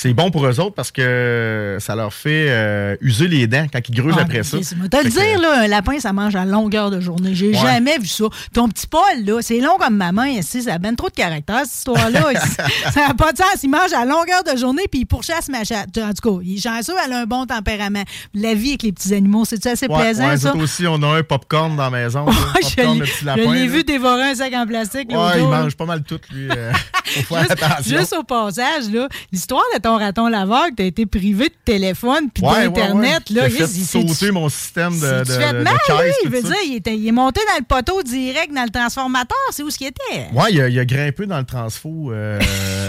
C'est 0.00 0.14
bon 0.14 0.30
pour 0.30 0.46
eux 0.46 0.60
autres 0.60 0.74
parce 0.76 0.92
que 0.92 1.76
ça 1.80 1.96
leur 1.96 2.12
fait 2.14 2.46
euh, 2.50 2.96
user 3.00 3.26
les 3.26 3.48
dents 3.48 3.66
quand 3.72 3.80
ils 3.88 3.94
grugent 3.94 4.14
Ah, 4.16 4.22
après 4.22 4.44
ça. 4.44 4.58
te 4.58 4.74
le 5.04 5.10
dire, 5.10 5.40
là, 5.40 5.62
un 5.62 5.66
lapin, 5.66 5.98
ça 5.98 6.12
mange 6.12 6.36
à 6.36 6.44
longueur 6.44 6.90
de 6.92 7.00
journée. 7.00 7.34
J'ai 7.34 7.48
Ouais. 7.48 7.54
jamais 7.54 7.98
vu 7.98 8.06
ça. 8.06 8.26
Ton 8.52 8.68
petit 8.68 8.86
Paul, 8.86 9.00
là, 9.24 9.40
c'est 9.42 9.58
long 9.58 9.76
comme 9.78 9.96
ma 9.96 10.12
main. 10.12 10.28
ici, 10.28 10.62
Ça 10.62 10.74
a 10.74 10.78
ben 10.78 10.94
trop 10.94 11.08
de 11.08 11.14
caractère, 11.14 11.62
cette 11.64 11.74
histoire-là. 11.78 12.26
ça 12.94 13.08
n'a 13.08 13.14
pas 13.14 13.32
de 13.32 13.38
sens. 13.38 13.62
Il 13.64 13.70
mange 13.70 13.92
à 13.92 14.04
longueur 14.04 14.44
de 14.44 14.56
journée 14.56 14.84
puis 14.88 15.00
il 15.00 15.06
pourchasse 15.06 15.48
ma 15.48 15.64
chatte. 15.64 15.98
En 15.98 16.12
tout 16.12 16.36
cas, 16.36 16.42
il 16.44 16.58
est 16.58 16.60
chanceux, 16.60 16.94
elle 17.04 17.12
a 17.12 17.20
un 17.22 17.26
bon 17.26 17.44
tempérament. 17.46 18.04
La 18.34 18.54
vie 18.54 18.68
avec 18.70 18.84
les 18.84 18.92
petits 18.92 19.14
animaux, 19.14 19.44
c'est 19.46 19.66
assez 19.66 19.86
Ouais, 19.88 20.00
plaisant, 20.00 20.28
ouais, 20.28 20.36
ça? 20.36 20.54
aussi, 20.54 20.86
on 20.86 21.02
a 21.02 21.18
un 21.18 21.22
popcorn 21.24 21.76
dans 21.76 21.82
la 21.84 21.90
maison. 21.90 22.24
je 22.30 22.36
popcorn, 22.76 22.92
l'ai- 22.94 22.98
le 23.00 23.04
petit 23.04 23.14
je 23.22 23.26
lapin. 23.26 23.52
l'ai 23.52 23.66
là. 23.66 23.72
vu 23.72 23.82
dévorer 23.82 24.22
un 24.30 24.34
sac 24.36 24.52
en 24.54 24.64
plastique. 24.66 25.08
il 25.10 25.16
mange 25.16 25.76
pas 25.76 25.86
mal 25.86 26.02
tout, 26.04 26.20
lui. 26.32 26.48
euh, 26.50 26.72
faut 27.04 27.34
faire 27.34 27.40
Juste, 27.48 27.62
attention. 27.62 27.98
juste 27.98 28.12
au 28.18 28.22
passage, 28.22 28.90
là, 28.92 29.08
l'histoire 29.32 29.62
de 29.74 29.80
ton 29.80 29.87
raton 29.96 30.28
laveur 30.28 30.66
que 30.70 30.74
tu 30.76 30.82
as 30.82 30.86
été 30.86 31.06
privé 31.06 31.48
de 31.48 31.54
téléphone 31.64 32.28
puis 32.32 32.42
Ouais, 32.44 32.50
ouais, 32.50 32.64
d'Internet, 32.68 33.22
ouais. 33.30 33.36
là, 33.36 33.48
J'ai 33.48 33.66
fait 33.66 33.66
sauter 33.66 34.30
mon 34.30 34.48
système 34.48 34.92
de, 34.98 35.24
de, 35.24 35.62
mal, 35.62 35.76
caisse, 35.86 36.16
veut 36.26 36.42
dire, 36.42 36.54
il, 36.66 36.76
était- 36.76 36.96
il 36.96 37.06
est 37.08 37.12
monté 37.12 37.40
dans 37.48 37.58
le 37.58 37.64
poteau 37.64 38.02
direct 38.02 38.52
dans 38.54 38.64
le 38.64 38.70
transformateur. 38.70 39.36
C'est 39.50 39.62
où 39.62 39.70
ce 39.70 39.78
qu'il 39.78 39.86
était? 39.88 40.26
Ouais, 40.32 40.52
il 40.52 40.60
a, 40.60 40.68
il 40.68 40.78
a 40.78 40.84
grimpé 40.84 41.26
dans 41.26 41.38
le 41.38 41.44
transfo 41.44 42.12
euh, 42.12 42.38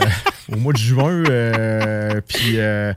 au 0.51 0.55
mois 0.57 0.73
de 0.73 0.77
juin. 0.77 1.23
euh, 1.29 2.21
puis, 2.27 2.53
euh, 2.59 2.93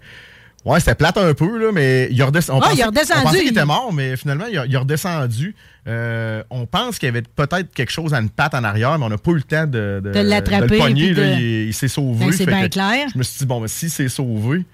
ouais, 0.64 0.80
c'était 0.80 0.94
plate 0.94 1.18
un 1.18 1.34
peu, 1.34 1.58
là, 1.58 1.70
mais 1.72 2.08
il 2.10 2.20
a, 2.22 2.26
redesc- 2.26 2.50
on 2.52 2.60
pensait- 2.60 2.74
il 2.76 2.82
a 2.82 2.86
redescendu, 2.86 3.20
On 3.20 3.22
pensait 3.24 3.38
qu'il 3.38 3.46
il- 3.48 3.52
était 3.52 3.64
mort, 3.64 3.92
mais 3.92 4.16
finalement, 4.16 4.46
il 4.50 4.58
a, 4.58 4.66
il 4.66 4.76
a 4.76 4.80
redescendu. 4.80 5.54
Euh, 5.88 6.44
on 6.50 6.66
pense 6.66 6.98
qu'il 6.98 7.06
y 7.06 7.10
avait 7.10 7.22
peut-être 7.22 7.72
quelque 7.74 7.90
chose 7.90 8.14
à 8.14 8.20
une 8.20 8.30
patte 8.30 8.54
en 8.54 8.62
arrière, 8.62 8.96
mais 8.98 9.04
on 9.04 9.08
n'a 9.08 9.18
pas 9.18 9.32
eu 9.32 9.36
le 9.36 9.42
temps 9.42 9.66
de, 9.66 10.00
De 10.04 10.20
l'attraper, 10.20 10.78
de- 10.78 10.90
il 10.96 11.66
il 11.68 11.74
s'est 11.74 11.88
sauvé. 11.88 12.26
Ben, 12.26 12.32
c'est 12.32 12.46
bien 12.46 12.68
clair. 12.68 13.08
Je 13.12 13.18
me 13.18 13.22
suis 13.24 13.38
dit, 13.38 13.46
bon, 13.46 13.60
ben, 13.60 13.66
si 13.66 13.90
c'est 13.90 14.08
sauvé, 14.08 14.64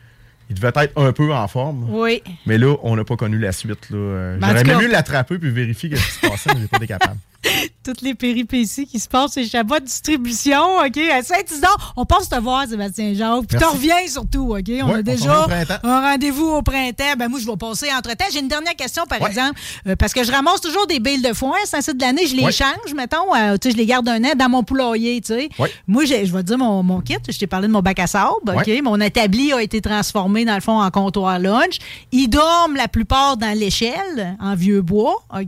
il 0.51 0.55
devait 0.57 0.69
être 0.75 0.93
un 0.97 1.13
peu 1.13 1.33
en 1.33 1.49
forme. 1.49 1.87
Oui. 1.91 2.23
Mais 2.47 2.59
là, 2.59 2.75
on 2.83 2.97
n'a 2.97 3.05
pas 3.05 3.17
connu 3.17 3.39
la 3.39 3.53
suite. 3.53 3.89
Ben, 3.91 4.39
en 4.43 4.49
J'aurais 4.49 4.65
même 4.65 4.79
mieux 4.83 4.91
l'attraper 4.91 5.39
puis 5.39 5.51
vérifier 5.51 5.97
ce 5.97 6.05
qui 6.07 6.13
se 6.13 6.21
passait, 6.21 6.51
mais 6.55 6.61
j'ai 6.61 6.69
pas 6.69 6.77
été 6.77 6.87
capable. 6.89 7.17
Toutes 7.85 8.03
les 8.03 8.15
péripéties 8.15 8.87
qui 8.87 8.99
se 8.99 9.09
passent 9.09 9.35
chez 9.35 9.47
Chabot 9.47 9.79
Distribution, 9.81 10.79
OK? 10.85 10.99
À 11.13 11.23
Saint-Isidore, 11.23 11.95
on 11.97 12.05
passe 12.05 12.29
te 12.29 12.39
voir, 12.39 12.67
Sébastien 12.67 13.15
Jacques. 13.15 13.47
Puis 13.49 13.59
t'en 13.59 13.71
reviens 13.73 14.07
surtout, 14.09 14.55
OK? 14.57 14.71
On 14.83 14.95
a 14.95 15.03
déjà 15.03 15.47
un 15.85 16.01
rendez-vous 16.11 16.47
au 16.49 16.63
printemps. 16.63 17.15
Ben 17.19 17.29
moi, 17.29 17.39
je 17.41 17.47
vais 17.47 17.57
passer 17.57 17.87
entre-temps. 17.97 18.25
J'ai 18.33 18.41
une 18.41 18.49
dernière 18.49 18.75
question, 18.77 19.05
par 19.07 19.19
exemple, 19.29 19.61
euh, 19.87 19.97
parce 19.97 20.13
que 20.13 20.23
je 20.25 20.33
ramasse 20.33 20.61
toujours 20.61 20.87
des 20.87 20.99
billes 21.01 21.23
de 21.23 21.33
foin. 21.33 21.57
C'est 21.65 21.81
ça 21.81 21.93
de 21.93 22.01
l'année, 22.01 22.27
je 22.27 22.35
les 22.37 22.43
change, 22.53 22.93
mettons. 22.95 23.35
euh, 23.35 23.57
tu 23.57 23.69
sais, 23.69 23.73
je 23.73 23.77
les 23.79 23.87
garde 23.87 24.09
un 24.09 24.23
an 24.25 24.33
dans 24.37 24.49
mon 24.49 24.63
poulailler, 24.63 25.21
tu 25.21 25.29
sais. 25.35 25.49
Moi, 25.87 26.05
je 26.05 26.15
vais 26.15 26.25
te 26.25 26.47
dire 26.49 26.59
mon, 26.59 26.83
mon 26.83 27.01
kit. 27.01 27.17
Je 27.29 27.39
t'ai 27.39 27.47
parlé 27.47 27.69
de 27.69 27.73
mon 27.73 27.81
bac 27.81 27.99
à 28.01 28.07
sable, 28.07 28.31
OK? 28.61 28.83
Mon 28.83 29.01
établi 29.01 29.53
a 29.53 29.63
été 29.63 29.81
transformé, 29.81 30.45
dans 30.45 30.55
le 30.57 30.61
fond, 30.61 30.81
en 30.81 30.91
comptoir 30.91 31.39
lunch. 31.39 31.79
Ils 32.13 32.29
dorment 32.29 32.77
la 32.77 32.89
plupart 32.89 33.37
dans 33.37 33.57
l'échelle, 33.57 34.37
en 34.41 34.55
vieux 34.55 34.83
bois, 34.83 35.17
OK? 35.35 35.47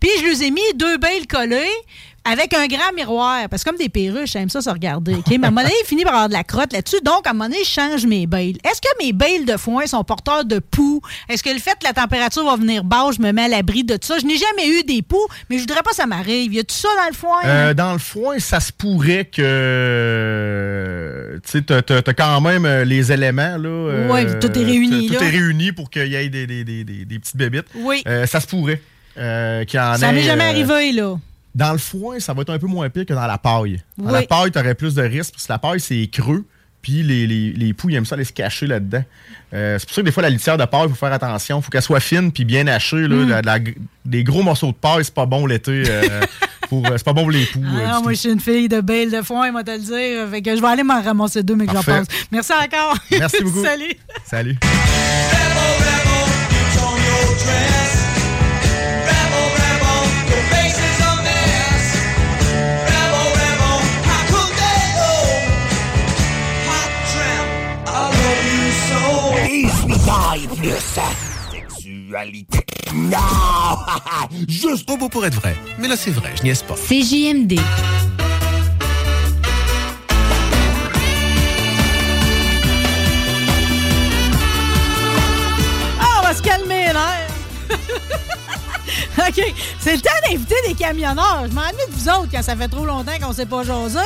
Puis 0.00 0.10
je 0.20 0.24
les 0.26 0.44
ai 0.44 0.50
mis 0.50 0.60
deux 0.76 0.96
bales 0.98 1.23
collées 1.26 1.68
avec 2.26 2.54
un 2.54 2.66
grand 2.66 2.92
miroir. 2.96 3.48
Parce 3.50 3.62
que 3.64 3.68
comme 3.70 3.78
des 3.78 3.90
perruches, 3.90 4.32
j'aime 4.32 4.48
ça 4.48 4.62
se 4.62 4.70
regarder. 4.70 5.14
Mais 5.28 5.34
à 5.34 5.48
un 5.48 5.50
moment 5.50 5.60
donné, 5.62 5.74
il 5.82 5.86
finit 5.86 6.04
par 6.04 6.14
avoir 6.14 6.28
de 6.28 6.32
la 6.32 6.42
crotte 6.44 6.72
là-dessus. 6.72 6.96
Donc, 7.04 7.26
à 7.26 7.30
un 7.30 7.32
moment 7.34 7.46
donné, 7.50 7.58
je 7.64 7.68
change 7.68 8.06
mes 8.06 8.26
bales. 8.26 8.56
Est-ce 8.64 8.80
que 8.80 8.88
mes 9.04 9.12
bales 9.12 9.44
de 9.44 9.58
foin 9.58 9.86
sont 9.86 10.02
porteurs 10.04 10.44
de 10.46 10.58
poux? 10.58 11.02
Est-ce 11.28 11.42
que 11.42 11.50
le 11.50 11.58
fait 11.58 11.72
que 11.78 11.84
la 11.84 11.92
température 11.92 12.44
va 12.44 12.56
venir 12.56 12.82
basse, 12.82 13.16
je 13.16 13.22
me 13.22 13.30
mets 13.32 13.42
à 13.44 13.48
l'abri 13.48 13.84
de 13.84 13.94
tout 13.96 14.06
ça? 14.08 14.18
Je 14.18 14.24
n'ai 14.24 14.38
jamais 14.38 14.68
eu 14.68 14.84
des 14.84 15.02
poux, 15.02 15.26
mais 15.50 15.56
je 15.56 15.60
voudrais 15.62 15.82
pas 15.82 15.90
que 15.90 15.96
ça 15.96 16.06
m'arrive. 16.06 16.54
Y 16.54 16.60
a 16.60 16.64
tout 16.64 16.74
ça 16.74 16.88
dans 16.96 17.08
le 17.08 17.14
foin? 17.14 17.40
Euh, 17.44 17.74
dans 17.74 17.92
le 17.92 17.98
foin, 17.98 18.38
ça 18.38 18.58
se 18.60 18.72
pourrait 18.72 19.26
que. 20.14 21.40
Tu 21.44 21.50
sais, 21.50 21.62
t'as- 21.62 22.14
quand 22.14 22.40
même 22.40 22.64
euh, 22.64 22.84
les 22.84 23.12
éléments, 23.12 23.56
là. 23.58 23.68
euh, 23.68 24.08
Ouais, 24.10 24.38
tout 24.38 24.50
est 24.58 24.64
réuni, 24.64 25.08
Tout 25.08 25.14
là. 25.14 25.22
est 25.22 25.30
réuni 25.30 25.72
pour 25.72 25.90
qu'il 25.90 26.06
y 26.08 26.14
ait 26.14 26.28
des, 26.28 26.46
des, 26.46 26.64
des, 26.64 26.84
des, 26.84 27.04
des 27.04 27.18
petites 27.18 27.36
bébites. 27.36 27.66
Oui. 27.74 28.02
Euh, 28.06 28.26
ça 28.26 28.40
se 28.40 28.46
pourrait. 28.46 28.80
Euh, 29.18 29.64
en 29.78 29.96
ça 29.96 30.12
m'est 30.12 30.22
jamais 30.22 30.44
euh, 30.44 30.48
arrivé, 30.50 30.92
là. 30.92 31.16
Dans 31.54 31.72
le 31.72 31.78
foin, 31.78 32.18
ça 32.18 32.32
va 32.34 32.42
être 32.42 32.50
un 32.52 32.58
peu 32.58 32.66
moins 32.66 32.88
pire 32.90 33.06
que 33.06 33.14
dans 33.14 33.26
la 33.26 33.38
paille. 33.38 33.80
Dans 33.96 34.06
Oui. 34.06 34.12
la 34.12 34.22
paille, 34.22 34.50
tu 34.50 34.58
aurais 34.58 34.74
plus 34.74 34.94
de 34.94 35.02
risques 35.02 35.32
parce 35.34 35.46
que 35.46 35.52
la 35.52 35.58
paille, 35.58 35.80
c'est 35.80 36.06
creux. 36.08 36.44
Puis 36.82 37.02
les, 37.02 37.26
les, 37.26 37.52
les 37.52 37.72
poux, 37.72 37.88
ils 37.90 37.94
aiment 37.94 38.04
ça 38.04 38.14
aller 38.16 38.24
se 38.24 38.32
cacher 38.32 38.66
là-dedans. 38.66 39.02
Euh, 39.54 39.78
c'est 39.78 39.86
pour 39.86 39.94
ça 39.94 40.00
que 40.02 40.06
des 40.06 40.12
fois, 40.12 40.22
la 40.22 40.30
litière 40.30 40.58
de 40.58 40.64
paille, 40.66 40.82
il 40.84 40.88
faut 40.90 40.94
faire 40.96 41.12
attention. 41.12 41.60
Il 41.60 41.62
faut 41.62 41.70
qu'elle 41.70 41.80
soit 41.80 42.00
fine 42.00 42.30
puis 42.32 42.44
bien 42.44 42.66
hachée. 42.66 43.08
Là. 43.08 43.16
Mm. 43.16 43.28
La- 43.28 43.40
la- 43.42 43.58
des 44.04 44.24
gros 44.24 44.42
morceaux 44.42 44.66
de 44.66 44.72
paille, 44.76 45.04
c'est 45.04 45.14
pas 45.14 45.24
bon 45.26 45.46
l'été. 45.46 45.84
pour, 46.68 46.84
c'est 46.88 47.04
pas 47.04 47.12
bon 47.12 47.22
pour 47.22 47.30
les 47.30 47.46
poux. 47.46 47.62
Ah, 47.86 48.00
moi, 48.02 48.12
je 48.12 48.18
suis 48.18 48.30
une 48.32 48.40
fille 48.40 48.68
de 48.68 48.80
belle 48.80 49.10
de 49.12 49.22
foin, 49.22 49.50
moi, 49.52 49.62
te 49.64 49.70
le 49.70 49.78
dire. 49.78 50.28
Fait 50.30 50.42
que 50.42 50.54
je 50.56 50.60
vais 50.60 50.66
aller 50.68 50.82
m'en 50.82 51.00
ramasser 51.00 51.42
deux, 51.42 51.54
mais 51.54 51.66
que 51.66 51.72
j'en 51.72 51.82
passe. 51.82 52.06
Merci 52.32 52.52
encore. 52.52 52.98
Merci 53.12 53.36
beaucoup. 53.44 53.64
Salut. 53.64 53.94
Salut. 54.26 54.58
Sexualité. 71.50 72.58
Non! 72.94 73.18
Juste 74.48 74.90
au 74.90 74.96
bout 74.98 75.08
pour 75.08 75.24
être 75.24 75.34
vrai. 75.34 75.56
Mais 75.78 75.88
là, 75.88 75.96
c'est 75.96 76.10
vrai, 76.10 76.30
je 76.36 76.42
niaise 76.42 76.62
pas. 76.62 76.74
CJMD. 76.74 77.58
Ah, 86.00 86.20
on 86.20 86.22
va 86.22 86.34
se 86.34 86.42
calmer, 86.42 86.92
là. 86.92 87.08
OK. 89.28 89.54
C'est 89.80 89.94
le 89.94 90.00
temps 90.00 90.10
d'inviter 90.28 90.56
des 90.68 90.74
camionneurs. 90.74 91.46
Je 91.48 91.54
m'ennuie 91.54 91.86
de 91.88 91.92
vous 91.92 92.08
autres 92.08 92.28
quand 92.30 92.42
ça 92.42 92.54
fait 92.56 92.68
trop 92.68 92.84
longtemps 92.84 93.18
qu'on 93.20 93.32
s'est 93.32 93.46
pas 93.46 93.62
jasé. 93.62 94.00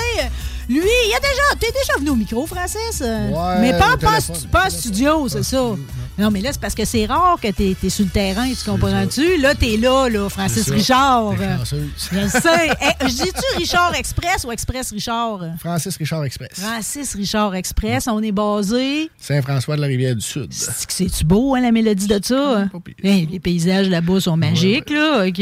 Lui, 0.68 0.80
il 0.80 1.14
a 1.14 1.20
déjà. 1.20 1.42
T'es 1.58 1.72
déjà 1.72 1.98
venu 1.98 2.10
au 2.10 2.16
micro, 2.16 2.46
Francis? 2.46 3.00
Ouais, 3.00 3.60
mais 3.60 3.72
pas, 3.72 3.96
pas, 3.96 4.18
en 4.18 4.48
pas 4.50 4.70
studio, 4.70 5.28
c'est 5.28 5.42
ça. 5.42 5.74
Non, 6.18 6.32
mais 6.32 6.40
là, 6.40 6.50
c'est 6.52 6.60
parce 6.60 6.74
que 6.74 6.84
c'est 6.84 7.06
rare 7.06 7.38
que 7.40 7.48
t'es 7.48 7.76
es 7.80 7.88
sur 7.88 8.04
le 8.04 8.10
terrain, 8.10 8.48
tu 8.48 8.68
comprends-tu? 8.68 9.36
Là, 9.36 9.54
t'es 9.54 9.76
là, 9.76 10.08
là, 10.08 10.28
Francis. 10.28 10.68
Richard. 10.68 11.34
Je 11.36 12.28
sais. 12.28 12.70
Eh, 12.82 13.08
je 13.08 13.22
dis-tu 13.22 13.56
Richard 13.56 13.94
Express 13.94 14.44
ou 14.44 14.50
Express 14.50 14.90
Richard? 14.90 15.40
Francis 15.60 15.96
Richard 15.96 16.24
Express. 16.24 16.50
Francis 16.54 17.14
Richard 17.14 17.54
Express, 17.54 18.08
on 18.08 18.20
est 18.20 18.32
basé. 18.32 19.10
Saint-François 19.16 19.76
de 19.76 19.80
la 19.80 19.86
Rivière-du-Sud. 19.86 20.48
C'est-tu 20.50 21.24
beau, 21.24 21.54
hein, 21.54 21.60
la 21.60 21.70
mélodie 21.70 22.08
de 22.08 22.20
ça? 22.20 22.62
Hein, 22.62 22.70
les 23.04 23.38
paysages 23.38 23.88
là-bas 23.88 24.20
sont 24.20 24.36
magiques, 24.36 24.90
là. 24.90 25.24
OK. 25.26 25.40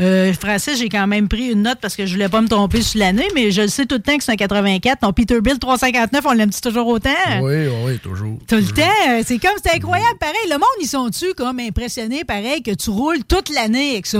Euh, 0.00 0.32
Francis, 0.34 0.78
j'ai 0.78 0.88
quand 0.88 1.08
même 1.08 1.26
pris 1.28 1.48
une 1.48 1.62
note 1.62 1.78
parce 1.80 1.96
que 1.96 2.06
je 2.06 2.12
voulais 2.12 2.28
pas 2.28 2.40
me 2.40 2.48
tromper 2.48 2.82
sur 2.82 3.00
l'année, 3.00 3.28
mais 3.34 3.50
je 3.50 3.62
le 3.62 3.68
sais 3.68 3.84
tout 3.84 3.96
le 3.96 4.02
temps 4.02 4.16
que 4.16 4.22
c'est 4.22 4.32
un 4.32 4.36
84. 4.62 5.00
Ton 5.00 5.12
Peterbilt 5.12 5.60
359, 5.60 6.24
on 6.26 6.32
l'aime-tu 6.32 6.60
toujours 6.60 6.86
autant? 6.86 7.10
Oui, 7.42 7.66
oui, 7.84 7.98
toujours. 7.98 8.38
Tout 8.48 8.56
le 8.56 8.64
temps. 8.66 9.22
C'est 9.24 9.38
comme, 9.38 9.56
c'est 9.62 9.74
incroyable. 9.74 10.18
Pareil, 10.18 10.34
le 10.48 10.54
monde, 10.56 10.68
ils 10.80 10.86
sont-tu 10.88 11.34
comme 11.34 11.58
impressionnés, 11.60 12.24
pareil, 12.24 12.62
que 12.62 12.72
tu 12.72 12.90
roules 12.90 13.24
toute 13.24 13.50
l'année 13.54 13.92
avec 13.92 14.06
ça? 14.06 14.18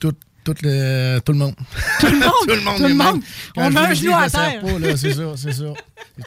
Tout, 0.00 0.12
tout, 0.44 0.54
le, 0.62 1.18
tout 1.24 1.32
le 1.32 1.38
monde. 1.38 1.54
Tout 2.00 2.06
le 2.06 2.12
monde? 2.18 2.30
tout 2.48 2.54
le 2.54 2.60
monde. 2.62 2.76
Tout 2.78 2.88
le 2.88 2.94
monde? 2.94 3.20
On 3.56 3.76
a 3.76 3.80
un 3.88 3.94
genou 3.94 4.12
à 4.14 4.28
terre. 4.30 4.62
c'est 4.96 5.12
ça, 5.14 5.22
c'est 5.36 5.52
ça. 5.52 5.64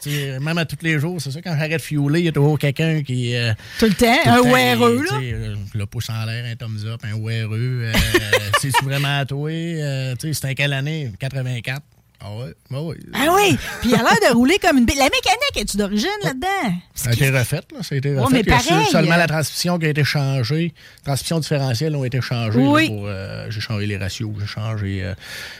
Tu 0.02 0.10
sais, 0.10 0.38
même 0.40 0.58
à 0.58 0.64
tous 0.64 0.76
les 0.82 0.98
jours, 0.98 1.20
c'est 1.20 1.30
ça, 1.30 1.40
quand 1.42 1.52
j'arrête 1.52 1.72
de 1.72 1.78
fiouler, 1.78 2.20
il 2.20 2.24
y 2.26 2.28
a 2.28 2.32
toujours 2.32 2.58
quelqu'un 2.58 3.02
qui... 3.02 3.34
euh, 3.36 3.52
Tout 3.78 3.86
le 3.86 3.94
temps, 3.94 4.16
un 4.26 4.40
ouéreux, 4.40 5.02
là. 5.10 5.18
euh, 5.22 5.54
Le 5.74 5.86
pouce 5.86 6.08
en 6.10 6.24
l'air, 6.24 6.44
un 6.46 6.56
thumbs 6.56 6.86
up, 6.86 7.00
un 7.04 7.14
ouéreux. 7.14 7.82
Euh, 7.84 7.92
C'est-tu 8.60 8.84
vraiment 8.84 9.18
à 9.18 9.24
toi? 9.26 9.50
Euh, 9.50 10.14
tu 10.18 10.28
sais, 10.28 10.32
c'était 10.34 10.54
quelle 10.54 10.72
année? 10.72 11.10
84. 11.18 11.82
Ah 12.20 12.30
ouais, 12.38 12.54
bah 12.70 12.78
oui. 12.80 12.96
Ah 13.12 13.26
oui! 13.34 13.58
Puis 13.82 13.90
il 13.90 13.94
a 13.94 13.98
l'air 13.98 14.30
de 14.30 14.34
rouler 14.34 14.56
comme 14.58 14.78
une 14.78 14.86
bille. 14.86 14.96
La 14.96 15.04
mécanique, 15.04 15.56
es-tu 15.56 15.76
d'origine 15.76 16.08
là-dedans? 16.22 16.72
Ça 16.94 17.10
a 17.10 17.12
été 17.12 17.28
refait, 17.28 17.56
là. 17.56 17.82
Ça 17.82 17.94
a 17.94 17.98
été 17.98 18.14
Ouais, 18.14 18.20
refait. 18.20 18.34
mais 18.36 18.44
pareil. 18.44 18.86
seulement 18.90 19.16
la 19.16 19.26
transmission 19.26 19.78
qui 19.78 19.84
a 19.84 19.88
été 19.90 20.04
changée. 20.04 20.72
Transmission 21.04 21.38
différentielle 21.40 21.94
ont 21.96 22.04
été 22.04 22.22
changées. 22.22 22.60
là, 22.60 22.66
Oui. 22.70 22.88
pour, 22.88 23.04
euh, 23.08 23.46
j'ai 23.50 23.60
changé 23.60 23.84
les 23.86 23.98
ratios. 23.98 24.30
J'ai 24.40 24.46
changé 24.46 25.00
euh, 25.02 25.14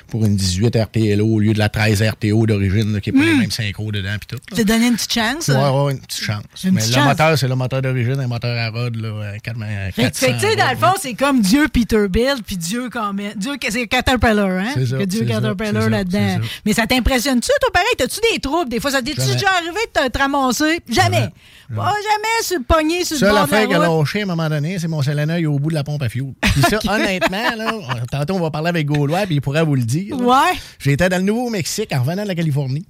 pour 0.08 0.24
une 0.24 0.36
18 0.36 0.74
RTLO 0.74 1.26
au 1.26 1.38
lieu 1.38 1.52
de 1.52 1.58
la 1.58 1.68
13 1.68 2.00
RTO 2.02 2.46
d'origine, 2.46 2.98
qui 3.02 3.12
n'est 3.12 3.18
pas 3.20 3.26
les 3.26 3.34
Hmm. 3.34 3.40
mêmes 3.40 3.50
synchros 3.50 3.92
dedans. 3.92 4.16
Puis 4.18 4.28
tout. 4.38 4.56
T'as 4.56 4.64
donné 4.64 4.86
une 4.86 4.94
petite 4.94 5.12
chance? 5.12 5.48
Ouais, 5.48 5.54
ouais, 5.56 5.92
une 5.92 6.00
petite 6.00 6.24
chance. 6.24 6.42
Une 6.64 6.70
mais 6.70 6.80
petite 6.80 6.94
le 6.94 7.00
chance. 7.00 7.08
moteur, 7.08 7.38
c'est 7.38 7.48
le 7.48 7.56
moteur 7.56 7.82
d'origine, 7.82 8.18
un 8.20 8.26
moteur 8.26 8.56
à 8.58 8.70
rod, 8.70 8.96
là, 8.96 9.08
euh, 9.08 9.36
4, 9.42 9.58
Fait 9.94 10.04
que, 10.10 10.34
tu 10.34 10.40
sais, 10.40 10.56
dans 10.56 10.70
le 10.70 10.76
fond, 10.78 10.94
c'est 10.98 11.12
comme 11.14 11.42
Dieu 11.42 11.68
Peterbilt, 11.68 12.42
puis 12.46 12.56
Dieu 12.56 12.88
comme 12.88 13.20
Dieu 13.36 13.58
que 13.60 13.70
c'est 13.70 13.86
Caterpillar, 13.86 14.48
hein? 14.48 14.70
C'est 14.72 14.86
ça, 14.86 14.96
Que 14.96 15.04
Dieu 15.04 15.26
Caterpillar 15.26 15.90
là-dedans. 15.90 16.38
Mais 16.64 16.72
ça 16.72 16.86
t'impressionne-tu, 16.86 17.50
toi, 17.60 17.70
pareil? 17.72 17.88
T'as-tu 17.98 18.20
des 18.32 18.38
troubles? 18.40 18.68
Des 18.70 18.80
fois, 18.80 18.90
ça 18.90 19.02
t'est-tu 19.02 19.20
déjà 19.32 19.50
arrivé 19.50 19.80
de 19.94 20.08
te, 20.08 20.18
ramasser? 20.18 20.80
Jamais. 20.88 21.28
Pas 21.74 21.86
jamais 21.92 22.42
sur 22.42 22.58
le 22.58 22.64
poignet, 22.64 23.04
sur 23.04 23.16
le 23.16 23.32
bord 23.32 23.46
de 23.46 23.72
la 23.72 23.88
route. 23.88 24.06
lâché 24.06 24.20
à 24.20 24.22
un 24.22 24.26
moment 24.26 24.48
donné, 24.48 24.78
c'est 24.78 24.86
mon 24.88 25.02
solénoeil 25.02 25.46
au 25.46 25.58
bout 25.58 25.70
de 25.70 25.74
la 25.74 25.82
pompe 25.82 26.02
à 26.02 26.08
fioul. 26.08 26.34
Puis 26.40 26.62
ça, 26.62 26.78
honnêtement, 26.88 27.56
là, 27.56 27.72
on- 27.74 28.06
tantôt 28.06 28.34
on 28.34 28.40
va 28.40 28.50
parler 28.50 28.68
avec 28.68 28.86
Gaulois, 28.86 29.24
puis 29.26 29.36
il 29.36 29.40
pourrait 29.40 29.64
vous 29.64 29.74
le 29.74 29.82
dire. 29.82 30.14
Ouais. 30.20 30.52
J'étais 30.78 31.08
dans 31.08 31.16
le 31.16 31.22
Nouveau-Mexique 31.24 31.90
en 31.92 32.00
revenant 32.02 32.22
de 32.22 32.28
la 32.28 32.34
Californie. 32.34 32.86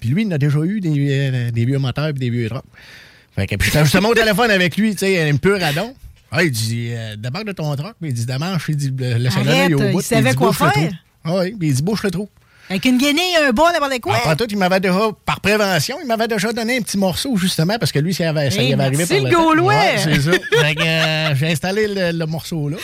Puis 0.00 0.10
lui, 0.10 0.22
il 0.22 0.32
a 0.32 0.38
déjà 0.38 0.58
eu 0.60 0.80
des, 0.80 1.08
euh, 1.10 1.50
des 1.50 1.64
vieux 1.64 1.78
moteurs 1.78 2.08
et 2.08 2.12
des 2.12 2.30
vieux 2.30 2.48
trucks. 2.48 2.64
Fait 3.34 3.46
que 3.46 3.54
puis 3.56 3.66
j'étais 3.70 3.84
justement 3.84 4.08
au 4.10 4.14
téléphone 4.14 4.50
avec 4.50 4.76
lui, 4.76 4.92
tu 4.92 4.98
sais, 4.98 5.28
un 5.28 5.36
peu 5.36 5.56
radon. 5.58 5.94
Ah, 6.30 6.42
il 6.44 6.50
dit, 6.50 6.88
euh, 6.90 7.16
d'abord 7.16 7.44
de 7.44 7.52
ton 7.52 7.74
truck, 7.76 7.94
puis 8.00 8.10
il 8.10 8.14
dit, 8.14 8.26
d'abord, 8.26 8.58
il 8.68 8.76
dit, 8.76 8.92
le 8.96 9.14
le 9.16 9.30
solénoïd 9.30 9.74
au 9.74 9.80
Arrête, 9.80 9.92
bout. 9.92 10.00
il 10.00 10.04
savait 10.04 10.30
dit, 10.30 10.36
quoi 10.36 10.52
faire. 10.52 10.72
Ah 11.24 11.36
oui, 11.36 11.52
puis 11.58 11.68
il 11.68 11.74
dit, 11.74 11.82
bouche 11.82 12.02
le 12.02 12.10
trou. 12.10 12.28
Avec 12.70 12.84
une 12.84 12.98
guenille, 12.98 13.36
un 13.40 13.50
bas, 13.52 13.72
n'importe 13.72 14.00
quoi. 14.00 14.16
Après 14.16 14.36
tout, 14.36 14.46
il 14.50 14.58
m'avait 14.58 14.80
déjà, 14.80 14.98
par 15.24 15.40
prévention, 15.40 15.96
il 16.02 16.06
m'avait 16.06 16.28
déjà 16.28 16.52
donné 16.52 16.76
un 16.76 16.80
petit 16.82 16.98
morceau, 16.98 17.36
justement, 17.36 17.78
parce 17.78 17.92
que 17.92 17.98
lui, 17.98 18.12
ça, 18.12 18.24
y 18.24 18.26
avait, 18.26 18.50
ça 18.50 18.60
y 18.62 18.66
Hey, 18.66 18.72
avait 18.74 18.84
arrivé 18.84 19.06
par 19.06 19.16
le. 19.30 19.30
Gaulois. 19.34 19.72
Ouais, 19.74 19.96
c'est 19.96 20.20
ça. 20.20 20.32
Fait 20.32 20.74
que, 20.74 20.82
euh, 20.82 21.34
j'ai 21.34 21.46
installé 21.52 21.86
le, 21.88 22.12
le 22.18 22.26
morceau 22.26 22.68
là. 22.68 22.76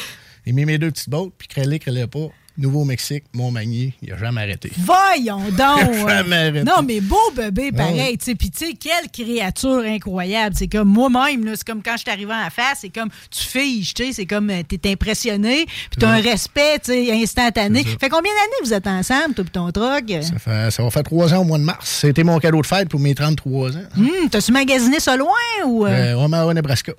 J'ai 0.47 0.53
mis 0.53 0.65
mes 0.65 0.79
deux 0.79 0.91
petites 0.91 1.09
bottes, 1.11 1.33
puis 1.37 1.49
crêlé, 1.49 1.79
crêlé 1.79 2.07
pas. 2.07 2.29
Nouveau-Mexique, 2.57 3.25
Montmagny, 3.35 3.95
il 4.01 4.13
a 4.13 4.17
jamais 4.17 4.43
arrêté. 4.43 4.71
Voyons 4.79 5.39
donc! 5.51 6.09
Jamais 6.09 6.37
arrêté. 6.37 6.63
non, 6.63 6.83
mais 6.87 7.01
beau 7.01 7.17
bébé, 7.37 7.73
pareil. 7.73 8.17
tu. 8.17 8.37
Puis, 8.37 8.51
tu 8.51 8.67
sais, 8.67 8.73
quelle 8.75 9.11
créature 9.11 9.83
incroyable. 9.87 10.55
C'est 10.57 10.69
comme 10.69 10.89
moi-même, 10.89 11.45
c'est 11.57 11.67
comme 11.67 11.83
quand 11.83 11.95
je 11.97 12.03
suis 12.03 12.11
arrivé 12.11 12.33
en 12.33 12.51
face, 12.51 12.79
c'est 12.83 12.91
comme 12.91 13.09
tu 13.31 13.43
figes, 13.45 13.93
tu 13.95 14.05
sais, 14.07 14.13
c'est 14.13 14.27
comme 14.27 14.51
euh, 14.51 14.63
t'es 14.63 14.91
impressionné, 14.91 15.65
puis 15.67 15.99
t'as 15.99 16.11
un 16.11 16.21
respect, 16.21 16.79
tu 16.85 16.93
sais, 16.93 17.13
instantané. 17.23 17.83
Fait 17.85 18.09
combien 18.09 18.31
d'années 18.33 18.63
vous 18.65 18.73
êtes 18.73 18.87
ensemble, 18.87 19.35
toi, 19.35 19.45
pis 19.45 19.51
ton 19.51 19.73
truck? 19.73 20.05
Ça, 20.23 20.39
fait- 20.39 20.71
ça 20.71 20.83
va 20.85 20.91
faire 20.91 21.03
trois 21.03 21.35
ans 21.35 21.39
au 21.41 21.45
mois 21.45 21.59
de 21.59 21.65
mars. 21.65 21.89
C'était 21.89 22.23
mon 22.25 22.39
cadeau 22.39 22.61
de 22.63 22.67
fête 22.67 22.89
pour 22.89 23.01
mes 23.01 23.15
33 23.15 23.77
ans. 23.77 23.81
Hum, 23.99 24.29
T'as-tu 24.31 24.53
magasiné 24.53 25.01
ça 25.01 25.17
loin 25.17 25.29
ou. 25.67 25.87
euh, 25.87 26.15
Euh, 26.15 26.25
Omaha, 26.25 26.55
Nebraska. 26.55 26.93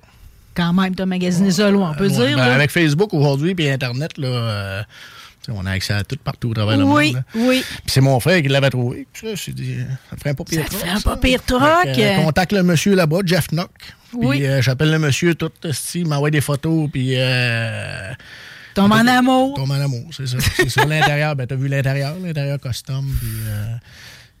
Quand 0.54 0.72
même, 0.72 0.94
t'as 0.94 1.06
magasiné 1.06 1.50
ça 1.50 1.70
loin, 1.70 1.92
on 1.92 1.94
peut 1.98 2.08
Ouais, 2.08 2.28
dire. 2.28 2.36
ben, 2.36 2.42
avec 2.44 2.70
Facebook 2.70 3.12
aujourd'hui 3.14 3.54
puis 3.54 3.68
Internet, 3.68 4.16
là, 4.16 4.28
euh, 4.28 4.82
on 5.52 5.64
a 5.66 5.70
accès 5.72 5.92
à 5.94 6.04
tout 6.04 6.16
partout 6.22 6.50
au 6.50 6.54
travers 6.54 6.74
Oui, 6.86 7.12
le 7.12 7.14
monde. 7.14 7.24
oui. 7.34 7.64
Puis 7.68 7.82
c'est 7.86 8.00
mon 8.00 8.18
frère 8.20 8.40
qui 8.42 8.48
l'avait 8.48 8.70
trouvé. 8.70 9.06
Puis 9.12 9.28
j'ai 9.34 9.52
dit, 9.52 9.76
ça 10.10 10.16
ferait 10.16 10.30
un 10.30 10.34
pas 10.34 10.44
pire 10.44 10.64
Ça 10.70 10.78
fait 10.78 10.88
un 10.88 10.96
ça. 10.98 11.10
pas 11.10 11.16
pire 11.16 11.44
que, 11.44 12.00
euh, 12.00 12.16
contacte 12.24 12.52
le 12.52 12.62
monsieur 12.62 12.94
là-bas, 12.94 13.18
Jeff 13.24 13.48
Knock. 13.52 13.70
Puis 14.10 14.18
Oui. 14.20 14.44
euh, 14.46 14.62
j'appelle 14.62 14.90
le 14.90 14.98
monsieur 14.98 15.34
tout, 15.34 15.50
il 15.94 16.06
m'envoie 16.06 16.30
des 16.30 16.40
photos, 16.40 16.88
puis... 16.92 17.14
Euh, 17.16 18.12
Tombe 18.74 18.92
en 18.92 19.06
amour. 19.06 19.54
Tombe 19.56 19.70
en 19.70 19.80
amour, 19.80 20.04
c'est 20.14 20.26
ça. 20.26 20.36
C'est 20.56 20.68
ça, 20.68 20.84
l'intérieur. 20.86 21.34
Ben, 21.34 21.46
t'as 21.46 21.54
vu 21.56 21.66
l'intérieur, 21.68 22.14
l'intérieur 22.22 22.60
custom, 22.60 23.06
puis... 23.20 23.28
euh, 23.48 23.74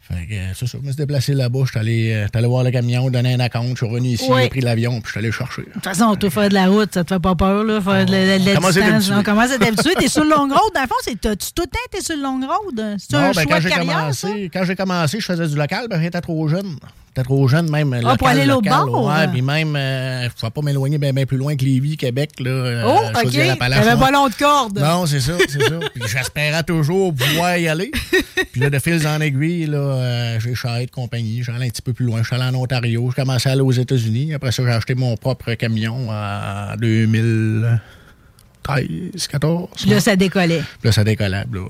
fait 0.08 0.26
que, 0.26 0.34
euh, 0.34 0.52
c'est 0.54 0.66
ça, 0.66 0.78
je 0.80 0.86
me 0.86 0.92
suis 0.92 0.96
déplacé 0.96 1.34
là-bas, 1.34 1.60
je 1.64 1.70
suis 1.70 1.78
allé, 1.78 2.12
euh, 2.12 2.26
allé 2.32 2.46
voir 2.46 2.62
le 2.64 2.70
camion, 2.70 3.10
donner 3.10 3.34
un 3.34 3.40
account, 3.40 3.66
je 3.70 3.74
suis 3.76 3.86
revenu 3.86 4.08
ici, 4.10 4.24
Oui. 4.28 4.42
j'ai 4.42 4.48
pris 4.48 4.60
l'avion, 4.60 4.92
puis 5.00 5.02
je 5.06 5.10
suis 5.10 5.18
allé 5.18 5.32
chercher. 5.32 5.62
De 5.62 5.72
toute 5.72 5.84
façon, 5.84 6.14
tout 6.16 6.30
faire 6.30 6.48
de 6.48 6.54
la 6.54 6.68
route, 6.68 6.94
ça 6.94 7.02
te 7.04 7.14
fait 7.14 7.20
pas 7.20 7.34
peur, 7.34 7.64
là, 7.64 7.80
faire 7.80 8.06
de 8.06 8.12
la, 8.12 8.38
de 8.38 8.44
la 8.44 8.50
à 8.52 8.54
être 8.54 8.68
distance. 8.72 9.10
On 9.18 9.22
commence 9.22 9.50
à. 9.50 9.58
T'es 9.58 10.08
sur 10.08 10.24
le 10.24 10.30
long 10.30 10.42
road. 10.48 10.72
Dans 10.74 10.80
le 10.82 10.86
fond, 10.86 10.94
c'est, 11.02 11.20
tout 11.20 11.28
le 11.62 11.66
temps 11.66 11.78
été 11.92 12.02
sur 12.04 12.16
le 12.16 12.22
long 12.22 12.40
road? 12.40 12.96
C'est 12.98 13.12
Non, 13.12 13.18
un 13.18 13.26
ben, 13.28 13.32
choix 13.32 13.44
quand 13.46 13.56
de 13.56 13.60
j'ai 13.62 13.68
carrière, 13.70 14.14
ça? 14.14 14.28
commencé, 14.28 14.50
quand 14.52 14.64
j'ai 14.64 14.76
commencé, 14.76 15.20
je 15.20 15.26
faisais 15.26 15.48
du 15.48 15.56
local, 15.56 15.86
ben 15.88 16.00
j'étais 16.00 16.20
trop 16.20 16.46
jeune. 16.48 16.76
J'étais 17.16 17.24
trop 17.28 17.48
jeune, 17.48 17.70
même. 17.70 17.94
Ah, 17.94 18.00
local, 18.02 18.16
pour 18.18 18.28
aller 18.28 18.44
l'autre 18.44 18.68
bord? 18.68 19.06
Ouais, 19.06 19.26
puis 19.28 19.40
même, 19.40 19.74
euh, 19.74 20.20
je 20.20 20.26
ne 20.26 20.30
pouvais 20.32 20.50
pas 20.50 20.60
m'éloigner 20.60 20.98
bien 20.98 21.24
plus 21.24 21.38
loin 21.38 21.56
que 21.56 21.64
Lévis, 21.64 21.96
Québec, 21.96 22.32
là. 22.40 22.50
euh, 22.50 22.82
Oh, 22.86 22.98
OK. 23.08 23.32
T'avais 23.32 23.96
pas 23.98 24.10
long 24.10 24.28
de 24.28 24.34
corde. 24.34 24.78
Non, 24.78 25.06
c'est 25.06 25.20
ça, 25.20 25.32
c'est 25.48 25.62
ça. 25.62 25.78
Puis 25.94 26.02
j'espérais 26.06 26.62
toujours 26.62 27.14
pouvoir 27.14 27.56
y 27.56 27.68
aller. 27.68 27.90
Puis 28.52 28.60
là, 28.60 28.68
de 28.68 28.78
fil 28.78 29.06
en 29.06 29.18
aiguille, 29.22 29.64
là, 29.64 29.78
euh, 29.78 30.40
j'ai 30.40 30.54
changé 30.54 30.84
de 30.84 30.90
compagnie. 30.90 31.42
J'allais 31.42 31.64
un 31.64 31.70
petit 31.70 31.80
peu 31.80 31.94
plus 31.94 32.04
loin. 32.04 32.20
Je 32.20 32.26
suis 32.26 32.36
allé 32.36 32.44
en 32.44 32.60
Ontario. 32.60 33.08
Je 33.10 33.16
commençais 33.16 33.48
à 33.48 33.52
aller 33.52 33.62
aux 33.62 33.72
États-Unis. 33.72 34.34
Après 34.34 34.52
ça, 34.52 34.62
j'ai 34.62 34.72
acheté 34.72 34.94
mon 34.94 35.16
propre 35.16 35.54
camion 35.54 36.10
en 36.10 36.74
2013, 38.66 39.26
14. 39.28 39.68
Puis 39.76 39.90
là, 39.90 40.00
ça 40.00 40.16
décollait. 40.16 40.62
Là, 40.82 40.92
ça 40.92 41.04
décollait. 41.04 41.30
Là, 41.30 41.44
Là, 41.52 41.62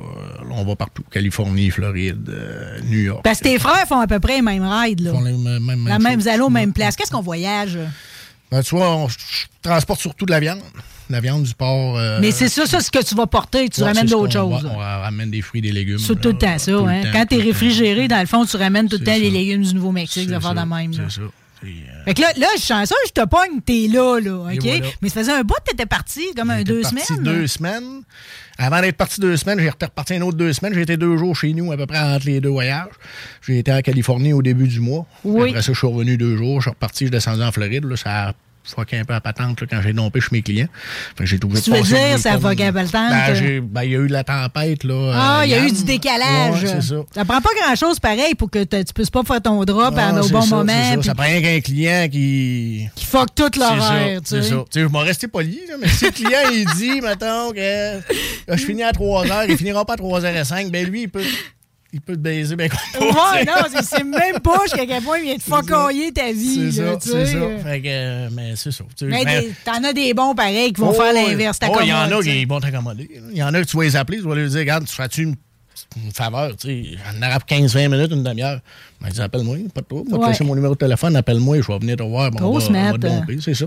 on 0.51 0.65
va 0.65 0.77
partout. 0.77 1.03
Californie, 1.11 1.71
Floride, 1.71 2.29
euh, 2.29 2.79
New 2.85 3.01
York. 3.01 3.21
Parce 3.25 3.39
que 3.41 3.45
tes 3.45 3.59
frères 3.59 3.87
font 3.87 4.01
à 4.01 4.07
peu 4.07 4.21
près 4.21 4.37
les 4.37 4.43
mêmes 4.43 4.67
rides, 4.67 5.01
là. 5.01 5.11
Ils 5.13 5.17
font 5.17 5.25
les 5.25 5.33
mêmes- 5.33 5.65
mêmes 5.65 5.87
La 5.87 5.99
même, 5.99 6.21
aux 6.43 6.51
mêmes 6.51 6.73
places. 6.73 6.97
Qu'est-ce 6.97 7.11
qu'on 7.11 7.21
voyage? 7.23 7.79
Ben, 8.51 8.63
tu 8.63 8.77
vois, 8.77 8.95
on- 8.97 9.09
transporte 9.63 10.01
surtout 10.01 10.25
de 10.27 10.31
la 10.31 10.41
viande. 10.41 10.61
De 11.09 11.13
la 11.15 11.21
viande, 11.21 11.43
du 11.45 11.55
porc. 11.55 11.99
euh, 11.99 12.19
Mais 12.21 12.31
c'est 12.33 12.49
ça, 12.49 12.67
ça, 12.67 12.81
ce 12.81 12.91
que 12.91 13.03
tu 13.05 13.15
vas 13.15 13.27
porter. 13.27 13.69
Tu 13.69 13.81
ouais, 13.81 13.87
ramènes 13.89 14.07
d'autres 14.07 14.33
choses. 14.33 14.63
va- 14.63 14.71
On 14.73 14.77
ramène 14.77 15.31
des 15.31 15.41
fruits, 15.43 15.61
des 15.61 15.71
légumes. 15.73 15.99
C'est 15.99 16.21
tout 16.21 16.29
le 16.31 16.39
temps 16.39 16.59
ça, 16.59 16.73
hein. 16.73 17.03
Quand 17.13 17.31
le 17.31 17.39
temps. 17.39 17.45
réfrigéré, 17.45 18.09
dans 18.09 18.21
le 18.21 18.27
fond, 18.27 18.45
tu 18.45 18.57
ramènes 18.57 18.89
tout 18.89 18.99
le 18.99 19.05
temps 19.05 19.15
les 19.15 19.31
légumes 19.31 19.63
du 19.63 19.75
Nouveau-Mexique, 19.75 20.29
de 20.29 20.39
faire 20.39 20.55
de 20.55 20.61
même. 20.63 20.93
C'est 20.93 21.11
ça. 21.11 21.23
Fait 22.05 22.15
que 22.15 22.21
là, 22.21 22.29
là, 22.37 22.47
je 22.55 22.61
suis 22.61 22.69
chanceux, 22.69 22.95
je 23.07 23.13
te 23.13 23.27
pogne, 23.27 23.61
t'es 23.65 23.89
là, 23.89 24.21
là, 24.21 24.37
OK? 24.37 24.63
voilà. 24.63 24.87
Mais 25.03 25.09
ça 25.09 25.21
faisait 25.21 25.33
un 25.33 25.43
bout 25.43 25.55
que 25.65 25.71
t'étais 25.71 25.87
parti, 25.87 26.23
comme 26.37 26.51
un 26.51 26.63
deux 26.63 26.83
parti 26.83 27.01
semaines. 27.01 27.23
deux 27.25 27.47
semaines. 27.47 28.03
Avant 28.59 28.81
d'être 28.81 28.97
parti 28.97 29.21
deux 29.21 29.37
semaines, 29.37 29.61
j'ai 29.61 29.69
reparti 29.69 30.15
une 30.15 30.23
autre 30.23 30.37
deux 30.37 30.53
semaines. 30.53 30.73
J'ai 30.73 30.83
été 30.83 30.97
deux 30.97 31.17
jours 31.17 31.37
chez 31.37 31.53
nous, 31.53 31.73
à 31.73 31.77
peu 31.77 31.87
près 31.87 31.99
entre 31.99 32.27
les 32.27 32.41
deux 32.41 32.49
voyages. 32.49 32.89
J'ai 33.47 33.59
été 33.59 33.73
en 33.73 33.81
Californie 33.83 34.33
au 34.33 34.41
début 34.43 34.69
du 34.69 34.81
mois. 34.81 35.07
Oui. 35.25 35.51
Après 35.51 35.63
ça, 35.63 35.73
je 35.73 35.79
suis 35.79 35.87
revenu 35.87 36.17
deux 36.17 36.37
jours. 36.37 36.61
Je 36.61 36.65
suis 36.65 36.71
reparti, 36.71 37.05
je 37.05 37.07
suis 37.07 37.11
descendu 37.11 37.43
en 37.43 37.53
Floride. 37.53 37.85
Là, 37.85 37.97
ça 37.97 38.29
a 38.29 38.33
fucké 38.75 38.99
un 38.99 39.05
peu 39.05 39.15
à 39.15 39.21
patente 39.21 39.61
là, 39.61 39.67
quand 39.71 39.81
j'ai 39.83 39.93
dompé 39.93 40.21
chez 40.21 40.29
mes 40.33 40.43
clients. 40.43 40.69
Fait 41.17 41.25
que 41.25 41.31
j'ai 41.31 41.39
trouvé 41.39 41.61
Tu 41.61 41.71
veux 41.71 41.81
dire, 41.83 42.19
ça 42.19 42.39
fucké 42.39 42.67
à 42.67 42.73
patente? 42.73 42.93
Ben, 43.11 43.61
ben, 43.63 43.83
il 43.85 43.91
y 43.91 43.95
a 43.95 43.99
eu 43.99 44.07
la 44.09 44.25
tempête. 44.25 44.85
Là, 44.85 45.13
Ah, 45.15 45.41
euh, 45.41 45.45
il 45.45 45.51
y 45.51 45.55
a 45.55 45.65
eu 45.67 45.71
du 45.73 45.85
décalage. 45.85 46.63
Ouais, 46.63 46.69
c'est 46.69 46.83
ça. 46.83 46.97
Ça 47.15 47.25
prend 47.25 47.41
pas 47.41 47.51
grand-chose 47.63 47.99
pareil 48.01 48.35
pour 48.35 48.51
que 48.51 48.65
tu 48.65 48.93
puisses 48.95 49.11
pas 49.11 49.23
faire 49.23 49.41
ton 49.41 49.63
drop 49.65 49.95
Ah, 49.97 50.09
à- 50.09 50.21
au 50.21 50.23
c'est 50.23 50.33
bon 50.33 50.43
ça, 50.43 50.57
moment. 50.57 50.73
c'est 50.91 50.97
Ça, 50.97 51.03
ça 51.03 51.15
prend 51.15 51.25
rien 51.25 51.41
qu'un 51.43 51.61
client 51.61 52.09
qui. 52.11 52.89
Qui 52.95 53.05
fuck 53.05 53.29
tout 53.35 53.49
C'est 53.53 53.61
l'horaire, 53.61 54.21
tu 54.21 54.27
C'est 54.29 54.43
sais. 54.43 54.49
ça. 54.51 54.57
Tu 54.71 54.81
sais, 54.81 54.87
je 54.87 54.93
vais 54.93 54.99
rester 55.05 55.29
poli, 55.29 55.61
là, 55.69 55.75
mais 55.81 55.89
si 55.89 56.07
le 56.07 56.11
client 56.11 56.41
il 56.53 56.67
dit, 56.77 57.01
mettons, 57.03 57.53
que 57.53 57.97
là, 58.49 58.57
je 58.57 58.65
finis 58.65 58.83
à 58.83 58.93
3 58.93 59.25
h, 59.27 59.47
il 59.49 59.57
finira 59.57 59.85
pas 59.85 59.95
à 59.95 59.97
3h05, 59.97 60.71
ben 60.71 60.87
lui, 60.87 61.03
il 61.03 61.09
peut, 61.09 61.23
il 61.93 62.01
peut 62.01 62.15
te 62.15 62.19
baiser, 62.21 62.57
ben 62.57 62.69
comme 62.69 63.07
Ouais, 63.09 63.45
non, 63.45 63.53
c'est- 63.83 64.05
même 64.05 64.41
pas 64.41 64.59
jusqu'à 64.65 64.87
quel 64.87 65.03
point 65.03 65.19
il 65.19 65.25
vient 65.25 65.37
de 65.37 65.43
fuckoyer 65.43 66.13
ta 66.13 66.33
vie. 66.33 66.73
C'est 66.73 66.83
ça, 66.85 66.97
tu 66.97 67.09
c'est 67.11 67.27
sais. 67.27 67.33
ça. 67.33 67.69
Fait 67.69 67.81
que, 67.81 67.87
euh, 67.89 68.29
mais 68.33 68.55
c'est 68.57 68.71
ça. 68.73 68.85
Tu 68.97 69.05
sais, 69.05 69.11
Mais 69.11 69.25
mais- 69.25 69.49
t'en 69.65 69.83
as 69.85 69.93
des 69.93 70.13
bons 70.15 70.35
pareils 70.35 70.73
qui 70.73 70.81
vont 70.81 70.91
Oh, 70.91 70.95
faire 70.95 71.13
l'inverse. 71.13 71.59
Oh, 71.69 71.79
Il 71.83 71.89
y 71.89 71.93
en 71.93 72.11
a 72.13 72.23
qui 72.23 72.45
vont 72.45 72.61
t'accommoder. 72.61 73.09
Il 73.31 73.37
y 73.39 73.43
en 73.43 73.55
a 73.55 73.61
que 73.63 73.67
tu 73.67 73.77
vas 73.77 73.85
les 73.85 73.97
appeler, 73.97 74.19
tu 74.19 74.25
vas 74.29 74.35
leur 74.35 74.49
dire, 74.49 74.59
regarde, 74.59 74.85
tu 74.87 74.93
feras-tu 74.95 75.23
une, 75.23 75.37
une 76.03 76.13
faveur, 76.13 76.57
tu 76.57 76.69
sais, 76.69 76.97
en 77.17 77.23
arabe 77.23 77.43
15-20 77.49 77.89
minutes, 77.89 78.13
une 78.13 78.23
demi-heure. 78.23 78.61
Ben, 79.01 79.09
dis, 79.11 79.21
appelle-moi, 79.21 79.57
pas 79.75 79.81
de 79.83 79.87
trouble. 79.87 80.15
Ouais. 80.15 80.33
mon 80.45 80.55
numéro 80.55 80.75
de 80.75 80.79
téléphone, 80.79 81.17
appelle-moi, 81.17 81.61
je 81.61 81.67
vais 81.71 81.79
venir 81.79 81.97
te 81.97 82.03
voir. 82.03 82.31
Bon, 82.31 82.39
on 82.39 82.51
Grosse 82.51 82.71
va, 82.71 82.79
on 82.79 82.83
va 82.85 82.93
map, 82.93 82.99
te 82.99 83.07
domper, 83.07 83.39
c'est 83.41 83.55
ça. 83.55 83.67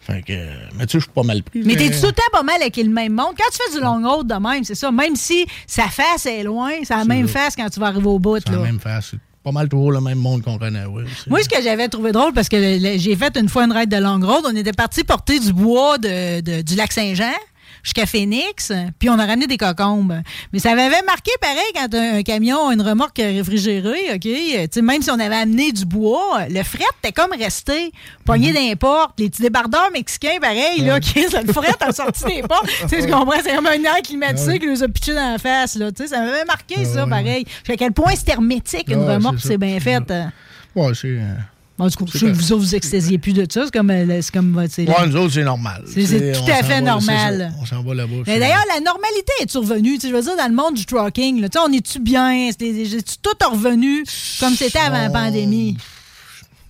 Fait 0.00 0.22
que, 0.22 0.32
mais 0.76 0.86
tu 0.86 0.92
sais, 0.92 0.98
je 0.98 1.04
suis 1.04 1.12
pas 1.12 1.22
mal 1.22 1.42
pris. 1.42 1.62
Mais 1.64 1.74
t'es 1.76 1.90
tout 1.90 2.06
le 2.06 2.12
temps 2.12 2.22
pas 2.32 2.42
mal 2.42 2.56
avec 2.60 2.76
le 2.76 2.84
même 2.88 3.12
monde? 3.12 3.34
Quand 3.36 3.50
tu 3.50 3.58
fais 3.64 3.76
du 3.78 3.82
long 3.84 4.02
road 4.08 4.26
de 4.26 4.34
même, 4.34 4.64
c'est 4.64 4.74
ça. 4.74 4.90
Même 4.92 5.16
si 5.16 5.46
sa 5.66 5.88
face 5.88 6.26
est 6.26 6.42
loin, 6.44 6.70
c'est 6.84 6.94
la 6.96 7.04
même 7.04 7.28
face 7.28 7.56
quand 7.56 7.68
tu 7.70 7.80
vas 7.80 7.86
arriver 7.86 8.06
au 8.06 8.18
bout. 8.18 8.38
C'est 8.38 8.52
la 8.52 8.58
même 8.58 8.80
face. 8.80 9.12
Pas 9.44 9.50
mal 9.50 9.68
toujours 9.68 9.90
le 9.90 10.00
même 10.00 10.18
monde 10.18 10.42
qu'on 10.42 10.56
connaît, 10.56 10.84
oui. 10.84 11.02
Moi, 11.26 11.42
ce 11.42 11.48
que 11.48 11.60
j'avais 11.60 11.88
trouvé 11.88 12.12
drôle, 12.12 12.32
parce 12.32 12.48
que 12.48 12.56
j'ai 12.96 13.16
fait 13.16 13.36
une 13.36 13.48
fois 13.48 13.64
une 13.64 13.72
ride 13.72 13.90
de 13.90 13.96
long 13.96 14.20
road, 14.24 14.44
on 14.46 14.54
était 14.54 14.72
parti 14.72 15.02
porter 15.02 15.40
du 15.40 15.52
bois 15.52 15.98
de, 15.98 16.40
de- 16.40 16.62
du 16.62 16.76
lac 16.76 16.92
Saint-Jean 16.92 17.32
jusqu'à 17.82 18.06
Phoenix, 18.06 18.72
puis 18.98 19.10
on 19.10 19.18
a 19.18 19.26
ramené 19.26 19.46
des 19.46 19.56
cocombes. 19.56 20.20
Mais 20.52 20.58
ça 20.58 20.74
m'avait 20.74 21.02
marqué 21.02 21.30
pareil 21.40 21.58
quand 21.74 21.94
un, 21.94 22.18
un 22.18 22.22
camion 22.22 22.68
a 22.68 22.74
une 22.74 22.82
remorque 22.82 23.18
réfrigérée, 23.18 24.14
OK? 24.14 24.26
Euh, 24.26 24.62
tu 24.62 24.68
sais, 24.72 24.82
même 24.82 25.02
si 25.02 25.10
on 25.10 25.18
avait 25.18 25.34
amené 25.36 25.72
du 25.72 25.84
bois, 25.84 26.46
le 26.48 26.62
fret 26.62 26.84
était 27.02 27.12
comme 27.12 27.32
resté 27.32 27.92
pogné 28.24 28.52
les 28.52 28.76
portes. 28.76 29.18
Les 29.18 29.28
petits 29.30 29.42
débardeurs 29.42 29.90
mexicains, 29.92 30.38
pareil, 30.40 30.80
là, 30.82 31.00
qui 31.00 31.20
le 31.20 31.52
fret 31.52 31.74
a 31.80 31.92
sorti 31.92 32.24
des 32.24 32.42
portes. 32.42 32.68
Tu 32.88 33.06
comprends? 33.10 33.32
C'est 33.42 33.54
comme 33.54 33.66
un 33.66 33.72
air 33.82 34.02
climatisé 34.04 34.58
qui 34.58 34.66
nous 34.66 34.82
a 34.82 34.88
pitché 34.88 35.14
dans 35.14 35.32
la 35.32 35.38
face, 35.38 35.76
là. 35.76 35.90
Tu 35.90 36.02
sais, 36.02 36.08
ça 36.08 36.20
m'avait 36.20 36.44
marqué, 36.44 36.84
ça, 36.84 37.06
pareil. 37.06 37.44
À 37.68 37.76
quel 37.76 37.92
point 37.92 38.12
c'est 38.14 38.28
hermétique, 38.30 38.88
une 38.90 39.04
remorque, 39.04 39.40
c'est 39.40 39.58
bien 39.58 39.78
fait. 39.80 40.02
Ouais, 40.74 40.92
c'est. 40.94 41.18
Euh, 41.82 41.86
En 41.86 41.90
tout 41.90 42.04
cas, 42.04 42.12
je 42.14 42.26
que 42.26 42.32
vous 42.32 42.52
autres, 42.52 42.62
vous 42.62 42.74
extasiez 42.74 43.18
plus 43.18 43.32
de 43.32 43.46
ça. 43.50 43.64
C'est 43.64 43.72
comme. 43.72 43.90
euh, 43.90 44.20
C'est 44.22 44.32
comme 44.32 44.66
c'est- 44.68 44.88
Ouais, 44.88 45.06
nous 45.06 45.16
autres, 45.16 45.34
c'est 45.34 45.44
normal. 45.44 45.82
C'est- 45.86 46.32
tout 46.32 46.50
à 46.50 46.62
fait 46.62 46.80
normal. 46.80 47.52
On 47.60 47.66
s'en 47.66 47.82
va 47.82 47.94
là-bas. 47.94 48.12
Mais 48.26 48.38
d'ailleurs, 48.38 48.64
la 48.74 48.80
normalité 48.80 49.32
est 49.40 49.52
revenue? 49.54 49.98
Je 50.02 50.08
veux 50.08 50.22
dire, 50.22 50.36
dans 50.36 50.48
le 50.48 50.54
monde 50.54 50.74
du 50.74 50.86
trucking, 50.86 51.44
on 51.66 51.72
est-tu 51.72 51.98
bien? 52.00 52.50
C'est 52.58 53.20
tout 53.22 53.30
revenu 53.50 54.04
comme 54.40 54.54
c'était 54.54 54.78
avant 54.78 54.98
la 55.02 55.10
pandémie? 55.10 55.76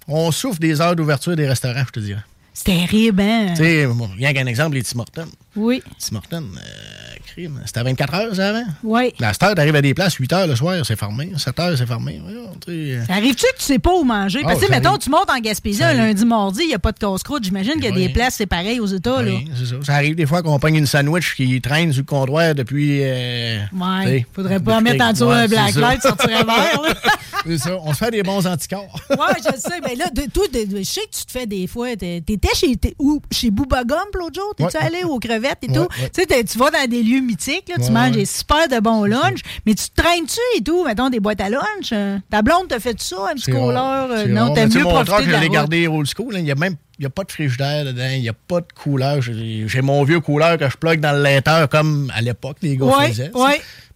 On 0.08 0.32
souffre 0.32 0.58
des 0.58 0.80
heures 0.80 0.96
d'ouverture 0.96 1.36
des 1.36 1.46
restaurants, 1.46 1.84
je 1.86 1.92
te 1.92 2.00
dirais. 2.00 2.22
C'est 2.54 2.64
terrible, 2.64 3.22
hein? 3.22 3.54
Tu 3.56 3.62
sais, 3.62 3.86
rien 4.18 4.34
qu'un 4.34 4.46
exemple, 4.46 4.76
les 4.76 4.82
Tim 4.82 4.98
Hortons. 4.98 5.28
Oui. 5.56 5.82
Tim 5.98 6.16
Hortons, 6.16 6.44
euh, 6.56 7.01
crime, 7.32 7.60
c'était 7.66 7.80
à 7.80 7.82
24 7.84 8.14
heures, 8.14 8.34
ça, 8.34 8.48
avant? 8.50 8.64
Oui. 8.82 9.12
La 9.18 9.32
cette 9.32 9.42
heure, 9.42 9.54
t'arrives 9.54 9.76
à 9.76 9.82
des 9.82 9.94
places, 9.94 10.14
8 10.14 10.32
heures 10.32 10.46
le 10.46 10.56
soir, 10.56 10.76
c'est 10.84 10.96
fermé. 10.96 11.32
7 11.36 11.58
heures, 11.60 11.78
c'est 11.78 11.86
fermé. 11.86 12.20
Euh, 12.68 13.02
Arrives-tu 13.08 13.44
que 13.46 13.58
tu 13.58 13.64
sais 13.64 13.78
pas 13.78 13.92
où 13.94 14.04
manger? 14.04 14.40
Parce 14.42 14.60
que, 14.60 14.66
ça 14.66 14.70
mettons, 14.70 14.96
tu 14.98 15.10
montes 15.10 15.28
en 15.30 15.38
Gaspésie 15.40 15.82
un 15.82 15.94
lundi, 15.94 16.24
mardi, 16.24 16.60
il 16.62 16.68
n'y 16.68 16.74
a 16.74 16.78
pas 16.78 16.92
de 16.92 16.98
casse-croûte. 16.98 17.44
J'imagine 17.44 17.74
qu'il 17.74 17.84
y 17.84 17.88
a 17.88 17.90
des 17.92 18.08
places, 18.10 18.34
c'est 18.36 18.46
pareil 18.46 18.80
aux 18.80 18.86
États. 18.86 19.22
Oui, 19.22 19.48
c'est 19.58 19.66
ça. 19.66 19.74
Ça 19.82 19.94
arrive 19.94 20.14
des 20.14 20.26
fois 20.26 20.42
qu'on 20.42 20.58
pogne 20.58 20.76
une 20.76 20.86
sandwich 20.86 21.34
qui 21.34 21.60
traîne 21.60 21.92
sur 21.92 22.00
le 22.02 22.06
comptoir 22.06 22.54
depuis. 22.54 23.00
euh, 23.02 23.58
Ouais. 23.72 24.26
Faudrait 24.32 24.60
pas 24.60 24.78
depuis 24.80 24.92
mettre 24.92 25.04
en 25.04 25.12
dessous 25.12 25.30
un 25.30 25.46
black 25.48 25.74
light, 25.74 26.02
sortirait 26.02 26.44
vert, 26.44 26.82
c'est 27.46 27.58
ça. 27.58 27.76
On 27.82 27.92
se 27.92 27.98
fait 27.98 28.10
des 28.10 28.22
bons 28.22 28.46
anticorps. 28.46 28.94
Ouais, 29.10 29.16
je 29.38 29.58
sais. 29.58 29.80
Mais 29.84 29.94
là, 29.96 30.06
de, 30.12 30.22
toi, 30.30 30.44
de- 30.52 30.64
de- 30.70 30.78
je 30.78 30.82
sais 30.82 31.00
que 31.10 31.16
tu 31.18 31.24
te 31.24 31.32
fais 31.32 31.46
des 31.46 31.66
fois. 31.66 31.96
T'étais 31.96 32.48
chez, 32.54 32.76
où, 32.98 33.20
chez 33.30 33.50
Booba 33.50 33.84
Gump 33.84 34.14
l'autre 34.18 34.34
jour? 34.34 34.54
T'es-tu 34.56 34.76
allé 34.76 35.02
aux 35.04 35.18
crevettes 35.18 35.58
et 35.62 35.72
tout? 35.72 35.86
Tu 36.14 36.22
sais, 36.28 36.44
tu 36.44 36.58
vas 36.58 36.70
dans 36.70 36.88
des 36.88 37.02
lieux 37.02 37.20
mythiques, 37.22 37.68
là, 37.68 37.76
tu 37.84 37.90
manges 37.92 38.10
ouais. 38.10 38.16
des 38.18 38.24
super 38.26 38.68
de 38.68 38.78
bons 38.80 39.04
lunchs, 39.04 39.40
mais 39.66 39.74
tu 39.74 39.88
te 39.88 40.02
traînes-tu 40.02 40.40
et 40.58 40.62
tout? 40.62 40.84
Mettons 40.84 41.08
des 41.10 41.20
boîtes 41.20 41.40
à 41.40 41.48
lunch? 41.48 41.90
euh, 41.92 42.18
Ta 42.30 42.42
blonde 42.42 42.68
te 42.68 42.78
fait 42.78 43.00
ça, 43.00 43.16
un 43.30 43.34
petit 43.34 43.50
rare, 43.52 44.08
euh, 44.10 44.26
non, 44.26 44.52
t'aimes 44.54 44.72
mieux 44.74 44.82
mon 44.82 44.90
profiter 44.90 45.10
truck, 45.12 45.20
de 45.20 45.26
je 45.26 45.30
la 45.30 45.38
l'ai 45.40 45.46
route. 45.46 45.54
gardé 45.54 45.86
old 45.88 46.06
school. 46.06 46.34
Il 46.36 46.44
n'y 46.44 46.50
a 46.50 46.54
même 46.54 46.76
y 46.98 47.06
a 47.06 47.10
pas 47.10 47.24
de 47.24 47.32
frigidaire 47.32 47.84
dedans, 47.86 48.08
il 48.14 48.20
n'y 48.20 48.28
a 48.28 48.32
pas 48.34 48.60
de 48.60 48.66
couleur. 48.74 49.20
J'ai 49.22 49.64
j'ai 49.66 49.80
mon 49.82 50.04
vieux 50.04 50.20
couleur 50.20 50.56
que 50.58 50.68
je 50.68 50.76
plug 50.76 51.00
dans 51.00 51.12
le 51.12 51.22
laiteur 51.22 51.68
comme 51.68 52.12
à 52.14 52.20
l'époque, 52.20 52.58
les 52.62 52.76
gars 52.76 52.84
Ouais, 52.84 53.08
faisaient. 53.08 53.30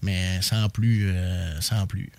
Mais 0.06 0.40
sans 0.40 0.68
plus. 0.68 1.10
euh, 1.12 1.60
sans 1.60 1.86
plus. 1.86 2.10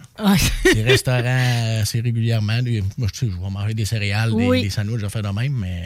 Les 0.75 0.83
restaurants, 0.91 1.21
euh, 1.25 1.81
c'est 1.85 2.01
régulièrement. 2.01 2.59
Moi, 2.97 3.07
sais, 3.13 3.27
je 3.27 3.31
vais 3.41 3.49
manger 3.49 3.73
des 3.73 3.85
céréales, 3.85 4.29
des, 4.35 4.45
Oui. 4.45 4.61
des 4.63 4.69
sandwichs, 4.69 4.99
je 4.99 5.07
fais 5.07 5.21
de 5.21 5.27
même, 5.29 5.53
mais 5.53 5.83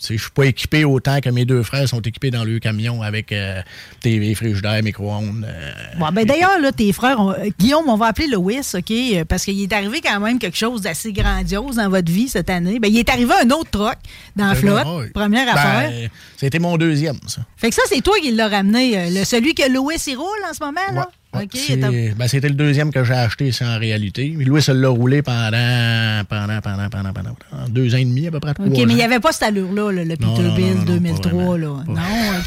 je 0.00 0.16
suis 0.16 0.30
pas 0.34 0.46
équipé 0.46 0.84
autant 0.84 1.20
que 1.20 1.28
mes 1.28 1.44
deux 1.44 1.62
frères 1.62 1.86
sont 1.88 2.00
équipés 2.00 2.30
dans 2.30 2.44
le 2.44 2.58
camion 2.58 3.02
avec 3.02 3.30
euh, 3.32 3.60
TV, 4.00 4.34
frigidaire, 4.34 4.82
micro-ondes. 4.82 5.44
euh, 5.46 5.72
Bon, 5.98 6.08
ben 6.12 6.24
d'ailleurs, 6.24 6.58
là, 6.60 6.72
tes 6.72 6.92
frères, 6.92 7.20
on- 7.20 7.32
euh, 7.32 7.48
Guillaume, 7.58 7.88
on 7.88 7.96
va 7.96 8.06
appeler 8.06 8.28
Louis, 8.28 8.60
OK? 8.74 8.90
euh, 8.90 9.24
Parce 9.24 9.44
qu'il 9.44 9.60
est 9.60 9.72
arrivé 9.72 10.00
quand 10.00 10.18
même 10.20 10.38
quelque 10.38 10.56
chose 10.56 10.80
d'assez 10.82 11.12
grandiose 11.12 11.76
dans 11.76 11.88
votre 11.90 12.10
vie 12.10 12.28
cette 12.28 12.48
année. 12.50 12.78
Ben, 12.78 12.88
il 12.88 12.98
est 12.98 13.08
arrivé 13.10 13.32
un 13.42 13.50
autre 13.50 13.70
truck 13.70 13.96
dans 14.36 14.46
la 14.48 14.54
c'est 14.54 14.60
flotte. 14.60 14.86
oui. 14.86 15.10
Première 15.12 15.46
Ben, 15.46 15.52
affaire. 15.60 16.10
C'était 16.36 16.58
mon 16.58 16.76
deuxième, 16.76 17.18
ça. 17.26 17.42
Fait 17.56 17.68
que 17.68 17.74
ça, 17.74 17.82
c'est 17.88 18.00
toi 18.02 18.14
qui 18.22 18.32
l'as 18.32 18.48
ramené. 18.48 18.96
euh, 18.98 19.10
le, 19.10 19.24
celui 19.24 19.54
que 19.54 19.70
Louis 19.70 19.96
il 20.06 20.16
roule 20.16 20.26
en 20.48 20.54
ce 20.54 20.62
moment, 20.64 20.80
là? 20.94 21.08
Ouais, 21.33 21.33
C'est- 21.52 21.76
t'as- 21.78 21.90
ben, 21.90 22.28
c'était 22.28 22.48
le 22.48 22.54
deuxième 22.54 22.92
que 22.92 23.04
j'ai 23.04 23.14
acheté, 23.14 23.52
ça, 23.52 23.66
en 23.76 23.78
réalité. 23.78 24.34
Louis, 24.38 24.62
ça 24.62 24.72
l'a 24.74 24.88
roulé 24.88 25.22
pendant, 25.22 26.22
pendant, 26.28 26.60
pendant, 26.60 26.88
pendant, 26.88 27.12
pendant, 27.12 27.36
deux 27.68 27.94
ans 27.94 27.98
et 27.98 28.04
demi, 28.04 28.26
à 28.26 28.30
peu 28.30 28.40
près. 28.40 28.50
OK, 28.52 28.56
mais 28.68 28.78
il 28.80 28.86
n'y 28.94 29.02
avait 29.02 29.20
pas 29.20 29.32
cette 29.32 29.44
allure-là, 29.44 29.92
là, 29.92 30.04
le 30.04 30.16
Peterbilt 30.16 30.74
non, 30.76 30.80
non, 30.80 30.84
2003. 30.84 31.58
Là. 31.58 31.66
Non, 31.86 31.94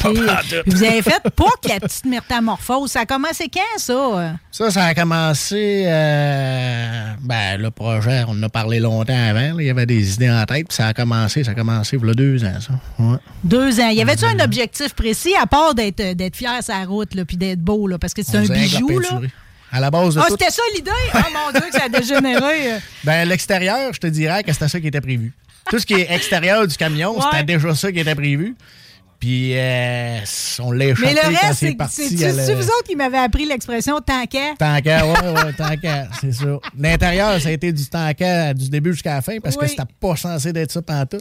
OK. 0.05 0.17
vous 0.67 0.83
avez 0.83 1.01
fait 1.01 1.21
pas 1.35 1.45
que 1.63 1.69
la 1.69 1.79
petite 1.79 2.05
métamorphose. 2.05 2.91
Ça 2.91 3.01
a 3.01 3.05
commencé 3.05 3.49
quand, 3.53 3.77
ça? 3.79 4.35
Ça, 4.51 4.71
ça 4.71 4.85
a 4.85 4.93
commencé. 4.93 5.83
euh, 5.85 7.13
ben, 7.21 7.57
le 7.61 7.71
projet, 7.71 8.23
on 8.27 8.31
en 8.31 8.43
a 8.43 8.49
parlé 8.49 8.79
longtemps 8.79 9.13
avant. 9.29 9.39
là. 9.39 9.55
Il 9.59 9.65
y 9.65 9.69
avait 9.69 9.85
des 9.85 10.13
idées 10.15 10.29
en 10.29 10.43
tête. 10.45 10.67
Puis 10.67 10.75
ça 10.75 10.87
a 10.87 10.93
commencé, 10.93 11.43
ça 11.43 11.51
a 11.51 11.53
commencé 11.53 11.97
il 12.01 12.07
y 12.07 12.09
a 12.09 12.13
deux 12.13 12.43
ans, 12.43 12.59
ça. 12.59 12.73
Ouais. 12.99 13.17
Deux 13.43 13.79
ans. 13.79 13.89
Y 13.89 14.01
avait-tu 14.01 14.25
un 14.25 14.39
objectif 14.43 14.93
précis, 14.93 15.33
à 15.41 15.45
part 15.47 15.73
d'être 15.75 16.35
fier 16.35 16.61
sur 16.63 16.73
la 16.73 16.85
route, 16.85 17.15
là, 17.15 17.25
puis 17.25 17.37
d'être 17.37 17.59
beau, 17.61 17.87
là, 17.87 17.97
parce 17.97 18.13
que 18.13 18.21
c'est 18.23 18.37
un 18.37 18.41
faisait 18.41 18.53
là? 18.79 19.21
À 19.71 19.79
la 19.81 19.91
base 19.91 20.15
de 20.15 20.21
Ah, 20.21 20.25
tout. 20.27 20.35
c'était 20.39 20.51
ça 20.51 20.61
l'idée? 20.75 20.91
Ah, 21.13 21.25
mon 21.33 21.51
Dieu, 21.51 21.69
que 21.69 21.77
ça 21.77 21.85
a 21.85 21.89
dégénéré. 21.89 22.79
Ben, 23.03 23.27
l'extérieur, 23.27 23.91
je 23.93 23.99
te 23.99 24.07
dirais 24.07 24.43
que 24.43 24.53
c'était 24.53 24.69
ça 24.69 24.79
qui 24.79 24.87
était 24.87 25.01
prévu. 25.01 25.33
Tout 25.69 25.79
ce 25.79 25.85
qui 25.85 25.93
est 25.95 26.09
extérieur 26.11 26.65
du 26.65 26.75
camion, 26.77 27.19
c'était 27.21 27.43
déjà 27.43 27.75
ça 27.75 27.91
qui 27.91 27.99
était 27.99 28.15
prévu. 28.15 28.55
Puis, 29.19 29.53
euh, 29.57 30.19
on 30.59 30.71
l'a 30.71 30.85
échappé 30.85 31.07
Mais 31.07 31.13
le 31.15 31.21
quand 31.21 31.47
reste, 31.47 31.53
c'est 31.59 31.75
c'est 31.89 32.53
vous 32.53 32.63
autres 32.67 32.83
qui 32.87 32.95
m'avez 32.95 33.17
appris 33.17 33.45
l'expression 33.47 33.99
qu'à, 34.79 35.05
ouais, 35.07 35.19
ouais, 35.31 35.53
tant 35.57 35.75
qu'à, 35.75 36.07
c'est 36.21 36.31
ça. 36.33 36.45
L'intérieur, 36.77 37.41
ça 37.41 37.49
a 37.49 37.51
été 37.51 37.71
du 37.73 37.83
qu'à 38.13 38.53
du 38.53 38.69
début 38.69 38.93
jusqu'à 38.93 39.15
la 39.15 39.21
fin 39.23 39.39
parce 39.39 39.55
Oui. 39.55 39.61
que 39.63 39.67
c'était 39.69 39.83
pas 39.99 40.15
censé 40.15 40.53
d'être 40.53 40.71
ça 40.71 40.81
pendant 40.83 41.05
tout. 41.07 41.17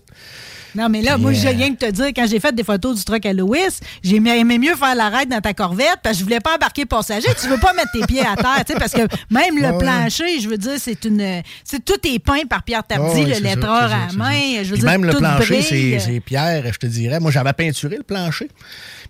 Non, 0.76 0.88
mais 0.90 1.00
là, 1.00 1.16
moi, 1.16 1.30
Puis, 1.30 1.40
j'ai 1.40 1.48
euh, 1.48 1.52
rien 1.52 1.74
que 1.74 1.86
te 1.86 1.90
dire, 1.90 2.06
quand 2.14 2.26
j'ai 2.28 2.38
fait 2.38 2.54
des 2.54 2.62
photos 2.62 2.96
du 2.96 3.04
truck 3.04 3.24
à 3.24 3.32
Louis, 3.32 3.58
j'ai 4.02 4.16
aimé 4.16 4.58
mieux 4.58 4.74
faire 4.74 4.94
la 4.94 5.08
raide 5.08 5.30
dans 5.30 5.40
ta 5.40 5.54
corvette 5.54 5.98
parce 6.02 6.16
que 6.16 6.20
je 6.20 6.24
voulais 6.24 6.40
pas 6.40 6.56
embarquer 6.56 6.84
passager. 6.84 7.28
Tu 7.40 7.48
veux 7.48 7.58
pas 7.58 7.72
mettre 7.72 7.92
tes 7.92 8.06
pieds 8.06 8.20
à 8.20 8.36
terre, 8.36 8.64
tu 8.66 8.72
sais, 8.72 8.78
parce 8.78 8.92
que 8.92 9.02
même 9.30 9.56
le 9.56 9.66
Ouais, 9.66 9.78
plancher, 9.78 10.38
je 10.40 10.48
veux 10.48 10.58
dire, 10.58 10.74
c'est 10.78 11.04
une. 11.04 11.42
C'est 11.64 11.84
tout 11.84 11.98
est 12.06 12.18
peint 12.18 12.46
par 12.48 12.62
Pierre 12.62 12.84
Tardy, 12.84 13.24
le 13.24 13.40
lettreur 13.40 13.90
ça, 13.90 13.96
à 14.10 14.12
main. 14.12 14.62
Je 14.62 14.70
veux 14.70 14.76
dire, 14.76 14.86
même 14.86 15.04
le 15.04 15.14
plancher, 15.14 15.62
c'est, 15.62 15.74
brille. 15.74 16.00
c'est 16.00 16.20
pierre, 16.20 16.72
je 16.72 16.78
te 16.78 16.86
dirais. 16.86 17.20
Moi, 17.20 17.30
j'avais 17.30 17.52
peinturé 17.52 17.96
le 17.96 18.02
plancher. 18.02 18.48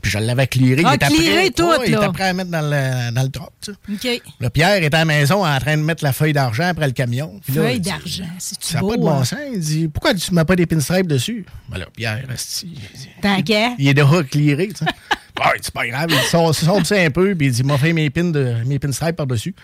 Puis 0.01 0.11
je 0.11 0.19
l'avais 0.19 0.47
clearé. 0.47 0.83
Ah, 0.85 0.93
il 0.93 0.95
était 0.97 1.07
clearé 1.07 1.35
prêt, 1.35 1.51
tout, 1.51 1.69
ouais, 1.69 1.77
Il 1.87 1.93
là. 1.93 1.99
était 2.05 2.13
prêt 2.13 2.29
à 2.29 2.33
mettre 2.33 2.51
dans 2.51 2.63
le, 2.63 3.11
dans 3.13 3.23
le 3.23 3.29
truck, 3.29 3.51
tu 3.61 3.73
sais. 3.73 4.17
OK. 4.17 4.23
Le 4.41 4.51
Pierre 4.51 4.83
était 4.83 4.95
à 4.95 5.01
la 5.01 5.05
maison 5.05 5.45
en 5.47 5.59
train 5.59 5.77
de 5.77 5.83
mettre 5.83 6.05
la 6.05 6.13
feuille 6.13 6.33
d'argent 6.33 6.69
après 6.69 6.87
le 6.87 6.93
camion. 6.93 7.41
Puis 7.45 7.55
Feuille 7.55 7.77
il 7.77 7.81
d'argent, 7.81 8.25
c'est 8.39 8.63
Ça 8.63 8.81
n'a 8.81 8.89
pas 8.89 8.97
de 8.97 9.01
bon 9.03 9.11
hein? 9.11 9.25
sens. 9.25 9.39
Il 9.53 9.61
dit 9.61 9.89
Pourquoi 9.89 10.15
tu 10.15 10.31
ne 10.31 10.37
mets 10.37 10.45
pas 10.45 10.57
des 10.57 10.67
pinstripes 10.67 11.07
dessus? 11.07 11.45
Ben 11.69 11.79
là, 11.79 11.87
Pierre, 11.95 12.23
il 12.29 12.71
dit, 12.71 13.09
Tant 13.23 13.43
qu'à? 13.43 13.71
il 13.79 13.89
est 13.89 13.95
déjà 13.95 14.23
clearé, 14.23 14.69
tu 14.69 14.77
sais. 14.77 14.85
Ah, 15.39 15.53
c'est 15.61 15.71
pas 15.75 15.87
grave. 15.87 16.07
Il 16.11 16.17
sort, 16.31 16.55
sort 16.55 16.87
ça 16.87 16.95
un 16.97 17.11
peu, 17.11 17.35
puis 17.35 17.49
il 17.49 17.53
dit 17.53 17.63
m'a 17.63 17.77
fait 17.77 17.93
mes 17.93 18.09
pins 18.09 18.25
de 18.25 18.55
mes 18.65 18.79
pinstripes 18.79 19.17
par-dessus. 19.17 19.55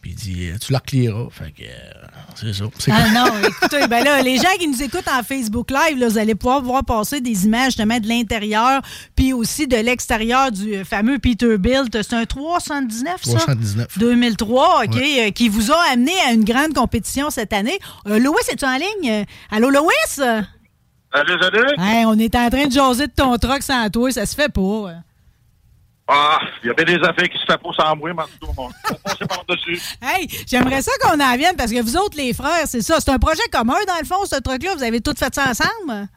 Puis 0.00 0.12
il 0.12 0.16
dit 0.16 0.50
Tu 0.58 0.72
leur 0.72 0.82
clearas. 0.82 1.28
Fait 1.30 1.50
que 1.50 1.64
euh, 1.64 1.97
c'est 2.40 2.52
ça. 2.52 2.64
C'est 2.78 2.90
Ah 2.92 3.10
non, 3.12 3.32
écoutez, 3.46 3.86
ben 3.88 4.04
là, 4.04 4.22
les 4.22 4.36
gens 4.36 4.54
qui 4.58 4.68
nous 4.68 4.82
écoutent 4.82 5.08
en 5.08 5.22
Facebook 5.22 5.70
Live, 5.70 5.98
là, 5.98 6.08
vous 6.08 6.18
allez 6.18 6.34
pouvoir 6.34 6.62
voir 6.62 6.84
passer 6.84 7.20
des 7.20 7.44
images 7.46 7.66
justement 7.72 7.98
de 8.00 8.06
l'intérieur, 8.08 8.80
puis 9.16 9.32
aussi 9.32 9.66
de 9.66 9.76
l'extérieur 9.76 10.50
du 10.52 10.84
fameux 10.84 11.18
Peterbilt. 11.18 12.02
C'est 12.02 12.14
un 12.14 12.24
379, 12.24 13.22
ça? 13.24 13.30
379. 13.38 13.98
2003, 13.98 14.84
OK, 14.84 14.94
Ouais. 14.94 15.26
euh, 15.28 15.30
qui 15.30 15.48
vous 15.48 15.70
a 15.72 15.78
amené 15.92 16.12
à 16.26 16.32
une 16.32 16.44
grande 16.44 16.74
compétition 16.74 17.30
cette 17.30 17.52
année. 17.52 17.78
Euh, 18.06 18.18
Louis, 18.18 18.36
es-tu 18.50 18.64
en 18.64 18.76
ligne? 18.76 19.10
Euh, 19.10 19.24
Allô, 19.50 19.70
Louis? 19.70 19.92
Salut, 20.16 21.36
salut. 21.40 21.64
Hey, 21.78 22.04
on 22.04 22.18
est 22.18 22.34
en 22.34 22.50
train 22.50 22.66
de 22.66 22.72
jaser 22.72 23.06
de 23.06 23.12
ton 23.12 23.36
truck 23.38 23.62
sans 23.62 23.88
toi, 23.90 24.10
ça 24.12 24.26
se 24.26 24.34
fait 24.34 24.52
pas. 24.52 24.92
Ah, 26.10 26.40
il 26.62 26.68
y 26.68 26.70
a 26.70 26.72
bien 26.72 26.86
des 26.86 27.06
affaires 27.06 27.28
qui 27.28 27.38
se 27.38 27.44
font 27.44 27.58
pas 27.58 27.84
sans 27.84 27.94
moi, 27.96 28.10
mais 28.14 28.22
en 28.22 28.26
tout 28.26 28.46
cas, 28.46 28.52
on 28.56 28.68
va 28.68 28.98
passer 29.04 29.26
par-dessus. 29.26 29.78
Hey, 30.02 30.26
j'aimerais 30.46 30.80
ça 30.80 30.92
qu'on 31.02 31.20
en 31.20 31.36
vienne 31.36 31.54
parce 31.56 31.70
que 31.70 31.82
vous 31.82 31.96
autres, 31.98 32.16
les 32.16 32.32
frères, 32.32 32.66
c'est 32.66 32.80
ça. 32.80 32.98
C'est 32.98 33.10
un 33.10 33.18
projet 33.18 33.42
commun, 33.52 33.74
dans 33.86 33.98
le 34.00 34.06
fond, 34.06 34.24
ce 34.24 34.40
truc-là. 34.40 34.74
Vous 34.74 34.82
avez 34.82 35.02
tout 35.02 35.12
fait 35.18 35.34
ça 35.34 35.50
ensemble? 35.50 36.08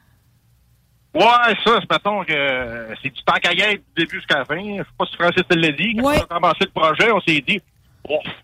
Ouais, 1.14 1.54
ça, 1.62 1.78
c'est 1.78 1.90
mettons 1.90 2.24
que 2.24 2.32
euh, 2.32 2.94
c'est 3.02 3.10
du 3.10 3.22
temps 3.22 3.34
à 3.34 3.40
gagner 3.40 3.76
du 3.76 3.84
début 4.04 4.16
jusqu'à 4.16 4.38
la 4.38 4.44
fin. 4.46 4.56
Je 4.56 4.78
sais 4.78 4.88
pas 4.96 5.04
si 5.04 5.16
Francis 5.16 5.42
te 5.46 5.54
l'a 5.54 5.72
dit. 5.72 5.94
Quand 5.96 6.04
on 6.04 6.08
a 6.08 6.20
commencé 6.20 6.60
le 6.60 6.70
projet, 6.70 7.12
on 7.12 7.20
s'est 7.20 7.44
dit, 7.46 7.60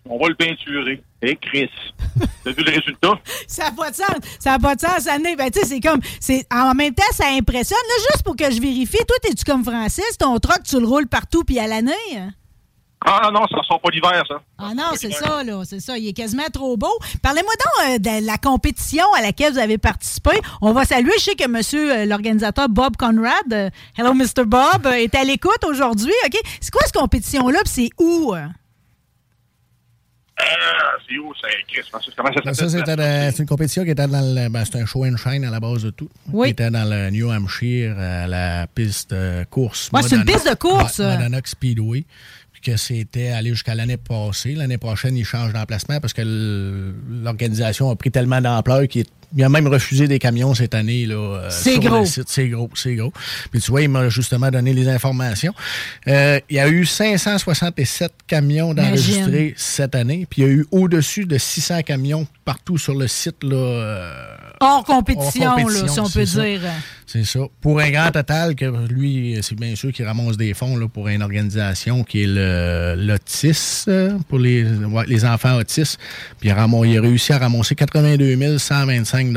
on 0.05 0.17
va 0.17 0.27
le 0.29 0.35
peinturer. 0.35 1.01
Et 1.21 1.35
Chris, 1.35 1.69
t'as 2.43 2.51
vu 2.51 2.63
le 2.63 2.71
résultat? 2.71 3.11
Ça 3.47 3.65
n'a 3.65 3.71
pas 3.71 3.91
de 3.91 3.95
sens. 3.95 4.07
Ça 4.39 4.51
n'a 4.51 4.59
pas 4.59 4.75
de 4.75 4.81
sens, 4.81 5.07
Anné. 5.07 5.35
Ben, 5.35 5.51
tu 5.51 5.59
sais, 5.59 5.65
c'est 5.65 5.79
comme. 5.81 5.99
c'est 6.19 6.45
En 6.53 6.73
même 6.73 6.93
temps, 6.93 7.03
ça 7.11 7.27
impressionne. 7.29 7.77
Là, 7.89 7.95
juste 8.11 8.23
pour 8.23 8.35
que 8.35 8.49
je 8.51 8.61
vérifie, 8.61 8.97
toi, 9.05 9.17
es-tu 9.25 9.43
comme 9.43 9.63
Francis? 9.65 10.17
Ton 10.17 10.37
truck, 10.39 10.63
tu 10.63 10.79
le 10.79 10.87
roules 10.87 11.07
partout 11.07 11.43
puis 11.43 11.59
à 11.59 11.67
l'année? 11.67 11.91
hein? 12.15 12.29
Ah 13.05 13.29
non, 13.33 13.41
ça 13.49 13.61
sort 13.65 13.79
pas 13.79 13.89
l'hiver, 13.91 14.23
ça. 14.27 14.41
Ah 14.57 14.73
non, 14.75 14.91
c'est 14.95 15.11
ça, 15.11 15.41
là. 15.41 15.61
C'est 15.63 15.79
ça. 15.79 15.97
Il 15.97 16.07
est 16.09 16.13
quasiment 16.13 16.47
trop 16.51 16.75
beau. 16.75 16.91
Parlez-moi 17.23 17.51
donc 17.53 17.89
euh, 17.91 17.97
de 17.97 18.25
la 18.25 18.37
compétition 18.37 19.05
à 19.17 19.21
laquelle 19.21 19.53
vous 19.53 19.59
avez 19.59 19.77
participé. 19.77 20.31
On 20.61 20.73
va 20.73 20.83
saluer. 20.83 21.13
Je 21.17 21.23
sais 21.23 21.35
que 21.35 21.47
monsieur 21.47 21.93
euh, 21.99 22.05
l'organisateur 22.05 22.67
Bob 22.67 22.97
Conrad, 22.97 23.53
euh, 23.53 23.69
hello 23.97 24.13
Mr. 24.13 24.43
Bob, 24.45 24.85
est 24.87 25.15
à 25.15 25.23
l'écoute 25.23 25.63
aujourd'hui. 25.65 26.11
OK? 26.25 26.39
C'est 26.59 26.71
quoi 26.71 26.81
cette 26.83 26.95
compétition-là? 26.95 27.59
Puis 27.63 27.73
c'est 27.73 27.89
où? 28.03 28.33
Ah, 30.41 30.91
c'est 31.07 31.17
où, 31.17 31.33
c'est 31.41 31.47
Chris? 31.73 31.87
Francis, 31.89 32.13
Comment 32.15 32.31
ça 32.33 32.53
Ça, 32.53 32.69
s'appelle? 32.69 32.79
c'était 32.87 32.95
de- 32.95 33.31
c'est 33.35 33.39
une 33.43 33.47
compétition 33.49 33.83
qui 33.83 33.89
était 33.91 34.07
dans 34.07 34.21
le. 34.35 34.49
Ben, 34.49 34.63
c'est 34.65 34.79
un 34.79 34.85
show 34.85 35.05
and 35.05 35.17
shine 35.17 35.43
à 35.43 35.49
la 35.51 35.59
base 35.59 35.83
de 35.83 35.89
tout. 35.89 36.09
Oui. 36.31 36.47
Qui 36.47 36.51
était 36.51 36.71
dans 36.71 36.89
le 36.89 37.09
New 37.09 37.29
Hampshire, 37.31 37.97
à 37.99 38.27
la 38.27 38.67
piste 38.67 39.11
de 39.13 39.43
course. 39.49 39.89
Ouais, 39.93 40.01
c'est 40.01 40.15
une 40.15 40.25
piste 40.25 40.49
de 40.49 40.55
course, 40.55 40.99
Ouais, 40.99 41.05
ça. 41.05 41.15
Monadnock 41.17 41.47
Speedway. 41.47 42.05
Que 42.63 42.75
c'était 42.77 43.29
aller 43.29 43.51
jusqu'à 43.51 43.75
l'année 43.75 43.97
passée. 43.97 44.53
L'année 44.53 44.77
prochaine, 44.77 45.15
ils 45.17 45.25
changent 45.25 45.53
d'emplacement 45.53 45.99
parce 45.99 46.13
que 46.13 46.21
l'organisation 47.23 47.89
a 47.89 47.95
pris 47.95 48.11
tellement 48.11 48.41
d'ampleur 48.41 48.87
qu'il 48.87 49.05
il 49.37 49.43
a 49.43 49.49
même 49.49 49.67
refusé 49.67 50.07
des 50.07 50.17
camions 50.17 50.55
cette 50.55 50.73
année. 50.73 51.05
là. 51.05 51.13
euh, 51.15 51.47
C'est 51.51 51.73
sur 51.73 51.83
le 51.83 51.89
gros. 51.89 52.05
site. 52.05 52.29
C'est 52.29 52.47
gros, 52.47 52.67
c'est 52.73 52.95
gros. 52.95 53.13
Puis 53.51 53.61
tu 53.61 53.69
vois, 53.69 53.83
il 53.83 53.89
m'a 53.89 54.09
justement 54.09 54.49
donné 54.49 54.73
les 54.73 54.87
informations. 54.87 55.53
Euh, 56.07 56.39
il 56.49 56.55
y 56.55 56.59
a 56.59 56.67
eu 56.67 56.83
567 56.85 58.11
camions 58.25 58.73
d'enregistrés 58.73 59.53
cette 59.55 59.93
année. 59.93 60.25
Puis 60.27 60.41
il 60.41 60.47
y 60.47 60.49
a 60.49 60.51
eu 60.51 60.65
au-dessus 60.71 61.25
de 61.25 61.37
600 61.37 61.83
camions 61.83 62.25
partout 62.43 62.79
sur 62.79 62.95
le 62.95 63.07
site. 63.07 63.43
Là, 63.43 63.55
euh, 63.55 64.25
hors, 64.61 64.83
compétition, 64.83 65.43
hors 65.49 65.55
compétition, 65.57 65.85
là, 65.85 65.91
si 65.93 65.99
on 65.99 66.09
peut 66.09 66.25
ça. 66.25 66.43
dire. 66.43 66.61
C'est 67.11 67.23
ça. 67.23 67.39
Pour 67.59 67.79
un 67.79 67.89
grand 67.89 68.11
total, 68.11 68.53
que 68.53 68.65
lui, 68.87 69.35
c'est 69.41 69.55
bien 69.59 69.75
sûr 69.75 69.91
qu'il 69.91 70.05
ramasse 70.05 70.37
des 70.37 70.53
fonds 70.53 70.77
là, 70.77 70.87
pour 70.87 71.07
une 71.07 71.23
organisation 71.23 72.03
qui 72.03 72.21
est 72.21 72.27
le 72.27 72.93
l'Autis, 72.95 73.85
euh, 73.87 74.11
pour 74.29 74.37
les, 74.37 74.63
ouais, 74.63 75.05
les 75.07 75.25
enfants 75.25 75.57
autistes. 75.57 75.99
Puis 76.39 76.49
il 76.49 76.51
a, 76.51 76.67
il 76.85 76.97
a 76.99 77.01
réussi 77.01 77.33
à 77.33 77.39
ramasser 77.39 77.73
82 77.73 78.59
125 78.59 79.33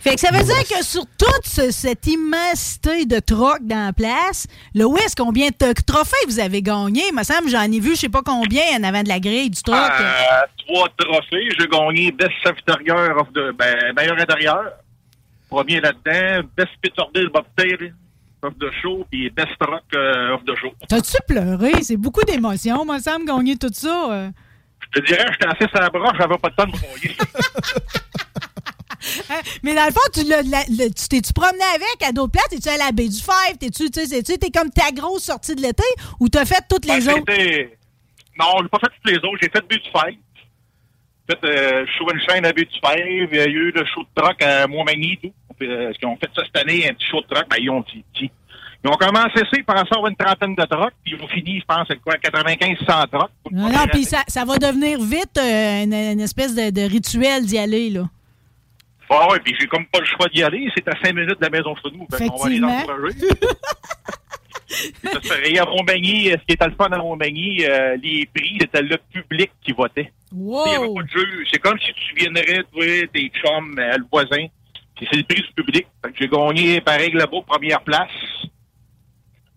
Fait 0.00 0.16
que 0.16 0.20
ça 0.20 0.32
veut 0.32 0.44
dire 0.44 0.64
que 0.68 0.84
sur 0.84 1.06
toute 1.16 1.46
ce- 1.46 1.70
cette 1.70 2.06
immensité 2.06 3.06
de 3.06 3.18
trocs 3.20 3.62
dans 3.66 3.86
la 3.86 3.92
place, 3.94 4.46
le 4.74 4.84
West, 4.84 5.14
combien 5.16 5.48
de 5.48 5.72
trophées 5.86 6.16
vous 6.28 6.40
avez 6.40 6.60
gagné? 6.60 7.04
Il 7.10 7.16
me 7.16 7.22
semble, 7.22 7.48
j'en 7.48 7.62
ai 7.72 7.80
vu, 7.80 7.94
je 7.94 8.00
sais 8.00 8.08
pas 8.10 8.20
combien, 8.22 8.64
en 8.78 8.84
avant 8.84 9.02
de 9.02 9.08
la 9.08 9.18
grille 9.18 9.48
du 9.48 9.62
troc. 9.62 9.76
Euh, 9.98 10.12
trois 10.68 10.88
trophées. 10.98 11.48
J'ai 11.58 11.68
gagné 11.68 12.12
Best 12.12 12.32
Extérieur 12.46 13.16
of 13.18 13.28
the, 13.32 13.56
ben, 13.58 13.94
meilleur 13.96 14.18
intérieur. 14.20 14.62
Premier 15.54 15.80
là-dedans. 15.80 16.48
Best 16.56 16.70
Peterbilt 16.82 17.32
Bobtail 17.32 17.94
of 18.42 18.54
the 18.58 18.70
show. 18.82 19.06
Puis 19.10 19.30
Best 19.30 19.52
Truck 19.60 19.82
euh, 19.94 20.34
of 20.34 20.44
the 20.44 20.54
show. 20.60 20.72
T'as-tu 20.88 21.16
pleuré? 21.26 21.82
C'est 21.82 21.96
beaucoup 21.96 22.22
d'émotions, 22.24 22.84
moi, 22.84 22.98
ça 22.98 23.18
me 23.18 23.24
gagner 23.26 23.56
tout 23.56 23.70
ça. 23.72 24.12
euh. 24.12 24.30
Je 24.94 25.00
te 25.00 25.06
dirais, 25.06 25.24
j'étais 25.32 25.46
assis 25.46 25.70
sur 25.72 25.80
la 25.80 25.88
broche, 25.90 26.16
j'avais 26.20 26.36
pas 26.38 26.50
de 26.50 26.54
temps 26.54 26.66
de 26.66 26.72
me 26.72 26.90
mouiller. 26.90 27.16
Hein? 29.28 29.40
Mais 29.62 29.74
dans 29.74 29.84
le 29.84 29.92
fond, 29.92 30.00
tu 30.14 30.24
l'as- 30.24 30.42
la- 30.42 30.64
le- 30.68 30.88
tu 30.88 31.08
t'es-tu 31.08 31.32
promené 31.34 31.62
avec 31.74 32.02
à 32.08 32.12
d'autres 32.12 32.32
places? 32.32 32.48
T'es-tu 32.48 32.68
allé 32.70 32.80
à 32.80 32.86
la 32.86 32.92
baie 32.92 33.08
du 33.08 33.18
Five? 33.20 33.58
T'es-tu, 33.60 33.90
tu 33.90 34.00
sais, 34.00 34.06
c'est-tu- 34.06 34.38
t'es 34.38 34.50
comme 34.50 34.70
ta 34.70 34.90
grosse 34.92 35.24
sortie 35.24 35.54
de 35.54 35.60
l'été? 35.60 35.84
Ou 36.20 36.28
t'as 36.30 36.46
fait 36.46 36.62
toutes 36.70 36.86
les 36.86 37.00
Ben, 37.04 37.18
autres? 37.18 37.32
Non, 38.38 38.62
j'ai 38.62 38.68
pas 38.68 38.78
fait 38.78 38.92
toutes 38.96 39.10
les 39.12 39.16
autres. 39.18 39.38
J'ai 39.42 39.50
fait 39.50 39.60
But 39.68 39.82
du 39.82 39.90
Five. 39.90 40.18
J'ai 41.28 41.36
fait 41.36 41.46
euh, 41.74 41.86
Show 41.98 42.06
and 42.14 42.18
Shine 42.34 42.46
à 42.46 42.52
But 42.54 42.70
du 42.70 42.78
Five. 42.82 43.28
Il 43.30 43.36
y 43.36 43.40
a 43.40 43.46
eu 43.46 43.72
le 43.72 43.84
show 43.84 44.00
de 44.02 44.22
truck 44.22 44.40
à 44.42 44.66
Montmagny 44.68 45.12
et 45.22 45.28
tout. 45.28 45.34
On 45.54 45.64
fait, 45.64 45.70
euh, 45.70 45.84
Parce 45.86 45.98
qu'ils 45.98 46.08
ont 46.08 46.16
fait 46.16 46.30
ça 46.34 46.42
cette 46.44 46.56
année, 46.56 46.88
un 46.88 46.94
petit 46.94 47.06
show 47.06 47.20
de 47.20 47.26
truck. 47.26 47.48
Ben, 47.48 47.56
ils 47.60 47.70
ont 47.70 47.84
dit, 47.92 48.04
dit. 48.14 48.30
Ils 48.84 48.90
ont 48.90 48.96
commencé 48.96 49.38
ça, 49.38 49.56
ils 49.56 49.64
pensaient 49.64 49.94
avoir 49.94 50.08
une 50.08 50.16
trentaine 50.16 50.54
de 50.54 50.64
trucks, 50.64 50.92
puis 51.02 51.14
ils 51.16 51.22
ont 51.22 51.28
fini, 51.28 51.58
je 51.58 51.64
pense, 51.64 51.90
avec 51.90 52.02
quoi, 52.02 52.16
95-100 52.16 53.08
trucks. 53.08 53.30
Non, 53.50 53.70
non, 53.70 53.86
puis 53.90 54.04
ça, 54.04 54.22
ça 54.28 54.44
va 54.44 54.58
devenir 54.58 55.00
vite 55.00 55.38
euh, 55.38 55.84
une, 55.84 55.94
une 55.94 56.20
espèce 56.20 56.54
de, 56.54 56.68
de 56.68 56.82
rituel 56.82 57.46
d'y 57.46 57.56
aller, 57.56 57.88
là. 57.88 58.02
Ah 59.10 59.28
ouais, 59.30 59.40
puis 59.40 59.54
j'ai 59.58 59.66
comme 59.66 59.86
pas 59.86 60.00
le 60.00 60.06
choix 60.06 60.28
d'y 60.28 60.42
aller. 60.42 60.68
C'est 60.74 60.86
à 60.88 60.92
5 61.02 61.14
minutes 61.14 61.38
de 61.40 61.44
la 61.44 61.50
maison 61.50 61.74
chez 61.76 61.90
nous. 61.92 62.06
Qu'on 62.06 62.36
va 62.36 62.48
les 62.48 62.62
encourager. 62.62 63.28
ça 65.04 65.20
se 65.22 65.32
fait. 65.32 65.52
Et 65.52 65.58
à 65.58 65.64
Montmagny, 65.66 66.30
ce 66.30 66.36
qui 66.46 66.54
était 66.54 66.66
le 66.66 66.74
fun 66.74 66.88
à 66.90 66.98
euh, 66.98 67.96
les 68.02 68.28
prix, 68.34 68.58
c'était 68.60 68.82
le 68.82 68.96
public 69.12 69.50
qui 69.62 69.72
votait. 69.72 70.12
Wow! 70.32 70.64
Il 70.66 70.70
n'y 70.70 70.76
avait 70.76 70.94
pas 70.94 71.02
de 71.02 71.08
jeu. 71.08 71.44
C'est 71.52 71.58
comme 71.58 71.78
si 71.78 71.92
tu 71.92 72.14
viendrais, 72.16 72.64
toi, 72.72 72.84
tes 73.12 73.30
chums, 73.42 73.78
euh, 73.78 73.96
le 73.98 74.04
voisin. 74.10 74.46
C'est 74.98 75.16
le 75.16 75.22
prix 75.24 75.42
du 75.42 75.52
public. 75.54 75.86
Fait 76.04 76.12
que 76.12 76.18
j'ai 76.18 76.28
gagné, 76.28 76.80
pareil, 76.80 77.12
là-bas, 77.12 77.38
première 77.46 77.82
place. 77.82 78.10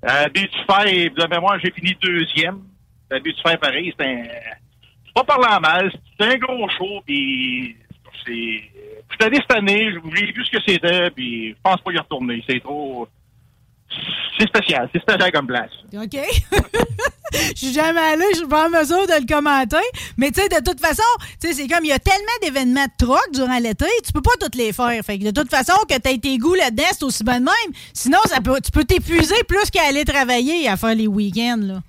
À 0.01 0.29
Baie 0.29 0.41
du 0.47 0.57
Fer, 0.67 1.11
de 1.11 1.27
mémoire, 1.29 1.59
j'ai 1.59 1.71
fini 1.71 1.95
deuxième. 2.01 2.61
À 3.11 3.19
Baie 3.19 3.31
du 3.31 3.41
Fer, 3.41 3.59
pareil, 3.59 3.91
c'était 3.91 4.05
un... 4.05 4.23
C'est 5.05 5.13
pas 5.13 5.23
parlant 5.23 5.59
mal, 5.59 5.91
c'était 6.11 6.33
un 6.33 6.37
gros 6.37 6.69
show, 6.69 7.01
puis 7.05 7.75
c'est... 8.25 8.31
Je 9.09 9.15
suis 9.15 9.23
allé 9.23 9.37
cette 9.37 9.53
année, 9.53 9.91
j'ai 10.15 10.31
vu 10.31 10.45
ce 10.45 10.51
que 10.51 10.61
c'était, 10.65 11.09
puis 11.11 11.49
je 11.49 11.55
pense 11.63 11.81
pas 11.81 11.91
y 11.91 11.97
retourner. 11.97 12.43
C'est 12.47 12.59
trop... 12.59 13.07
C'est 14.39 14.47
spécial, 14.47 14.89
c'est 14.93 15.01
spécial 15.01 15.31
comme 15.31 15.47
place. 15.47 15.71
OK? 15.93 16.17
Je 17.33 17.53
suis 17.55 17.73
jamais 17.73 17.99
allé, 17.99 18.23
je 18.31 18.37
suis 18.37 18.47
pas 18.47 18.67
en 18.67 18.69
mesure 18.69 19.05
de 19.05 19.19
le 19.19 19.27
commenter. 19.27 19.85
Mais 20.15 20.31
tu 20.31 20.41
sais, 20.41 20.47
de 20.47 20.63
toute 20.63 20.79
façon, 20.79 21.03
c'est 21.39 21.67
comme 21.67 21.83
il 21.83 21.89
y 21.89 21.91
a 21.91 21.99
tellement 21.99 22.25
d'événements 22.41 22.85
de 22.85 23.05
troc 23.05 23.21
durant 23.33 23.57
l'été, 23.59 23.85
tu 24.05 24.13
peux 24.13 24.21
pas 24.21 24.31
toutes 24.39 24.55
les 24.55 24.71
faire. 24.71 25.03
Fait 25.03 25.19
que 25.19 25.25
de 25.25 25.31
toute 25.31 25.49
façon, 25.49 25.73
que 25.89 25.95
tu 25.95 26.19
tes 26.19 26.37
goûts 26.37 26.55
là-dedans, 26.55 26.85
c'est 26.91 27.03
aussi 27.03 27.23
bon 27.23 27.39
de 27.39 27.45
même. 27.45 27.73
Sinon, 27.93 28.19
ça 28.25 28.39
peut, 28.39 28.59
tu 28.63 28.71
peux 28.71 28.85
t'épuiser 28.85 29.43
plus 29.47 29.69
qu'à 29.69 29.87
aller 29.89 30.05
travailler 30.05 30.69
à 30.69 30.77
faire 30.77 30.95
les 30.95 31.07
week-ends, 31.07 31.59
là. 31.61 31.81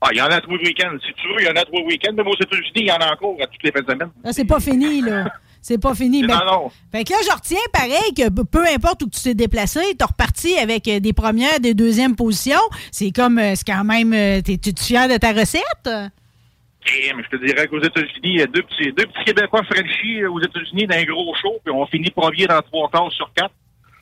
Ah, 0.00 0.08
il 0.12 0.18
y 0.18 0.22
en 0.22 0.26
a 0.26 0.38
les 0.38 0.46
week-ends. 0.46 0.96
Si 1.04 1.12
tu 1.14 1.28
veux, 1.28 1.40
il 1.40 1.46
y 1.46 1.48
en 1.48 1.56
a 1.56 1.64
les 1.72 1.82
week-ends. 1.84 2.12
Même 2.12 2.26
aux 2.26 2.34
États-Unis, 2.34 2.70
il 2.76 2.86
y 2.86 2.92
en 2.92 2.98
a 2.98 3.12
encore 3.12 3.36
à 3.40 3.46
toutes 3.46 3.62
les 3.62 3.72
fins 3.72 3.80
de 3.80 3.90
semaine. 3.90 4.10
Là, 4.22 4.32
c'est 4.32 4.44
pas 4.44 4.60
fini, 4.60 5.00
là. 5.00 5.24
C'est 5.62 5.78
pas 5.78 5.94
fini. 5.94 6.22
Non, 6.22 6.28
Mais- 6.28 6.50
non. 6.52 6.70
Fait 6.92 7.04
que 7.04 7.12
là, 7.12 7.18
je 7.26 7.34
retiens 7.34 7.58
pareil 7.72 8.14
que 8.16 8.28
peu 8.42 8.64
importe 8.74 9.02
où 9.02 9.08
tu 9.10 9.20
t'es 9.20 9.34
déplacé, 9.34 9.80
t'es 9.98 10.04
reparti 10.04 10.56
avec 10.56 10.88
euh, 10.88 11.00
des 11.00 11.12
premières, 11.12 11.60
des 11.60 11.74
deuxièmes 11.74 12.16
positions. 12.16 12.60
C'est 12.90 13.10
comme, 13.10 13.38
euh, 13.38 13.54
c'est 13.54 13.66
quand 13.66 13.84
même, 13.84 14.12
euh, 14.14 14.40
t'es, 14.40 14.56
t'es 14.56 14.72
fier 14.80 15.08
de 15.08 15.16
ta 15.16 15.32
recette? 15.32 15.62
Eh, 15.86 17.12
mais 17.14 17.22
je 17.30 17.36
te 17.36 17.44
dirais 17.44 17.66
qu'aux 17.66 17.82
États-Unis, 17.82 18.20
il 18.22 18.38
y 18.38 18.42
a 18.42 18.46
deux 18.46 18.62
petits, 18.62 18.92
deux 18.96 19.04
petits 19.04 19.24
Québécois 19.26 19.62
Frenchies 19.64 20.22
euh, 20.22 20.30
aux 20.30 20.40
États-Unis 20.40 20.86
dans 20.86 20.96
un 20.96 21.04
gros 21.04 21.34
show, 21.34 21.52
puis 21.64 21.74
on 21.74 21.84
finit 21.86 22.10
premier 22.10 22.46
dans 22.46 22.62
trois 22.62 22.88
quarts 22.90 23.12
sur 23.12 23.30
quatre. 23.34 23.52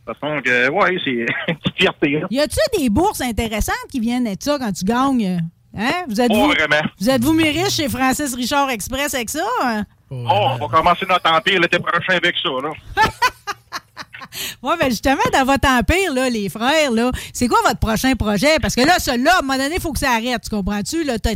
De 0.07 0.13
toute 0.13 0.21
façon, 0.21 0.41
que, 0.41 0.71
ouais, 0.71 0.97
c'est 1.05 1.11
une 1.49 1.57
petite 1.57 1.77
fierté. 1.77 2.11
Là. 2.21 2.27
Y 2.31 2.39
a-tu 2.41 2.59
des 2.79 2.89
bourses 2.91 3.23
intéressantes 3.23 3.75
qui 3.91 3.99
viennent 3.99 4.25
de 4.25 4.37
ça 4.39 4.57
quand 4.59 4.71
tu 4.73 4.85
gagnes? 4.85 5.41
Hein? 5.77 5.93
Vous 6.09 6.21
êtes-vous, 6.21 7.33
vous 7.33 7.39
riche 7.39 7.71
chez 7.75 7.89
Francis 7.89 8.35
Richard 8.35 8.71
Express 8.71 9.15
avec 9.15 9.31
ça? 9.31 9.45
hein? 9.63 9.85
Oh, 10.11 10.25
on 10.29 10.57
va 10.57 10.67
commencer 10.69 11.05
notre 11.09 11.31
empire 11.31 11.61
l'été 11.61 11.79
prochain 11.79 12.15
avec 12.15 12.37
ça, 12.43 12.49
là. 12.63 13.05
Ouais, 14.63 14.75
ben 14.79 14.91
justement, 14.91 15.23
dans 15.33 15.45
votre 15.45 15.69
empire, 15.69 16.13
là, 16.13 16.29
les 16.29 16.49
frères, 16.49 16.91
là, 16.91 17.11
c'est 17.33 17.49
quoi 17.49 17.59
votre 17.65 17.79
prochain 17.79 18.15
projet? 18.15 18.59
Parce 18.61 18.75
que 18.75 18.83
là, 18.83 18.99
celui-là, 18.99 19.37
à 19.37 19.39
un 19.39 19.43
moment 19.43 19.57
donné, 19.57 19.77
il 19.77 19.81
faut 19.81 19.93
que 19.93 19.99
ça 19.99 20.11
arrête, 20.11 20.43
tu 20.43 20.51
comprends-tu? 20.51 21.05
Là, 21.05 21.19
t'as, 21.19 21.31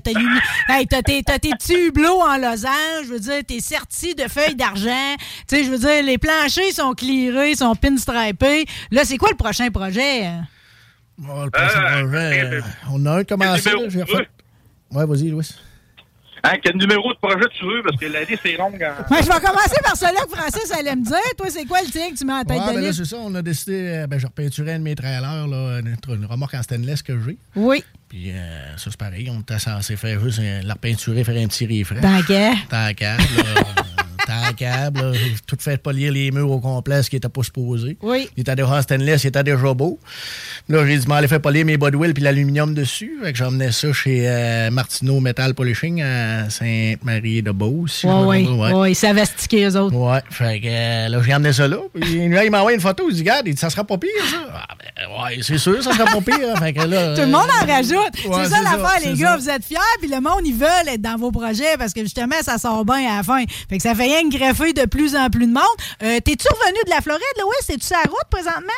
hey, 0.68 0.86
t'as 0.86 1.02
tes, 1.02 1.22
t'as 1.22 1.38
tes 1.38 1.50
petits 1.50 1.86
hublots 1.86 2.20
en 2.20 2.36
losange, 2.36 3.06
je 3.06 3.12
veux 3.12 3.20
dire, 3.20 3.40
t'es 3.46 3.60
serti 3.60 4.14
de 4.14 4.28
feuilles 4.28 4.54
d'argent. 4.54 5.14
Tu 5.48 5.56
sais, 5.56 5.64
je 5.64 5.70
veux 5.70 5.78
dire, 5.78 6.02
les 6.02 6.18
planchers 6.18 6.72
sont 6.72 6.94
clearés, 6.94 7.54
sont 7.54 7.74
pinstripés. 7.74 8.66
Là, 8.90 9.02
c'est 9.04 9.16
quoi 9.18 9.30
le 9.30 9.36
prochain 9.36 9.70
projet? 9.70 10.28
Oh, 11.28 11.44
le 11.44 11.50
prochain 11.50 11.80
projet, 12.02 12.40
euh, 12.44 12.60
on 12.90 13.06
a 13.06 13.18
un 13.18 13.24
commencé. 13.24 13.70
Ouais, 14.92 15.06
vas-y, 15.06 15.28
Louis. 15.28 15.48
Hein, 16.42 16.56
quel 16.62 16.76
numéro 16.76 17.12
de 17.12 17.18
projet 17.18 17.46
tu 17.58 17.64
veux? 17.64 17.82
Parce 17.82 17.96
que 17.96 18.06
la 18.06 18.24
liste 18.24 18.44
est 18.46 18.56
longue. 18.56 18.82
hein. 18.82 18.94
Ouais, 19.10 19.18
je 19.22 19.26
vais 19.26 19.40
commencer 19.40 19.76
par 19.82 19.96
celui-là 19.96 20.20
que 20.24 20.36
Francis 20.36 20.72
allait 20.72 20.96
me 20.96 21.04
dire. 21.04 21.16
Toi, 21.36 21.46
c'est 21.50 21.64
quoi 21.66 21.80
le 21.82 21.90
tien 21.90 22.10
que 22.10 22.16
tu 22.16 22.24
mets 22.24 22.32
en 22.32 22.44
tête 22.44 22.58
Ouais, 22.60 22.68
de 22.74 22.80
ben 22.80 22.86
liste? 22.86 23.04
c'est 23.04 23.10
ça. 23.10 23.16
On 23.20 23.34
a 23.34 23.42
décidé, 23.42 23.74
euh, 23.88 24.06
ben, 24.06 24.18
je 24.18 24.26
repeinturais 24.26 24.72
un 24.74 24.78
de 24.78 24.84
mes 24.84 24.94
trailers, 24.94 25.46
là, 25.46 25.80
une, 25.80 25.96
une 26.08 26.26
remorque 26.26 26.54
en 26.54 26.62
stainless 26.62 27.02
que 27.02 27.12
j'ai. 27.20 27.36
Oui. 27.56 27.84
Puis 28.08 28.30
euh, 28.32 28.76
ça, 28.76 28.90
c'est 28.90 28.96
pareil. 28.96 29.30
On 29.30 29.40
était 29.40 29.58
censé 29.58 29.96
faire 29.96 30.18
juste 30.20 30.38
euh, 30.40 30.60
la 30.64 30.74
repeinturer, 30.74 31.24
faire 31.24 31.36
un 31.42 31.46
petit 31.46 31.66
refresh. 31.80 32.00
Tant 32.00 32.22
qu'à. 32.94 33.16
Tant 34.30 34.52
qu'à, 34.54 34.90
là, 34.90 35.12
tout 35.46 35.56
fait 35.58 35.76
polir 35.82 36.12
les 36.12 36.30
murs 36.30 36.50
au 36.50 36.60
complet, 36.60 37.02
ce 37.02 37.10
qui 37.10 37.16
n'était 37.16 37.28
pas 37.28 37.42
supposé. 37.42 37.96
Oui. 38.02 38.28
Il 38.36 38.42
était 38.42 38.54
déjà 38.54 38.80
stainless, 38.82 39.24
il 39.24 39.28
était 39.28 39.42
déjà 39.42 39.74
beau. 39.74 39.98
Là, 40.68 40.86
j'ai 40.86 40.98
dit, 40.98 41.08
m'en 41.08 41.20
faire 41.20 41.40
polir 41.40 41.64
mes 41.66 41.76
bodwills 41.76 42.14
puis 42.14 42.22
l'aluminium 42.22 42.74
dessus. 42.74 43.18
Fait 43.22 43.32
que 43.32 43.38
j'emmenais 43.38 43.72
ça 43.72 43.92
chez 43.92 44.28
euh, 44.28 44.70
Martineau 44.70 45.20
Metal 45.20 45.54
Polishing 45.54 46.02
à 46.02 46.48
Sainte-Marie-de-Beauce. 46.50 48.00
je 48.02 48.06
me 48.08 48.74
Ouais. 48.74 48.92
Ils 48.92 48.94
savaient 48.94 49.24
sticker, 49.24 49.68
eux 49.70 49.76
autres. 49.76 49.96
Ouais, 49.96 50.20
fait 50.30 50.60
que 50.60 50.66
euh, 50.68 51.08
là, 51.08 51.22
j'ai 51.22 51.34
emmené 51.34 51.52
ça 51.52 51.66
là. 51.66 51.78
Puis 51.94 52.28
là, 52.28 52.44
il 52.44 52.50
m'a 52.50 52.58
envoyé 52.60 52.76
une 52.76 52.82
photo. 52.82 53.04
Il 53.08 53.14
dit, 53.14 53.20
regarde, 53.20 53.46
il 53.48 53.54
dit, 53.54 53.60
ça 53.60 53.70
sera 53.70 53.84
pas 53.84 53.98
pire, 53.98 54.10
ça. 54.30 54.36
Ah, 54.54 54.74
ben, 54.78 55.22
ouais, 55.24 55.38
c'est 55.42 55.58
sûr, 55.58 55.82
ça 55.82 55.92
sera 55.92 56.04
pas 56.04 56.20
pire. 56.20 56.56
Fait 56.58 56.72
que 56.72 56.82
là. 56.82 57.14
Tout 57.14 57.22
le 57.22 57.26
monde 57.28 57.48
en 57.60 57.64
euh, 57.68 57.72
rajoute. 57.72 58.24
ouais, 58.26 58.44
c'est 58.44 58.50
ça 58.50 58.62
l'affaire, 58.62 59.00
les 59.04 59.16
ça. 59.16 59.22
gars. 59.22 59.36
Vous 59.36 59.48
êtes 59.50 59.64
fiers, 59.64 59.78
puis 60.00 60.08
le 60.10 60.20
monde, 60.20 60.42
ils 60.44 60.54
veulent 60.54 60.88
être 60.88 61.02
dans 61.02 61.16
vos 61.16 61.30
projets 61.30 61.76
parce 61.78 61.92
que 61.92 62.02
justement, 62.02 62.36
ça 62.42 62.58
sort 62.58 62.84
bien 62.84 63.10
à 63.12 63.16
la 63.18 63.22
fin. 63.22 63.42
Fait 63.68 63.76
que 63.76 63.82
ça 63.82 63.94
fait 63.94 64.04
rien 64.04 64.19
greffer 64.28 64.72
de 64.72 64.84
plus 64.86 65.16
en 65.16 65.30
plus 65.30 65.46
de 65.46 65.52
monde. 65.52 65.64
Euh, 66.02 66.20
T'es-tu 66.20 66.46
revenu 66.48 66.78
de 66.84 66.90
la 66.90 67.00
Floride, 67.00 67.22
Louis? 67.40 67.52
Es-tu 67.68 67.86
sur 67.86 67.96
la 67.96 68.02
route 68.02 68.28
présentement? 68.30 68.72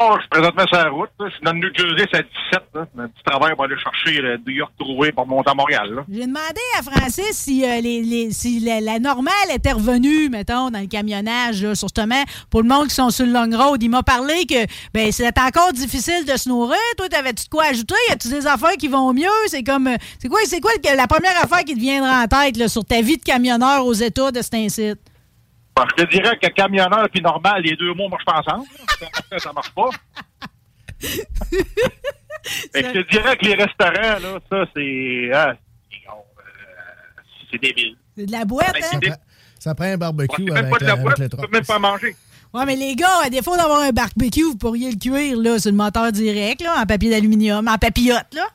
Oh, 0.00 0.14
je 0.16 0.20
suis 0.22 0.28
présentement 0.28 0.66
sur 0.66 0.76
la 0.76 0.90
route. 0.90 1.10
là. 1.20 1.26
Je 1.28 1.44
dans 1.44 1.52
le 1.52 1.58
New 1.60 1.68
Jersey, 1.74 2.08
c'est 2.12 2.18
à 2.18 2.22
17. 2.22 2.62
Là. 2.74 2.86
Un 2.98 3.08
petit 3.08 3.22
travail 3.24 3.54
pour 3.54 3.64
aller 3.64 3.76
chercher 3.78 4.20
New 4.46 4.52
York 4.52 4.72
trouvé 4.78 5.12
pour 5.12 5.26
monter 5.26 5.50
à 5.50 5.54
Montréal. 5.54 6.04
J'ai 6.10 6.26
demandé 6.26 6.60
à 6.78 6.82
Francis 6.82 7.30
si, 7.32 7.64
euh, 7.64 7.80
les, 7.80 8.30
si 8.32 8.60
la, 8.60 8.98
normale 8.98 9.32
était 9.54 9.72
revenue, 9.72 10.28
mettons, 10.30 10.70
dans 10.70 10.80
le 10.80 10.86
camionnage, 10.88 11.62
là, 11.62 11.74
justement, 11.74 12.22
pour 12.50 12.62
le 12.62 12.68
monde 12.68 12.88
qui 12.88 12.94
sont 12.94 13.10
sur 13.10 13.24
le 13.26 13.32
long 13.32 13.48
road. 13.56 13.82
Il 13.82 13.90
m'a 13.90 14.02
parlé 14.02 14.46
que 14.46 14.66
ben 14.92 15.12
c'est 15.12 15.38
encore 15.38 15.72
difficile 15.72 16.24
de 16.26 16.36
se 16.36 16.48
nourrir. 16.48 16.76
Toi, 16.96 17.08
t'avais-tu 17.08 17.44
de 17.44 17.50
quoi 17.50 17.66
ajouter? 17.66 17.94
Y 18.08 18.12
a-tu 18.12 18.28
des 18.28 18.46
affaires 18.46 18.76
qui 18.78 18.88
vont 18.88 19.12
mieux? 19.12 19.28
C'est 19.46 19.62
comme. 19.62 19.86
euh, 19.86 19.96
C'est 20.18 20.28
quoi, 20.28 20.40
quoi 20.60 20.72
la 20.94 21.06
première 21.06 21.36
affaire 21.42 21.64
qui 21.64 21.74
te 21.74 21.80
viendra 21.80 22.22
en 22.22 22.26
tête 22.26 22.68
sur 22.68 22.84
ta 22.84 23.00
vie 23.00 23.16
de 23.16 23.22
camionneur 23.22 23.86
aux 23.86 23.92
États 23.92 24.32
de 24.32 24.42
cet 24.42 24.54
incite? 24.54 24.98
Bon, 25.76 25.82
je 25.96 26.04
te 26.04 26.10
dirais 26.10 26.38
que 26.40 26.46
camionneur 26.48 27.08
puis 27.10 27.20
normal, 27.20 27.62
les 27.62 27.74
deux 27.76 27.92
mots 27.94 28.08
marchent 28.08 28.24
pas 28.24 28.38
ensemble. 28.40 28.66
Ça, 29.38 29.52
marche 29.52 29.70
pas. 29.72 29.90
Je 32.74 32.80
te 32.80 33.10
dirais 33.10 33.36
que 33.36 33.44
les 33.46 33.54
restaurants, 33.54 34.18
là, 34.20 34.38
ça, 34.50 34.64
c'est. 34.74 35.30
ah, 35.32 35.54
c'est- 37.50 37.58
débile. 37.58 37.96
C'est 38.16 38.26
de 38.26 38.32
la 38.32 38.44
boîte, 38.44 38.72
Ben, 38.72 39.10
hein? 39.10 39.14
Ça 39.58 39.74
prend 39.74 39.86
un 39.86 39.96
barbecue 39.96 40.42
même 40.44 40.56
avec, 40.56 40.70
pas 40.72 40.78
de 40.78 40.84
la 40.84 40.96
boîte, 40.96 41.16
tu 41.16 41.28
peux 41.36 41.48
même 41.50 41.64
pas 41.64 41.78
manger. 41.78 42.14
Ouais, 42.52 42.66
mais 42.66 42.76
les 42.76 42.94
gars, 42.96 43.22
à 43.24 43.30
défaut 43.30 43.56
d'avoir 43.56 43.80
un 43.80 43.90
barbecue, 43.92 44.42
vous 44.42 44.56
pourriez 44.56 44.90
le 44.90 44.96
cuire 44.98 45.36
là, 45.38 45.58
sur 45.58 45.70
le 45.70 45.76
moteur 45.76 46.12
direct, 46.12 46.62
là, 46.62 46.74
en 46.80 46.86
papier 46.86 47.10
d'aluminium, 47.10 47.66
en 47.66 47.78
papillote, 47.78 48.26
là. 48.34 48.46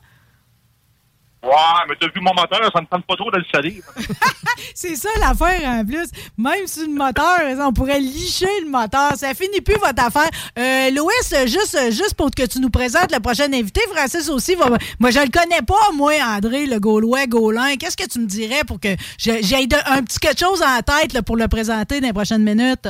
Ouais, 1.42 1.52
mais 1.88 1.94
t'as 1.98 2.08
vu 2.08 2.20
mon 2.20 2.34
moteur, 2.34 2.70
ça 2.72 2.80
me 2.82 2.86
tente 2.86 3.06
pas 3.06 3.16
trop 3.16 3.30
de 3.30 3.38
le 3.38 3.44
salir. 3.50 3.82
C'est 4.74 4.94
ça 4.94 5.08
l'affaire 5.20 5.62
en 5.70 5.84
plus. 5.86 6.10
Même 6.36 6.66
sur 6.66 6.82
le 6.82 6.92
moteur, 6.92 7.40
on 7.66 7.72
pourrait 7.72 7.98
licher 7.98 8.46
le 8.62 8.70
moteur. 8.70 9.14
Ça 9.16 9.32
finit 9.32 9.62
plus 9.62 9.76
votre 9.76 10.04
affaire. 10.04 10.28
Euh, 10.58 10.90
Louis, 10.90 11.46
juste, 11.46 11.78
juste 11.92 12.14
pour 12.14 12.30
que 12.30 12.44
tu 12.46 12.60
nous 12.60 12.68
présentes 12.68 13.10
le 13.10 13.20
prochain 13.20 13.50
invité, 13.52 13.80
Francis 13.94 14.28
aussi, 14.28 14.54
va, 14.54 14.66
moi 14.98 15.10
je 15.10 15.20
le 15.20 15.30
connais 15.30 15.62
pas, 15.62 15.92
moi, 15.94 16.12
André, 16.22 16.66
le 16.66 16.78
Gaulois, 16.78 17.26
Gaulin. 17.26 17.76
Qu'est-ce 17.76 17.96
que 17.96 18.06
tu 18.06 18.18
me 18.18 18.26
dirais 18.26 18.64
pour 18.66 18.78
que 18.78 18.88
j'ai 19.18 19.66
un 19.86 20.02
petit 20.02 20.18
quelque 20.18 20.40
chose 20.40 20.62
en 20.62 20.82
tête 20.82 21.14
là, 21.14 21.22
pour 21.22 21.36
le 21.36 21.48
présenter 21.48 22.00
dans 22.00 22.06
les 22.06 22.12
prochaines 22.12 22.44
minutes? 22.44 22.88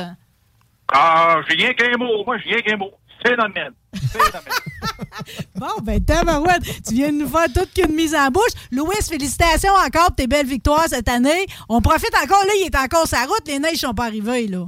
Ah, 0.93 1.41
j'ai 1.49 1.57
rien 1.57 1.73
qu'un 1.75 1.97
mot. 1.97 2.25
Moi, 2.25 2.37
j'ai 2.39 2.55
rien 2.55 2.63
qu'un 2.63 2.77
mot. 2.77 2.91
Phénomène. 3.23 3.73
bon, 5.57 5.81
ben, 5.83 6.05
tabarouette, 6.05 6.63
tu 6.87 6.95
viens 6.95 7.13
de 7.13 7.19
nous 7.19 7.29
faire 7.29 7.47
toute 7.47 7.73
qu'une 7.75 7.95
mise 7.95 8.15
en 8.15 8.31
bouche. 8.31 8.53
Louis, 8.73 8.97
félicitations 9.09 9.73
encore 9.73 10.07
pour 10.07 10.17
tes 10.17 10.27
belles 10.27 10.47
victoires 10.47 10.87
cette 10.89 11.09
année. 11.09 11.47
On 11.69 11.81
profite 11.81 12.15
encore, 12.15 12.45
là, 12.47 12.53
il 12.61 12.67
est 12.67 12.77
encore 12.77 13.07
sa 13.07 13.25
route, 13.25 13.43
les 13.47 13.59
neiges 13.59 13.79
sont 13.79 13.95
pas 13.95 14.07
arrivées, 14.07 14.47
là. 14.47 14.67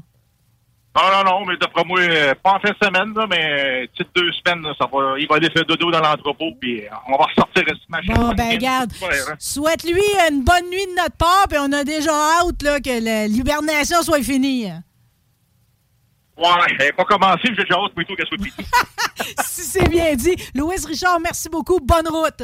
Non, 0.95 1.05
non, 1.11 1.25
non, 1.25 1.47
mais 1.47 1.57
d'après 1.57 1.85
moi, 1.85 2.01
euh, 2.01 2.35
pas 2.43 2.53
en 2.53 2.61
fin 2.61 2.69
de 2.69 2.77
semaine, 2.85 3.15
là, 3.15 3.27
mais 3.31 3.89
petite 3.95 4.09
deux 4.15 4.31
semaines, 4.33 4.63
là, 4.63 4.75
ça 4.79 4.87
va, 4.93 5.19
il 5.19 5.27
va 5.27 5.37
aller 5.37 5.49
faire 5.49 5.65
dodo 5.65 5.91
dans 5.91 6.01
l'entrepôt, 6.01 6.53
puis 6.61 6.83
euh, 6.83 6.91
on 7.09 7.17
va 7.17 7.25
ressortir 7.25 7.65
ce 7.67 7.75
machin. 7.89 8.13
Bon, 8.13 8.35
ben, 8.35 8.51
regarde, 8.51 8.93
hein. 9.03 9.35
souhaite-lui 9.39 10.03
une 10.31 10.45
bonne 10.45 10.69
nuit 10.69 10.87
de 10.87 11.03
notre 11.03 11.17
part, 11.17 11.47
puis 11.49 11.59
on 11.59 11.73
a 11.73 11.85
déjà 11.85 12.13
hâte 12.13 12.63
là, 12.63 12.79
que 12.81 13.27
l'hibernation 13.27 14.03
soit 14.03 14.23
finie. 14.23 14.69
Ouais, 16.39 16.77
elle 16.79 16.93
pas 16.95 17.05
commencé, 17.05 17.43
j'ai 17.45 17.63
déjà 17.63 17.75
hâte 17.75 17.95
plutôt 17.95 18.15
qu'elle 18.15 18.27
soit 18.27 18.39
finie. 18.39 18.69
si 19.45 19.63
c'est 19.63 19.89
bien 19.89 20.15
dit. 20.15 20.35
Louis 20.55 20.77
Richard, 20.87 21.21
merci 21.21 21.49
beaucoup. 21.49 21.79
Bonne 21.81 22.09
route. 22.09 22.43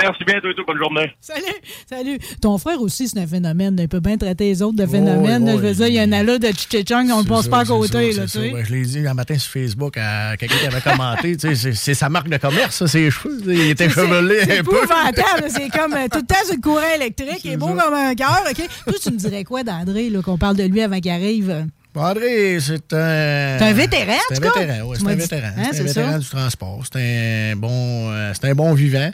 Merci 0.00 0.24
bien, 0.24 0.40
tout, 0.40 0.64
bonne 0.66 0.78
journée. 0.78 1.12
Salut, 1.20 1.44
salut. 1.88 2.18
Ton 2.40 2.58
frère 2.58 2.80
aussi, 2.80 3.08
c'est 3.08 3.18
un 3.18 3.26
phénomène. 3.26 3.76
Il 3.80 3.88
peut 3.88 4.00
bien 4.00 4.16
traiter 4.16 4.46
les 4.46 4.60
autres 4.62 4.76
de 4.76 4.86
phénomène. 4.86 5.48
je 5.48 5.56
veux 5.56 5.72
dire, 5.72 5.86
il 5.86 5.94
y 5.94 5.98
a 6.00 6.02
un 6.02 6.12
ala 6.12 6.38
de 6.38 6.48
Chichechang, 6.48 7.08
on 7.12 7.22
ne 7.22 7.28
passe 7.28 7.46
pas 7.46 7.60
à 7.60 7.64
côté. 7.64 8.12
Là, 8.12 8.24
tu 8.24 8.30
sais. 8.30 8.50
Ben, 8.50 8.64
je 8.64 8.72
l'ai 8.72 8.82
dit 8.82 9.06
un 9.06 9.14
matin 9.14 9.38
sur 9.38 9.52
Facebook 9.52 9.96
à 9.96 10.36
quelqu'un 10.36 10.56
qui 10.56 10.66
avait 10.66 10.80
commenté. 10.80 11.36
c'est 11.38 11.94
sa 11.94 12.08
marque 12.08 12.28
de 12.28 12.38
commerce, 12.38 12.76
ça, 12.76 12.88
ses 12.88 13.10
cheveux. 13.10 13.38
Il 13.46 13.70
était 13.70 13.88
chevelé 13.88 14.58
un 14.58 14.64
peu. 14.64 14.76
C'est 14.84 15.48
C'est 15.48 15.68
comme 15.68 15.94
euh, 15.94 16.08
tout 16.10 16.18
le 16.18 16.26
temps 16.26 16.44
sur 16.44 16.56
le 16.56 16.60
courant 16.60 16.94
électrique. 16.96 17.40
Il 17.44 17.52
est 17.52 17.56
beau 17.56 17.68
comme 17.68 17.94
un 17.94 18.14
cœur. 18.14 18.42
OK? 18.50 18.68
Toi, 18.84 18.94
tu 19.00 19.10
me 19.12 19.16
dirais 19.16 19.44
quoi 19.44 19.62
d'André, 19.62 20.10
qu'on 20.24 20.38
parle 20.38 20.56
de 20.56 20.64
lui 20.64 20.82
avant 20.82 20.98
qu'il 20.98 21.12
arrive? 21.12 21.66
André, 21.96 22.58
c'est 22.60 22.92
un. 22.92 23.58
C'est 23.58 23.64
un 23.64 23.72
vétéran, 23.72 24.12
C'est 24.28 24.36
un 24.36 24.40
vétéran, 24.40 24.88
oui. 24.88 24.96
C'est 25.00 25.08
un 25.08 25.14
vétéran. 25.14 25.48
Hein, 25.56 25.68
c'est 25.72 25.80
un 25.80 25.84
vétéran 25.84 26.18
du 26.18 26.28
transport. 26.28 26.82
C'est 26.92 27.52
un 27.52 27.56
bon, 27.56 28.10
euh, 28.10 28.32
c'est 28.34 28.48
un 28.48 28.54
bon 28.54 28.74
vivant. 28.74 29.10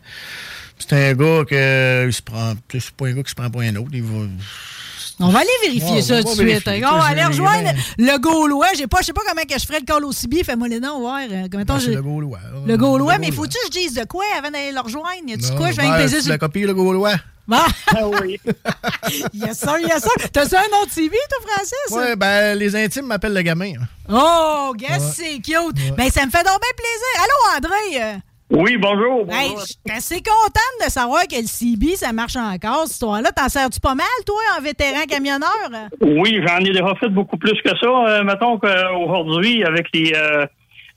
C'est 0.79 0.93
un 0.93 1.15
gars 1.15 1.45
que 1.45 2.07
il 2.07 2.13
se 2.13 2.23
prend. 2.23 2.55
C'est 2.73 2.91
pas 2.93 3.07
un 3.07 3.13
gars 3.13 3.23
qui 3.23 3.31
se 3.31 3.35
prend 3.35 3.51
pour 3.51 3.61
un 3.61 3.77
autre. 3.77 3.91
Il 3.93 4.03
va. 4.03 4.27
On 5.21 5.29
va 5.29 5.41
aller 5.41 5.49
vérifier 5.63 6.03
ça 6.03 6.23
tout 6.23 6.35
de 6.35 6.49
suite. 6.49 6.69
On 6.69 6.99
va 6.99 7.05
aller 7.05 7.25
rejoindre 7.25 7.71
le 7.99 8.19
Gaulois. 8.19 8.69
Je 8.73 8.79
sais 8.79 8.87
pas, 8.87 9.03
sais 9.03 9.13
pas 9.13 9.23
comment 9.27 9.43
que 9.43 9.59
je 9.59 9.67
ferais 9.67 9.81
le 9.81 9.85
call 9.85 10.05
au 10.05 10.13
CB. 10.13 10.45
Fais-moi 10.45 10.69
les 10.69 10.81
noms, 10.81 11.01
voir. 11.01 11.21
Ben, 11.29 11.49
c'est 11.79 11.91
le 11.91 12.03
Gaulois. 12.03 12.39
Le 12.67 12.77
Gaulois, 12.77 13.19
mais 13.19 13.31
faut-tu 13.31 13.59
que 13.59 13.75
je 13.75 13.81
dise 13.81 13.95
de 13.95 14.05
quoi 14.05 14.25
avant 14.37 14.51
d'aller 14.51 14.73
le 14.73 14.81
rejoindre? 14.81 15.09
Y 15.27 15.35
a-tu 15.35 15.55
quoi? 15.57 15.71
Je 15.71 15.77
vais 15.77 15.89
ben, 15.89 16.09
sur... 16.09 16.29
la 16.29 16.39
copie, 16.39 16.63
le 16.63 16.75
Gaulois. 16.75 17.17
Ah 17.53 18.07
oui. 18.07 18.39
yes, 19.33 19.59
sir, 19.59 19.79
yes, 19.81 20.03
sir. 20.03 20.31
T'as-tu 20.33 20.55
un 20.55 20.83
autre 20.83 20.95
TV, 20.95 21.17
toi, 21.29 21.39
Francis? 21.49 21.73
Oui, 21.91 22.17
ben, 22.17 22.57
les 22.57 22.77
intimes 22.77 23.07
m'appellent 23.07 23.35
le 23.35 23.43
gamin. 23.43 23.73
Hein. 23.81 23.87
Oh, 24.09 24.73
guess 24.77 25.15
c'est 25.17 25.41
cute. 25.41 25.97
Ben, 25.97 26.09
ça 26.11 26.25
me 26.27 26.31
fait 26.31 26.45
donc 26.45 26.61
bien 26.61 26.77
plaisir. 26.77 27.17
Allô, 27.19 27.57
André? 27.57 28.21
Oui, 28.51 28.77
bonjour. 28.79 29.27
Hey, 29.31 29.51
je 29.61 29.65
suis 29.65 29.97
assez 29.97 30.17
contente 30.17 30.85
de 30.85 30.91
savoir 30.91 31.23
que 31.29 31.37
le 31.37 31.47
CB, 31.47 31.95
ça 31.95 32.13
marche 32.13 32.35
encore, 32.35 32.83
cette 32.83 32.95
histoire-là. 32.95 33.31
T'en 33.31 33.49
sers-tu 33.49 33.79
pas 33.79 33.95
mal, 33.95 34.07
toi, 34.27 34.41
en 34.59 34.61
vétéran 34.63 35.05
camionneur? 35.09 35.89
Oui, 36.01 36.41
j'en 36.45 36.59
ai 36.59 36.73
déjà 36.73 36.93
fait 36.97 37.09
beaucoup 37.09 37.37
plus 37.37 37.61
que 37.63 37.71
ça. 37.79 37.87
Euh, 37.87 38.25
mettons 38.25 38.59
qu'aujourd'hui, 38.59 39.63
avec 39.63 39.87
les, 39.95 40.13
euh, 40.17 40.47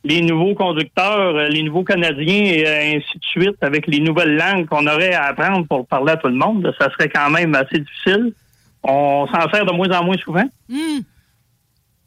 les 0.03 0.21
nouveaux 0.21 0.55
conducteurs, 0.55 1.35
euh, 1.35 1.47
les 1.47 1.61
nouveaux 1.61 1.83
Canadiens 1.83 2.43
et 2.43 2.95
ainsi 2.95 3.19
de 3.19 3.23
suite, 3.23 3.57
avec 3.61 3.85
les 3.85 3.99
nouvelles 3.99 4.35
langues 4.35 4.65
qu'on 4.65 4.87
aurait 4.87 5.13
à 5.13 5.25
apprendre 5.25 5.67
pour 5.67 5.85
parler 5.85 6.13
à 6.13 6.17
tout 6.17 6.29
le 6.29 6.35
monde, 6.35 6.73
ça 6.79 6.89
serait 6.91 7.09
quand 7.09 7.29
même 7.29 7.53
assez 7.53 7.77
difficile. 7.79 8.33
On 8.81 9.27
s'en 9.27 9.47
sert 9.51 9.65
de 9.65 9.71
moins 9.71 9.91
en 9.91 10.03
moins 10.03 10.17
souvent. 10.17 10.45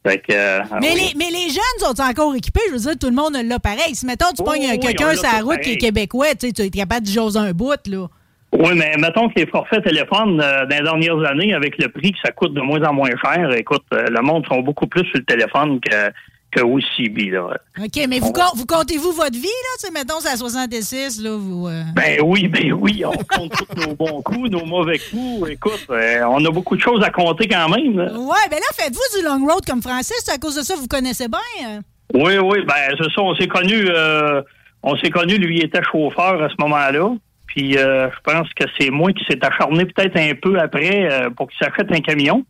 Euh, 0.06 0.60
mais, 0.80 0.94
les, 0.94 1.14
mais 1.16 1.30
les 1.30 1.48
jeunes 1.48 1.78
sont 1.80 2.00
encore 2.00 2.34
équipés. 2.34 2.60
Je 2.68 2.74
veux 2.74 2.80
dire, 2.80 2.98
tout 2.98 3.08
le 3.08 3.14
monde 3.14 3.36
l'a 3.44 3.58
pareil. 3.58 3.94
Si, 3.94 4.06
mettons, 4.06 4.32
tu 4.36 4.42
pognes 4.42 4.78
quelqu'un 4.78 5.14
sur 5.14 5.22
la 5.24 5.40
route 5.42 5.60
qui 5.60 5.72
est 5.72 5.76
québécois, 5.76 6.34
tu 6.38 6.46
es 6.46 6.70
capable 6.70 7.06
de 7.06 7.10
jaser 7.10 7.38
un 7.38 7.52
bout, 7.52 7.86
là. 7.86 8.06
Oui, 8.52 8.70
mais 8.74 8.94
mettons 8.96 9.28
que 9.28 9.40
les 9.40 9.46
forfaits 9.46 9.84
téléphones, 9.84 10.40
euh, 10.40 10.64
dans 10.66 10.76
les 10.76 10.82
dernières 10.82 11.30
années, 11.30 11.52
avec 11.52 11.76
le 11.78 11.88
prix 11.88 12.12
que 12.12 12.18
ça 12.24 12.32
coûte 12.32 12.54
de 12.54 12.60
moins 12.60 12.82
en 12.84 12.94
moins 12.94 13.10
cher, 13.22 13.52
écoute, 13.52 13.84
euh, 13.92 14.06
le 14.08 14.22
monde 14.22 14.46
sont 14.46 14.60
beaucoup 14.60 14.86
plus 14.86 15.04
sur 15.06 15.18
le 15.18 15.24
téléphone 15.24 15.80
que 15.80 16.10
que 16.50 16.62
OCB. 16.62 17.32
Là. 17.32 17.58
OK, 17.78 18.06
mais 18.08 18.18
vous, 18.18 18.32
vous 18.54 18.66
comptez-vous 18.66 19.12
votre 19.12 19.34
vie, 19.34 19.42
là? 19.42 19.86
Tu 19.86 19.92
mettons, 19.92 20.20
c'est 20.20 20.30
à 20.30 20.36
66, 20.36 21.22
là, 21.22 21.36
vous... 21.36 21.68
Euh? 21.68 21.82
Ben 21.94 22.20
oui, 22.24 22.48
ben 22.48 22.72
oui, 22.72 23.04
on 23.04 23.12
compte 23.12 23.52
tous 23.52 23.86
nos 23.86 23.94
bons 23.94 24.22
coups, 24.22 24.50
nos 24.50 24.64
mauvais 24.64 24.98
coups. 24.98 25.50
Écoute, 25.50 25.86
euh, 25.90 26.22
on 26.28 26.44
a 26.44 26.50
beaucoup 26.50 26.76
de 26.76 26.80
choses 26.80 27.02
à 27.02 27.10
compter 27.10 27.48
quand 27.48 27.68
même. 27.68 27.98
Là. 27.98 28.12
Ouais, 28.12 28.48
ben 28.50 28.56
là, 28.56 28.66
faites-vous 28.74 29.18
du 29.18 29.24
long 29.24 29.46
road 29.46 29.64
comme 29.66 29.82
Francis, 29.82 30.28
à 30.32 30.38
cause 30.38 30.56
de 30.56 30.62
ça, 30.62 30.74
vous 30.76 30.88
connaissez 30.88 31.28
bien? 31.28 31.40
Hein? 31.64 31.80
Oui, 32.14 32.38
oui, 32.38 32.64
ben 32.66 32.96
c'est 32.96 33.12
ça, 33.12 33.20
on 33.20 33.34
s'est 33.34 33.48
connus, 33.48 33.88
euh, 33.88 34.42
on 34.82 34.96
s'est 34.96 35.10
connus, 35.10 35.38
lui 35.38 35.60
était 35.60 35.82
chauffeur 35.82 36.42
à 36.42 36.48
ce 36.48 36.54
moment-là. 36.60 37.14
Puis 37.48 37.72
je 37.72 38.20
pense 38.22 38.48
que 38.54 38.64
c'est 38.78 38.90
moi 38.90 39.12
qui 39.12 39.24
s'est 39.24 39.42
acharné 39.42 39.86
peut-être 39.86 40.16
un 40.16 40.34
peu 40.34 40.58
après 40.58 41.08
pour 41.36 41.48
qu'il 41.48 41.58
s'achète 41.58 41.90
un 41.90 42.00
camion. 42.00 42.44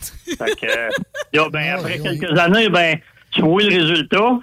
fait 0.00 0.36
que, 0.60 1.50
ben, 1.50 1.68
ah, 1.72 1.78
après 1.78 1.98
quelques 1.98 2.38
années, 2.38 2.68
ben, 2.68 2.98
tu 3.36 3.42
vois 3.42 3.62
le 3.62 3.68
résultat. 3.68 4.38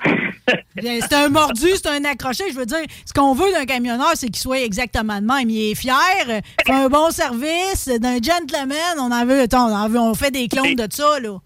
c'est 0.78 1.14
un 1.14 1.30
mordu, 1.30 1.68
c'est 1.76 1.88
un 1.88 2.04
accroché. 2.06 2.44
Je 2.52 2.56
veux 2.56 2.66
dire, 2.66 2.86
ce 3.06 3.14
qu'on 3.14 3.34
veut 3.34 3.52
d'un 3.52 3.66
camionneur, 3.66 4.12
c'est 4.16 4.28
qu'il 4.28 4.38
soit 4.38 4.62
exactement 4.62 5.20
de 5.20 5.26
même. 5.26 5.50
Il 5.50 5.72
est 5.72 5.76
fier, 5.76 5.96
il 6.28 6.42
fait 6.66 6.74
un 6.74 6.90
bon 6.90 7.10
service, 7.10 7.88
d'un 8.00 8.16
gentleman. 8.16 8.98
On 9.00 9.12
en 9.12 9.26
veut, 9.26 9.46
on 9.54 9.58
en 9.58 9.90
veut, 9.90 10.00
on 10.00 10.14
fait 10.14 10.32
des 10.32 10.48
clones 10.48 10.76
de 10.76 10.88
ça, 10.90 11.20
là. 11.20 11.38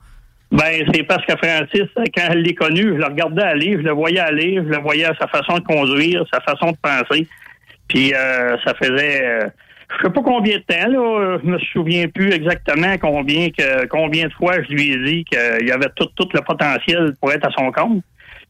Ben, 0.49 0.85
c'est 0.93 1.03
parce 1.03 1.25
que 1.25 1.33
Francis, 1.35 1.89
quand 2.15 2.27
elle 2.29 2.41
l'ai 2.41 2.55
connu, 2.55 2.81
je 2.81 2.99
le 2.99 3.05
regardais 3.05 3.43
aller, 3.43 3.73
je 3.73 3.83
le 3.83 3.91
voyais 3.91 4.19
aller, 4.19 4.55
je 4.55 4.69
le 4.69 4.77
voyais 4.77 5.03
à 5.03 5.13
sa 5.19 5.27
façon 5.27 5.57
de 5.57 5.63
conduire, 5.63 6.23
sa 6.31 6.39
façon 6.39 6.71
de 6.71 6.77
penser. 6.81 7.27
Puis 7.89 8.13
euh, 8.13 8.57
ça 8.65 8.73
faisait 8.75 9.25
euh, 9.25 9.49
je 9.89 10.03
sais 10.03 10.13
pas 10.13 10.21
combien 10.21 10.57
de 10.57 10.63
temps, 10.63 10.87
là, 10.89 11.37
je 11.41 11.49
me 11.49 11.57
souviens 11.71 12.07
plus 12.07 12.31
exactement 12.31 12.97
combien 12.99 13.49
que 13.49 13.85
combien 13.87 14.27
de 14.27 14.33
fois 14.33 14.61
je 14.63 14.73
lui 14.73 14.91
ai 14.91 14.97
dit 14.97 15.25
qu'il 15.25 15.71
avait 15.71 15.89
tout, 15.95 16.07
tout 16.15 16.27
le 16.33 16.41
potentiel 16.41 17.15
pour 17.19 17.31
être 17.31 17.47
à 17.47 17.51
son 17.51 17.71
compte. 17.71 18.03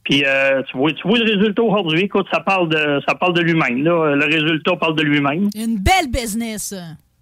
Puis 0.04 0.24
euh, 0.26 0.64
tu 0.64 0.78
vois, 0.78 0.92
tu 0.94 1.08
vois 1.08 1.20
le 1.20 1.26
résultat 1.26 1.62
aujourd'hui. 1.62 2.02
Écoute, 2.02 2.28
ça 2.32 2.40
parle 2.40 2.70
de 2.70 3.02
ça 3.08 3.14
parle 3.16 3.34
de 3.34 3.42
lui-même. 3.42 3.84
Le 3.84 4.26
résultat 4.26 4.76
parle 4.78 4.96
de 4.96 5.04
lui-même. 5.04 5.50
Une 5.56 5.78
belle 5.78 6.10
business. 6.12 6.74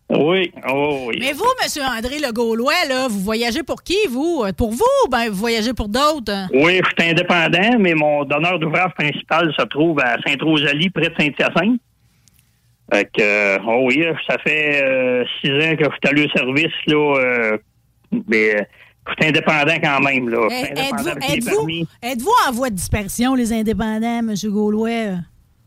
Oui, 0.08 0.52
oh, 0.70 1.06
oui. 1.08 1.18
Mais 1.20 1.34
vous, 1.34 1.46
M. 1.64 1.84
André 1.98 2.20
Le 2.20 2.32
Gaulois, 2.32 2.74
là, 2.88 3.08
vous 3.08 3.22
voyagez 3.22 3.64
pour 3.64 3.82
qui, 3.82 3.98
vous? 4.08 4.46
Pour 4.56 4.70
vous 4.70 5.10
ben 5.10 5.30
vous 5.30 5.36
voyagez 5.36 5.74
pour 5.74 5.90
d'autres? 5.90 6.48
Oui, 6.54 6.80
je 6.84 7.04
suis 7.04 7.12
indépendant, 7.12 7.80
mais 7.80 7.96
mon 7.96 8.24
donneur 8.24 8.60
d'ouvrage 8.60 8.94
principal 8.94 9.52
se 9.58 9.64
trouve 9.64 10.00
à 10.00 10.18
Sainte-Rosalie, 10.24 10.92
près 10.92 11.10
de 11.10 11.16
Saint-Hyacinthe. 11.20 11.82
Fait 12.94 13.06
que, 13.06 13.22
euh, 13.22 13.58
oh 13.68 13.86
oui, 13.88 14.06
ça 14.30 14.38
fait 14.38 14.84
euh, 14.84 15.24
six 15.42 15.52
ans 15.52 15.76
que 15.76 15.86
je 15.86 15.90
suis 15.90 16.00
allé 16.04 16.26
au 16.26 16.30
service, 16.30 16.74
là. 16.88 17.18
Euh, 17.18 17.58
mais 18.28 18.68
je 19.08 19.14
suis 19.20 19.30
indépendant 19.30 19.76
quand 19.84 20.00
même, 20.02 20.30
là. 20.30 20.48
Eh, 20.52 22.08
êtes-vous 22.08 22.34
en 22.48 22.52
voie 22.52 22.70
de 22.70 22.76
dispersion, 22.76 23.34
les 23.34 23.52
indépendants, 23.54 24.20
M. 24.20 24.34
Gaulois? 24.46 25.18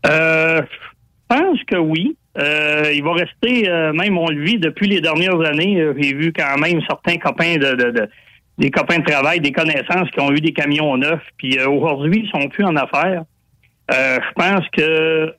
Euh, 0.05 0.61
je 0.61 1.35
pense 1.35 1.59
que 1.67 1.77
oui. 1.77 2.15
il 2.37 3.03
va 3.03 3.13
rester, 3.13 3.69
même 3.93 4.17
on 4.17 4.29
le 4.29 4.41
vit 4.41 4.57
depuis 4.57 4.87
les 4.87 5.01
dernières 5.01 5.41
années, 5.41 5.85
j'ai 5.97 6.13
vu 6.13 6.31
quand 6.31 6.57
même 6.57 6.79
certains 6.87 7.17
copains 7.17 7.57
de, 7.57 7.75
de, 7.75 8.09
des 8.57 8.71
copains 8.71 8.99
de 8.99 9.03
travail, 9.03 9.41
des 9.41 9.51
connaissances 9.51 10.09
qui 10.11 10.21
ont 10.21 10.31
eu 10.31 10.39
des 10.39 10.53
camions 10.53 10.95
neufs, 10.95 11.21
puis 11.37 11.61
aujourd'hui, 11.61 12.23
ils 12.23 12.29
sont 12.29 12.47
plus 12.47 12.63
en 12.63 12.77
affaires. 12.77 13.23
je 13.89 14.33
pense 14.35 14.65
que 14.69 15.33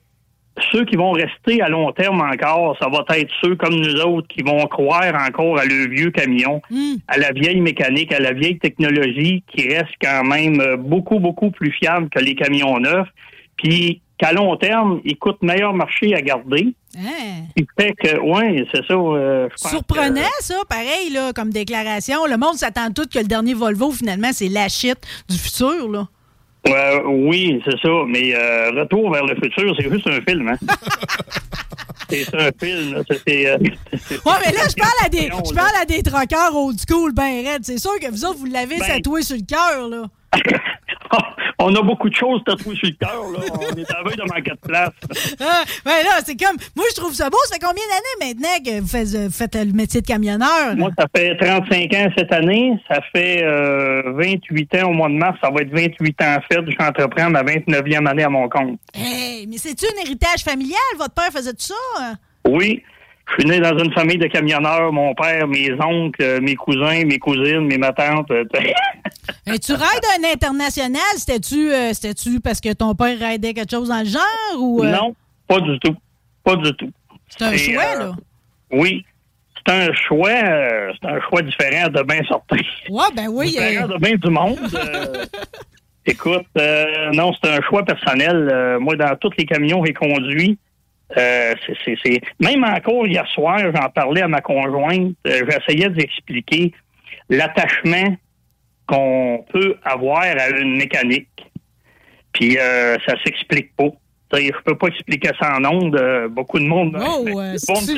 ceux 0.72 0.84
qui 0.84 0.96
vont 0.96 1.12
rester 1.12 1.62
à 1.62 1.68
long 1.68 1.92
terme 1.92 2.20
encore, 2.20 2.76
ça 2.80 2.88
va 2.88 3.04
être 3.16 3.32
ceux 3.42 3.56
comme 3.56 3.74
nous 3.74 4.00
autres 4.00 4.28
qui 4.28 4.42
vont 4.42 4.66
croire 4.66 5.14
encore 5.26 5.58
à 5.58 5.64
le 5.64 5.88
vieux 5.88 6.10
camion, 6.10 6.60
hmm. 6.70 6.96
à 7.08 7.18
la 7.18 7.32
vieille 7.32 7.60
mécanique, 7.60 8.12
à 8.12 8.20
la 8.20 8.32
vieille 8.32 8.58
technologie 8.58 9.42
qui 9.48 9.68
reste 9.68 9.94
quand 10.02 10.24
même 10.24 10.60
euh, 10.60 10.76
beaucoup, 10.76 11.18
beaucoup 11.18 11.50
plus 11.50 11.72
fiable 11.72 12.08
que 12.10 12.18
les 12.18 12.34
camions 12.34 12.78
neufs. 12.78 13.08
Puis 13.56 14.02
qu'à 14.18 14.32
long 14.32 14.56
terme, 14.56 15.00
ils 15.04 15.16
coûtent 15.16 15.42
meilleur 15.42 15.72
marché 15.72 16.14
à 16.14 16.20
garder. 16.20 16.74
Hein? 16.98 17.62
fait 17.78 17.92
que, 17.92 18.18
ouais, 18.20 18.66
c'est 18.72 18.84
ça. 18.86 18.94
Euh, 18.94 19.48
Surprenant, 19.56 20.20
ça, 20.40 20.56
pareil, 20.68 21.10
là, 21.12 21.32
comme 21.32 21.50
déclaration. 21.50 22.26
Le 22.26 22.36
monde 22.36 22.54
s'attend 22.54 22.90
tout 22.90 23.06
que 23.12 23.18
le 23.18 23.24
dernier 23.24 23.54
Volvo, 23.54 23.90
finalement, 23.92 24.30
c'est 24.32 24.48
la 24.48 24.68
shit 24.68 24.98
du 25.28 25.38
futur, 25.38 25.88
là. 25.88 26.08
Oui, 27.06 27.60
c'est 27.64 27.78
ça. 27.80 27.88
Mais 28.06 28.34
euh, 28.34 28.70
Retour 28.72 29.12
vers 29.12 29.24
le 29.26 29.34
futur, 29.36 29.74
c'est 29.78 29.90
juste 29.90 30.06
un 30.06 30.20
film. 30.20 30.48
Hein? 30.48 30.56
c'est 32.10 32.24
ça, 32.24 32.36
un 32.38 32.50
film. 32.66 33.02
C'est, 33.26 33.46
euh, 33.48 33.58
Ouais, 33.58 34.32
mais 34.44 34.52
là, 34.52 34.62
je 34.68 34.74
parle 34.76 34.92
à 35.04 35.08
des, 35.08 35.30
je 35.48 35.54
parle 35.54 35.76
à 35.80 35.84
des 35.84 36.02
troqueurs 36.02 36.54
old 36.54 36.76
school, 36.88 37.12
ben 37.12 37.46
raide. 37.46 37.62
C'est 37.64 37.78
sûr 37.78 37.98
que 38.00 38.10
vous 38.10 38.24
autres, 38.24 38.38
vous 38.38 38.46
l'avez 38.46 38.78
Ben- 38.78 38.86
tatoué 38.86 39.22
sur 39.22 39.36
le 39.36 39.42
cœur, 39.46 39.88
là. 39.88 40.04
On 41.58 41.74
a 41.74 41.82
beaucoup 41.82 42.08
de 42.08 42.14
choses 42.14 42.42
tatouées 42.44 42.76
sur 42.76 42.88
le 42.88 42.94
cœur. 42.94 43.22
Là. 43.32 43.38
On 43.72 43.76
est 43.76 43.90
à 43.90 44.02
veille 44.02 44.16
de 44.16 44.22
manquer 44.22 44.50
de 44.50 44.66
place. 44.66 44.90
Ah, 45.42 45.62
ben 45.84 46.04
là, 46.04 46.20
c'est 46.24 46.38
comme. 46.38 46.56
Moi, 46.76 46.84
je 46.90 47.00
trouve 47.00 47.14
ça 47.14 47.28
beau. 47.30 47.38
Ça 47.46 47.54
fait 47.54 47.60
combien 47.60 47.82
d'années 47.84 48.34
maintenant 48.34 48.64
que 48.64 48.80
vous 48.80 48.86
faites, 48.86 49.14
euh, 49.14 49.30
faites 49.30 49.54
le 49.54 49.72
métier 49.72 50.00
de 50.00 50.06
camionneur? 50.06 50.76
Moi, 50.76 50.90
ça 50.98 51.06
fait 51.14 51.36
35 51.36 51.94
ans 51.94 52.08
cette 52.16 52.32
année. 52.32 52.78
Ça 52.88 53.00
fait 53.14 53.42
euh, 53.42 54.12
28 54.14 54.74
ans 54.76 54.90
au 54.90 54.92
mois 54.92 55.08
de 55.08 55.14
mars. 55.14 55.38
Ça 55.42 55.50
va 55.50 55.62
être 55.62 55.72
28 55.72 56.22
ans 56.22 56.36
en 56.36 56.40
fait. 56.42 56.60
Je 56.70 56.84
entreprends 56.84 57.30
ma 57.30 57.42
29e 57.42 58.06
année 58.06 58.24
à 58.24 58.28
mon 58.28 58.48
compte. 58.48 58.78
Hey, 58.94 59.46
mais 59.46 59.58
c'est-tu 59.58 59.86
un 59.86 60.04
héritage 60.04 60.42
familial? 60.44 60.78
Votre 60.98 61.14
père 61.14 61.30
faisait 61.32 61.52
tout 61.52 61.72
ça? 61.72 62.14
Oui, 62.46 62.82
je 63.30 63.42
suis 63.42 63.50
né 63.50 63.60
dans 63.60 63.76
une 63.78 63.92
famille 63.92 64.18
de 64.18 64.26
camionneurs. 64.26 64.92
Mon 64.92 65.14
père, 65.14 65.46
mes 65.46 65.70
oncles, 65.80 66.22
euh, 66.22 66.40
mes 66.40 66.54
cousins, 66.56 67.04
mes 67.04 67.18
cousines, 67.18 67.60
mes 67.66 67.78
ma 67.78 67.92
tante. 67.92 68.30
euh, 68.30 68.44
Hey, 69.46 69.60
tu 69.60 69.72
raides 69.72 70.04
un 70.18 70.32
international? 70.32 71.00
C'était-tu 71.16 71.70
euh, 71.72 71.92
c'était-tu 71.92 72.40
parce 72.40 72.60
que 72.60 72.72
ton 72.72 72.94
père 72.94 73.18
raidait 73.18 73.54
quelque 73.54 73.70
chose 73.70 73.88
dans 73.88 74.00
le 74.00 74.06
genre? 74.06 74.58
ou 74.58 74.82
euh, 74.82 74.90
Non, 74.90 75.14
pas 75.46 75.60
du 75.60 75.78
tout. 75.78 75.94
Pas 76.42 76.56
du 76.56 76.72
tout. 76.74 76.90
C'est 77.28 77.44
un 77.44 77.52
Et, 77.52 77.58
choix, 77.58 77.82
euh, 77.96 77.98
là. 78.00 78.12
Oui. 78.72 79.04
C'est 79.66 79.72
un 79.74 79.92
choix, 79.92 80.30
c'est 80.30 81.06
un 81.08 81.20
choix 81.28 81.42
différent 81.42 81.88
de 81.88 82.02
bien 82.02 82.22
sortir. 82.24 82.64
Ouais, 82.88 83.04
ben 83.14 83.28
oui. 83.30 83.50
Différent 83.50 83.88
de 83.88 83.98
bien 83.98 84.16
du 84.16 84.30
monde. 84.30 84.58
écoute, 86.06 86.46
euh, 86.58 87.10
non, 87.12 87.32
c'est 87.34 87.50
un 87.50 87.60
choix 87.62 87.84
personnel. 87.84 88.78
Moi, 88.80 88.96
dans 88.96 89.14
tous 89.16 89.30
les 89.38 89.44
camions 89.44 89.80
que 89.82 89.88
j'ai 89.88 89.92
conduits, 89.94 90.58
euh, 91.16 91.54
c'est- 91.84 91.96
c'est- 92.04 92.20
même 92.40 92.64
encore 92.64 93.06
hier 93.06 93.26
soir, 93.28 93.58
j'en 93.58 93.88
parlais 93.90 94.22
à 94.22 94.28
ma 94.28 94.40
conjointe, 94.40 95.14
euh, 95.26 95.42
j'essayais 95.48 95.88
d'expliquer 95.90 96.72
l'attachement 97.28 98.16
qu'on 98.86 99.44
peut 99.52 99.76
avoir 99.84 100.22
à 100.22 100.48
une 100.50 100.76
mécanique. 100.76 101.28
Puis 102.32 102.58
euh, 102.58 102.96
ça 103.06 103.14
s'explique 103.24 103.74
pas. 103.76 103.88
Je 104.32 104.62
peux 104.64 104.76
pas 104.76 104.86
expliquer 104.88 105.30
ça 105.40 105.56
en 105.58 105.64
ondes. 105.64 105.96
euh, 105.96 106.28
beaucoup 106.28 106.58
de 106.58 106.64
monde 106.64 106.96
Oh, 107.00 107.24
euh, 107.54 107.54
c'est- 107.80 107.92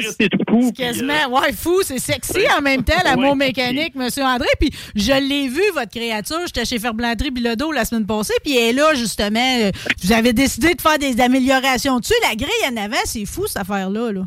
euh, 1.27 1.29
ouais, 1.29 1.53
fou, 1.53 1.83
c'est 1.83 1.99
sexy 1.99 2.41
en 2.59 2.63
même 2.63 2.83
temps, 2.85 2.95
l'amour 3.05 3.37
mécanique, 3.37 3.95
Monsieur 3.95 4.23
André. 4.25 4.49
Puis 4.59 4.71
je 4.95 5.13
l'ai 5.13 5.49
vu, 5.49 5.63
votre 5.75 5.91
créature. 5.91 6.39
J'étais 6.47 6.65
chez 6.65 6.79
Ferblanterie 6.79 7.31
Bilodeau 7.31 7.71
la 7.73 7.85
semaine 7.85 8.07
passée, 8.07 8.35
puis 8.43 8.57
elle 8.57 8.71
est 8.71 8.73
là, 8.81 8.95
justement. 8.95 9.71
Vous 10.03 10.13
avez 10.13 10.33
décidé 10.33 10.75
de 10.75 10.81
faire 10.81 10.99
des 10.99 11.21
améliorations 11.21 11.99
dessus. 11.99 12.15
La 12.23 12.35
grille 12.35 12.49
en 12.73 12.77
avant, 12.83 12.97
c'est 13.05 13.27
fou, 13.27 13.47
cette 13.47 13.59
affaire-là. 13.63 14.13
Là. 14.13 14.23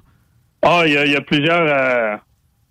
Ah, 0.61 0.83
il 0.85 0.91
y, 0.91 1.11
y 1.11 1.15
a 1.15 1.21
plusieurs, 1.21 2.19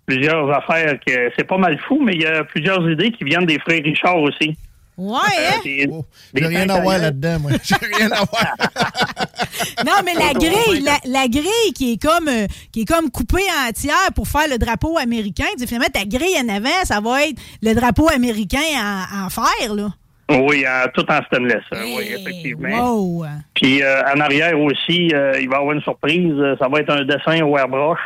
plusieurs 0.05 0.49
affaires 0.51 0.97
que 1.05 1.31
c'est 1.37 1.47
pas 1.47 1.57
mal 1.57 1.77
fou, 1.87 1.99
mais 2.01 2.13
il 2.13 2.21
y 2.21 2.25
a 2.25 2.43
plusieurs 2.43 2.89
idées 2.89 3.11
qui 3.11 3.23
viennent 3.23 3.45
des 3.45 3.59
frères 3.59 3.81
Richard 3.83 4.17
aussi. 4.21 4.55
Ouais, 4.97 5.19
hein? 5.49 5.59
Des- 5.63 5.89
J'ai 6.33 6.45
rien 6.47 6.69
à 6.69 6.79
voir 6.79 6.97
là-dedans, 6.97 7.39
moi. 7.41 7.51
J'ai 7.63 7.75
rien 7.97 8.11
à 8.11 8.23
voir. 8.23 8.55
Non, 9.85 9.93
mais 10.03 10.13
la 10.13 10.33
grille, 10.33 10.81
la, 10.81 10.97
la 11.05 11.27
grille 11.27 11.73
qui 11.75 11.93
est 11.93 12.01
comme 12.01 12.27
euh, 12.27 12.45
qui 12.71 12.81
est 12.81 12.85
comme 12.85 13.09
coupée 13.09 13.43
entière 13.67 14.09
pour 14.15 14.27
faire 14.27 14.47
le 14.49 14.57
drapeau 14.57 14.97
américain. 14.97 15.45
Tu 15.53 15.59
sais, 15.61 15.67
finalement, 15.67 15.87
ta 15.93 16.05
grille 16.05 16.35
en 16.43 16.49
avant, 16.49 16.83
ça 16.83 16.99
va 16.99 17.25
être 17.25 17.37
le 17.61 17.73
drapeau 17.73 18.09
américain 18.09 18.59
en, 18.75 19.25
en 19.25 19.29
fer, 19.29 19.73
là. 19.73 19.89
Oui, 20.29 20.65
euh, 20.67 20.87
tout 20.93 21.05
en 21.09 21.21
stainless. 21.25 21.63
euh, 21.73 21.83
oui, 21.97 22.05
effectivement. 22.17 22.95
Wow! 22.95 23.25
Puis 23.53 23.81
euh, 23.83 24.01
en 24.13 24.19
arrière 24.19 24.59
aussi, 24.59 25.11
euh, 25.13 25.33
il 25.39 25.47
va 25.49 25.57
y 25.57 25.59
avoir 25.59 25.71
une 25.73 25.81
surprise. 25.83 26.33
Ça 26.59 26.67
va 26.67 26.79
être 26.79 26.89
un 26.91 27.05
dessin 27.05 27.41
au 27.45 27.57
airbrush 27.57 27.99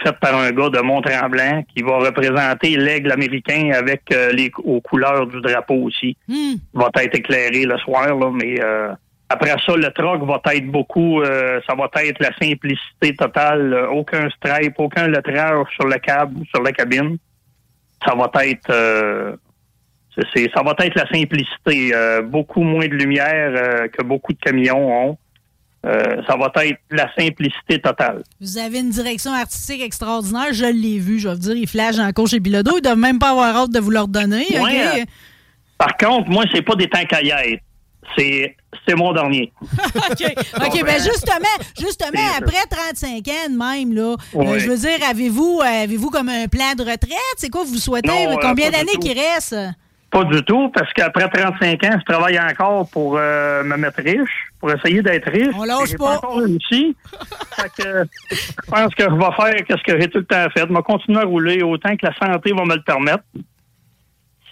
euh, 0.00 0.04
fait 0.04 0.16
par 0.20 0.36
un 0.38 0.50
gars 0.52 0.68
de 0.70 0.80
Mont-Tremblant 0.80 1.62
qui 1.74 1.82
va 1.82 1.98
représenter 1.98 2.76
l'aigle 2.76 3.12
américain 3.12 3.70
avec 3.74 4.02
euh, 4.12 4.32
les 4.32 4.50
aux 4.64 4.80
couleurs 4.80 5.26
du 5.26 5.40
drapeau 5.40 5.74
aussi. 5.74 6.16
Il 6.28 6.58
va 6.80 6.90
être 7.00 7.14
éclairé 7.16 7.64
le 7.64 7.78
soir, 7.78 8.14
là, 8.14 8.30
mais 8.32 8.60
euh, 8.62 8.92
après 9.28 9.50
ça, 9.64 9.76
le 9.76 9.90
truck 9.92 10.22
va 10.24 10.40
être 10.54 10.66
beaucoup, 10.66 11.22
euh, 11.22 11.60
ça 11.68 11.74
va 11.74 11.88
être 12.02 12.20
la 12.20 12.32
simplicité 12.40 13.14
totale, 13.16 13.88
aucun 13.92 14.28
stripe, 14.30 14.74
aucun 14.78 15.08
lettrage 15.08 15.66
sur 15.74 15.86
le 15.86 15.96
câble 15.98 16.40
ou 16.40 16.44
sur 16.46 16.62
la 16.62 16.72
cabine. 16.72 17.16
Ça 18.06 18.14
va 18.14 18.30
être 18.44 18.70
euh, 18.70 19.36
c'est- 20.34 20.50
ça 20.54 20.62
va 20.62 20.74
être 20.78 20.94
la 20.94 21.06
simplicité. 21.08 21.92
euh, 21.94 22.22
beaucoup 22.22 22.62
moins 22.62 22.86
de 22.86 22.94
lumière 22.94 23.88
que 23.90 24.02
beaucoup 24.02 24.32
de 24.32 24.38
camions 24.38 25.08
ont. 25.08 25.18
Euh, 25.84 26.22
ça 26.26 26.36
va 26.36 26.50
être 26.64 26.78
la 26.90 27.10
simplicité 27.14 27.78
totale. 27.78 28.22
Vous 28.40 28.56
avez 28.56 28.78
une 28.78 28.90
direction 28.90 29.32
artistique 29.32 29.82
extraordinaire. 29.82 30.52
Je 30.52 30.64
l'ai 30.64 30.98
vu, 30.98 31.18
je 31.18 31.28
vais 31.28 31.34
vous 31.34 31.40
dire. 31.40 31.56
Il 31.56 31.68
flash 31.68 31.98
encore 31.98 32.26
chez 32.26 32.40
Bilodeau. 32.40 32.78
Ils 32.78 32.82
doivent 32.82 32.96
même 32.96 33.18
pas 33.18 33.30
avoir 33.30 33.54
hâte 33.54 33.70
de 33.70 33.80
vous 33.80 33.90
leur 33.90 34.08
donner. 34.08 34.46
Euh, 34.54 35.04
Par 35.76 35.96
contre, 35.98 36.30
moi, 36.30 36.44
c'est 36.54 36.62
pas 36.62 36.74
des 36.74 36.88
yêtre. 37.22 37.62
C'est 38.16 38.56
c'est 38.86 38.94
mon 38.94 39.12
dernier. 39.12 39.52
OK, 39.62 40.34
OK, 40.66 40.84
ben 40.84 41.02
justement, 41.02 41.56
justement, 41.78 42.20
après 42.36 42.66
35 42.68 43.26
ans 43.28 43.50
même, 43.50 43.94
là, 43.94 44.16
euh, 44.36 44.58
je 44.58 44.68
veux 44.68 44.76
dire, 44.76 44.98
avez-vous 45.08 45.60
avez-vous 45.64 46.10
comme 46.10 46.28
un 46.28 46.46
plan 46.48 46.74
de 46.76 46.82
retraite? 46.82 47.18
C'est 47.38 47.48
quoi 47.48 47.64
vous 47.64 47.78
souhaitez? 47.78 48.08
Non, 48.08 48.36
Combien 48.40 48.70
d'années 48.70 48.98
qu'il 49.00 49.18
reste? 49.18 49.56
Pas 50.14 50.22
du 50.22 50.44
tout, 50.44 50.68
parce 50.68 50.92
qu'après 50.92 51.28
35 51.28 51.82
ans, 51.82 51.98
je 51.98 52.04
travaille 52.04 52.38
encore 52.38 52.88
pour 52.88 53.16
euh, 53.18 53.64
me 53.64 53.76
mettre 53.76 54.00
riche, 54.00 54.52
pour 54.60 54.70
essayer 54.70 55.02
d'être 55.02 55.28
riche. 55.28 55.52
On 55.58 55.64
lâche 55.64 55.96
pas. 55.96 56.18
encore 56.18 56.38
réussi. 56.38 56.96
fait 57.56 57.82
que 57.82 58.04
je 58.30 58.70
pense 58.70 58.94
que 58.94 59.02
je 59.02 59.08
vais 59.08 59.64
faire 59.66 59.76
ce 59.76 59.82
que 59.82 60.00
j'ai 60.00 60.08
tout 60.08 60.18
le 60.18 60.24
temps 60.24 60.48
fait. 60.50 60.60
Je 60.68 60.72
vais 60.72 60.82
continuer 60.82 61.18
à 61.18 61.24
rouler 61.24 61.64
autant 61.64 61.96
que 61.96 62.06
la 62.06 62.14
santé 62.14 62.52
va 62.52 62.64
me 62.64 62.76
le 62.76 62.82
permettre. 62.82 63.24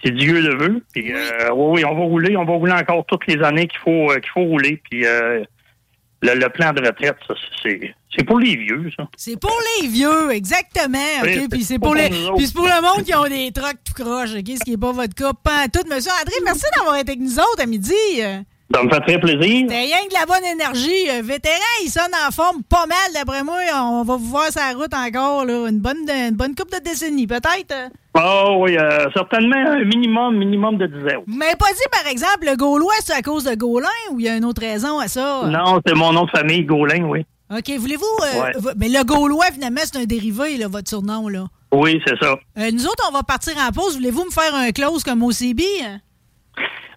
Si 0.05 0.11
Dieu 0.11 0.41
le 0.41 0.57
veut. 0.57 0.83
Puis, 0.93 1.13
euh, 1.13 1.53
oui, 1.55 1.77
oui, 1.77 1.85
on 1.85 1.95
va 1.95 2.03
rouler. 2.07 2.37
On 2.37 2.45
va 2.45 2.55
rouler 2.55 2.73
encore 2.73 3.07
toutes 3.07 3.29
les 3.29 3.41
années 3.41 3.69
qu'il 3.69 3.79
faut, 3.79 4.11
euh, 4.11 4.19
qu'il 4.19 4.31
faut 4.31 4.43
rouler. 4.43 4.83
Puis 4.91 5.07
euh, 5.07 5.45
le, 6.23 6.41
le 6.41 6.49
plan 6.49 6.73
de 6.73 6.85
retraite, 6.85 7.19
ça, 7.29 7.35
c'est, 7.63 7.95
c'est 8.17 8.25
pour 8.25 8.39
les 8.39 8.57
vieux, 8.57 8.91
ça. 8.97 9.09
C'est 9.17 9.39
pour 9.39 9.57
les 9.81 9.89
vieux, 9.89 10.31
exactement. 10.33 10.99
Puis 11.51 11.65
c'est 11.65 11.79
pour, 11.79 11.95
les, 11.95 12.11
pour 12.11 12.37
puis 12.37 12.47
le 12.55 12.83
monde 12.83 13.05
qui 13.05 13.15
ont 13.15 13.25
des 13.25 13.51
trucks 13.53 13.79
tout 13.85 14.03
croche, 14.03 14.35
OK? 14.35 14.47
Ce 14.47 14.65
qui 14.65 14.73
n'est 14.73 14.77
pas 14.77 14.93
votre 14.93 15.15
cas. 15.15 15.33
Pas 15.33 15.69
tout. 15.73 15.81
Monsieur 15.89 16.13
André, 16.21 16.35
merci 16.45 16.65
d'avoir 16.77 16.97
été 16.97 17.13
avec 17.13 17.21
nous 17.21 17.39
autres 17.39 17.63
à 17.63 17.67
midi. 17.67 17.95
Ça 18.75 18.83
me 18.83 18.89
fait 18.89 19.01
très 19.01 19.21
plaisir. 19.21 19.67
C'était 19.69 19.81
rien 19.81 19.99
que 20.05 20.09
de 20.09 20.19
la 20.19 20.27
bonne 20.27 20.45
énergie. 20.45 21.11
Euh, 21.11 21.23
vétéran, 21.23 21.57
il 21.85 21.91
sonne 21.91 22.13
en 22.27 22.31
forme 22.31 22.63
pas 22.63 22.87
mal, 22.87 22.99
d'après 23.15 23.43
moi. 23.43 23.59
On 23.75 24.03
va 24.03 24.17
vous 24.17 24.25
voir 24.25 24.47
la 24.55 24.79
route 24.79 24.95
encore, 24.95 25.45
là. 25.45 25.69
Une 25.69 25.81
bonne, 25.81 26.09
une 26.09 26.37
bonne 26.37 26.55
couple 26.55 26.79
de 26.79 26.85
décennies, 26.85 27.27
peut-être? 27.27 27.91
Oh 28.15 28.59
oui, 28.61 28.77
euh, 28.79 29.07
certainement 29.15 29.57
un 29.57 29.85
minimum, 29.85 30.37
minimum 30.37 30.79
de 30.79 30.87
10 30.87 30.95
heures. 31.13 31.23
Mais 31.27 31.55
pas 31.59 31.73
dit, 31.73 31.89
par 31.91 32.11
exemple, 32.11 32.47
le 32.47 32.57
Gaulois, 32.57 32.93
c'est 33.01 33.15
à 33.15 33.23
cause 33.23 33.45
de 33.45 33.55
Gaulin 33.55 33.89
ou 34.11 34.21
il 34.21 34.27
y 34.27 34.29
a 34.29 34.37
une 34.37 34.45
autre 34.45 34.63
raison 34.63 34.99
à 34.99 35.09
ça? 35.09 35.43
Non, 35.47 35.81
c'est 35.87 35.95
mon 35.95 36.13
nom 36.13 36.25
de 36.25 36.31
famille, 36.31 36.65
Gaulin, 36.65 37.05
oui. 37.05 37.27
OK, 37.59 37.71
voulez-vous... 37.79 38.05
euh, 38.25 38.41
Ouais. 38.43 38.53
Mais 38.77 38.89
le 38.89 39.05
Gaulois, 39.05 39.47
finalement, 39.53 39.81
c'est 39.85 39.97
un 39.99 40.05
dérivé, 40.05 40.57
là, 40.57 40.69
votre 40.69 40.89
surnom, 40.89 41.29
là. 41.29 41.45
Oui, 41.73 42.01
c'est 42.07 42.19
ça. 42.19 42.37
Euh, 42.59 42.71
nous 42.73 42.87
autres, 42.87 43.05
on 43.09 43.13
va 43.13 43.23
partir 43.23 43.55
en 43.59 43.71
pause. 43.73 43.95
Voulez-vous 43.97 44.25
me 44.25 44.31
faire 44.31 44.55
un 44.55 44.71
close 44.73 45.03
comme 45.05 45.23
OCB? 45.23 45.61
hein? 45.85 46.01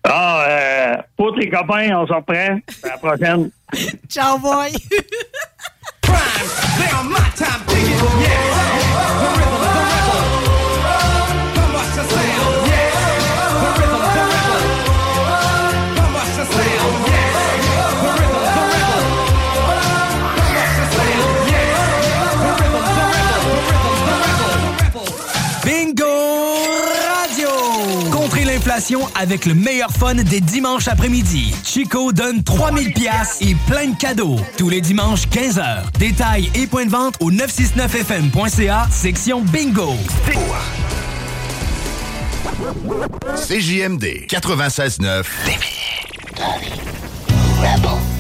Ah, 0.07 0.45
euh, 0.47 0.95
pour 1.17 1.35
les 1.35 1.49
copains, 1.49 1.89
on 1.97 2.07
s'en 2.07 2.21
prend. 2.21 2.59
À 2.83 2.87
la 2.89 2.97
prochaine. 2.97 3.49
Ciao, 4.09 4.37
boy! 4.37 4.71
Avec 29.15 29.45
le 29.45 29.53
meilleur 29.53 29.89
fun 29.89 30.15
des 30.15 30.41
dimanches 30.41 30.89
après-midi. 30.89 31.55
Chico 31.63 32.11
donne 32.11 32.43
3000 32.43 32.91
pièces 32.91 33.37
et 33.39 33.55
plein 33.67 33.87
de 33.87 33.95
cadeaux. 33.95 34.37
Tous 34.57 34.67
les 34.67 34.81
dimanches 34.81 35.27
15h. 35.29 35.97
Détails 35.97 36.51
et 36.55 36.67
points 36.67 36.85
de 36.85 36.89
vente 36.89 37.15
au 37.21 37.31
969fm.ca, 37.31 38.87
section 38.91 39.43
Bingo. 39.43 39.93
CJMD 43.47 44.27
96.9. 44.27 45.23
On 47.85 48.14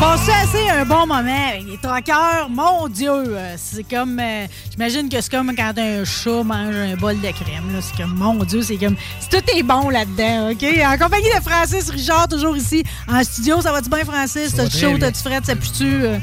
passé 0.00 0.30
assez 0.32 0.68
un 0.70 0.84
bon 0.86 1.06
moment 1.06 1.48
avec 1.50 1.64
les 1.68 1.76
troqueurs. 1.76 2.48
Mon 2.48 2.88
Dieu, 2.88 3.10
euh, 3.10 3.54
c'est 3.58 3.84
comme. 3.84 4.18
euh, 4.18 4.46
J'imagine 4.70 5.08
que 5.10 5.20
c'est 5.20 5.30
comme 5.30 5.54
quand 5.54 5.72
un 5.76 6.04
chat 6.04 6.42
mange 6.42 6.74
un 6.74 6.96
bol 6.96 7.16
de 7.20 7.30
crème. 7.30 7.78
C'est 7.82 7.96
comme, 8.02 8.14
mon 8.16 8.42
Dieu, 8.44 8.62
c'est 8.62 8.76
comme. 8.76 8.96
Tout 9.30 9.42
est 9.54 9.62
bon 9.62 9.90
là-dedans, 9.90 10.50
OK? 10.50 10.64
En 10.86 10.96
compagnie 10.96 11.28
de 11.36 11.42
Francis 11.42 11.90
Richard, 11.90 12.28
toujours 12.28 12.56
ici 12.56 12.82
en 13.08 13.22
studio. 13.22 13.60
Ça 13.60 13.72
va-tu 13.72 13.90
bien, 13.90 14.04
Francis? 14.04 14.54
T'as-tu 14.54 14.78
chaud? 14.78 14.98
T'as-tu 14.98 15.20
frais? 15.20 15.40
Ça 15.44 15.54
pue-tu? 15.54 15.84
euh? 15.84 16.18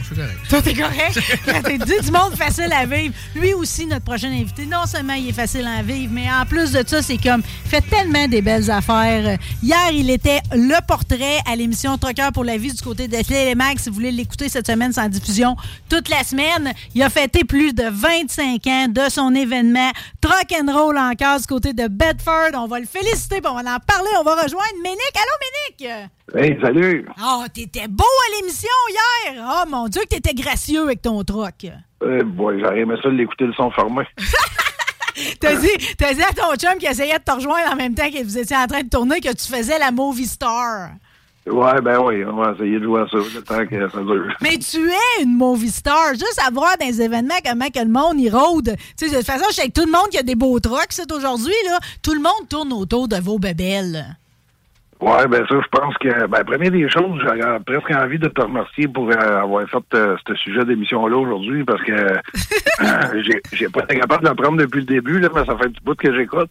Toi, 0.49 0.61
t'es 0.61 0.73
correct? 0.73 1.19
T'es 1.63 1.77
dit 1.77 1.99
du 2.03 2.11
monde 2.11 2.33
facile 2.35 2.73
à 2.73 2.85
vivre. 2.85 3.13
Lui 3.35 3.53
aussi, 3.53 3.85
notre 3.85 4.05
prochain 4.05 4.29
invité, 4.31 4.65
non 4.65 4.85
seulement 4.87 5.13
il 5.13 5.29
est 5.29 5.33
facile 5.33 5.67
à 5.67 5.83
vivre, 5.83 6.11
mais 6.13 6.25
en 6.31 6.45
plus 6.45 6.71
de 6.71 6.83
ça, 6.85 7.01
c'est 7.03 7.17
comme, 7.17 7.43
il 7.65 7.69
fait 7.69 7.81
tellement 7.81 8.27
des 8.27 8.41
belles 8.41 8.71
affaires. 8.71 9.37
Hier, 9.61 9.91
il 9.93 10.09
était 10.09 10.41
le 10.53 10.79
portrait 10.87 11.37
à 11.49 11.55
l'émission 11.55 11.97
Troqueur 11.97 12.31
pour 12.31 12.43
la 12.43 12.57
vie 12.57 12.73
du 12.73 12.81
côté 12.81 13.07
de 13.07 13.17
Si 13.77 13.89
vous 13.89 13.95
voulez 13.95 14.11
l'écouter 14.11 14.47
cette 14.47 14.67
semaine, 14.67 14.91
en 14.97 15.09
diffusion 15.09 15.55
toute 15.89 16.09
la 16.09 16.23
semaine. 16.23 16.73
Il 16.95 17.03
a 17.03 17.09
fêté 17.09 17.43
plus 17.43 17.73
de 17.73 17.83
25 17.83 18.65
ans 18.67 18.87
de 18.87 19.09
son 19.09 19.35
événement 19.35 19.91
Trock 20.21 20.53
and 20.53 20.71
Roll 20.71 20.97
encore 20.97 21.39
du 21.39 21.47
côté 21.47 21.73
de 21.73 21.87
Bedford. 21.87 22.51
On 22.53 22.67
va 22.67 22.79
le 22.79 22.85
féliciter, 22.85 23.41
on 23.45 23.53
va 23.53 23.59
en 23.59 23.79
parler. 23.79 24.09
On 24.19 24.23
va 24.23 24.35
rejoindre 24.35 24.75
Ménic. 24.81 25.11
Allô, 25.15 25.81
Ménic? 25.81 26.09
Hey, 26.35 26.57
salut! 26.61 27.07
Oh, 27.23 27.43
t'étais 27.53 27.87
beau 27.87 28.03
à 28.03 28.37
l'émission 28.41 28.69
hier! 28.89 29.45
Oh 29.47 29.69
mon 29.69 29.87
Dieu, 29.87 30.01
que 30.01 30.09
t'étais 30.09 30.33
gracieux 30.33 30.83
avec 30.83 31.01
ton 31.01 31.23
troc! 31.23 31.67
Euh, 32.03 32.23
boy, 32.23 32.59
j'aurais 32.59 32.79
aimé 32.79 32.95
ça 33.01 33.09
de 33.09 33.15
l'écouter 33.15 33.45
le 33.45 33.53
son 33.53 33.71
fermé. 33.71 34.03
T'as 35.39 35.55
dit, 35.55 35.95
t'as 35.97 36.13
dit 36.13 36.21
à 36.21 36.31
ton 36.31 36.53
chum 36.55 36.77
qui 36.77 36.85
essayait 36.85 37.17
de 37.17 37.23
te 37.23 37.31
rejoindre 37.31 37.73
en 37.73 37.75
même 37.75 37.95
temps 37.95 38.09
que 38.09 38.23
vous 38.23 38.37
étiez 38.37 38.55
en 38.55 38.67
train 38.67 38.83
de 38.83 38.89
tourner 38.89 39.19
que 39.19 39.33
tu 39.33 39.51
faisais 39.51 39.79
la 39.79 39.89
movie 39.89 40.27
star. 40.27 40.91
Ouais, 41.49 41.81
ben 41.81 41.99
oui, 42.01 42.23
on 42.25 42.35
va 42.35 42.51
essayer 42.53 42.79
de 42.79 42.83
jouer 42.83 43.01
à 43.01 43.07
ça 43.07 43.17
le 43.17 43.41
temps 43.41 43.65
que 43.65 43.89
ça 43.89 43.99
dure. 44.01 44.33
Mais 44.41 44.57
tu 44.57 44.77
es 44.89 45.23
une 45.23 45.35
movie 45.37 45.69
star. 45.71 46.09
Juste 46.13 46.41
à 46.45 46.51
voir 46.51 46.75
dans 46.79 46.85
les 46.85 47.01
événements 47.01 47.35
comment 47.45 47.67
que 47.69 47.79
le 47.79 47.89
monde 47.91 48.19
y 48.19 48.29
rôde. 48.29 48.75
Tu 48.97 49.07
sais, 49.07 49.11
de 49.11 49.17
toute 49.17 49.25
façon, 49.25 49.45
je 49.49 49.55
sais 49.55 49.67
que 49.69 49.73
tout 49.79 49.85
le 49.85 49.91
monde 49.91 50.09
qui 50.11 50.17
a 50.17 50.23
des 50.23 50.35
beaux 50.35 50.59
trucks, 50.59 50.87
c'est 50.91 51.11
aujourd'hui, 51.11 51.53
là. 51.69 51.77
Tout 52.03 52.13
le 52.13 52.19
monde 52.21 52.47
tourne 52.49 52.73
autour 52.73 53.07
de 53.07 53.15
vos 53.17 53.39
bébelles. 53.39 54.05
Ouais, 54.99 55.27
ben 55.27 55.45
ça, 55.47 55.55
je 55.61 55.67
pense 55.79 55.95
que, 55.99 56.25
ben, 56.25 56.43
première 56.43 56.71
des 56.71 56.89
choses, 56.89 57.21
j'aurais 57.23 57.59
presque 57.59 57.91
envie 57.91 58.17
de 58.17 58.27
te 58.29 58.41
remercier 58.41 58.87
pour 58.87 59.07
euh, 59.11 59.41
avoir 59.43 59.67
fait 59.69 59.77
euh, 59.93 60.17
ce 60.27 60.33
sujet 60.33 60.65
d'émission-là 60.65 61.15
aujourd'hui 61.15 61.63
parce 61.63 61.83
que 61.83 61.91
euh, 61.91 62.17
j'ai- 63.23 63.41
j'ai 63.53 63.69
pas 63.69 63.83
été 63.83 63.99
capable 63.99 64.27
de 64.27 64.33
prendre 64.33 64.57
depuis 64.57 64.79
le 64.79 64.85
début, 64.87 65.19
là, 65.19 65.29
mais 65.35 65.45
ça 65.45 65.55
fait 65.55 65.65
un 65.65 65.69
petit 65.69 65.83
bout 65.83 65.93
que 65.95 66.11
j'écoute. 66.15 66.49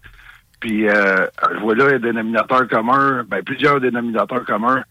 Puis, 0.61 0.89
euh, 0.89 1.27
je 1.55 1.59
vois 1.61 1.75
là 1.75 1.85
un 1.95 1.99
dénominateur 1.99 2.67
commun, 2.69 3.25
ben, 3.29 3.43
plusieurs 3.43 3.81
dénominateurs 3.81 4.45
communs. 4.45 4.83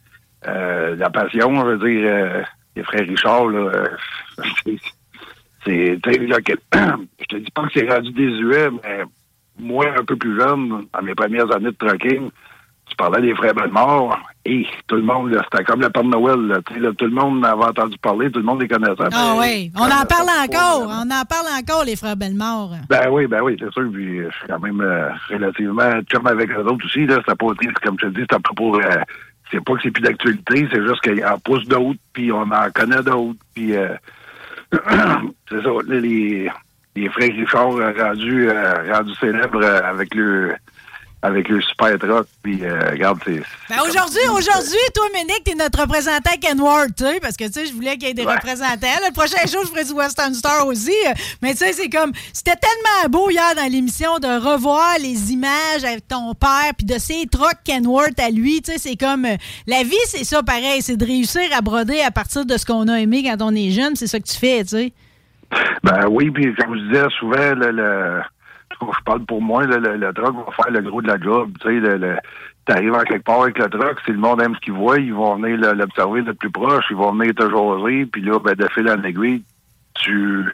Euh, 0.48 0.96
la 0.96 1.10
passion, 1.10 1.56
je 1.56 1.66
veux 1.72 1.90
dire, 1.90 2.08
euh, 2.12 2.44
les 2.76 2.84
frères 2.84 3.08
Richard, 3.08 3.48
là, 3.48 3.60
euh, 3.74 3.88
c'est- 4.64 5.98
je 7.20 7.26
te 7.28 7.36
dis 7.38 7.52
pas 7.52 7.64
que 7.64 7.72
c'est 7.74 7.90
rendu 7.92 8.12
désuet, 8.12 8.70
mais 8.84 9.04
moi, 9.58 9.88
un 9.98 10.04
peu 10.06 10.16
plus 10.16 10.40
jeune, 10.40 10.86
dans 10.94 11.02
mes 11.02 11.16
premières 11.16 11.52
années 11.52 11.72
de 11.72 11.78
trucking, 11.88 12.30
tu 12.88 12.96
parlais 12.96 13.22
des 13.22 13.34
frères 13.36 13.54
Bellemare, 13.54 14.22
et 14.46 14.66
tout 14.88 14.96
le 14.96 15.02
monde, 15.02 15.32
c'était 15.52 15.64
comme 15.64 15.82
le 15.82 15.90
Père 15.90 16.04
Noël, 16.04 16.40
là, 16.48 16.58
tu 16.68 16.76
sais, 16.76 16.80
là, 16.80 16.92
tout 16.98 17.06
le 17.06 17.12
monde 17.12 17.44
avait 17.46 17.64
entendu 17.66 17.98
parler, 17.98 18.30
tout 18.32 18.40
le 18.40 18.46
monde 18.46 18.62
les 18.62 18.68
connaissait. 18.68 18.94
Ah 19.00 19.10
Ben, 19.10 19.40
oui, 19.40 19.72
on 19.76 19.84
en 19.86 20.06
parle 20.06 20.30
encore. 20.44 20.88
On 20.90 21.10
en 21.10 21.26
parle 21.26 21.48
encore, 21.60 21.84
les 21.84 21.96
frères 21.96 22.16
Bellemare. 22.16 22.70
Ben 22.90 23.10
oui, 23.10 23.26
ben 23.28 23.42
oui, 23.42 23.58
c'est 23.60 23.72
sûr. 23.74 23.90
Puis 23.92 24.20
euh, 24.20 24.30
je 24.32 24.38
suis 24.38 24.48
quand 24.48 24.60
même 24.60 24.82
euh, 24.82 25.10
relativement 25.30 26.00
chum 26.12 26.28
avec 26.28 26.52
eux 26.52 26.64
autres 26.64 26.86
aussi. 26.86 27.06
Là, 27.08 27.16
c'était 27.26 27.36
pas, 27.36 27.48
comme 27.84 27.98
je 28.00 28.06
te 28.06 28.12
dis, 28.12 28.22
c'était 28.22 28.36
pas 28.40 28.54
pour. 28.56 28.76
euh, 28.78 28.82
c'est 29.52 29.64
pas 29.64 29.74
que 29.74 29.80
c'est 29.84 29.92
plus 29.92 30.02
d'actualité, 30.02 30.68
c'est 30.72 30.82
juste 30.82 31.02
qu'il 31.02 31.24
en 31.24 31.38
pousse 31.38 31.68
d'autres, 31.68 32.00
puis 32.14 32.32
on 32.32 32.42
en 32.52 32.70
connaît 32.74 33.04
d'autres, 33.04 33.38
puis 33.54 33.76
euh, 33.76 33.90
c'est 34.72 35.62
ça. 35.62 35.70
là, 35.70 36.00
les, 36.00 36.50
les 36.96 37.10
frères 37.10 37.30
Richard 37.32 37.76
euh, 37.76 37.94
rendus, 37.98 38.50
euh, 38.50 38.92
rendus 38.94 39.14
célèbres 39.16 39.64
euh, 39.64 39.82
avec 39.84 40.14
le 40.16 40.56
avec 41.22 41.50
le 41.50 41.60
super 41.62 41.98
truck, 41.98 42.28
puis 42.44 42.60
euh, 42.64 42.92
regarde, 42.92 43.20
c'est 43.26 43.42
Ben 43.70 43.78
aujourd'hui, 43.88 44.20
aujourd'hui, 44.30 44.78
toi, 44.94 45.06
Ménic, 45.14 45.44
t'es 45.44 45.56
notre 45.56 45.82
représentant 45.82 46.30
Kenward, 46.40 46.94
tu 46.96 47.04
sais, 47.04 47.20
parce 47.20 47.36
que, 47.36 47.46
tu 47.46 47.54
sais, 47.54 47.66
je 47.66 47.74
voulais 47.74 47.98
qu'il 47.98 48.10
y 48.10 48.12
ait 48.12 48.14
des 48.14 48.24
représentants. 48.36 48.76
Là, 48.82 49.08
le 49.08 49.12
prochain 49.14 49.44
jour, 49.48 49.62
je 49.64 49.70
ferai 49.70 49.86
du 49.86 49.94
Western 49.94 50.34
Star 50.36 50.68
aussi. 50.68 50.94
Mais, 51.42 51.54
tu 51.54 51.58
sais, 51.58 51.74
c'est 51.74 51.90
comme, 51.90 52.12
c'était 52.32 52.56
tellement 52.58 53.10
beau 53.10 53.32
hier 53.32 53.56
dans 53.56 53.72
l'émission 53.72 54.20
de 54.20 54.28
revoir 54.28 54.98
les 55.00 55.32
images 55.34 55.84
avec 55.84 56.08
ton 56.08 56.36
père, 56.36 56.74
puis 56.78 56.86
de 56.86 57.00
ses 57.00 57.26
trucks 57.32 57.64
Kenworth 57.64 58.20
à 58.20 58.30
lui, 58.30 58.62
tu 58.62 58.74
sais, 58.74 58.78
c'est 58.78 58.96
comme, 58.96 59.26
euh, 59.26 59.36
la 59.66 59.82
vie, 59.82 59.96
c'est 60.06 60.26
ça, 60.26 60.44
pareil, 60.44 60.84
c'est 60.84 60.98
de 60.98 61.06
réussir 61.06 61.42
à 61.58 61.62
broder 61.62 62.02
à 62.02 62.12
partir 62.12 62.46
de 62.46 62.56
ce 62.56 62.66
qu'on 62.68 62.88
a 62.88 63.00
aimé 63.00 63.24
quand 63.24 63.44
on 63.44 63.56
est 63.56 63.72
jeune, 63.72 63.96
c'est 63.96 64.08
ça 64.08 64.20
que 64.20 64.28
tu 64.28 64.38
fais, 64.38 64.62
tu 64.64 64.70
sais. 64.70 64.94
Ben 65.84 66.08
oui, 66.10 66.30
puis 66.30 66.54
comme 66.56 66.76
je 66.78 66.84
disais 66.88 67.06
souvent, 67.20 67.54
le, 67.56 67.72
le- 67.72 68.22
je 68.82 69.04
parle 69.04 69.26
pour 69.26 69.42
moi, 69.42 69.66
le, 69.66 69.78
le, 69.78 69.98
le 69.98 70.14
truck 70.14 70.36
va 70.36 70.52
faire 70.52 70.72
le 70.72 70.82
gros 70.82 71.02
de 71.02 71.08
la 71.08 71.20
job. 71.20 71.52
Tu 71.62 71.82
sais, 71.82 72.20
t'arrives 72.66 72.94
en 72.94 73.04
quelque 73.04 73.24
part 73.24 73.44
avec 73.44 73.58
le 73.60 73.70
truck, 73.70 74.00
si 74.06 74.12
le 74.12 74.18
monde 74.18 74.42
aime 74.42 74.56
ce 74.56 74.60
qu'il 74.60 74.74
voit, 74.74 75.00
ils 75.00 75.14
vont 75.14 75.36
venir 75.36 75.74
l'observer 75.76 76.24
de 76.24 76.32
plus 76.32 76.50
proche, 76.50 76.86
ils 76.90 76.96
vont 76.96 77.14
venir 77.14 77.34
te 77.36 77.50
jaser, 77.50 78.06
puis 78.08 78.22
là, 78.22 78.40
ben, 78.40 78.56
de 78.56 78.68
fil 78.70 78.90
en 78.90 79.02
aiguille, 79.04 79.44
tu, 79.94 80.46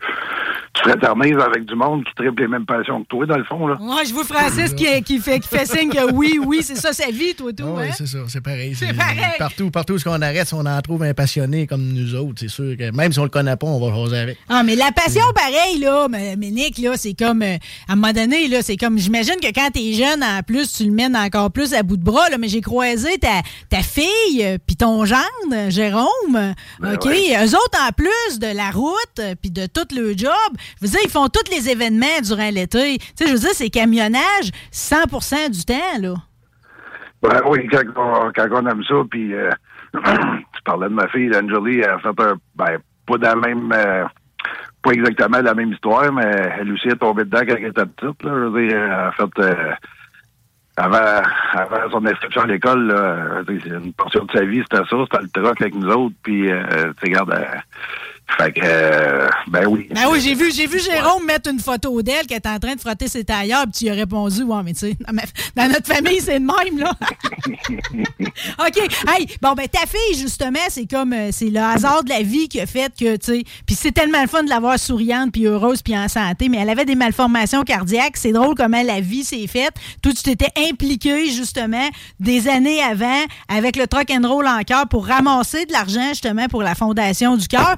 tu 0.83 0.89
fraternises 0.89 1.37
avec 1.39 1.65
du 1.65 1.75
monde 1.75 2.03
qui 2.05 2.13
triple 2.15 2.41
les 2.41 2.47
mêmes 2.47 2.65
passions 2.65 3.03
que 3.03 3.07
toi, 3.07 3.25
dans 3.25 3.37
le 3.37 3.43
fond, 3.43 3.67
là. 3.67 3.77
Moi, 3.79 4.03
je 4.03 4.13
vois 4.13 4.23
Francis 4.23 4.73
qui, 4.73 4.85
qui, 5.03 5.19
fait, 5.19 5.39
qui 5.39 5.47
fait 5.47 5.65
signe 5.65 5.89
que 5.89 6.11
oui, 6.13 6.39
oui, 6.43 6.61
c'est 6.63 6.75
ça 6.75 6.93
sa 6.93 7.09
vie, 7.11 7.35
toi, 7.35 7.51
tout. 7.53 7.63
Oui, 7.63 7.83
hein? 7.87 7.91
c'est 7.95 8.07
ça, 8.07 8.19
c'est 8.27 8.41
pareil. 8.41 8.75
C'est 8.75 8.93
pareil. 8.93 9.37
Partout, 9.37 9.71
partout 9.71 9.95
où 9.95 10.09
on 10.09 10.21
arrête, 10.21 10.47
si 10.47 10.53
on 10.53 10.65
en 10.65 10.81
trouve 10.81 11.03
un 11.03 11.13
passionné 11.13 11.67
comme 11.67 11.83
nous 11.83 12.15
autres, 12.15 12.39
c'est 12.39 12.49
sûr 12.49 12.75
que 12.77 12.91
même 12.91 13.11
si 13.11 13.19
on 13.19 13.23
le 13.23 13.29
connaît 13.29 13.55
pas, 13.55 13.67
on 13.67 13.79
va 13.79 13.95
jaser 13.95 14.17
avec. 14.17 14.37
Ah, 14.49 14.63
mais 14.63 14.75
la 14.75 14.91
passion, 14.91 15.23
pareil, 15.33 15.79
là, 15.79 16.07
mais, 16.09 16.35
mais 16.37 16.51
Nick, 16.51 16.77
là, 16.77 16.97
c'est 16.97 17.13
comme, 17.13 17.41
euh, 17.41 17.57
à 17.87 17.93
un 17.93 17.95
moment 17.95 18.13
donné, 18.13 18.47
là, 18.47 18.61
c'est 18.61 18.77
comme, 18.77 18.97
j'imagine 18.97 19.35
que 19.41 19.51
quand 19.53 19.69
t'es 19.73 19.93
jeune, 19.93 20.23
en 20.23 20.41
plus, 20.43 20.73
tu 20.73 20.85
le 20.85 20.91
mènes 20.91 21.15
encore 21.15 21.51
plus 21.51 21.73
à 21.73 21.83
bout 21.83 21.97
de 21.97 22.03
bras, 22.03 22.29
là, 22.29 22.37
mais 22.37 22.47
j'ai 22.47 22.61
croisé 22.61 23.17
ta, 23.17 23.41
ta 23.69 23.81
fille, 23.81 24.43
euh, 24.43 24.57
puis 24.65 24.75
ton 24.75 25.05
gendre, 25.05 25.69
Jérôme, 25.69 26.35
euh, 26.35 26.93
OK? 26.93 27.07
Eux 27.07 27.55
autres, 27.55 27.79
en 27.87 27.91
plus 27.91 28.39
de 28.39 28.55
la 28.55 28.71
route, 28.71 29.19
euh, 29.19 29.35
puis 29.39 29.51
de 29.51 29.65
tout 29.65 29.87
le 29.95 30.17
job, 30.17 30.31
je 30.81 30.87
ils 31.03 31.09
font 31.09 31.27
tous 31.27 31.51
les 31.51 31.69
événements 31.69 32.21
durant 32.23 32.49
l'été. 32.49 32.97
Tu 32.99 33.05
sais, 33.15 33.27
je 33.27 33.33
veux 33.33 33.39
dire, 33.39 33.53
c'est 33.53 33.69
camionnage 33.69 34.51
100% 34.71 35.49
du 35.49 35.65
temps, 35.65 35.99
là. 35.99 36.13
Ben 37.21 37.39
oui, 37.45 37.67
quand 37.69 38.47
on, 38.51 38.67
aime 38.67 38.83
ça, 38.83 38.95
puis 39.09 39.33
euh, 39.33 39.51
tu 39.93 40.61
parlais 40.65 40.89
de 40.89 40.93
ma 40.93 41.07
fille, 41.07 41.31
Angeli, 41.35 41.79
elle 41.79 41.91
a 41.91 41.99
fait 41.99 42.19
un, 42.19 42.35
ben, 42.55 42.79
pas 43.05 43.17
la 43.19 43.35
même, 43.35 43.71
euh, 43.71 44.05
pas 44.81 44.91
exactement 44.91 45.39
la 45.39 45.53
même 45.53 45.71
histoire, 45.71 46.11
mais 46.11 46.23
elle 46.59 46.71
aussi 46.71 46.87
est 46.87 46.95
tombée 46.95 47.25
dedans 47.25 47.41
quand 47.47 47.55
elle 47.57 47.65
était 47.65 47.85
petite, 47.85 48.23
là, 48.23 48.31
je 48.33 48.47
veux 48.47 48.75
a 48.75 49.11
fait, 49.11 49.39
euh, 49.39 49.71
avant, 50.77 51.21
avant 51.53 51.91
son 51.91 52.05
inscription 52.07 52.41
à 52.41 52.47
l'école, 52.47 53.45
une 53.47 53.93
portion 53.93 54.25
de 54.25 54.31
sa 54.31 54.43
vie, 54.43 54.63
c'était 54.63 54.83
ça, 54.89 54.97
c'était 55.03 55.21
le 55.21 55.29
truck 55.29 55.61
avec 55.61 55.75
nous 55.75 55.89
autres, 55.89 56.15
puis, 56.23 56.51
euh, 56.51 56.91
fait 58.37 58.51
que, 58.53 58.61
euh, 58.63 59.27
ben 59.47 59.65
oui. 59.67 59.87
Ben 59.93 60.07
oui, 60.09 60.21
j'ai 60.21 60.33
vu, 60.33 60.51
j'ai 60.51 60.67
vu 60.67 60.79
Jérôme 60.79 61.25
mettre 61.25 61.49
une 61.49 61.59
photo 61.59 62.01
d'elle 62.01 62.25
qui 62.25 62.33
était 62.33 62.49
en 62.49 62.59
train 62.59 62.75
de 62.75 62.79
frotter 62.79 63.07
ses 63.07 63.23
tailleurs, 63.23 63.63
puis 63.63 63.71
tu 63.71 63.83
lui 63.85 63.91
as 63.91 63.95
répondu, 63.95 64.43
ouais, 64.43 64.63
mais 64.63 64.73
tu 64.73 64.79
sais, 64.79 64.97
dans, 65.55 65.67
notre 65.67 65.87
famille, 65.87 66.19
c'est 66.21 66.39
le 66.39 66.45
même, 66.45 66.79
là. 66.79 66.91
OK. 68.67 68.77
Hey, 69.07 69.27
bon, 69.41 69.53
ben, 69.53 69.67
ta 69.67 69.81
fille, 69.81 70.17
justement, 70.17 70.59
c'est 70.69 70.89
comme, 70.89 71.13
euh, 71.13 71.29
c'est 71.31 71.49
le 71.49 71.59
hasard 71.59 72.03
de 72.03 72.09
la 72.09 72.21
vie 72.21 72.47
qui 72.47 72.59
a 72.59 72.65
fait 72.65 72.91
que, 72.97 73.15
tu 73.17 73.25
sais, 73.25 73.43
puis 73.65 73.75
c'est 73.75 73.91
tellement 73.91 74.21
le 74.21 74.27
fun 74.27 74.43
de 74.43 74.49
la 74.49 74.59
voir 74.59 74.79
souriante, 74.79 75.31
puis 75.31 75.45
heureuse, 75.45 75.81
puis 75.81 75.97
en 75.97 76.07
santé, 76.07 76.49
mais 76.49 76.57
elle 76.57 76.69
avait 76.69 76.85
des 76.85 76.95
malformations 76.95 77.63
cardiaques. 77.63 78.17
C'est 78.17 78.31
drôle 78.31 78.55
comment 78.55 78.81
la 78.83 79.01
vie 79.01 79.23
s'est 79.23 79.47
faite. 79.47 79.73
Toi, 80.01 80.13
tu 80.13 80.23
t'étais 80.23 80.51
impliqué, 80.69 81.31
justement, 81.31 81.87
des 82.19 82.47
années 82.47 82.81
avant, 82.81 83.23
avec 83.47 83.75
le 83.75 83.87
Truck 83.87 84.09
and 84.11 84.27
Roll 84.27 84.47
en 84.47 84.61
cœur 84.61 84.87
pour 84.87 85.05
ramasser 85.05 85.65
de 85.65 85.71
l'argent, 85.71 86.09
justement, 86.09 86.47
pour 86.47 86.63
la 86.63 86.75
Fondation 86.75 87.35
du 87.35 87.47
cœur. 87.47 87.75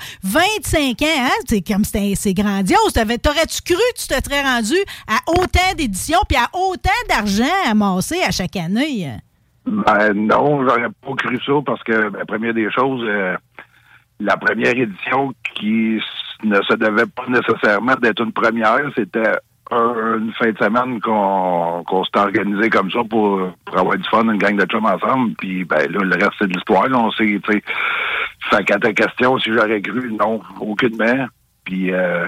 25 0.64 1.02
ans, 1.02 1.06
hein? 1.20 1.30
C'est 1.48 1.62
comme, 1.62 1.84
c'est 1.84 2.34
grandiose. 2.34 2.94
T'aurais-tu 2.94 3.62
cru 3.62 3.76
que 3.94 4.00
tu 4.02 4.08
te 4.08 4.14
serais 4.30 4.42
rendu 4.44 4.76
à 5.08 5.20
autant 5.32 5.74
d'éditions, 5.78 6.20
puis 6.28 6.38
à 6.38 6.48
autant 6.58 6.90
d'argent 7.10 7.44
amassé 7.70 8.18
à 8.28 8.32
chaque 8.32 8.56
année? 8.56 9.10
Ben 9.66 10.14
non, 10.14 10.62
j'aurais 10.68 10.90
pas 10.90 11.14
cru 11.18 11.40
ça 11.46 11.54
parce 11.66 11.82
que, 11.84 12.10
ben, 12.10 12.26
première 12.28 12.54
des 12.54 12.70
choses, 12.72 13.02
euh, 13.08 13.36
la 14.20 14.36
première 14.38 14.76
édition 14.76 15.34
qui 15.56 16.00
ne 16.44 16.62
se 16.62 16.74
devait 16.76 17.06
pas 17.06 17.26
nécessairement 17.30 17.96
d'être 18.02 18.22
une 18.22 18.34
première, 18.34 18.82
c'était 18.98 19.32
un- 19.72 20.18
une 20.20 20.34
fin 20.38 20.52
de 20.52 20.58
semaine 20.58 21.00
qu'on 21.00 21.84
qu'on 21.88 22.04
s'est 22.04 22.20
organisé 22.20 22.70
comme 22.70 22.92
ça 22.92 23.00
pour, 23.10 23.40
avoir 23.74 23.98
du 23.98 24.08
fun, 24.10 24.24
une 24.24 24.38
gang 24.38 24.58
de 24.58 24.66
chums 24.66 24.86
ensemble. 24.86 25.34
Puis 25.36 25.64
ben 25.64 25.90
là, 25.90 26.00
le 26.04 26.16
reste 26.16 26.34
c'est 26.38 26.48
de 26.48 26.54
l'histoire. 26.54 26.86
On 26.94 27.10
sais. 27.12 27.40
Fait 28.50 28.64
qu'à 28.64 28.78
ta 28.78 28.94
question, 28.94 29.38
si 29.40 29.52
j'aurais 29.54 29.82
cru, 29.82 30.12
non, 30.12 30.42
aucunement. 30.60 31.28
Puis 31.66 31.94
euh, 31.94 32.28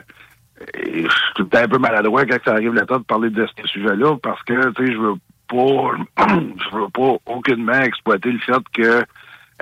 je 0.75 1.09
suis 1.35 1.45
temps 1.49 1.59
un 1.59 1.67
peu 1.67 1.77
maladroit 1.77 2.25
quand 2.25 2.37
ça 2.45 2.53
arrive 2.53 2.73
le 2.73 2.85
temps 2.85 2.99
de 2.99 3.03
parler 3.03 3.29
de 3.29 3.45
ce 3.45 3.67
sujet-là 3.67 4.17
parce 4.21 4.41
que, 4.43 4.69
tu 4.71 4.85
sais, 4.85 4.93
je 4.93 4.97
veux 4.97 5.15
pas, 5.47 6.27
je 6.27 6.77
veux 6.77 6.89
pas 6.89 7.17
aucunement 7.25 7.81
exploiter 7.81 8.31
le 8.31 8.39
fait 8.39 8.63
que 8.73 9.03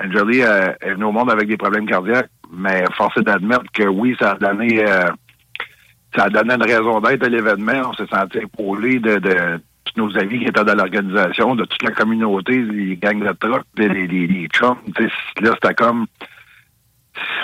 Angeli 0.02 0.42
euh, 0.42 0.72
est 0.80 0.94
venue 0.94 1.04
au 1.04 1.12
monde 1.12 1.30
avec 1.30 1.48
des 1.48 1.56
problèmes 1.56 1.86
cardiaques, 1.86 2.30
mais 2.52 2.84
force 2.96 3.16
est 3.16 3.22
d'admettre 3.22 3.70
que 3.72 3.84
oui, 3.84 4.16
ça 4.18 4.32
a 4.32 4.34
donné 4.34 4.84
euh, 4.86 5.10
ça 6.16 6.24
a 6.24 6.30
donné 6.30 6.54
une 6.54 6.62
raison 6.62 7.00
d'être 7.00 7.24
à 7.24 7.28
l'événement. 7.28 7.90
On 7.90 7.92
s'est 7.94 8.06
senti 8.06 8.38
épaulé 8.38 9.00
de, 9.00 9.20
tous 9.84 10.00
nos 10.00 10.16
amis 10.16 10.40
qui 10.40 10.46
étaient 10.46 10.64
dans 10.64 10.74
l'organisation, 10.74 11.54
de 11.56 11.64
toute 11.64 11.82
la 11.82 11.90
communauté, 11.90 12.56
les 12.62 12.96
gangs 12.96 13.24
de 13.24 13.32
truck, 13.32 13.64
les, 13.76 13.88
les, 13.88 14.06
les, 14.06 14.48
chums. 14.48 14.78
Là, 15.40 15.50
c'était 15.54 15.74
comme 15.74 16.06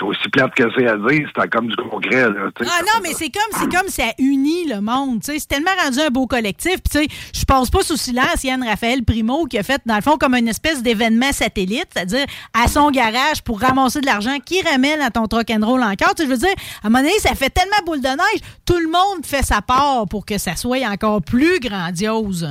aussi 0.03 0.29
plate 0.29 0.53
que 0.55 0.63
c'est 0.75 0.87
à 0.87 0.97
dire, 0.97 1.27
c'était 1.33 1.47
comme 1.49 1.67
du 1.67 1.75
concret. 1.75 2.29
Là. 2.29 2.49
Ah 2.61 2.81
non, 2.81 3.01
mais 3.03 3.13
c'est 3.13 3.29
comme, 3.29 3.51
c'est 3.51 3.71
comme 3.71 3.87
ça 3.87 4.03
unit 4.19 4.67
le 4.67 4.81
monde. 4.81 5.21
tu 5.21 5.31
sais. 5.31 5.39
C'est 5.39 5.47
tellement 5.47 5.71
rendu 5.83 5.99
un 5.99 6.09
beau 6.09 6.27
collectif. 6.27 6.77
Puis, 6.83 7.07
je 7.33 7.45
passe 7.45 7.69
pas 7.69 7.81
sous 7.81 7.97
silence 7.97 8.43
Yann 8.43 8.63
Raphaël 8.63 9.03
Primo 9.03 9.45
qui 9.45 9.57
a 9.57 9.63
fait, 9.63 9.81
dans 9.85 9.95
le 9.95 10.01
fond, 10.01 10.17
comme 10.17 10.35
une 10.35 10.47
espèce 10.47 10.83
d'événement 10.83 11.31
satellite, 11.31 11.87
c'est-à-dire 11.93 12.25
à 12.53 12.67
son 12.67 12.91
garage 12.91 13.41
pour 13.43 13.59
ramasser 13.59 14.01
de 14.01 14.05
l'argent 14.05 14.37
qui 14.45 14.61
ramène 14.61 15.01
à 15.01 15.09
ton 15.09 15.27
truck 15.27 15.49
and 15.49 15.65
roll 15.65 15.81
encore. 15.81 16.13
Je 16.17 16.23
veux 16.25 16.37
dire, 16.37 16.53
à 16.83 16.87
un 16.87 16.89
moment 16.89 17.03
donné, 17.03 17.17
ça 17.19 17.35
fait 17.35 17.49
tellement 17.49 17.77
boule 17.85 18.01
de 18.01 18.07
neige, 18.07 18.41
tout 18.65 18.79
le 18.79 18.87
monde 18.87 19.25
fait 19.25 19.43
sa 19.43 19.61
part 19.61 20.05
pour 20.09 20.25
que 20.25 20.37
ça 20.37 20.55
soit 20.55 20.85
encore 20.87 21.21
plus 21.21 21.59
grandiose. 21.59 22.47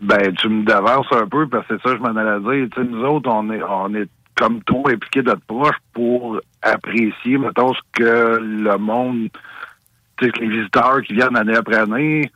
Ben, 0.00 0.34
tu 0.36 0.48
me 0.48 0.64
devances 0.64 1.06
un 1.12 1.26
peu 1.26 1.46
parce 1.48 1.66
que 1.66 1.74
c'est 1.76 1.88
ça 1.88 1.94
que 1.94 1.98
je 1.98 2.02
m'en 2.02 2.16
allais 2.16 2.40
dire. 2.40 2.68
Tu 2.74 2.80
sais, 2.80 2.88
nous 2.88 3.04
autres, 3.04 3.28
on 3.30 3.50
est, 3.50 3.62
on 3.62 3.94
est 3.94 4.08
comme 4.36 4.62
trop 4.62 4.88
impliqués 4.88 5.22
notre 5.22 5.42
proche 5.42 5.76
pour 5.92 6.40
apprécier, 6.62 7.38
mettons, 7.38 7.74
ce 7.74 7.80
que 7.92 8.38
le 8.40 8.76
monde, 8.78 9.28
tu 10.16 10.26
sais, 10.26 10.32
les 10.40 10.48
visiteurs 10.48 11.02
qui 11.02 11.14
viennent 11.14 11.36
année 11.36 11.56
après 11.56 11.76
année, 11.76 12.30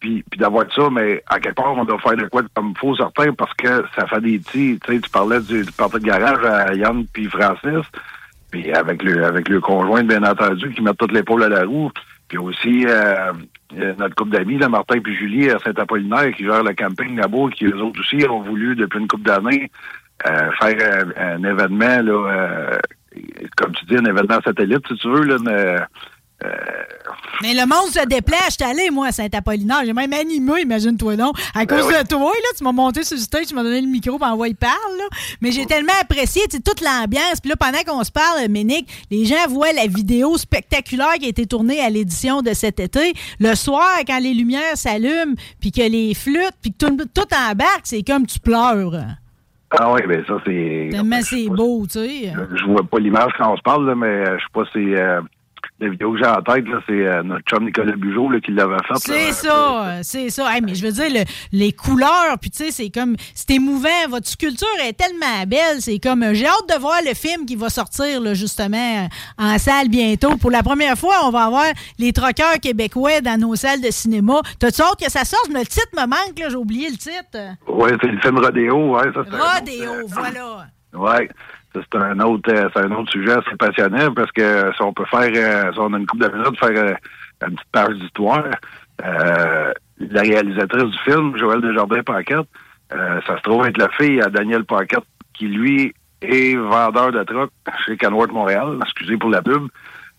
puis, 0.00 0.22
puis 0.30 0.38
d'avoir 0.38 0.64
ça, 0.72 0.88
mais 0.90 1.22
à 1.26 1.40
quelque 1.40 1.56
part, 1.56 1.76
on 1.76 1.84
doit 1.84 1.98
faire 1.98 2.16
de 2.16 2.26
quoi 2.26 2.42
comme 2.54 2.74
faut 2.76 2.94
certains 2.96 3.32
parce 3.32 3.52
que 3.54 3.84
ça 3.96 4.06
fait 4.06 4.20
des 4.20 4.38
petits, 4.38 4.78
tu 4.84 4.94
sais, 4.94 5.00
tu 5.00 5.10
parlais 5.10 5.40
du, 5.40 5.62
du 5.62 5.70
de 5.70 5.98
garage 5.98 6.44
à 6.44 6.74
Yann 6.74 7.04
puis 7.12 7.26
Francis, 7.26 7.86
puis 8.50 8.72
avec 8.72 9.02
le 9.02 9.24
avec 9.24 9.48
le 9.48 9.60
conjoint, 9.60 10.04
bien 10.04 10.22
entendu, 10.22 10.70
qui 10.70 10.82
met 10.82 10.94
toute 10.94 11.12
l'épaule 11.12 11.42
à 11.42 11.48
la 11.48 11.64
roue, 11.64 11.90
puis 12.28 12.38
aussi 12.38 12.86
euh, 12.86 13.32
euh, 13.76 13.94
notre 13.98 14.14
couple 14.14 14.30
d'amis, 14.30 14.58
là, 14.58 14.68
Martin 14.68 15.00
puis 15.00 15.16
Julie 15.16 15.50
à 15.50 15.58
Saint-Apollinaire, 15.58 16.32
qui 16.34 16.44
gèrent 16.44 16.62
le 16.62 16.74
camping 16.74 17.16
là-bas, 17.16 17.50
qui 17.54 17.66
eux 17.66 17.82
autres 17.82 18.00
aussi 18.00 18.24
ont 18.28 18.42
voulu, 18.42 18.76
depuis 18.76 19.00
une 19.00 19.08
couple 19.08 19.24
d'années, 19.24 19.70
euh, 20.26 20.50
faire 20.60 21.04
un, 21.16 21.34
un 21.34 21.44
événement, 21.44 22.02
là, 22.02 22.32
euh, 22.32 22.78
comme 23.56 23.72
tu 23.72 23.84
dis, 23.86 23.96
un 23.96 24.04
événement 24.04 24.40
satellite, 24.44 24.86
si 24.88 24.94
tu 24.96 25.08
veux, 25.08 25.24
là, 25.24 25.36
une, 25.38 25.48
euh, 25.48 25.78
Mais 27.42 27.52
le 27.52 27.66
monde 27.66 27.90
se 27.90 28.06
déplace. 28.06 28.50
J'étais 28.50 28.64
allé, 28.70 28.90
moi, 28.90 29.08
à 29.08 29.12
Saint-Apollinaire. 29.12 29.82
J'ai 29.84 29.92
même 29.92 30.12
animé, 30.12 30.62
imagine-toi 30.62 31.16
donc. 31.16 31.36
À 31.52 31.64
Ben 31.64 31.66
cause 31.66 31.86
oui. 31.88 31.94
de 32.00 32.06
toi, 32.06 32.30
là, 32.32 32.48
tu 32.56 32.62
m'as 32.62 32.70
monté 32.70 33.02
sur 33.02 33.16
le 33.16 33.22
stage, 33.22 33.46
tu 33.46 33.54
m'as 33.56 33.64
donné 33.64 33.80
le 33.80 33.88
micro, 33.88 34.18
puis 34.18 34.28
envoyé 34.28 34.54
parle, 34.54 34.98
là. 34.98 35.04
Mais 35.40 35.50
j'ai 35.50 35.66
tellement 35.66 35.94
apprécié, 36.00 36.42
toute 36.48 36.80
l'ambiance. 36.80 37.40
Puis 37.40 37.50
là, 37.50 37.56
pendant 37.56 37.82
qu'on 37.84 38.04
se 38.04 38.12
parle, 38.12 38.46
Ménic, 38.48 38.88
les 39.10 39.24
gens 39.24 39.48
voient 39.48 39.72
la 39.72 39.88
vidéo 39.88 40.38
spectaculaire 40.38 41.14
qui 41.18 41.26
a 41.26 41.28
été 41.28 41.46
tournée 41.46 41.80
à 41.80 41.90
l'édition 41.90 42.40
de 42.40 42.54
cet 42.54 42.78
été. 42.78 43.14
Le 43.40 43.56
soir, 43.56 43.98
quand 44.06 44.20
les 44.20 44.34
lumières 44.34 44.76
s'allument, 44.76 45.34
puis 45.60 45.72
que 45.72 45.82
les 45.82 46.14
flûtes, 46.14 46.54
puis 46.62 46.72
que 46.72 46.86
tout, 46.86 46.96
tout 47.12 47.34
embarque, 47.50 47.82
c'est 47.82 48.04
comme 48.04 48.26
tu 48.26 48.38
pleures. 48.38 48.92
Ah 49.70 49.92
oui, 49.92 50.00
ben 50.08 50.24
ça, 50.26 50.34
c'est... 50.46 50.88
Tellement 50.90 51.20
c'est 51.22 51.48
beau, 51.48 51.82
tu 51.84 51.98
sais. 51.98 52.32
Je 52.54 52.64
vois 52.64 52.82
pas 52.82 52.98
l'image 52.98 53.32
quand 53.36 53.52
on 53.52 53.56
se 53.56 53.62
parle, 53.62 53.86
là, 53.86 53.94
mais 53.94 54.06
euh, 54.06 54.38
je 54.38 54.44
sais 54.44 54.50
pas 54.52 54.64
si... 54.72 54.94
La 55.80 55.88
vidéo 55.90 56.10
que 56.12 56.18
j'ai 56.18 56.26
en 56.26 56.42
tête, 56.42 56.66
là, 56.66 56.80
c'est 56.88 57.06
euh, 57.06 57.22
notre 57.22 57.44
chum 57.44 57.64
Nicolas 57.64 57.94
Bugeaud 57.94 58.30
là, 58.30 58.40
qui 58.40 58.50
l'avait 58.50 58.74
faite. 58.88 58.96
C'est 58.98 59.30
ça, 59.32 60.00
c'est 60.02 60.28
ça. 60.28 60.52
Hey, 60.52 60.60
mais 60.60 60.74
je 60.74 60.84
veux 60.84 60.90
dire, 60.90 61.08
le- 61.08 61.24
les 61.52 61.70
couleurs, 61.70 62.36
puis 62.40 62.50
tu 62.50 62.64
sais, 62.64 62.70
c'est 62.72 62.90
comme, 62.90 63.14
c'est 63.32 63.50
émouvant. 63.50 63.88
Votre 64.10 64.26
sculpture 64.26 64.66
est 64.84 64.94
tellement 64.94 65.44
belle. 65.46 65.80
C'est 65.80 66.00
comme, 66.00 66.24
euh, 66.24 66.34
j'ai 66.34 66.46
hâte 66.46 66.68
de 66.68 66.80
voir 66.80 66.98
le 67.06 67.14
film 67.14 67.46
qui 67.46 67.54
va 67.54 67.68
sortir, 67.70 68.20
là, 68.20 68.34
justement, 68.34 69.04
euh, 69.04 69.06
en 69.44 69.56
salle 69.58 69.88
bientôt. 69.88 70.36
Pour 70.36 70.50
la 70.50 70.64
première 70.64 70.98
fois, 70.98 71.14
on 71.24 71.30
va 71.30 71.44
avoir 71.44 71.66
les 72.00 72.12
troqueurs 72.12 72.58
québécois 72.60 73.20
dans 73.20 73.38
nos 73.40 73.54
salles 73.54 73.80
de 73.80 73.92
cinéma. 73.92 74.40
T'as-tu 74.58 74.82
hâte 74.82 74.98
que 75.00 75.08
ça 75.08 75.24
sorte? 75.24 75.48
Le 75.48 75.64
titre 75.64 75.90
me 75.94 76.06
manque, 76.08 76.36
là, 76.40 76.48
j'ai 76.48 76.56
oublié 76.56 76.90
le 76.90 76.96
titre. 76.96 77.38
Ouais, 77.68 77.92
c'est 78.02 78.08
le 78.10 78.18
film 78.20 78.38
Rodéo, 78.38 78.96
ouais, 78.96 79.04
ça 79.14 79.20
c'est 79.30 79.34
un 79.36 79.54
Rodéo, 79.54 80.08
voilà. 80.08 80.66
Ouais. 80.94 81.28
C'est 81.74 81.98
un 81.98 82.18
autre 82.20 82.52
euh, 82.52 82.68
c'est 82.74 82.82
un 82.82 82.92
autre 82.92 83.10
sujet 83.10 83.32
assez 83.32 83.56
passionnant 83.58 84.12
parce 84.14 84.32
que 84.32 84.72
si 84.74 84.82
on 84.82 84.92
peut 84.92 85.04
faire 85.04 85.30
euh, 85.34 85.72
si 85.72 85.78
on 85.78 85.92
a 85.92 85.98
une 85.98 86.06
couple 86.06 86.28
de 86.28 86.36
minutes 86.36 86.58
faire 86.58 86.84
euh, 86.84 86.94
une 87.46 87.54
petite 87.54 87.70
page 87.70 87.96
d'histoire, 87.96 88.44
euh, 89.04 89.72
la 90.00 90.20
réalisatrice 90.22 90.90
du 90.90 90.98
film, 90.98 91.36
Joël 91.36 91.60
Desjardins 91.60 92.02
Paquette, 92.02 92.48
euh, 92.92 93.20
ça 93.26 93.36
se 93.36 93.42
trouve 93.42 93.66
être 93.66 93.78
la 93.78 93.88
fille 93.90 94.20
à 94.20 94.28
Daniel 94.28 94.64
Paquette, 94.64 95.04
qui 95.34 95.48
lui 95.48 95.94
est 96.22 96.56
vendeur 96.56 97.12
de 97.12 97.22
trucks 97.22 97.52
chez 97.86 97.96
Canworth 97.96 98.32
Montréal, 98.32 98.78
excusez 98.82 99.16
pour 99.16 99.30
la 99.30 99.42
pub. 99.42 99.68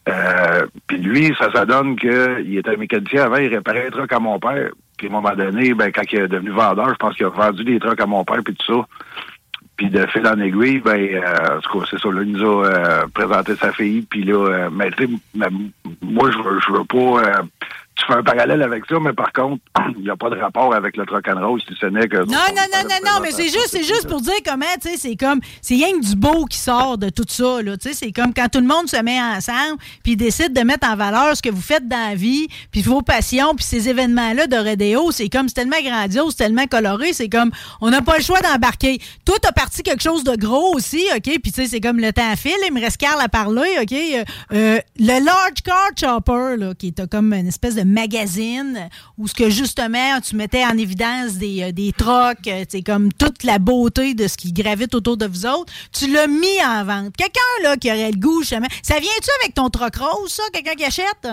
Euh, 0.07 0.65
puis 0.87 0.97
lui, 0.97 1.35
ça, 1.37 1.51
ça 1.53 1.65
donne 1.65 1.95
qu'il 1.95 2.57
était 2.57 2.77
mécanicien 2.77 3.25
avant, 3.25 3.37
il 3.37 3.53
réparait 3.53 3.87
un 3.87 3.91
truck 3.91 4.11
à 4.11 4.19
mon 4.19 4.39
père. 4.39 4.69
Puis 4.97 5.07
à 5.07 5.09
un 5.09 5.13
moment 5.13 5.35
donné, 5.35 5.73
ben, 5.73 5.91
quand 5.91 6.03
il 6.11 6.19
est 6.19 6.27
devenu 6.27 6.51
vendeur, 6.51 6.89
je 6.89 6.95
pense 6.95 7.15
qu'il 7.15 7.25
a 7.25 7.29
vendu 7.29 7.63
des 7.63 7.79
trucks 7.79 7.99
à 7.99 8.05
mon 8.05 8.23
père 8.23 8.39
puis 8.43 8.55
tout 8.55 8.73
ça. 8.73 8.87
Puis 9.79 9.89
de 9.89 10.05
fil 10.07 10.27
en 10.27 10.37
aiguille, 10.41 10.79
ben, 10.79 10.99
euh, 10.99 11.55
en 11.55 11.61
tout 11.61 11.79
cas, 11.79 11.85
c'est 11.89 11.99
ça, 12.01 12.09
là, 12.11 12.21
il 12.21 12.33
nous 12.33 12.43
a 12.43 12.65
euh, 12.65 13.07
présenté 13.13 13.55
sa 13.55 13.71
fille, 13.71 14.01
puis 14.01 14.23
là, 14.23 14.33
euh, 14.33 14.69
mais 14.69 14.91
tu 14.91 15.07
moi, 16.01 16.29
je 16.29 16.37
veux, 16.37 16.59
je 16.59 16.73
veux 16.73 16.83
pas, 16.83 17.23
euh, 17.23 17.43
tu 17.99 18.05
fais 18.05 18.13
un 18.13 18.23
parallèle 18.23 18.61
avec 18.61 18.83
ça, 18.87 18.95
mais 19.01 19.13
par 19.13 19.33
contre, 19.33 19.61
il 19.97 20.03
n'y 20.03 20.09
a 20.09 20.15
pas 20.15 20.29
de 20.29 20.37
rapport 20.37 20.73
avec 20.73 20.95
le 20.95 21.05
truck 21.05 21.27
and 21.27 21.45
roll, 21.45 21.59
si 21.61 21.75
ce 21.79 21.85
n'est 21.87 22.07
que... 22.07 22.17
Non, 22.17 22.25
non, 22.25 22.67
non, 22.73 22.83
non, 22.83 22.95
non, 23.05 23.19
mais 23.21 23.31
c'est 23.31 23.49
juste, 23.49 23.69
c'est 23.69 23.83
juste 23.83 24.07
pour 24.07 24.21
dire 24.21 24.33
comment, 24.45 24.65
tu 24.81 24.89
sais, 24.89 24.97
c'est 24.97 25.15
comme, 25.15 25.39
c'est 25.61 25.75
rien 25.75 25.91
que 25.91 26.05
du 26.05 26.15
beau 26.15 26.45
qui 26.45 26.57
sort 26.57 26.97
de 26.97 27.09
tout 27.09 27.25
ça, 27.27 27.61
là, 27.61 27.77
tu 27.77 27.89
sais, 27.89 27.93
c'est 27.93 28.11
comme 28.11 28.33
quand 28.33 28.47
tout 28.49 28.59
le 28.59 28.67
monde 28.67 28.87
se 28.87 29.01
met 29.01 29.19
ensemble, 29.21 29.79
puis 30.03 30.15
décide 30.15 30.53
de 30.53 30.61
mettre 30.61 30.87
en 30.87 30.95
valeur 30.95 31.35
ce 31.35 31.41
que 31.41 31.49
vous 31.49 31.61
faites 31.61 31.87
dans 31.87 32.09
la 32.09 32.15
vie, 32.15 32.47
puis 32.71 32.81
vos 32.81 33.01
passions, 33.01 33.53
puis 33.55 33.65
ces 33.65 33.89
événements-là 33.89 34.47
de 34.47 34.55
Rodéo, 34.55 35.11
c'est 35.11 35.29
comme, 35.29 35.49
c'est 35.49 35.55
tellement 35.55 35.81
grandiose, 35.83 36.35
c'est 36.37 36.45
tellement 36.45 36.67
coloré, 36.67 37.13
c'est 37.13 37.29
comme, 37.29 37.51
on 37.81 37.89
n'a 37.89 38.01
pas 38.01 38.17
le 38.17 38.23
choix 38.23 38.39
d'embarquer. 38.41 38.99
Toi, 39.25 39.35
t'as 39.41 39.51
parti 39.51 39.83
quelque 39.83 40.03
chose 40.03 40.23
de 40.23 40.35
gros 40.35 40.75
aussi, 40.75 41.03
OK, 41.15 41.23
puis 41.23 41.51
tu 41.51 41.61
sais, 41.61 41.67
c'est 41.67 41.81
comme 41.81 41.99
le 41.99 42.13
temps 42.13 42.35
file, 42.37 42.53
il 42.65 42.73
me 42.73 42.79
reste 42.79 42.97
Carl 42.97 43.19
à 43.21 43.27
parler, 43.27 43.69
OK, 43.81 43.91
euh, 43.91 44.23
euh, 44.53 44.79
le 44.99 45.25
Large 45.25 45.61
Car 45.63 45.89
Chopper, 45.99 46.55
là, 46.57 46.73
qui 46.73 46.87
est 46.87 47.09
comme 47.09 47.33
une 47.33 47.47
espèce 47.47 47.75
de 47.75 47.83
magazine 47.89 48.89
où 49.17 49.27
ce 49.27 49.33
que 49.33 49.49
justement 49.49 50.19
tu 50.21 50.35
mettais 50.35 50.63
en 50.63 50.77
évidence 50.77 51.33
des, 51.33 51.63
euh, 51.63 51.71
des 51.71 51.91
trocs, 51.91 52.47
euh, 52.47 52.65
c'est 52.69 52.81
comme 52.81 53.11
toute 53.13 53.43
la 53.43 53.59
beauté 53.59 54.13
de 54.13 54.27
ce 54.27 54.37
qui 54.37 54.53
gravite 54.53 54.95
autour 54.95 55.17
de 55.17 55.25
vous 55.25 55.45
autres, 55.45 55.71
tu 55.91 56.11
l'as 56.11 56.27
mis 56.27 56.63
en 56.65 56.83
vente. 56.85 57.15
Quelqu'un 57.17 57.39
là 57.63 57.77
qui 57.77 57.91
aurait 57.91 58.11
le 58.11 58.19
goût, 58.19 58.41
justement, 58.41 58.67
ça 58.83 58.99
vient-tu 58.99 59.29
avec 59.41 59.53
ton 59.53 59.69
troc 59.69 59.95
rose, 59.95 60.31
ça, 60.31 60.43
quelqu'un 60.53 60.75
qui 60.75 60.85
achète? 60.85 61.27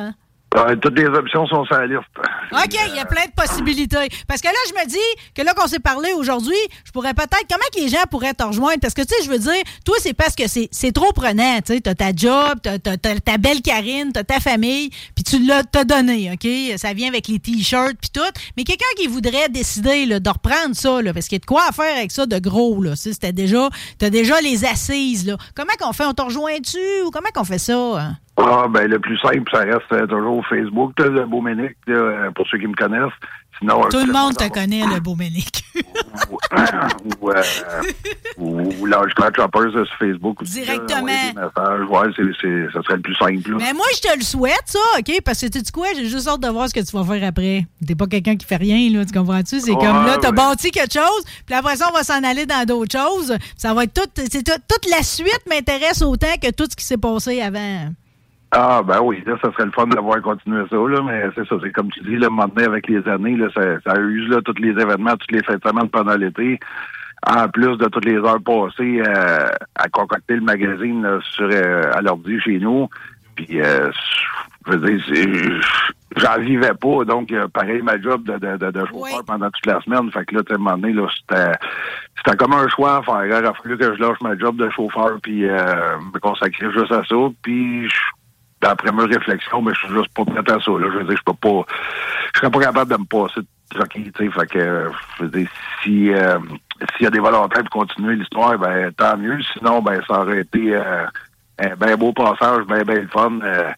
Ouais, 0.57 0.77
toutes 0.79 0.99
les 0.99 1.07
options 1.07 1.47
sont 1.47 1.65
sur. 1.67 1.77
OK, 1.77 2.79
il 2.89 2.97
y 2.97 2.99
a 2.99 3.05
plein 3.05 3.27
de 3.27 3.33
possibilités. 3.37 4.09
Parce 4.27 4.41
que 4.41 4.47
là, 4.47 4.55
je 4.69 4.73
me 4.81 4.89
dis 4.89 5.23
que 5.35 5.43
là 5.43 5.53
qu'on 5.53 5.67
s'est 5.67 5.81
parlé 5.81 6.13
aujourd'hui, 6.15 6.57
je 6.85 6.93
pourrais 6.93 7.13
peut-être. 7.13 7.45
Comment 7.49 7.63
les 7.77 7.89
gens 7.89 8.03
pourraient 8.11 8.33
te 8.33 8.43
rejoindre? 8.43 8.81
Parce 8.81 8.95
que, 8.95 9.03
tu 9.03 9.09
sais, 9.09 9.25
je 9.25 9.31
veux 9.31 9.39
dire, 9.39 9.63
toi, 9.85 9.97
c'est 10.01 10.15
parce 10.15 10.35
que 10.35 10.45
c'est 10.47 10.93
trop 10.93 11.13
prenant. 11.13 11.59
Tu 11.59 11.75
sais, 11.75 11.81
t'as 11.81 11.95
ta 11.95 12.15
job, 12.15 12.59
t'as 12.63 12.79
ta 12.79 13.39
belle 13.39 13.61
Karine, 13.61 14.13
t'as 14.13 14.25
ta 14.25 14.41
famille, 14.41 14.91
puis 15.15 15.25
tu 15.25 15.45
l'as 15.45 15.63
donné, 15.85 16.33
OK? 16.33 16.79
Ça 16.79 16.95
vient 16.95 17.09
avec 17.09 17.29
les 17.29 17.39
T-shirts, 17.39 17.97
puis 18.01 18.11
tout. 18.13 18.21
Mais 18.57 18.65
quelqu'un 18.65 18.87
qui 18.97 19.09
voudrait 19.09 19.49
décider 19.51 20.07
de 20.07 20.31
reprendre 20.31 20.75
ça, 20.75 21.01
parce 21.13 21.27
qu'il 21.29 21.37
y 21.37 21.41
a 21.41 21.41
de 21.41 21.47
quoi 21.47 21.65
à 21.69 21.73
faire 21.73 21.97
avec 21.97 22.11
ça 22.13 22.25
de 22.25 22.39
gros, 22.39 22.83
là. 22.83 22.93
Tu 22.97 23.13
sais, 23.13 23.33
déjà. 23.33 23.69
T'as 23.99 24.11
déjà 24.11 24.41
les 24.41 24.65
assises, 24.65 25.27
là. 25.27 25.37
Comment 25.55 25.73
qu'on 25.79 25.93
fait? 25.93 26.07
On 26.07 26.15
te 26.15 26.23
rejoint-tu? 26.23 27.03
Ou 27.05 27.11
comment 27.11 27.29
qu'on 27.35 27.45
fait 27.45 27.59
ça? 27.59 27.75
hein? 28.01 28.17
Ah, 28.39 28.67
ben, 28.69 28.87
le 28.91 28.99
plus 28.99 29.17
simple, 29.19 29.51
ça 29.51 29.61
reste 29.61 29.91
euh, 29.93 30.07
toujours 30.07 30.47
Facebook, 30.47 30.93
le 30.99 31.25
beau 31.25 31.41
Ménic, 31.41 31.75
euh, 31.89 32.31
pour 32.33 32.47
ceux 32.49 32.59
qui 32.59 32.67
me 32.67 32.75
connaissent. 32.75 33.13
Sinon, 33.59 33.89
Tout 33.89 34.05
le 34.05 34.13
monde 34.13 34.37
te 34.37 34.47
connaît, 34.51 34.83
le 34.87 35.01
beau 35.01 35.15
Ménic. 35.15 35.65
ou, 36.31 37.31
euh, 37.31 37.35
ou, 38.39 38.87
Choppers 39.35 39.63
euh, 39.75 39.85
sur 39.87 39.97
Facebook. 39.99 40.43
Directement. 40.45 41.07
Ouais, 41.07 42.09
c'est, 42.15 42.23
c'est, 42.43 42.67
ça 42.75 42.83
serait 42.83 42.97
le 42.97 43.01
plus 43.03 43.15
simple. 43.15 43.51
là. 43.53 43.57
Mais 43.59 43.73
moi, 43.73 43.87
je 43.95 44.01
te 44.03 44.15
le 44.15 44.23
souhaite, 44.23 44.63
ça, 44.67 44.79
OK? 44.99 45.21
Parce 45.25 45.41
que 45.41 45.47
tu 45.47 45.61
sais 45.61 45.73
quoi? 45.73 45.87
J'ai 45.97 46.07
juste 46.07 46.29
hâte 46.29 46.41
de 46.41 46.49
voir 46.49 46.69
ce 46.69 46.75
que 46.75 46.81
tu 46.81 46.95
vas 46.95 47.05
faire 47.05 47.27
après. 47.29 47.65
T'es 47.87 47.95
pas 47.95 48.07
quelqu'un 48.07 48.37
qui 48.37 48.45
fait 48.47 48.57
rien, 48.57 48.91
là, 48.91 49.07
tu 49.07 49.13
comprends-tu? 49.19 49.61
C'est 49.61 49.71
Ouais, 49.71 49.77
comme 49.85 50.05
là, 50.05 50.19
t'as 50.21 50.29
ouais. 50.29 50.35
bâti 50.37 50.71
quelque 50.71 50.93
chose, 50.93 51.25
puis 51.47 51.55
après 51.55 51.77
ça, 51.77 51.89
on 51.91 51.97
va 51.97 52.05
s'en 52.05 52.23
aller 52.23 52.45
dans 52.45 52.65
d'autres 52.67 52.99
choses. 52.99 53.35
Ça 53.57 53.73
va 53.73 53.85
être 53.85 53.95
tout. 53.95 54.11
c'est 54.31 54.45
tout- 54.45 54.61
toute 54.69 54.91
la 54.91 55.03
suite 55.03 55.41
m'intéresse 55.49 56.03
autant 56.03 56.35
que 56.43 56.51
tout 56.51 56.67
ce 56.71 56.77
qui 56.77 56.85
s'est 56.85 56.99
passé 56.99 57.41
avant. 57.41 57.89
Ah, 58.53 58.81
ben 58.83 59.01
oui, 59.03 59.23
là, 59.27 59.35
ça 59.43 59.51
serait 59.53 59.67
le 59.67 59.73
fun 59.73 59.87
d'avoir 59.89 60.23
continué 60.23 60.63
ça, 60.71 60.77
là, 60.77 61.03
mais 61.03 61.25
c'est 61.35 61.47
ça, 61.47 61.57
c'est 61.63 61.73
comme 61.73 61.91
tu 61.91 62.01
dis, 62.01 62.17
là, 62.17 62.31
maintenant, 62.31 62.65
avec 62.65 62.87
les 62.89 63.07
années, 63.09 63.37
là, 63.37 63.49
ça, 63.55 63.61
ça 63.85 63.99
use, 64.01 64.29
là, 64.31 64.41
tous 64.45 64.55
les 64.61 64.71
événements, 64.71 65.17
toutes 65.17 65.33
les 65.33 65.43
fêtes 65.43 65.63
de 65.63 65.69
semaine 65.69 65.89
pendant 65.91 66.17
l'été, 66.17 66.59
en 67.27 67.49
plus 67.49 67.77
de 67.77 67.87
toutes 67.87 68.05
les 68.05 68.17
heures 68.19 68.41
passées 68.43 69.03
euh, 69.05 69.49
à 69.75 69.89
concocter 69.89 70.37
le 70.37 70.43
magazine 70.43 71.03
là, 71.03 71.19
sur 71.23 71.49
euh, 71.51 71.91
à 71.93 72.01
l'ordi 72.03 72.41
chez 72.41 72.59
nous, 72.61 72.89
puis, 73.35 73.61
euh, 73.61 73.91
je 74.67 74.73
veux 74.73 74.91
dire, 74.97 75.61
j'en 76.17 76.39
vivais 76.41 76.73
pas, 76.81 77.05
donc, 77.05 77.33
euh, 77.33 77.49
pareil, 77.49 77.83
ma 77.83 78.01
job 78.01 78.23
de, 78.25 78.35
de, 78.39 78.57
de, 78.57 78.71
de 78.71 78.87
chauffeur 78.87 79.25
pendant 79.27 79.51
toute 79.51 79.67
la 79.67 79.81
semaine, 79.83 80.11
fait 80.13 80.25
que 80.25 80.37
là, 80.37 80.43
tu 80.45 80.55
un 80.55 80.59
moment 80.59 80.79
donné, 80.79 80.93
là, 80.95 81.07
c'était 81.19 81.53
c'était 82.25 82.37
comme 82.39 82.55
un 82.55 82.67
choix 82.69 82.97
à 82.97 83.03
faire. 83.03 83.27
Il 83.27 83.33
a 83.33 83.53
fallu 83.53 83.77
que 83.77 83.95
je 83.95 84.01
lâche 84.01 84.21
ma 84.23 84.37
job 84.39 84.57
de 84.57 84.69
chauffeur 84.71 85.19
puis 85.23 85.47
euh, 85.47 85.99
me 86.13 86.19
consacrer 86.19 86.73
juste 86.73 86.91
à 86.91 87.05
ça. 87.05 87.15
Puis, 87.43 87.87
je- 87.89 87.95
d'après 88.69 88.93
mes 88.93 89.05
réflexions, 89.05 89.63
mais 89.63 89.73
je 89.75 89.87
suis 89.87 89.95
juste 89.95 90.13
pas 90.15 90.25
prêt 90.25 90.41
à 90.41 90.61
ça. 90.61 90.71
Là. 90.71 90.87
Je 90.93 90.99
veux 90.99 91.05
dire, 91.05 91.17
je 91.17 91.23
peux 91.25 91.35
pas... 91.35 91.65
Je 92.35 92.41
serais 92.41 92.51
pas 92.51 92.61
capable 92.61 92.91
de 92.91 92.97
me 92.99 93.05
passer 93.05 93.41
de 93.41 94.47
que, 94.47 94.59
euh, 94.59 95.45
si... 95.83 96.13
euh, 96.13 96.39
s'il 96.95 97.05
y 97.05 97.07
a 97.07 97.11
des 97.11 97.19
volontaires 97.19 97.65
pour 97.71 97.87
continuer 97.87 98.17
l'histoire, 98.17 98.59
ben 98.59 98.93
tant 98.93 99.17
mieux. 99.17 99.39
Sinon, 99.55 99.81
ben 99.83 100.01
ça 100.07 100.21
aurait 100.21 100.41
été 100.41 100.75
euh, 100.75 101.07
un 101.59 101.75
bien 101.77 101.97
beau 101.97 102.13
passage, 102.13 102.65
bien, 102.67 102.83
bien 102.83 102.97
le 102.97 103.09
fun. 103.09 103.39
Euh, 103.43 103.71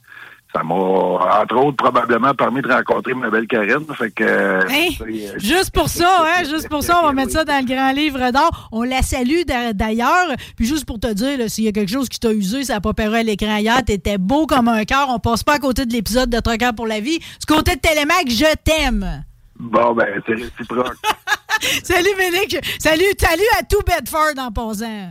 ça 0.55 0.62
m'a, 0.62 0.75
entre 0.75 1.57
autres, 1.57 1.77
probablement 1.77 2.33
permis 2.35 2.62
de 2.62 2.73
rencontrer 2.73 3.12
ma 3.15 3.29
belle 3.29 3.47
Karine. 3.47 3.85
Fait 3.95 4.11
que... 4.11 4.25
Hein? 4.25 4.89
euh, 5.03 5.39
Juste 5.39 5.70
pour 5.73 5.89
ça, 5.89 6.25
hein, 6.25 6.45
juste 6.49 6.69
pour 6.70 6.83
ça, 6.83 7.01
on 7.03 7.07
va 7.07 7.12
mettre 7.12 7.33
ça 7.33 7.45
dans 7.45 7.59
le 7.59 7.66
grand 7.66 7.93
livre 7.93 8.31
d'or. 8.33 8.69
On 8.73 8.83
la 8.83 9.03
salue 9.03 9.43
d'a- 9.47 9.73
d'ailleurs. 9.75 10.29
Puis 10.57 10.66
juste 10.66 10.87
pour 10.87 10.99
te 10.99 11.12
dire, 11.12 11.51
s'il 11.51 11.65
y 11.65 11.69
a 11.69 11.73
quelque 11.73 11.93
chose 11.93 12.09
qui 12.09 12.19
t'a 12.19 12.33
usé, 12.33 12.65
ça 12.65 12.75
n'a 12.75 12.81
pas 12.81 12.95
paru 12.95 13.16
à 13.16 13.23
l'écran 13.23 13.57
hier, 13.57 13.85
t'étais 13.85 14.16
beau 14.19 14.47
comme 14.47 14.69
un 14.69 14.85
cœur. 14.85 15.09
On 15.11 15.19
passe 15.19 15.43
pas 15.43 15.55
à 15.55 15.59
côté 15.59 15.85
de 15.85 15.93
l'épisode 15.93 16.31
de 16.31 16.41
Trucker 16.41 16.70
pour 16.75 16.87
la 16.87 17.01
vie. 17.01 17.19
Du 17.19 17.47
côté 17.47 17.75
de 17.77 17.81
Télémac, 17.81 18.25
je 18.29 18.55
t'aime. 18.65 19.25
Bon, 19.61 19.93
ben, 19.93 20.07
c'est 20.27 20.35
réciproque. 20.35 20.97
Salut, 21.83 22.15
Ménic. 22.16 22.57
Salut, 22.79 23.03
salut 23.19 23.43
à 23.59 23.65
tout 23.65 23.81
Bedford 23.85 24.39
en 24.39 24.53
posant. 24.53 25.11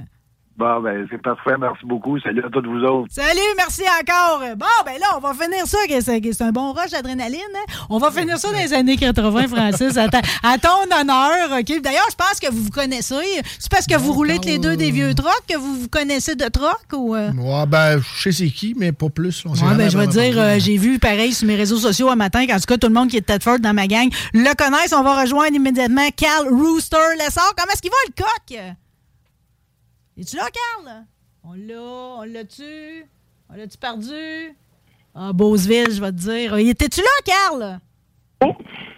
Bon, 0.58 0.82
ben, 0.82 1.08
c'est 1.12 1.22
parfait. 1.22 1.56
Merci 1.60 1.86
beaucoup. 1.86 2.20
Salut 2.20 2.44
à 2.46 2.50
toutes 2.50 2.66
vous 2.68 2.84
autres. 2.84 3.08
Salut, 3.12 3.40
merci 3.58 3.84
encore. 4.02 4.40
Bon, 4.58 4.66
ben 4.86 5.00
là, 5.00 5.08
on 5.18 5.20
va 5.20 5.34
finir 5.34 5.66
ça, 5.66 5.78
que 5.88 6.02
c'est 6.02 6.42
un 6.44 6.52
bon 6.52 6.74
rush 6.74 6.92
d'adrénaline. 6.92 7.40
hein? 7.56 7.74
On 7.90 7.98
va 8.00 8.12
finir 8.12 8.38
ça 8.38 8.52
dans 8.52 8.58
les 8.58 8.74
années 8.74 8.98
80, 8.98 9.48
Francis, 9.48 9.98
à, 9.98 10.08
ta- 10.10 10.22
à 10.44 10.58
ton 10.58 10.84
honneur. 11.00 11.58
OK? 11.60 11.82
D'ailleurs, 11.82 12.08
je 12.10 12.16
pense 12.16 12.40
que 12.42 12.52
vous 12.52 12.64
vous 12.64 12.70
connaissez. 12.72 13.16
C'est 13.60 13.72
parce 13.72 13.86
que 13.88 13.98
vous 13.98 14.14
roulez 14.14 14.40
tous 14.40 14.48
les 14.48 14.58
deux 14.60 14.76
des 14.76 14.92
vieux 14.92 15.14
trucks 15.14 15.44
que 15.50 15.58
vous 15.58 15.76
vous 15.82 15.88
connaissez 15.88 16.36
de 16.36 16.46
truck 16.50 16.86
ou... 16.94 17.16
euh? 17.16 17.32
Ouais, 17.34 17.66
ben, 17.68 18.00
je 18.00 18.22
sais 18.24 18.32
c'est 18.32 18.50
qui, 18.50 18.74
mais 18.78 18.92
pas 18.92 19.10
plus. 19.10 19.44
On 19.46 19.52
Ouais, 19.52 19.76
ben, 19.76 19.90
je 19.90 19.98
vais 19.98 20.08
dire, 20.08 20.36
euh, 20.40 20.56
j'ai 20.60 20.78
vu 20.78 21.00
pareil 21.00 21.34
sur 21.34 21.48
mes 21.48 21.56
réseaux 21.56 21.78
sociaux 21.78 22.10
un 22.10 22.16
matin 22.16 22.46
qu'en 22.48 22.56
tout 22.58 22.66
cas, 22.68 22.78
tout 22.78 22.88
le 22.88 22.94
monde 22.94 23.10
qui 23.10 23.18
est 23.18 23.22
de 23.22 23.26
Tedford 23.26 23.60
dans 23.60 23.74
ma 23.74 23.88
gang 23.88 24.10
le 24.34 24.56
connaissent. 24.56 24.94
On 24.94 25.04
va 25.04 25.22
rejoindre 25.22 25.56
immédiatement 25.56 26.08
Cal 26.16 26.48
Rooster 26.50 26.98
Lessard. 27.20 27.54
Comment 27.58 27.72
est-ce 27.74 27.82
qu'il 27.82 27.92
va, 27.92 27.98
le 28.08 28.24
coq? 28.24 28.76
Es-tu 30.20 30.36
là, 30.36 30.48
Carl? 30.52 31.06
On 31.44 31.54
l'a, 31.54 31.80
on 31.80 32.24
l'a-tu? 32.24 33.06
On 33.50 33.56
l'a-tu 33.56 33.78
perdu? 33.78 34.56
Ah, 35.14 35.32
Beauceville, 35.32 35.92
je 35.94 36.02
vais 36.02 36.12
te 36.12 36.18
dire. 36.18 36.60
Il 36.60 36.70
Étais-tu 36.70 37.02
là, 37.02 37.08
Carl? 37.24 37.80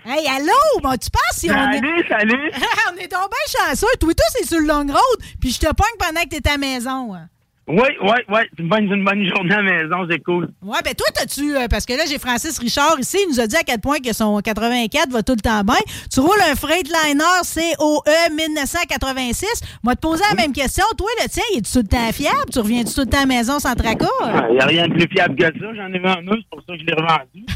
Hey, 0.06 0.28
allô? 0.28 0.54
Bon, 0.82 0.96
tu 0.98 1.10
penses 1.10 1.38
si 1.38 1.50
on 1.50 1.54
est... 1.54 1.76
Salut, 1.76 2.06
salut! 2.08 2.52
on 2.92 2.96
est 2.98 3.08
bien 3.08 3.20
chanceux. 3.48 3.88
Toi, 4.00 4.14
toi, 4.14 4.26
c'est 4.32 4.46
sur 4.48 4.60
le 4.60 4.66
long 4.68 4.88
road, 4.88 5.20
puis 5.40 5.52
je 5.52 5.60
te 5.60 5.68
pogne 5.68 5.98
pendant 6.00 6.24
que 6.24 6.30
t'es 6.30 6.48
à 6.48 6.54
la 6.54 6.58
maison. 6.58 7.14
hein. 7.14 7.30
Oui, 7.72 7.88
oui, 8.02 8.16
oui. 8.30 8.40
Une 8.58 8.68
bonne, 8.68 8.92
une 8.92 9.06
bonne 9.06 9.24
journée 9.28 9.54
à 9.54 9.62
la 9.62 9.84
maison, 9.84 10.08
c'est 10.10 10.18
cool. 10.24 10.50
Ouais, 10.64 10.80
ben 10.84 10.96
toi, 10.96 11.06
t'as-tu. 11.14 11.56
euh, 11.56 11.68
parce 11.70 11.86
que 11.86 11.94
là, 11.94 12.04
j'ai 12.10 12.18
Francis 12.18 12.58
Richard 12.58 13.00
ici, 13.00 13.18
il 13.24 13.30
nous 13.30 13.40
a 13.40 13.46
dit 13.46 13.56
à 13.56 13.62
quel 13.64 13.80
point 13.80 14.00
que 14.00 14.12
son 14.12 14.40
84 14.40 15.12
va 15.12 15.22
tout 15.22 15.34
le 15.36 15.42
temps 15.42 15.62
bien. 15.64 15.76
Tu 16.12 16.20
roules 16.20 16.42
un 16.52 16.56
Freightliner 16.56 17.76
COE 17.78 18.02
1986. 18.36 19.62
Moi, 19.84 19.96
te 19.96 20.02
poser 20.02 20.24
la 20.30 20.36
même 20.36 20.52
question. 20.52 20.84
Toi, 20.98 21.10
le 21.22 21.30
tien, 21.30 21.44
il 21.54 21.60
est 21.60 21.72
tout 21.72 21.78
le 21.78 21.88
temps 21.88 22.12
fiable? 22.12 22.46
Tu 22.52 22.58
reviens-tu 22.60 22.92
tout 22.94 23.02
le 23.02 23.06
temps 23.06 23.18
à 23.18 23.22
la 23.22 23.26
maison 23.28 23.60
sans 23.60 23.76
tracas? 23.76 24.08
Il 24.50 24.56
n'y 24.56 24.60
a 24.62 24.66
rien 24.66 24.88
de 24.88 24.94
plus 24.94 25.08
fiable 25.08 25.36
que 25.36 25.44
ça. 25.46 25.74
J'en 25.76 25.94
ai 25.94 26.00
autre, 26.00 26.40
c'est 26.42 26.50
pour 26.50 26.62
ça 26.68 26.74
que 26.74 26.80
je 26.80 26.86
l'ai 26.86 26.94
revendu. 26.94 27.46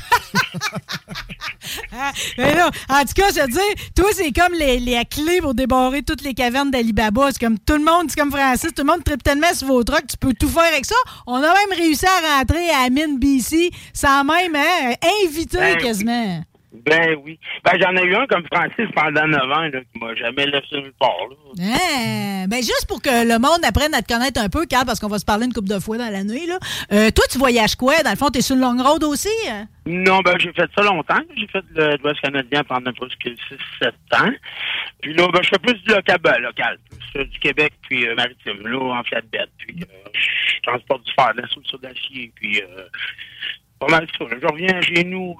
Ah, 1.95 2.11
mais 2.37 2.53
là, 2.55 2.69
en 2.89 3.01
tout 3.01 3.13
cas, 3.15 3.29
je 3.35 3.41
veux 3.41 3.47
dire, 3.47 3.61
toi, 3.95 4.05
c'est 4.13 4.31
comme 4.31 4.53
les, 4.53 4.79
les 4.79 5.03
clés 5.05 5.39
pour 5.41 5.53
débarrer 5.53 6.03
toutes 6.03 6.21
les 6.23 6.33
cavernes 6.33 6.69
d'Alibaba. 6.71 7.29
C'est 7.31 7.39
comme 7.39 7.57
tout 7.57 7.73
le 7.73 7.83
monde, 7.83 8.09
c'est 8.09 8.19
comme 8.19 8.31
Francis, 8.31 8.73
tout 8.75 8.83
le 8.83 8.91
monde 8.91 9.03
tripe 9.03 9.23
tellement 9.23 9.53
sur 9.53 9.67
vos 9.67 9.83
tu 10.07 10.17
peux 10.17 10.33
tout 10.33 10.49
faire 10.49 10.63
avec 10.63 10.85
ça. 10.85 10.95
On 11.27 11.35
a 11.35 11.41
même 11.41 11.77
réussi 11.77 12.05
à 12.05 12.37
rentrer 12.37 12.69
à 12.69 12.89
Mine 12.89 13.19
BC 13.19 13.71
sans 13.93 14.23
même 14.23 14.55
hein, 14.55 14.93
inviter 15.25 15.57
Ben, 15.57 15.77
quasiment. 15.77 16.43
Ben 16.73 17.15
oui. 17.23 17.39
Ben 17.63 17.73
j'en 17.79 17.95
ai 17.95 18.03
eu 18.03 18.15
un 18.15 18.25
comme 18.25 18.43
Francis 18.51 18.87
pendant 18.95 19.27
9 19.27 19.41
ans, 19.43 19.61
là, 19.61 19.79
qui 19.81 19.99
m'a 19.99 20.15
jamais 20.15 20.47
laissé 20.47 20.65
nulle 20.73 20.91
part. 20.99 21.13
Là. 21.29 21.63
Hein? 21.63 22.47
Ben 22.47 22.57
juste 22.57 22.85
pour 22.87 23.01
que 23.01 23.09
le 23.27 23.37
monde 23.39 23.63
apprenne 23.63 23.93
à 23.93 24.01
te 24.01 24.11
connaître 24.11 24.41
un 24.41 24.49
peu, 24.49 24.65
Carl, 24.65 24.85
parce 24.85 24.99
qu'on 24.99 25.07
va 25.07 25.19
se 25.19 25.25
parler 25.25 25.45
une 25.45 25.53
couple 25.53 25.69
de 25.69 25.79
fois 25.79 25.97
dans 25.99 26.09
la 26.11 26.23
nuit. 26.23 26.47
Là. 26.47 26.57
Euh, 26.91 27.11
toi, 27.11 27.25
tu 27.29 27.37
voyages 27.37 27.75
quoi? 27.75 28.01
Dans 28.03 28.09
le 28.09 28.15
fond, 28.17 28.29
t'es 28.29 28.41
sur 28.41 28.55
le 28.55 28.61
long 28.61 28.75
road 28.81 29.03
aussi? 29.03 29.29
hein? 29.49 29.67
Non, 29.85 30.21
ben 30.21 30.35
j'ai 30.39 30.51
fait 30.53 30.69
ça 30.75 30.81
longtemps. 30.83 31.19
J'ai 31.35 31.47
fait 31.47 31.63
le 31.75 31.97
l'Ouest 32.03 32.21
canadien 32.21 32.63
pendant 32.63 32.91
presque 32.93 33.19
6-7 33.81 33.91
ans. 34.13 34.31
Puis 35.01 35.13
là, 35.13 35.27
ben, 35.31 35.41
je 35.43 35.49
fais 35.49 35.59
plus 35.59 35.73
du 35.83 35.89
local, 35.93 36.17
ben, 36.23 36.37
local 36.39 36.79
plus 36.89 37.21
euh, 37.21 37.25
du 37.25 37.39
Québec, 37.39 37.73
puis 37.87 38.07
euh, 38.07 38.15
maritime, 38.15 38.65
là, 38.65 38.79
en 38.99 39.03
flatbed. 39.03 39.49
Puis 39.59 39.75
euh, 39.83 40.09
je 40.13 40.61
transporte 40.63 41.03
du 41.05 41.11
fer, 41.13 41.33
de 41.35 41.41
la 41.41 41.47
soupe 41.49 41.67
sur 41.67 41.77
d'acier, 41.79 42.31
puis 42.35 42.61
euh, 42.61 42.83
pas 43.79 43.87
mal 43.87 44.07
ça. 44.17 44.23
là. 44.23 44.35
Je 44.41 44.47
reviens 44.47 44.81
chez 44.81 45.03
nous 45.03 45.35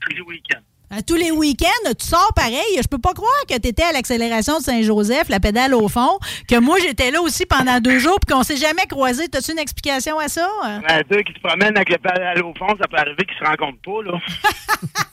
tous 0.00 0.14
les 0.14 0.22
week-ends. 0.22 0.62
À 0.90 1.02
tous 1.02 1.16
les 1.16 1.30
week-ends, 1.30 1.92
tu 1.98 2.06
sors 2.06 2.32
pareil. 2.34 2.78
Je 2.80 2.88
peux 2.88 2.98
pas 2.98 3.12
croire 3.12 3.30
que 3.46 3.58
tu 3.58 3.68
étais 3.68 3.82
à 3.82 3.92
l'accélération 3.92 4.58
de 4.58 4.62
Saint-Joseph, 4.62 5.28
la 5.28 5.38
pédale 5.38 5.74
au 5.74 5.86
fond, 5.88 6.18
que 6.48 6.58
moi 6.58 6.78
j'étais 6.80 7.10
là 7.10 7.20
aussi 7.20 7.44
pendant 7.44 7.78
deux 7.80 7.98
jours 7.98 8.18
puis 8.26 8.34
qu'on 8.34 8.42
s'est 8.42 8.56
jamais 8.56 8.86
croisés. 8.86 9.28
T'as-tu 9.28 9.52
une 9.52 9.58
explication 9.58 10.18
à 10.18 10.28
ça? 10.28 10.48
Ben, 10.88 11.04
deux 11.10 11.20
qui 11.20 11.34
se 11.34 11.40
promènent 11.40 11.76
avec 11.76 11.90
le 11.90 11.98
pédale 11.98 12.42
au 12.42 12.54
fond, 12.54 12.68
ça 12.80 12.88
peut 12.88 12.96
arriver 12.96 13.22
qu'ils 13.26 13.36
se 13.38 13.44
rencontrent 13.44 13.82
pas, 13.84 14.02
là. 14.02 14.18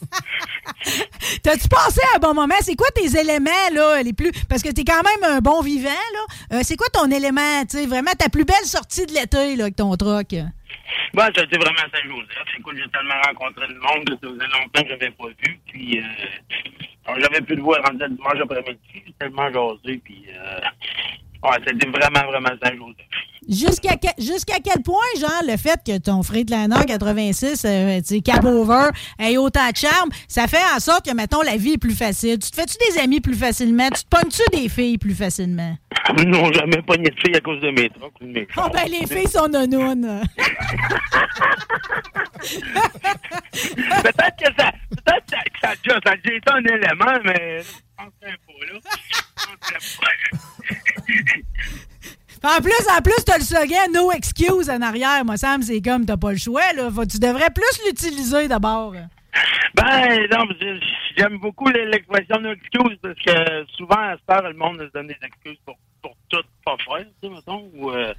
T'as-tu 1.43 1.67
pensé 1.67 1.99
à 2.13 2.17
un 2.17 2.19
bon 2.19 2.33
moment? 2.33 2.55
C'est 2.61 2.75
quoi 2.75 2.87
tes 2.95 3.19
éléments, 3.19 3.51
là, 3.73 4.01
les 4.01 4.13
plus. 4.13 4.31
Parce 4.47 4.61
que 4.61 4.69
t'es 4.69 4.85
quand 4.85 5.03
même 5.03 5.35
un 5.35 5.39
bon 5.39 5.61
vivant, 5.61 5.89
là. 5.89 6.57
Euh, 6.57 6.61
c'est 6.63 6.77
quoi 6.77 6.87
ton 6.87 7.11
élément, 7.11 7.65
tu 7.69 7.79
sais, 7.79 7.85
vraiment 7.85 8.11
ta 8.17 8.29
plus 8.29 8.45
belle 8.45 8.65
sortie 8.65 9.05
de 9.05 9.11
l'été, 9.11 9.57
là, 9.57 9.65
avec 9.65 9.75
ton 9.75 9.93
truck? 9.97 10.35
Bon, 11.13 11.21
ça 11.33 11.41
a 11.41 11.43
été 11.43 11.57
vraiment 11.57 11.79
Saint-Joseph. 11.93 12.45
Écoute, 12.59 12.75
j'ai 12.77 12.89
tellement 12.89 13.21
rencontré 13.25 13.67
de 13.67 13.73
monde 13.73 14.05
que 14.05 14.13
ça 14.13 14.33
faisait 14.33 14.59
longtemps 14.59 14.81
que 14.81 14.87
je 14.87 14.93
n'avais 14.93 15.11
pas 15.11 15.27
vu. 15.27 15.59
Puis, 15.67 15.99
euh, 15.99 17.15
j'avais 17.17 17.41
plus 17.41 17.55
de 17.55 17.61
voix 17.61 17.79
rendu 17.81 17.99
le 17.99 18.09
dimanche 18.09 18.39
après-midi. 18.41 18.79
J'ai 18.93 19.13
tellement 19.19 19.51
jasé. 19.51 20.01
Puis, 20.03 20.25
euh, 20.29 20.59
ouais, 21.49 21.57
c'était 21.67 21.87
vraiment, 21.89 22.31
vraiment. 22.31 22.49
Jusqu'à 23.47 23.95
que- 23.97 24.19
jusqu'à 24.21 24.55
quel 24.63 24.81
point, 24.81 24.95
genre, 25.19 25.41
le 25.47 25.55
fait 25.57 25.79
que 25.85 25.97
ton 25.99 26.23
Freightliner 26.23 26.83
86, 26.87 27.63
euh, 27.65 27.97
tu 27.99 28.05
sais, 28.15 28.21
cap 28.21 28.43
over, 28.43 28.87
ait 29.19 29.37
autant 29.37 29.69
de 29.69 29.75
charme, 29.77 30.09
ça 30.27 30.47
fait 30.47 30.63
en 30.75 30.79
sorte 30.79 31.05
que, 31.05 31.13
mettons, 31.13 31.41
la 31.43 31.55
vie 31.55 31.73
est 31.73 31.77
plus 31.77 31.95
facile. 31.95 32.39
Tu 32.39 32.49
te 32.49 32.55
fais-tu 32.55 32.75
des 32.91 32.99
amis 33.01 33.21
plus 33.21 33.35
facilement? 33.35 33.87
Tu 33.89 34.03
te 34.03 34.09
pognes-tu 34.09 34.41
des 34.57 34.67
filles 34.69 34.97
plus 34.97 35.13
facilement? 35.15 35.77
Non, 36.25 36.51
jamais 36.51 36.81
pogné 36.83 37.09
de 37.09 37.15
filles 37.19 37.35
à 37.35 37.39
cause 37.41 37.59
de 37.61 37.71
mes 37.71 37.89
trucs 37.89 38.13
de 38.21 38.47
Oh, 38.57 38.67
ben, 38.71 38.83
les 38.89 39.07
filles 39.07 39.27
sont 39.27 39.47
nonounes. 39.47 40.21
Peut-être 43.53 44.35
que 44.37 44.51
ça, 44.57 44.71
peut-être 44.89 45.25
que 45.25 45.59
ça, 45.61 45.69
ça, 45.87 45.99
ça 46.05 46.11
a 46.11 46.15
été 46.15 46.39
un 46.51 46.63
élément, 46.63 47.19
mais 47.25 47.61
En 52.43 52.61
plus, 52.61 52.87
en 52.95 53.01
plus, 53.01 53.25
t'as 53.25 53.37
le 53.37 53.43
slogan 53.43 53.91
No 53.91 54.11
excuse 54.11 54.69
en 54.69 54.81
arrière. 54.81 55.25
Moi, 55.25 55.35
Sam, 55.37 55.63
c'est 55.63 55.81
comme 55.81 56.05
t'as 56.05 56.17
pas 56.17 56.31
le 56.31 56.37
choix, 56.37 56.73
là. 56.73 56.89
Tu 57.09 57.17
devrais 57.17 57.49
plus 57.49 57.81
l'utiliser 57.87 58.47
d'abord. 58.47 58.93
Ben, 59.73 60.27
non, 60.31 60.45
j'aime 61.17 61.37
beaucoup 61.39 61.67
l'expression 61.69 62.39
no 62.39 62.53
excuse 62.53 62.97
parce 63.01 63.19
que 63.19 63.65
souvent, 63.75 63.99
à 63.99 64.15
cette 64.15 64.29
heure, 64.29 64.49
le 64.49 64.57
monde 64.57 64.79
se 64.79 64.91
donne 64.93 65.07
des 65.07 65.17
excuses 65.21 65.57
pour, 65.65 65.75
pour 66.01 66.15
tout 66.29 66.43
pas 66.63 66.77
faire, 66.85 67.05
tu 67.21 67.27
sais, 67.27 67.33
mettons, 67.33 67.69
ou 67.73 67.91
euh, 67.91 68.13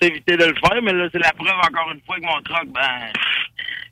éviter 0.00 0.36
de 0.36 0.44
le 0.44 0.54
faire, 0.54 0.82
mais 0.82 0.92
là, 0.92 1.08
c'est 1.12 1.18
la 1.18 1.32
preuve, 1.32 1.48
encore 1.48 1.92
une 1.92 2.00
fois, 2.02 2.16
que 2.16 2.26
mon 2.26 2.42
truck, 2.42 2.68
ben, 2.68 3.12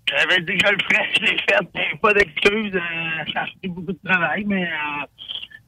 j'avais 0.09 0.41
dit 0.43 0.57
que 0.57 0.67
je 0.67 0.73
le 0.73 0.79
ferais, 0.79 1.09
je 1.17 1.21
l'ai 1.25 1.39
fait, 1.39 2.01
pas 2.01 2.13
d'excuses, 2.15 2.75
euh, 2.75 3.33
ça 3.33 3.41
a 3.43 3.47
pris 3.47 3.69
beaucoup 3.69 3.93
de 3.93 3.99
travail, 4.05 4.45
mais 4.47 4.65
euh, 4.65 5.07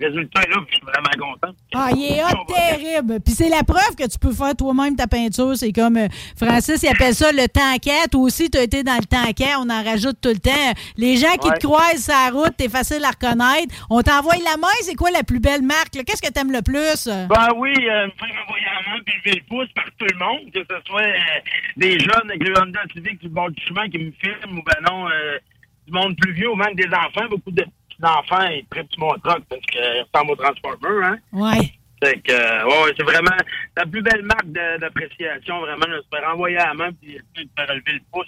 résultat 0.00 0.42
est 0.42 0.48
là, 0.50 0.56
puis 0.66 0.70
je 0.70 0.76
suis 0.76 0.84
vraiment 0.86 1.32
content. 1.32 1.54
Ah, 1.74 1.90
il 1.94 2.04
est 2.04 2.22
hot, 2.24 2.44
terrible. 2.46 3.20
Puis 3.20 3.34
c'est 3.34 3.48
la 3.48 3.62
preuve 3.62 3.96
que 3.96 4.08
tu 4.08 4.18
peux 4.18 4.32
faire 4.32 4.54
toi-même 4.56 4.96
ta 4.96 5.06
peinture. 5.06 5.56
C'est 5.56 5.72
comme 5.72 5.96
euh, 5.96 6.08
Francis, 6.36 6.82
il 6.82 6.88
appelle 6.88 7.14
ça 7.14 7.32
le 7.32 7.46
tanquet. 7.48 8.06
Toi 8.10 8.20
aussi, 8.22 8.50
tu 8.50 8.58
as 8.58 8.62
été 8.62 8.82
dans 8.82 8.96
le 8.96 9.04
tanquet. 9.06 9.54
On 9.58 9.68
en 9.70 9.82
rajoute 9.82 10.20
tout 10.20 10.28
le 10.28 10.38
temps. 10.38 10.72
Les 10.96 11.16
gens 11.16 11.34
qui 11.40 11.48
Ouais. 11.48 11.58
te 11.58 11.66
croisent 11.66 12.04
sur 12.04 12.12
la 12.14 12.30
route, 12.30 12.56
t'es 12.56 12.68
facile 12.68 13.02
à 13.04 13.10
reconnaître. 13.10 13.74
On 13.90 14.00
t'envoie 14.02 14.34
la 14.36 14.56
main. 14.56 14.68
C'est 14.82 14.94
quoi 14.94 15.10
la 15.10 15.22
plus 15.22 15.40
belle 15.40 15.62
marque? 15.62 15.90
Qu'est-ce 16.06 16.22
que 16.22 16.32
t'aimes 16.32 16.52
le 16.52 16.62
plus? 16.62 17.06
Ben 17.08 17.48
oui, 17.56 17.72
euh, 17.88 18.06
envoyer 18.06 18.64
la 18.64 18.90
main 18.92 18.98
puis 19.04 19.14
lever 19.24 19.36
le 19.40 19.46
pouce 19.48 19.68
par 19.74 19.84
tout 19.98 20.06
le 20.10 20.18
monde, 20.18 20.52
que 20.52 20.60
ce 20.60 20.76
soit 20.86 21.02
euh, 21.02 21.40
des 21.76 21.98
jeunes 21.98 22.28
avec 22.30 22.46
le 22.46 22.54
Honda 22.58 22.80
Civic 22.92 23.20
du 23.20 23.28
bord 23.28 23.50
du 23.50 23.62
chemin 23.66 23.88
qui 23.88 23.98
me 23.98 24.12
filment 24.20 24.58
ou 24.58 24.62
ben 24.62 24.76
non, 24.90 25.08
euh, 25.08 25.38
du 25.86 25.92
monde 25.92 26.16
plus 26.16 26.32
vieux 26.32 26.50
ou 26.50 26.56
même 26.56 26.74
des 26.74 26.86
enfants. 26.86 27.26
Beaucoup 27.30 27.50
de 27.50 27.64
petits 28.00 28.10
enfants, 28.12 28.46
ils 28.50 28.66
trippent 28.70 28.92
sur 28.92 29.00
mon 29.00 29.14
truck? 29.18 29.42
Parce 29.48 29.62
qu'ils 29.62 30.04
ressemblent 30.12 30.32
au 30.32 30.36
Transformer, 30.36 31.04
hein? 31.06 31.18
Ouais. 31.32 31.72
Fait 32.02 32.20
que, 32.20 32.30
euh, 32.32 32.64
ouais, 32.64 32.94
c'est 32.96 33.02
vraiment 33.02 33.36
la 33.76 33.84
plus 33.86 34.02
belle 34.02 34.22
marque 34.22 34.46
d'appréciation, 34.80 35.60
vraiment, 35.60 35.86
de 35.86 36.00
se 36.00 36.16
faire 36.16 36.28
envoyer 36.32 36.56
à 36.58 36.68
la 36.68 36.74
main 36.74 36.90
puis 36.92 37.18
de 37.36 37.48
faire 37.56 37.66
lever 37.74 37.92
le 37.94 38.00
pouce. 38.12 38.26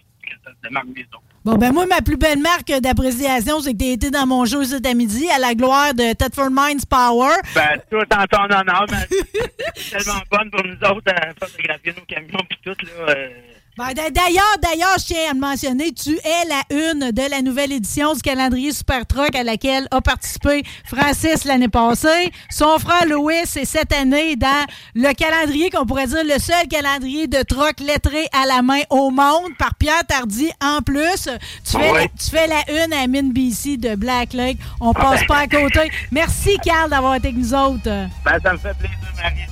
de 0.62 0.68
Marc 0.70 0.86
Maison. 0.86 1.18
Bon, 1.44 1.56
ben 1.56 1.72
moi, 1.72 1.86
ma 1.86 2.02
plus 2.02 2.16
belle 2.16 2.38
marque 2.38 2.68
d'appréciation, 2.70 3.60
c'est 3.60 3.72
que 3.72 3.78
tu 3.78 3.84
as 3.84 3.92
été 3.92 4.10
dans 4.10 4.26
mon 4.26 4.44
show 4.44 4.62
cet 4.62 4.86
midi 4.94 5.26
à 5.30 5.38
la 5.38 5.54
gloire 5.54 5.94
de 5.94 6.12
Thetford 6.14 6.50
Mines 6.50 6.80
Power. 6.88 7.32
Ben, 7.54 7.80
tout 7.90 7.96
en 7.96 8.26
ton 8.26 8.44
honneur, 8.44 8.86
mais 8.90 9.06
c'est 9.76 9.98
tellement 9.98 10.20
bonne 10.30 10.50
pour 10.50 10.64
nous 10.64 10.74
autres 10.88 11.12
à 11.14 11.32
photographier 11.34 11.94
nos 11.96 12.04
camions 12.04 12.44
puis 12.48 12.58
tout, 12.62 12.76
là. 12.86 12.92
euh, 13.08 13.14
Ben, 13.14 13.30
D'ailleurs, 13.78 14.56
d'ailleurs, 14.60 14.96
je 14.98 15.04
tiens 15.06 15.30
à 15.30 15.32
le 15.32 15.40
mentionner, 15.40 15.92
tu 15.92 16.10
es 16.10 16.44
la 16.48 16.62
une 16.92 17.12
de 17.12 17.30
la 17.30 17.40
nouvelle 17.40 17.72
édition 17.72 18.12
du 18.12 18.20
calendrier 18.20 18.72
Super 18.72 19.06
Truck 19.06 19.34
à 19.34 19.42
laquelle 19.42 19.86
a 19.90 20.00
participé 20.02 20.64
Francis 20.84 21.44
l'année 21.44 21.68
passée. 21.68 22.30
Son 22.50 22.78
frère 22.78 23.06
Louis 23.06 23.34
est 23.36 23.64
cette 23.64 23.92
année 23.94 24.36
dans 24.36 24.66
le 24.94 25.12
calendrier 25.14 25.70
qu'on 25.70 25.86
pourrait 25.86 26.08
dire 26.08 26.24
le 26.24 26.38
seul 26.38 26.66
calendrier 26.68 27.26
de 27.26 27.42
truck 27.42 27.80
lettré 27.80 28.26
à 28.38 28.44
la 28.46 28.60
main 28.60 28.80
au 28.90 29.10
monde 29.10 29.56
par 29.58 29.74
Pierre 29.76 30.04
Tardy 30.06 30.50
en 30.62 30.82
plus. 30.82 31.28
Tu 31.64 31.78
fais, 31.78 31.90
Ouais? 31.90 32.02
la, 32.02 32.08
tu 32.08 32.30
fais 32.30 32.46
la 32.48 32.84
une 32.84 32.92
à 32.92 33.06
Mine 33.06 33.32
BC 33.32 33.78
de 33.78 33.94
Black 33.94 34.34
Lake. 34.34 34.58
On 34.80 34.92
passe 34.92 35.24
pas 35.26 35.38
à 35.38 35.46
côté. 35.46 35.90
Merci, 36.10 36.58
Carl, 36.62 36.90
d'avoir 36.90 37.14
été 37.14 37.28
avec 37.28 37.38
nous 37.38 37.54
autres. 37.54 37.84
Ben, 37.84 38.38
ça 38.42 38.52
me 38.52 38.58
fait 38.58 38.74
plaisir, 38.76 38.98
Marie. 39.16 39.46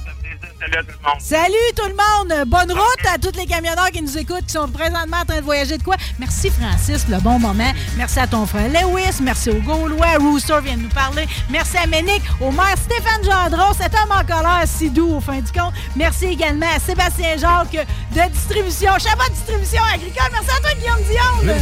Salut 0.60 0.76
à 0.76 0.82
tout 0.82 0.98
le 1.00 1.08
monde. 1.08 1.20
Salut 1.20 1.54
tout 1.76 1.88
le 1.88 1.94
monde! 1.94 2.48
Bonne 2.48 2.72
route 2.72 3.06
à 3.14 3.18
tous 3.18 3.36
les 3.38 3.46
camionneurs 3.46 3.90
qui 3.92 4.02
nous 4.02 4.18
écoutent, 4.18 4.46
qui 4.46 4.54
sont 4.54 4.68
présentement 4.68 5.18
en 5.18 5.24
train 5.24 5.38
de 5.38 5.44
voyager 5.44 5.78
de 5.78 5.82
quoi? 5.84 5.94
Merci 6.18 6.50
Francis, 6.50 7.06
le 7.08 7.18
bon 7.20 7.38
moment. 7.38 7.72
Merci 7.96 8.18
à 8.18 8.26
ton 8.26 8.44
frère 8.44 8.68
Lewis. 8.68 9.20
Merci 9.22 9.50
au 9.50 9.60
Gaulois. 9.60 10.18
Rooster 10.18 10.58
vient 10.64 10.76
de 10.76 10.82
nous 10.82 10.88
parler. 10.88 11.28
Merci 11.48 11.76
à 11.76 11.86
Ménic, 11.86 12.22
au 12.40 12.50
maire 12.50 12.76
Stéphane 12.76 13.22
Gendron, 13.22 13.72
cet 13.72 13.94
homme 13.94 14.10
en 14.10 14.24
colère 14.24 14.64
si 14.66 14.90
doux 14.90 15.16
au 15.16 15.20
fin 15.20 15.40
du 15.40 15.52
compte. 15.52 15.74
Merci 15.94 16.26
également 16.26 16.66
à 16.74 16.80
Sébastien 16.80 17.36
Jacques 17.36 17.86
de 18.12 18.32
Distribution, 18.32 18.92
Chabot 18.98 19.30
Distribution 19.30 19.82
Agricole. 19.94 20.32
Merci 20.32 20.50
à 20.50 20.60
toi 20.60 20.70
Guillaume 20.74 21.04
Dion. 21.08 21.54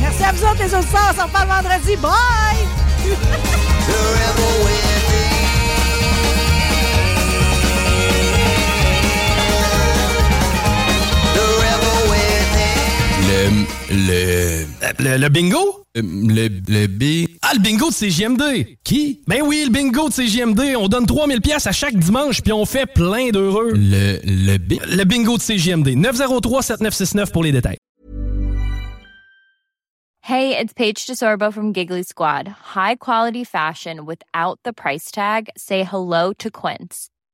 Merci 0.00 0.24
à 0.24 0.32
vous 0.32 0.44
autres 0.44 0.58
les 0.64 0.74
auditeurs. 0.74 1.12
On 1.12 1.14
se 1.16 1.22
reparle 1.22 1.48
vendredi. 1.48 1.96
Bye! 1.96 2.66
Le, 13.30 13.46
le, 13.92 14.64
le, 14.98 15.16
le 15.18 15.28
bingo? 15.28 15.84
Euh, 15.96 16.02
Le, 16.02 16.48
le 16.68 16.86
B... 16.88 17.28
Ah, 17.42 17.52
le 17.54 17.60
bingo 17.60 17.90
de 17.90 17.94
CJMD! 17.94 18.76
Qui? 18.82 19.22
Ben 19.28 19.42
oui, 19.44 19.62
le 19.64 19.70
bingo 19.70 20.08
de 20.08 20.14
CJMD. 20.14 20.74
On 20.76 20.88
donne 20.88 21.06
3000 21.06 21.40
pièces 21.40 21.66
à 21.68 21.72
chaque 21.72 21.96
dimanche, 21.96 22.42
puis 22.42 22.52
on 22.52 22.64
fait 22.66 22.86
plein 22.86 23.30
d'heureux. 23.30 23.72
Le, 23.74 24.18
le 24.24 24.58
B... 24.58 24.74
Le 24.88 25.04
bingo 25.04 25.36
de 25.38 25.42
CJMD. 25.42 25.88
903-7969 26.04 27.30
pour 27.30 27.44
les 27.44 27.52
détails. 27.52 27.76
Hey, 30.22 30.56
it's 30.56 30.72
Paige 30.72 31.06
DeSorbo 31.06 31.52
from 31.52 31.72
Giggly 31.72 32.02
Squad. 32.02 32.48
High 32.74 32.96
quality 32.96 33.44
fashion 33.44 34.04
without 34.06 34.58
the 34.64 34.72
price 34.72 35.10
tag. 35.12 35.50
Say 35.56 35.84
hello 35.84 36.32
to 36.38 36.50
Quince. 36.50 37.08